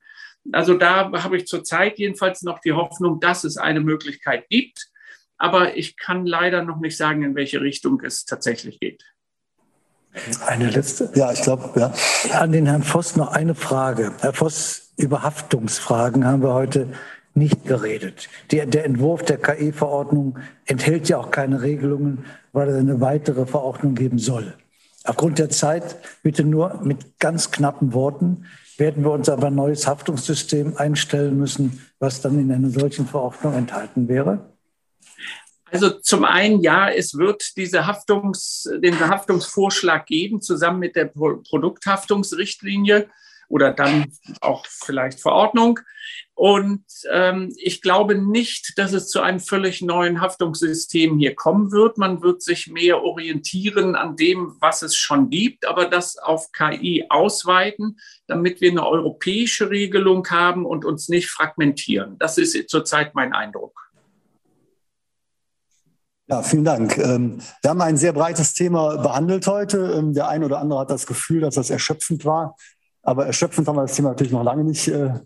Also 0.52 0.76
da 0.76 1.12
habe 1.24 1.38
ich 1.38 1.48
zurzeit 1.48 1.98
jedenfalls 2.00 2.42
noch 2.42 2.60
die 2.60 2.74
Hoffnung, 2.74 3.20
dass 3.20 3.44
es 3.44 3.58
eine 3.58 3.80
Möglichkeit 3.80 4.50
gibt. 4.50 4.90
Aber 5.38 5.76
ich 5.78 5.98
kann 5.98 6.26
leider 6.26 6.64
noch 6.64 6.80
nicht 6.80 6.98
sagen, 6.98 7.24
in 7.24 7.36
welche 7.36 7.62
Richtung 7.62 8.02
es 8.02 8.26
tatsächlich 8.26 8.80
geht. 8.80 9.04
Eine 10.46 10.70
letzte? 10.70 11.12
Ja, 11.16 11.32
ich 11.32 11.42
glaube, 11.42 11.80
ja. 11.80 11.94
An 12.38 12.52
den 12.52 12.68
Herrn 12.68 12.84
Voss 12.84 13.16
noch 13.16 13.32
eine 13.32 13.56
Frage. 13.56 14.14
Herr 14.22 14.34
Voss, 14.34 14.94
über 14.96 15.24
Haftungsfragen 15.24 16.26
haben 16.26 16.44
wir 16.44 16.54
heute 16.54 16.88
nicht 17.34 17.66
geredet. 17.66 18.30
Der, 18.52 18.68
der 18.68 18.86
Entwurf 18.86 19.24
der 19.24 19.38
KI-Verordnung 19.38 20.38
enthält 20.66 21.10
ja 21.10 21.18
auch 21.18 21.32
keine 21.32 21.62
Regelungen, 21.62 22.26
weil 22.52 22.70
es 22.70 22.78
eine 22.78 23.02
weitere 23.02 23.48
Verordnung 23.48 23.96
geben 23.96 24.20
soll. 24.20 24.54
Aufgrund 25.04 25.40
der 25.40 25.50
Zeit 25.50 25.98
bitte 26.24 26.44
nur 26.44 26.82
mit 26.84 27.20
ganz 27.20 27.52
knappen 27.52 27.94
Worten 27.94 28.46
werden 28.78 29.04
wir 29.04 29.12
uns 29.12 29.30
aber 29.30 29.48
ein 29.48 29.56
neues 29.56 29.86
Haftungssystem 29.86 30.78
einstellen 30.78 31.38
müssen, 31.38 31.86
was 32.00 32.22
dann 32.22 32.40
in 32.40 32.52
einer 32.52 32.70
solchen 32.70 33.06
Verordnung 33.06 33.54
enthalten 33.54 34.08
wäre? 34.08 34.54
Also 35.66 35.90
zum 35.90 36.24
einen 36.24 36.62
ja, 36.62 36.90
es 36.90 37.18
wird 37.18 37.58
diese 37.58 37.88
Haftungs, 37.88 38.70
den 38.78 39.00
Haftungsvorschlag 39.00 40.06
geben, 40.06 40.42
zusammen 40.42 40.80
mit 40.80 40.96
der 40.96 41.06
Produkthaftungsrichtlinie 41.06 43.10
oder 43.50 43.74
dann 43.74 44.06
auch 44.42 44.66
vielleicht 44.68 45.20
Verordnung. 45.20 45.80
Und 46.36 46.84
ähm, 47.12 47.54
ich 47.58 47.82
glaube 47.82 48.16
nicht, 48.16 48.74
dass 48.78 48.92
es 48.94 49.10
zu 49.10 49.22
einem 49.22 49.40
völlig 49.40 49.82
neuen 49.82 50.20
Haftungssystem 50.20 51.20
hier 51.20 51.36
kommen 51.36 51.72
wird. 51.72 52.00
Man 52.00 52.24
wird 52.24 52.42
sich 52.42 52.68
mehr 52.68 53.04
orientieren 53.04 53.96
an 53.96 54.16
dem, 54.16 54.56
was 54.60 54.82
es 54.82 54.96
schon 54.96 55.30
gibt, 55.30 55.68
aber 55.68 55.86
das 55.86 56.18
auf 56.18 56.52
KI 56.52 57.06
ausweiten, 57.10 57.98
damit 58.26 58.62
wir 58.62 58.72
eine 58.72 58.86
europäische 58.86 59.70
Regelung 59.70 60.28
haben 60.30 60.66
und 60.66 60.86
uns 60.86 61.08
nicht 61.08 61.30
fragmentieren. 61.30 62.18
Das 62.18 62.38
ist 62.40 62.70
zurzeit 62.70 63.14
mein 63.14 63.34
Eindruck. 63.34 63.80
Ja, 66.28 66.42
vielen 66.42 66.64
Dank. 66.64 66.98
Ähm, 66.98 67.42
wir 67.62 67.70
haben 67.70 67.82
ein 67.82 67.98
sehr 67.98 68.14
breites 68.14 68.54
Thema 68.54 68.98
behandelt 68.98 69.46
heute. 69.46 69.94
Ähm, 69.98 70.14
der 70.14 70.30
eine 70.30 70.46
oder 70.46 70.60
andere 70.60 70.80
hat 70.80 70.90
das 70.90 71.06
Gefühl, 71.06 71.42
dass 71.42 71.56
das 71.56 71.70
erschöpfend 71.70 72.26
war. 72.26 72.56
Aber 73.04 73.26
erschöpfend 73.26 73.68
haben 73.68 73.76
wir 73.76 73.82
das 73.84 73.96
Thema 73.96 74.10
natürlich 74.10 74.32
noch 74.32 74.44
lange 74.44 74.64
nicht 74.64 74.88
äh, 74.88 75.20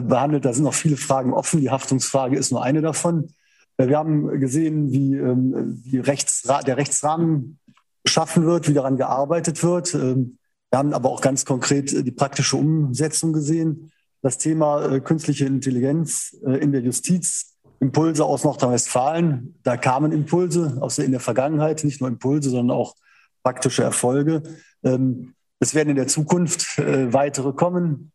behandelt. 0.00 0.44
Da 0.44 0.52
sind 0.52 0.64
noch 0.64 0.74
viele 0.74 0.96
Fragen 0.96 1.32
offen. 1.32 1.60
Die 1.60 1.70
Haftungsfrage 1.70 2.36
ist 2.36 2.50
nur 2.50 2.62
eine 2.62 2.80
davon. 2.80 3.28
Äh, 3.76 3.88
wir 3.88 3.98
haben 3.98 4.40
gesehen, 4.40 4.92
wie, 4.92 5.16
ähm, 5.16 5.80
wie 5.84 5.98
Rechtsra 5.98 6.62
der 6.62 6.76
Rechtsrahmen 6.76 7.58
geschaffen 8.04 8.44
wird, 8.44 8.68
wie 8.68 8.74
daran 8.74 8.96
gearbeitet 8.96 9.62
wird. 9.62 9.94
Ähm, 9.94 10.38
wir 10.70 10.78
haben 10.78 10.94
aber 10.94 11.10
auch 11.10 11.20
ganz 11.20 11.44
konkret 11.44 11.92
die 11.92 12.10
praktische 12.10 12.56
Umsetzung 12.56 13.32
gesehen. 13.32 13.92
Das 14.22 14.38
Thema 14.38 14.86
äh, 14.86 15.00
künstliche 15.00 15.44
Intelligenz 15.44 16.36
äh, 16.46 16.56
in 16.58 16.72
der 16.72 16.80
Justiz, 16.80 17.58
Impulse 17.80 18.24
aus 18.24 18.44
Nordrhein-Westfalen. 18.44 19.56
Da 19.64 19.76
kamen 19.76 20.12
Impulse 20.12 20.78
aus 20.80 20.98
in 20.98 21.10
der 21.10 21.20
Vergangenheit, 21.20 21.84
nicht 21.84 22.00
nur 22.00 22.08
Impulse, 22.08 22.50
sondern 22.50 22.76
auch 22.76 22.94
praktische 23.42 23.82
Erfolge. 23.82 24.42
Ähm, 24.84 25.34
es 25.58 25.74
werden 25.74 25.90
in 25.90 25.96
der 25.96 26.06
Zukunft 26.06 26.78
äh, 26.78 27.12
weitere 27.12 27.52
kommen. 27.52 28.12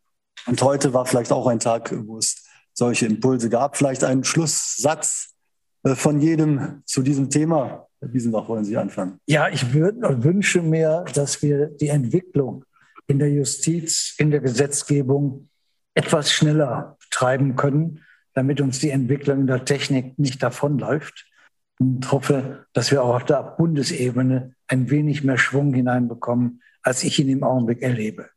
Und 0.47 0.61
heute 0.61 0.93
war 0.93 1.05
vielleicht 1.05 1.31
auch 1.31 1.47
ein 1.47 1.59
Tag, 1.59 1.93
wo 2.07 2.17
es 2.17 2.47
solche 2.73 3.05
Impulse 3.05 3.49
gab. 3.49 3.75
Vielleicht 3.75 4.03
ein 4.03 4.23
Schlusssatz 4.23 5.35
äh, 5.83 5.95
von 5.95 6.21
jedem 6.21 6.83
zu 6.85 7.01
diesem 7.01 7.29
Thema. 7.29 7.87
Herr 7.99 8.13
Wiesenbach, 8.13 8.47
wollen 8.47 8.63
Sie 8.63 8.77
anfangen? 8.77 9.19
Ja, 9.25 9.49
ich 9.49 9.73
würde, 9.73 10.23
wünsche 10.23 10.61
mir, 10.61 11.03
dass 11.13 11.41
wir 11.41 11.67
die 11.67 11.89
Entwicklung 11.89 12.63
in 13.07 13.19
der 13.19 13.31
Justiz, 13.31 14.15
in 14.17 14.31
der 14.31 14.39
Gesetzgebung 14.39 15.49
etwas 15.95 16.31
schneller 16.31 16.97
treiben 17.09 17.55
können, 17.55 18.03
damit 18.33 18.61
uns 18.61 18.79
die 18.79 18.91
Entwicklung 18.91 19.47
der 19.47 19.65
Technik 19.65 20.17
nicht 20.19 20.43
davonläuft. 20.43 21.25
Und 21.79 22.11
hoffe, 22.11 22.65
dass 22.73 22.89
wir 22.89 23.03
auch 23.03 23.15
auf 23.15 23.25
der 23.25 23.55
Bundesebene 23.57 24.55
ein 24.67 24.89
wenig 24.89 25.23
mehr 25.23 25.37
Schwung 25.37 25.73
hineinbekommen, 25.73 26.61
als 26.81 27.03
ich 27.03 27.19
ihn 27.19 27.29
im 27.29 27.43
Augenblick 27.43 27.81
erlebe. 27.81 28.29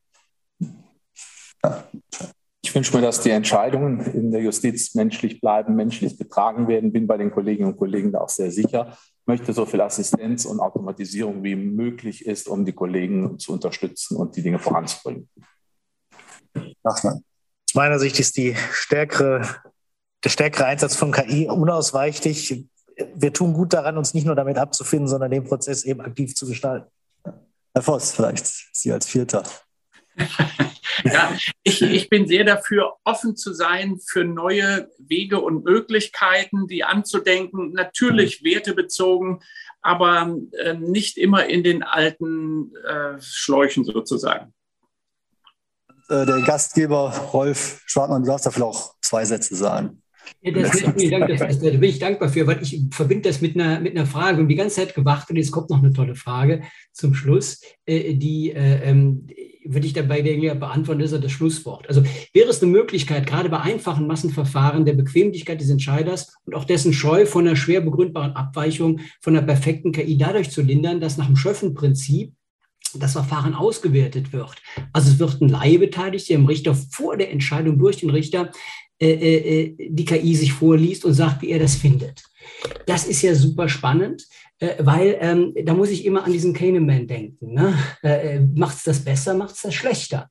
Ich 2.62 2.74
wünsche 2.74 2.94
mir, 2.94 3.02
dass 3.02 3.20
die 3.20 3.30
Entscheidungen 3.30 4.00
in 4.00 4.30
der 4.30 4.42
Justiz 4.42 4.94
menschlich 4.94 5.40
bleiben, 5.40 5.74
menschlich 5.74 6.18
getragen 6.18 6.68
werden. 6.68 6.92
Bin 6.92 7.06
bei 7.06 7.16
den 7.16 7.30
Kolleginnen 7.32 7.72
und 7.72 7.76
Kollegen 7.76 8.12
da 8.12 8.20
auch 8.20 8.28
sehr 8.28 8.50
sicher. 8.50 8.96
Ich 9.20 9.26
möchte 9.26 9.52
so 9.52 9.66
viel 9.66 9.80
Assistenz 9.80 10.44
und 10.44 10.60
Automatisierung 10.60 11.42
wie 11.42 11.56
möglich 11.56 12.26
ist, 12.26 12.48
um 12.48 12.64
die 12.64 12.72
Kollegen 12.72 13.38
zu 13.38 13.52
unterstützen 13.52 14.16
und 14.16 14.36
die 14.36 14.42
Dinge 14.42 14.58
voranzubringen. 14.58 15.28
Aus 17.70 17.74
meiner 17.74 17.98
Sicht 17.98 18.20
ist 18.20 18.36
die 18.36 18.56
stärkere, 18.72 19.42
der 20.22 20.30
stärkere 20.30 20.66
Einsatz 20.66 20.96
von 20.96 21.12
KI 21.12 21.48
unausweichlich. 21.48 22.66
Wir 23.14 23.32
tun 23.32 23.54
gut 23.54 23.72
daran, 23.72 23.96
uns 23.96 24.14
nicht 24.14 24.26
nur 24.26 24.34
damit 24.34 24.58
abzufinden, 24.58 25.08
sondern 25.08 25.30
den 25.30 25.44
Prozess 25.44 25.84
eben 25.84 26.00
aktiv 26.00 26.34
zu 26.34 26.46
gestalten. 26.46 26.90
Herr 27.24 27.82
Voss, 27.82 28.12
vielleicht 28.12 28.46
Sie 28.72 28.92
als 28.92 29.06
Vierter. 29.06 29.42
Ja, 31.04 31.36
ich, 31.62 31.82
ich 31.82 32.08
bin 32.08 32.26
sehr 32.26 32.44
dafür, 32.44 32.96
offen 33.04 33.36
zu 33.36 33.52
sein 33.52 33.98
für 34.04 34.24
neue 34.24 34.90
Wege 34.98 35.40
und 35.40 35.64
Möglichkeiten, 35.64 36.66
die 36.66 36.84
anzudenken, 36.84 37.72
natürlich 37.72 38.44
wertebezogen, 38.44 39.40
aber 39.82 40.36
äh, 40.52 40.74
nicht 40.74 41.16
immer 41.16 41.46
in 41.46 41.62
den 41.62 41.82
alten 41.82 42.72
äh, 42.86 43.20
Schläuchen 43.20 43.84
sozusagen. 43.84 44.52
Äh, 46.08 46.26
der 46.26 46.40
Gastgeber 46.42 47.10
Rolf 47.32 47.82
Schwartmann, 47.86 48.22
du 48.22 48.28
darfst 48.28 48.46
da 48.46 48.50
vielleicht 48.50 48.76
auch 48.76 48.94
zwei 49.00 49.24
Sätze 49.24 49.54
sagen. 49.54 50.02
Ja, 50.42 50.52
das, 50.52 50.80
vielen 50.96 51.10
Dank, 51.10 51.38
das, 51.38 51.58
da 51.58 51.70
bin 51.70 51.82
ich 51.82 51.98
dankbar 51.98 52.28
für, 52.28 52.46
weil 52.46 52.62
ich 52.62 52.80
verbinde 52.90 53.28
das 53.28 53.40
mit 53.40 53.54
einer, 53.54 53.80
mit 53.80 53.96
einer 53.96 54.06
Frage 54.06 54.40
und 54.40 54.48
die 54.48 54.54
ganze 54.54 54.76
Zeit 54.76 54.94
gewartet. 54.94 55.36
Jetzt 55.36 55.50
kommt 55.50 55.70
noch 55.70 55.82
eine 55.82 55.92
tolle 55.92 56.14
Frage 56.14 56.62
zum 56.92 57.14
Schluss, 57.14 57.60
äh, 57.86 58.14
die 58.14 58.52
äh, 58.52 58.82
ähm, 58.82 59.26
würde 59.64 59.86
ich 59.86 59.92
dabei 59.92 60.22
beantworten, 60.22 61.00
ist 61.00 61.12
ja 61.12 61.18
das 61.18 61.32
Schlusswort. 61.32 61.88
Also 61.88 62.02
wäre 62.32 62.48
es 62.48 62.62
eine 62.62 62.72
Möglichkeit, 62.72 63.26
gerade 63.26 63.48
bei 63.48 63.60
einfachen 63.60 64.06
Massenverfahren 64.06 64.84
der 64.84 64.94
Bequemlichkeit 64.94 65.60
des 65.60 65.70
Entscheiders 65.70 66.34
und 66.44 66.54
auch 66.54 66.64
dessen 66.64 66.92
Scheu 66.92 67.26
von 67.26 67.46
einer 67.46 67.56
schwer 67.56 67.80
begründbaren 67.80 68.32
Abweichung 68.32 69.00
von 69.20 69.36
einer 69.36 69.46
perfekten 69.46 69.92
KI 69.92 70.16
dadurch 70.16 70.50
zu 70.50 70.62
lindern, 70.62 71.00
dass 71.00 71.16
nach 71.16 71.26
dem 71.26 71.36
Schöffen-Prinzip 71.36 72.32
das 72.98 73.12
Verfahren 73.12 73.54
ausgewertet 73.54 74.32
wird. 74.32 74.56
Also 74.92 75.12
es 75.12 75.18
wird 75.18 75.40
ein 75.40 75.48
Laie 75.48 75.78
beteiligt, 75.78 76.28
der 76.28 76.38
dem 76.38 76.46
Richter 76.46 76.74
vor 76.74 77.16
der 77.16 77.30
Entscheidung 77.30 77.78
durch 77.78 77.98
den 77.98 78.10
Richter 78.10 78.50
äh, 79.00 79.12
äh, 79.12 79.62
äh, 79.62 79.88
die 79.88 80.04
KI 80.04 80.34
sich 80.34 80.52
vorliest 80.52 81.04
und 81.04 81.14
sagt, 81.14 81.42
wie 81.42 81.50
er 81.50 81.58
das 81.58 81.76
findet. 81.76 82.22
Das 82.86 83.06
ist 83.06 83.22
ja 83.22 83.34
super 83.34 83.68
spannend, 83.68 84.26
äh, 84.60 84.74
weil 84.78 85.16
ähm, 85.20 85.54
da 85.64 85.74
muss 85.74 85.90
ich 85.90 86.04
immer 86.04 86.24
an 86.24 86.32
diesen 86.32 86.52
Kahneman 86.52 87.06
denken. 87.06 87.54
Ne? 87.54 87.74
Äh, 88.02 88.36
äh 88.36 88.40
macht 88.40 88.76
es 88.76 88.84
das 88.84 89.04
besser, 89.04 89.34
macht 89.34 89.56
es 89.56 89.62
das 89.62 89.74
schlechter? 89.74 90.30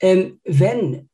Ähm, 0.00 0.38
wenn 0.44 1.08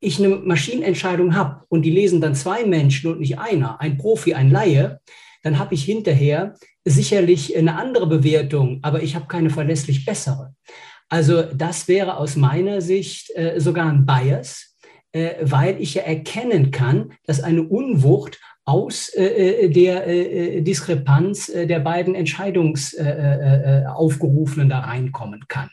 ich 0.00 0.18
eine 0.18 0.36
Maschinenentscheidung 0.36 1.36
habe 1.36 1.64
und 1.68 1.82
die 1.82 1.90
lesen 1.90 2.20
dann 2.20 2.34
zwei 2.34 2.64
Menschen 2.64 3.12
und 3.12 3.20
nicht 3.20 3.38
einer, 3.38 3.80
ein 3.80 3.98
Profi, 3.98 4.34
ein 4.34 4.50
Laie, 4.50 5.00
dann 5.42 5.58
habe 5.58 5.74
ich 5.74 5.84
hinterher 5.84 6.54
sicherlich 6.84 7.56
eine 7.56 7.76
andere 7.76 8.06
Bewertung, 8.06 8.80
aber 8.82 9.02
ich 9.02 9.14
habe 9.14 9.26
keine 9.26 9.50
verlässlich 9.50 10.04
bessere. 10.04 10.54
Also 11.10 11.42
das 11.42 11.88
wäre 11.88 12.16
aus 12.16 12.36
meiner 12.36 12.80
Sicht 12.80 13.30
äh, 13.36 13.60
sogar 13.60 13.90
ein 13.90 14.06
Bias, 14.06 14.76
äh, 15.12 15.34
weil 15.42 15.80
ich 15.80 15.94
ja 15.94 16.02
erkennen 16.02 16.70
kann, 16.70 17.12
dass 17.26 17.42
eine 17.42 17.64
Unwucht 17.64 18.40
aus 18.64 19.08
äh, 19.14 19.24
äh 19.24 19.68
der 19.68 20.06
äh, 20.06 20.58
äh, 20.58 20.62
Diskrepanz 20.62 21.48
äh, 21.48 21.66
der 21.66 21.80
beiden 21.80 22.14
Entscheidungsaufgerufenen 22.14 24.68
da 24.68 24.78
reinkommen 24.80 25.46
kann. 25.48 25.70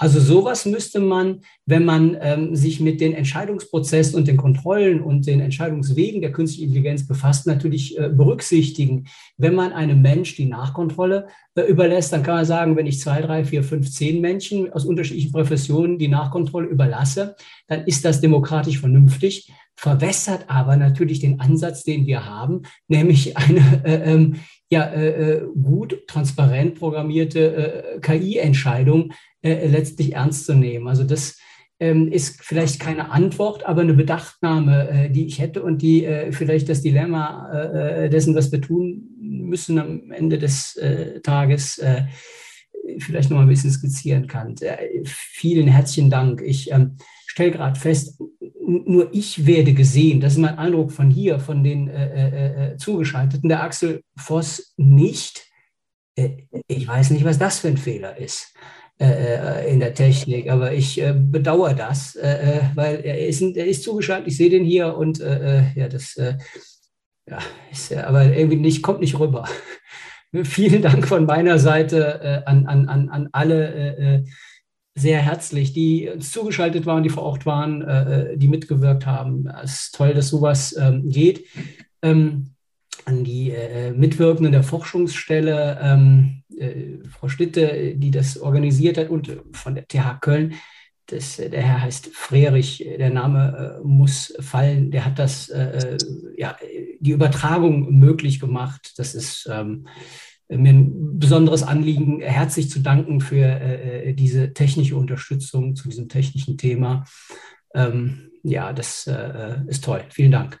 Also 0.00 0.20
sowas 0.20 0.64
müsste 0.64 1.00
man, 1.00 1.40
wenn 1.66 1.84
man 1.84 2.16
ähm, 2.20 2.54
sich 2.54 2.78
mit 2.78 3.00
den 3.00 3.12
Entscheidungsprozessen 3.12 4.14
und 4.14 4.28
den 4.28 4.36
Kontrollen 4.36 5.02
und 5.02 5.26
den 5.26 5.40
Entscheidungswegen 5.40 6.20
der 6.20 6.30
künstlichen 6.30 6.68
Intelligenz 6.68 7.06
befasst, 7.06 7.48
natürlich 7.48 7.98
äh, 7.98 8.08
berücksichtigen. 8.08 9.08
Wenn 9.36 9.56
man 9.56 9.72
einem 9.72 10.00
Mensch 10.00 10.36
die 10.36 10.46
Nachkontrolle 10.46 11.26
äh, 11.56 11.62
überlässt, 11.62 12.12
dann 12.12 12.22
kann 12.22 12.36
man 12.36 12.44
sagen, 12.44 12.76
wenn 12.76 12.86
ich 12.86 13.00
zwei, 13.00 13.20
drei, 13.20 13.44
vier, 13.44 13.64
fünf, 13.64 13.90
zehn 13.90 14.20
Menschen 14.20 14.72
aus 14.72 14.84
unterschiedlichen 14.84 15.32
Professionen 15.32 15.98
die 15.98 16.08
Nachkontrolle 16.08 16.68
überlasse, 16.68 17.34
dann 17.66 17.84
ist 17.84 18.04
das 18.04 18.20
demokratisch 18.20 18.78
vernünftig 18.78 19.52
verwässert 19.78 20.46
aber 20.48 20.76
natürlich 20.76 21.20
den 21.20 21.38
Ansatz, 21.38 21.84
den 21.84 22.04
wir 22.04 22.26
haben, 22.26 22.62
nämlich 22.88 23.36
eine 23.36 23.60
äh, 23.84 24.12
ähm, 24.12 24.34
ja, 24.70 24.84
äh, 24.84 25.08
äh 25.08 25.46
gut, 25.60 26.06
transparent 26.06 26.78
programmierte 26.78 27.96
äh, 27.96 28.00
KI-Entscheidung 28.00 29.12
äh, 29.42 29.66
letztlich 29.66 30.14
ernst 30.14 30.46
zu 30.46 30.54
nehmen. 30.54 30.88
Also 30.88 31.04
das 31.04 31.38
ähm, 31.80 32.10
ist 32.10 32.42
vielleicht 32.42 32.80
keine 32.80 33.10
Antwort, 33.10 33.64
aber 33.64 33.82
eine 33.82 33.94
Bedachtnahme, 33.94 34.88
äh, 34.88 35.10
die 35.10 35.26
ich 35.26 35.38
hätte 35.38 35.62
und 35.62 35.80
die 35.80 36.04
äh, 36.04 36.32
vielleicht 36.32 36.68
das 36.68 36.82
Dilemma 36.82 38.08
dessen, 38.08 38.34
was 38.34 38.52
wir 38.52 38.60
tun 38.60 39.08
müssen 39.20 39.78
am 39.78 40.10
Ende 40.10 40.38
des 40.38 40.78
Tages, 41.22 41.82
vielleicht 42.98 43.30
noch 43.30 43.36
mal 43.36 43.42
ein 43.42 43.48
bisschen 43.48 43.70
skizzieren 43.70 44.26
kann. 44.26 44.54
vielen 45.04 45.68
herzlichen 45.68 46.10
Dank. 46.10 46.42
Ich 46.42 46.70
ähm, 46.70 46.96
stelle 47.26 47.52
gerade 47.52 47.78
fest, 47.78 48.20
nur 48.68 49.08
ich 49.12 49.46
werde 49.46 49.72
gesehen. 49.72 50.20
Das 50.20 50.34
ist 50.34 50.38
mein 50.38 50.58
Eindruck 50.58 50.92
von 50.92 51.10
hier, 51.10 51.40
von 51.40 51.64
den 51.64 51.90
Zugeschalteten. 52.78 53.48
Der 53.48 53.62
Axel 53.62 54.02
Voss 54.16 54.74
nicht. 54.76 55.46
ich 56.66 56.86
weiß 56.86 57.10
nicht, 57.10 57.24
was 57.24 57.38
das 57.38 57.60
für 57.60 57.68
ein 57.68 57.78
Fehler 57.78 58.18
ist. 58.18 58.54
Äh, 59.00 59.36
äh, 59.36 59.72
in 59.72 59.78
der 59.78 59.94
Technik. 59.94 60.50
Aber 60.50 60.72
ich 60.72 61.00
äh, 61.00 61.14
bedauere 61.16 61.72
das, 61.72 62.16
äh, 62.16 62.56
äh 62.56 62.60
weil 62.74 62.96
er 63.04 63.28
ist, 63.28 63.40
er 63.40 63.64
ist 63.64 63.84
zugeschaltet. 63.84 64.26
Ich 64.26 64.36
sehe 64.36 64.50
den 64.50 64.64
hier 64.64 64.96
und 64.96 65.20
äh, 65.20 65.70
ja, 65.76 65.88
das 65.88 66.16
ja, 66.16 67.38
ist 67.70 67.94
aber 67.94 68.24
irgendwie 68.24 68.56
nicht, 68.56 68.82
kommt 68.82 68.98
nicht 69.00 69.16
rüber. 69.16 69.48
Vielen 70.42 70.82
Dank 70.82 71.06
von 71.06 71.26
meiner 71.26 71.60
Seite 71.60 72.44
an, 72.46 72.66
an, 72.66 72.88
an, 72.88 73.08
an 73.08 73.28
alle 73.30 74.24
sehr 74.98 75.20
herzlich, 75.20 75.72
die 75.72 76.08
uns 76.08 76.32
zugeschaltet 76.32 76.86
waren, 76.86 77.02
die 77.02 77.10
vor 77.10 77.22
Ort 77.22 77.46
waren, 77.46 78.38
die 78.38 78.48
mitgewirkt 78.48 79.06
haben. 79.06 79.46
Es 79.62 79.82
ist 79.82 79.94
toll, 79.94 80.14
dass 80.14 80.28
sowas 80.28 80.76
ähm, 80.78 81.08
geht. 81.08 81.46
Ähm, 82.02 82.50
an 83.04 83.24
die 83.24 83.54
Mitwirkenden 83.94 84.52
der 84.52 84.62
Forschungsstelle. 84.62 85.78
Ähm, 85.80 86.38
äh, 86.58 86.98
Frau 87.08 87.28
Schlitte, 87.28 87.94
die 87.96 88.10
das 88.10 88.38
organisiert 88.38 88.98
hat, 88.98 89.10
und 89.10 89.30
von 89.52 89.74
der 89.74 89.86
TH 89.86 90.20
Köln. 90.20 90.54
Das, 91.06 91.36
der 91.36 91.62
Herr 91.62 91.82
heißt 91.82 92.08
Frerich, 92.08 92.86
der 92.98 93.10
Name 93.10 93.80
äh, 93.80 93.86
muss 93.86 94.34
fallen. 94.40 94.90
Der 94.90 95.06
hat 95.06 95.18
das, 95.18 95.48
äh, 95.48 95.96
ja, 96.36 96.56
die 97.00 97.12
Übertragung 97.12 97.98
möglich 97.98 98.40
gemacht. 98.40 98.92
Das 98.98 99.14
ist 99.14 99.48
ähm, 99.50 99.86
mir 100.48 100.72
ein 100.72 101.18
besonderes 101.18 101.62
Anliegen, 101.62 102.20
herzlich 102.20 102.70
zu 102.70 102.80
danken 102.80 103.20
für 103.20 103.44
äh, 103.44 104.14
diese 104.14 104.54
technische 104.54 104.96
Unterstützung 104.96 105.76
zu 105.76 105.88
diesem 105.88 106.08
technischen 106.08 106.56
Thema. 106.56 107.04
Ähm, 107.74 108.30
ja, 108.42 108.72
das 108.72 109.06
äh, 109.06 109.56
ist 109.66 109.84
toll. 109.84 110.02
Vielen 110.10 110.32
Dank. 110.32 110.58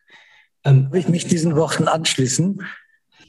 Ähm, 0.64 0.90
ich 0.92 1.08
mich 1.08 1.26
diesen 1.26 1.56
Worten 1.56 1.88
anschließen 1.88 2.60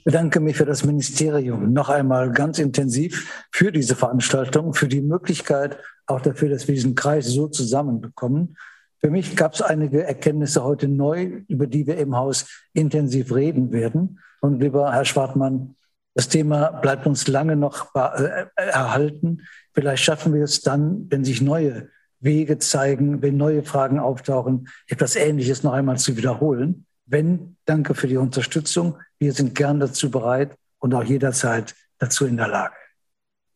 bedanke 0.03 0.39
mich 0.39 0.57
für 0.57 0.65
das 0.65 0.85
Ministerium 0.85 1.73
noch 1.73 1.89
einmal 1.89 2.31
ganz 2.31 2.59
intensiv 2.59 3.47
für 3.51 3.71
diese 3.71 3.95
Veranstaltung, 3.95 4.73
für 4.73 4.87
die 4.87 5.01
Möglichkeit, 5.01 5.77
auch 6.07 6.21
dafür, 6.21 6.49
dass 6.49 6.67
wir 6.67 6.75
diesen 6.75 6.95
Kreis 6.95 7.27
so 7.27 7.47
zusammenbekommen. 7.47 8.57
Für 8.99 9.11
mich 9.11 9.35
gab 9.35 9.53
es 9.53 9.61
einige 9.61 10.03
Erkenntnisse 10.03 10.63
heute 10.63 10.87
neu, 10.87 11.43
über 11.47 11.67
die 11.67 11.87
wir 11.87 11.97
im 11.97 12.15
Haus 12.15 12.65
intensiv 12.73 13.33
reden 13.33 13.71
werden. 13.71 14.19
Und 14.41 14.61
lieber 14.61 14.91
Herr 14.91 15.05
Schwartmann, 15.05 15.75
das 16.15 16.29
Thema 16.29 16.71
bleibt 16.71 17.05
uns 17.05 17.27
lange 17.27 17.55
noch 17.55 17.93
äh, 17.95 18.45
erhalten. 18.55 19.41
Vielleicht 19.73 20.03
schaffen 20.03 20.33
wir 20.33 20.43
es 20.43 20.61
dann, 20.61 21.05
wenn 21.09 21.23
sich 21.23 21.41
neue 21.41 21.89
Wege 22.19 22.57
zeigen, 22.57 23.21
wenn 23.21 23.37
neue 23.37 23.63
Fragen 23.63 23.99
auftauchen, 23.99 24.67
etwas 24.87 25.15
Ähnliches 25.15 25.63
noch 25.63 25.73
einmal 25.73 25.97
zu 25.97 26.17
wiederholen. 26.17 26.85
Wenn, 27.05 27.55
danke 27.65 27.95
für 27.95 28.07
die 28.07 28.17
Unterstützung. 28.17 28.97
Wir 29.17 29.33
sind 29.33 29.55
gern 29.55 29.79
dazu 29.79 30.11
bereit 30.11 30.55
und 30.79 30.93
auch 30.93 31.03
jederzeit 31.03 31.75
dazu 31.97 32.25
in 32.25 32.37
der 32.37 32.47
Lage. 32.47 32.75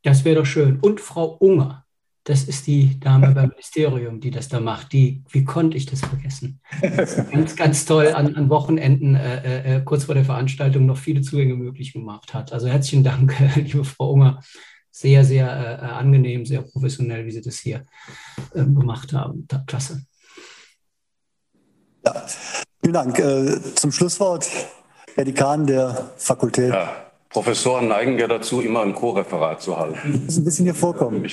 Das 0.03 0.25
wäre 0.25 0.37
doch 0.37 0.45
schön. 0.45 0.79
Und 0.79 0.99
Frau 1.01 1.35
Unger, 1.39 1.82
das 2.25 2.43
ist 2.43 2.67
die 2.67 2.99
Dame 2.99 3.31
beim 3.31 3.49
Ministerium, 3.49 4.21
die 4.21 4.31
das 4.31 4.47
da 4.47 4.61
macht. 4.61 4.93
Die, 4.93 5.23
wie 5.29 5.43
konnte 5.43 5.75
ich 5.75 5.85
das 5.85 5.99
vergessen? 5.99 6.61
ganz, 7.31 7.55
ganz 7.55 7.85
toll 7.85 8.13
an, 8.13 8.35
an 8.35 8.49
Wochenenden, 8.49 9.15
äh, 9.15 9.77
äh, 9.77 9.81
kurz 9.83 10.05
vor 10.05 10.15
der 10.15 10.23
Veranstaltung, 10.23 10.85
noch 10.85 10.97
viele 10.97 11.21
Zugänge 11.21 11.55
möglich 11.55 11.91
gemacht 11.91 12.33
hat. 12.33 12.53
Also 12.53 12.67
herzlichen 12.67 13.03
Dank, 13.03 13.35
liebe 13.55 13.83
Frau 13.83 14.11
Unger. 14.11 14.39
Sehr, 14.89 15.25
sehr 15.25 15.47
äh, 15.47 15.85
angenehm, 15.85 16.45
sehr 16.45 16.61
professionell, 16.61 17.25
wie 17.25 17.31
Sie 17.31 17.41
das 17.41 17.57
hier 17.57 17.85
ähm, 18.55 18.75
gemacht 18.75 19.11
haben. 19.11 19.47
Klasse. 19.65 20.05
Ja, 22.05 22.25
vielen 22.81 22.93
Dank. 22.93 23.19
Äh, 23.19 23.59
zum 23.75 23.91
Schlusswort, 23.91 24.47
Herr 25.15 25.25
Dekan 25.25 25.65
der 25.65 26.11
Fakultät. 26.17 26.71
Ja, 26.71 26.95
Professoren 27.29 27.87
neigen 27.87 28.19
ja 28.19 28.27
dazu, 28.27 28.61
immer 28.61 28.81
ein 28.81 28.93
Co-Referat 28.93 29.61
zu 29.61 29.77
halten. 29.77 30.21
Das 30.25 30.35
ist 30.35 30.37
ein 30.37 30.45
bisschen 30.45 30.65
hier 30.65 30.75
vorkommen. 30.75 31.25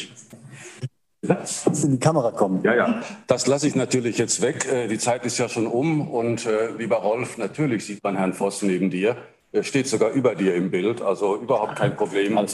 Lass 1.23 1.67
in 1.85 1.93
die 1.93 1.99
Kamera 1.99 2.31
kommen. 2.31 2.63
Ja, 2.63 2.75
ja. 2.75 3.03
Das 3.27 3.47
lasse 3.47 3.67
ich 3.67 3.75
natürlich 3.75 4.17
jetzt 4.17 4.41
weg. 4.41 4.67
Äh, 4.71 4.89
die 4.89 4.99
Zeit 4.99 5.27
ist 5.27 5.39
ja 5.39 5.49
schon 5.49 5.67
um. 5.67 6.09
Und 6.09 6.47
äh, 6.47 6.71
lieber 6.79 6.97
Rolf, 6.97 7.37
natürlich 7.37 7.85
sieht 7.85 8.03
man 8.03 8.17
Herrn 8.17 8.33
Voss 8.33 8.63
neben 8.63 8.91
dir. 8.91 9.17
Er 9.53 9.63
steht 9.63 9.87
sogar 9.87 10.11
über 10.13 10.35
dir 10.35 10.55
im 10.55 10.71
Bild. 10.71 11.03
Also 11.03 11.37
überhaupt 11.37 11.77
kein 11.77 11.95
Problem, 11.95 12.39
äh, 12.39 12.47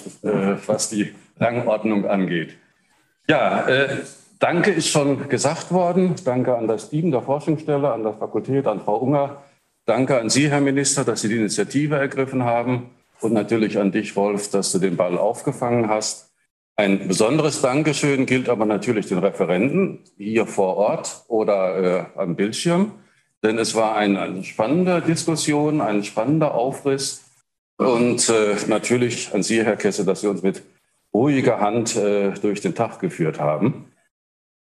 was 0.67 0.89
die 0.89 1.15
Rangordnung 1.39 2.07
angeht. 2.07 2.57
Ja, 3.29 3.67
danke 4.39 4.71
ist 4.71 4.89
schon 4.89 5.29
gesagt 5.29 5.73
worden. 5.73 6.15
Danke 6.25 6.57
an 6.57 6.69
das 6.69 6.91
Team 6.91 7.11
der 7.11 7.23
Forschungsstelle, 7.23 7.93
an 7.93 8.05
der 8.05 8.13
Fakultät, 8.13 8.69
an 8.69 8.81
Frau 8.81 8.99
Unger. 8.99 9.43
Danke 9.85 10.21
an 10.21 10.31
Sie, 10.31 10.49
Herr 10.49 10.61
Minister, 10.61 11.05
dass 11.05 11.23
Sie 11.23 11.29
die 11.29 11.37
Initiative 11.37 11.97
ergriffen 11.97 12.45
haben. 12.45 12.91
Und 13.21 13.33
natürlich 13.33 13.79
an 13.79 13.93
dich, 13.93 14.15
Wolf, 14.17 14.51
dass 14.51 14.73
du 14.73 14.79
den 14.79 14.97
Ball 14.97 15.19
aufgefangen 15.19 15.89
hast. 15.89 16.26
Ein 16.79 17.09
besonderes 17.09 17.63
Dankeschön 17.63 18.27
gilt 18.27 18.51
aber 18.51 18.67
natürlich 18.67 19.07
den 19.07 19.17
Referenten 19.17 20.01
hier 20.19 20.47
vor 20.47 20.77
Ort 20.77 21.25
oder 21.27 21.77
äh, 21.79 22.05
am 22.21 22.37
Bildschirm, 22.37 22.93
denn 23.43 23.57
es 23.57 23.75
war 23.75 23.97
eine, 23.97 24.21
eine, 24.21 24.45
spannende 24.45 25.01
Diskussion, 25.01 25.81
ein 25.81 26.05
spannender 26.05 26.55
Aufriss 26.55 27.25
und 27.79 28.29
äh, 28.29 28.57
natürlich 28.69 29.33
an 29.33 29.43
Sie, 29.43 29.65
Herr 29.65 29.77
Kesse, 29.77 30.05
dass 30.05 30.21
Sie 30.21 30.27
uns 30.27 30.43
mit 30.43 30.65
ruhiger 31.15 31.61
Hand 31.61 31.97
äh, 31.97 32.33
durch 32.33 32.61
den 32.61 32.75
Tag 32.75 33.01
geführt 33.01 33.41
haben. 33.41 33.91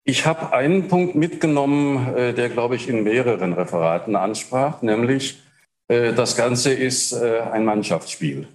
Ich 0.04 0.24
habe 0.24 0.54
einen 0.54 0.88
Punkt 0.88 1.14
mitgenommen, 1.14 2.14
äh, 2.16 2.32
der, 2.32 2.48
glaube 2.48 2.76
ich, 2.76 2.88
in 2.88 3.04
mehreren 3.04 3.52
Referaten 3.52 4.16
ansprach, 4.16 4.80
nämlich 4.80 5.42
äh, 5.88 6.14
das 6.14 6.36
Ganze 6.36 6.72
ist 6.72 7.12
äh, 7.12 7.40
ein 7.52 7.66
Mannschaftsspiel 7.66 8.48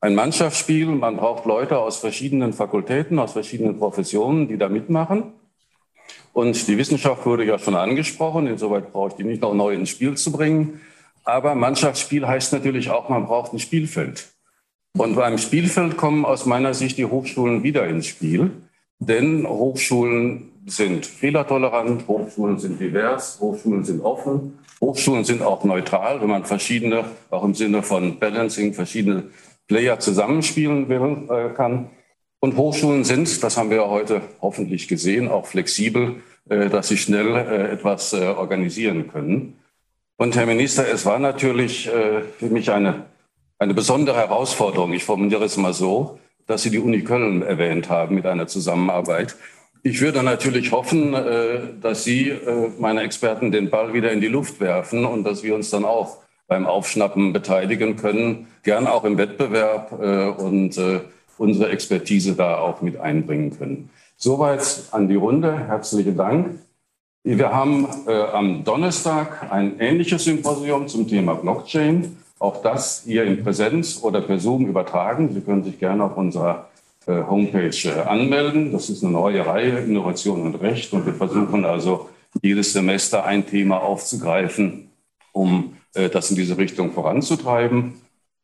ein 0.00 0.14
Mannschaftsspiel. 0.14 0.86
Man 0.86 1.16
braucht 1.16 1.44
Leute 1.44 1.78
aus 1.78 1.98
verschiedenen 1.98 2.52
Fakultäten, 2.52 3.18
aus 3.18 3.32
verschiedenen 3.32 3.78
Professionen, 3.78 4.48
die 4.48 4.58
da 4.58 4.68
mitmachen. 4.68 5.32
Und 6.32 6.68
die 6.68 6.78
Wissenschaft 6.78 7.26
wurde 7.26 7.44
ja 7.44 7.58
schon 7.58 7.74
angesprochen. 7.74 8.46
Insoweit 8.46 8.92
brauche 8.92 9.08
ich 9.08 9.14
die 9.14 9.24
nicht 9.24 9.42
noch 9.42 9.54
neu 9.54 9.74
ins 9.74 9.90
Spiel 9.90 10.16
zu 10.16 10.32
bringen. 10.32 10.80
Aber 11.24 11.54
Mannschaftsspiel 11.54 12.26
heißt 12.26 12.52
natürlich 12.52 12.90
auch, 12.90 13.08
man 13.08 13.26
braucht 13.26 13.52
ein 13.52 13.58
Spielfeld. 13.58 14.28
Und 14.96 15.14
beim 15.14 15.38
Spielfeld 15.38 15.96
kommen 15.96 16.24
aus 16.24 16.46
meiner 16.46 16.74
Sicht 16.74 16.98
die 16.98 17.04
Hochschulen 17.04 17.62
wieder 17.62 17.86
ins 17.86 18.06
Spiel. 18.06 18.50
Denn 18.98 19.46
Hochschulen 19.46 20.50
sind 20.66 21.06
fehlertolerant, 21.06 22.06
Hochschulen 22.06 22.58
sind 22.58 22.80
divers, 22.80 23.38
Hochschulen 23.40 23.84
sind 23.84 24.02
offen, 24.02 24.58
Hochschulen 24.80 25.24
sind 25.24 25.42
auch 25.42 25.64
neutral, 25.64 26.20
wenn 26.20 26.28
man 26.28 26.44
verschiedene, 26.44 27.04
auch 27.30 27.44
im 27.44 27.54
Sinne 27.54 27.82
von 27.82 28.18
Balancing, 28.18 28.74
verschiedene 28.74 29.24
Player 29.70 30.00
zusammenspielen 30.00 30.88
will, 30.88 31.28
äh, 31.30 31.54
kann. 31.54 31.90
Und 32.40 32.56
Hochschulen 32.56 33.04
sind, 33.04 33.44
das 33.44 33.56
haben 33.56 33.70
wir 33.70 33.88
heute 33.88 34.20
hoffentlich 34.42 34.88
gesehen, 34.88 35.28
auch 35.28 35.46
flexibel, 35.46 36.16
äh, 36.48 36.68
dass 36.68 36.88
sie 36.88 36.96
schnell 36.96 37.36
äh, 37.36 37.70
etwas 37.70 38.12
organisieren 38.12 39.06
können. 39.12 39.58
Und 40.16 40.34
Herr 40.34 40.46
Minister, 40.46 40.86
es 40.92 41.06
war 41.06 41.18
natürlich 41.18 41.88
für 41.88 42.46
mich 42.46 42.70
eine, 42.70 43.06
eine 43.58 43.72
besondere 43.72 44.18
Herausforderung, 44.18 44.92
ich 44.92 45.04
formuliere 45.04 45.44
es 45.44 45.56
mal 45.56 45.72
so, 45.72 46.18
dass 46.46 46.62
Sie 46.62 46.70
die 46.70 46.78
Uni 46.78 47.02
Köln 47.04 47.40
erwähnt 47.40 47.88
haben 47.88 48.16
mit 48.16 48.26
einer 48.26 48.46
Zusammenarbeit. 48.46 49.34
Ich 49.82 50.02
würde 50.02 50.22
natürlich 50.22 50.72
hoffen, 50.72 51.12
dass 51.80 52.04
Sie, 52.04 52.36
meine 52.78 53.00
Experten, 53.00 53.50
den 53.50 53.70
Ball 53.70 53.94
wieder 53.94 54.12
in 54.12 54.20
die 54.20 54.28
Luft 54.28 54.60
werfen 54.60 55.06
und 55.06 55.24
dass 55.24 55.42
wir 55.42 55.54
uns 55.54 55.70
dann 55.70 55.86
auch 55.86 56.18
beim 56.50 56.66
Aufschnappen 56.66 57.32
beteiligen 57.32 57.94
können, 57.94 58.48
gern 58.64 58.88
auch 58.88 59.04
im 59.04 59.16
Wettbewerb 59.16 59.92
äh, 60.02 60.30
und 60.30 60.76
äh, 60.78 61.00
unsere 61.38 61.70
Expertise 61.70 62.34
da 62.34 62.58
auch 62.58 62.82
mit 62.82 62.98
einbringen 62.98 63.56
können. 63.56 63.88
Soweit 64.16 64.82
an 64.90 65.08
die 65.08 65.14
Runde. 65.14 65.56
Herzlichen 65.56 66.16
Dank. 66.16 66.58
Wir 67.22 67.52
haben 67.52 67.86
äh, 68.08 68.12
am 68.32 68.64
Donnerstag 68.64 69.52
ein 69.52 69.78
ähnliches 69.78 70.24
Symposium 70.24 70.88
zum 70.88 71.06
Thema 71.06 71.34
Blockchain. 71.34 72.16
Auch 72.40 72.60
das 72.62 73.04
hier 73.06 73.24
in 73.24 73.44
Präsenz 73.44 74.02
oder 74.02 74.20
per 74.20 74.40
Zoom 74.40 74.66
übertragen. 74.66 75.32
Sie 75.32 75.42
können 75.42 75.62
sich 75.62 75.78
gerne 75.78 76.02
auf 76.02 76.16
unserer 76.16 76.66
Homepage 77.06 78.08
anmelden. 78.08 78.72
Das 78.72 78.88
ist 78.88 79.02
eine 79.02 79.12
neue 79.12 79.44
Reihe, 79.44 79.78
Innovation 79.78 80.42
und 80.42 80.54
Recht. 80.56 80.92
Und 80.92 81.06
wir 81.06 81.14
versuchen 81.14 81.64
also 81.64 82.08
jedes 82.42 82.72
Semester 82.72 83.24
ein 83.24 83.46
Thema 83.46 83.82
aufzugreifen, 83.82 84.90
um 85.32 85.76
das 85.92 86.30
in 86.30 86.36
diese 86.36 86.56
Richtung 86.56 86.92
voranzutreiben. 86.92 87.94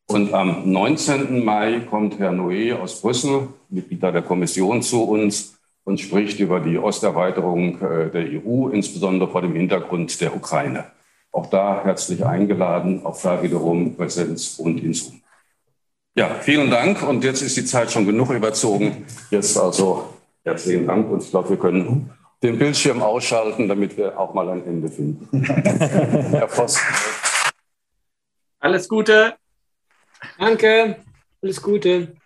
Und 0.08 0.32
am 0.34 0.70
19. 0.70 1.44
Mai 1.44 1.80
kommt 1.80 2.18
Herr 2.18 2.30
Noé 2.30 2.74
aus 2.74 3.00
Brüssel, 3.00 3.48
Mitglied 3.68 4.02
der 4.02 4.22
Kommission, 4.22 4.82
zu 4.82 5.02
uns 5.02 5.56
und 5.84 6.00
spricht 6.00 6.38
über 6.40 6.60
die 6.60 6.78
Osterweiterung 6.78 7.80
äh, 7.80 8.10
der 8.10 8.26
EU, 8.44 8.68
insbesondere 8.68 9.30
vor 9.30 9.42
dem 9.42 9.54
Hintergrund 9.54 10.20
der 10.20 10.34
Ukraine. 10.34 10.84
Auch 11.32 11.46
da 11.46 11.82
herzlich 11.84 12.24
eingeladen, 12.24 13.04
auch 13.04 13.20
da 13.20 13.42
wiederum 13.42 13.96
Präsenz 13.96 14.58
und 14.58 14.82
in 14.82 14.94
Zoom. 14.94 15.20
Ja, 16.16 16.34
vielen 16.40 16.70
Dank. 16.70 17.06
Und 17.06 17.24
jetzt 17.24 17.42
ist 17.42 17.56
die 17.56 17.64
Zeit 17.64 17.92
schon 17.92 18.06
genug 18.06 18.30
überzogen. 18.30 19.06
Jetzt 19.30 19.56
also 19.58 20.08
herzlichen 20.44 20.86
Dank 20.86 21.10
und 21.10 21.22
ich 21.22 21.30
glaube, 21.30 21.50
wir 21.50 21.56
können 21.56 22.10
den 22.42 22.58
Bildschirm 22.58 23.02
ausschalten, 23.02 23.68
damit 23.68 23.96
wir 23.96 24.18
auch 24.18 24.34
mal 24.34 24.48
ein 24.48 24.64
Ende 24.64 24.88
finden. 24.88 25.42
Herr 25.42 26.48
Voss. 26.48 26.80
Alles 28.66 28.88
Gute. 28.88 29.34
Danke. 30.40 30.96
Alles 31.40 31.62
Gute. 31.62 32.16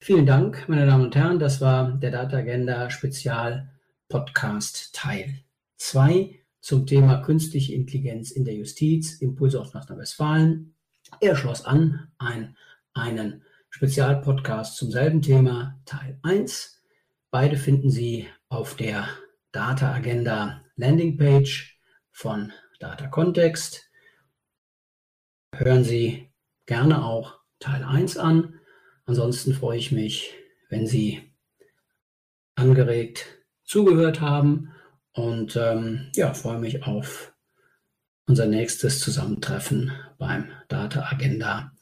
Vielen 0.00 0.26
Dank, 0.26 0.68
meine 0.68 0.86
Damen 0.86 1.04
und 1.04 1.14
Herren. 1.14 1.38
Das 1.38 1.60
war 1.60 1.92
der 1.92 2.10
Data 2.10 2.38
Agenda 2.38 2.90
Spezial 2.90 3.70
Podcast 4.08 4.92
Teil 4.92 5.44
2 5.76 6.36
zum 6.60 6.84
Thema 6.84 7.18
künstliche 7.22 7.74
Intelligenz 7.74 8.32
in 8.32 8.44
der 8.44 8.54
Justiz, 8.54 9.20
Impulse 9.20 9.60
aus 9.60 9.72
Nordrhein-Westfalen. 9.72 10.74
Er 11.20 11.36
schloss 11.36 11.64
an 11.64 12.08
ein, 12.18 12.56
einen 12.92 13.44
Spezialpodcast 13.68 14.76
zum 14.76 14.90
selben 14.90 15.22
Thema, 15.22 15.78
Teil 15.84 16.18
1. 16.24 16.82
Beide 17.30 17.56
finden 17.56 17.92
Sie 17.92 18.26
auf 18.48 18.74
der 18.74 19.06
Data 19.52 19.94
Agenda 19.94 20.64
Landingpage 20.74 21.78
von 22.10 22.52
Data 22.80 23.06
Context 23.06 23.89
hören 25.60 25.84
Sie 25.84 26.30
gerne 26.66 27.04
auch 27.04 27.38
Teil 27.58 27.84
1 27.84 28.16
an. 28.16 28.58
Ansonsten 29.04 29.52
freue 29.52 29.78
ich 29.78 29.92
mich, 29.92 30.34
wenn 30.68 30.86
Sie 30.86 31.20
angeregt 32.54 33.26
zugehört 33.64 34.20
haben 34.20 34.72
und 35.12 35.56
ähm, 35.56 36.10
ja, 36.14 36.34
freue 36.34 36.58
mich 36.58 36.84
auf 36.84 37.32
unser 38.26 38.46
nächstes 38.46 39.00
Zusammentreffen 39.00 39.92
beim 40.18 40.50
Data 40.68 41.08
Agenda 41.10 41.72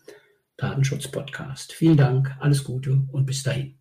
Datenschutz 0.56 1.08
Podcast. 1.08 1.72
Vielen 1.72 1.96
Dank, 1.96 2.36
alles 2.40 2.64
Gute 2.64 3.02
und 3.12 3.26
bis 3.26 3.42
dahin. 3.42 3.77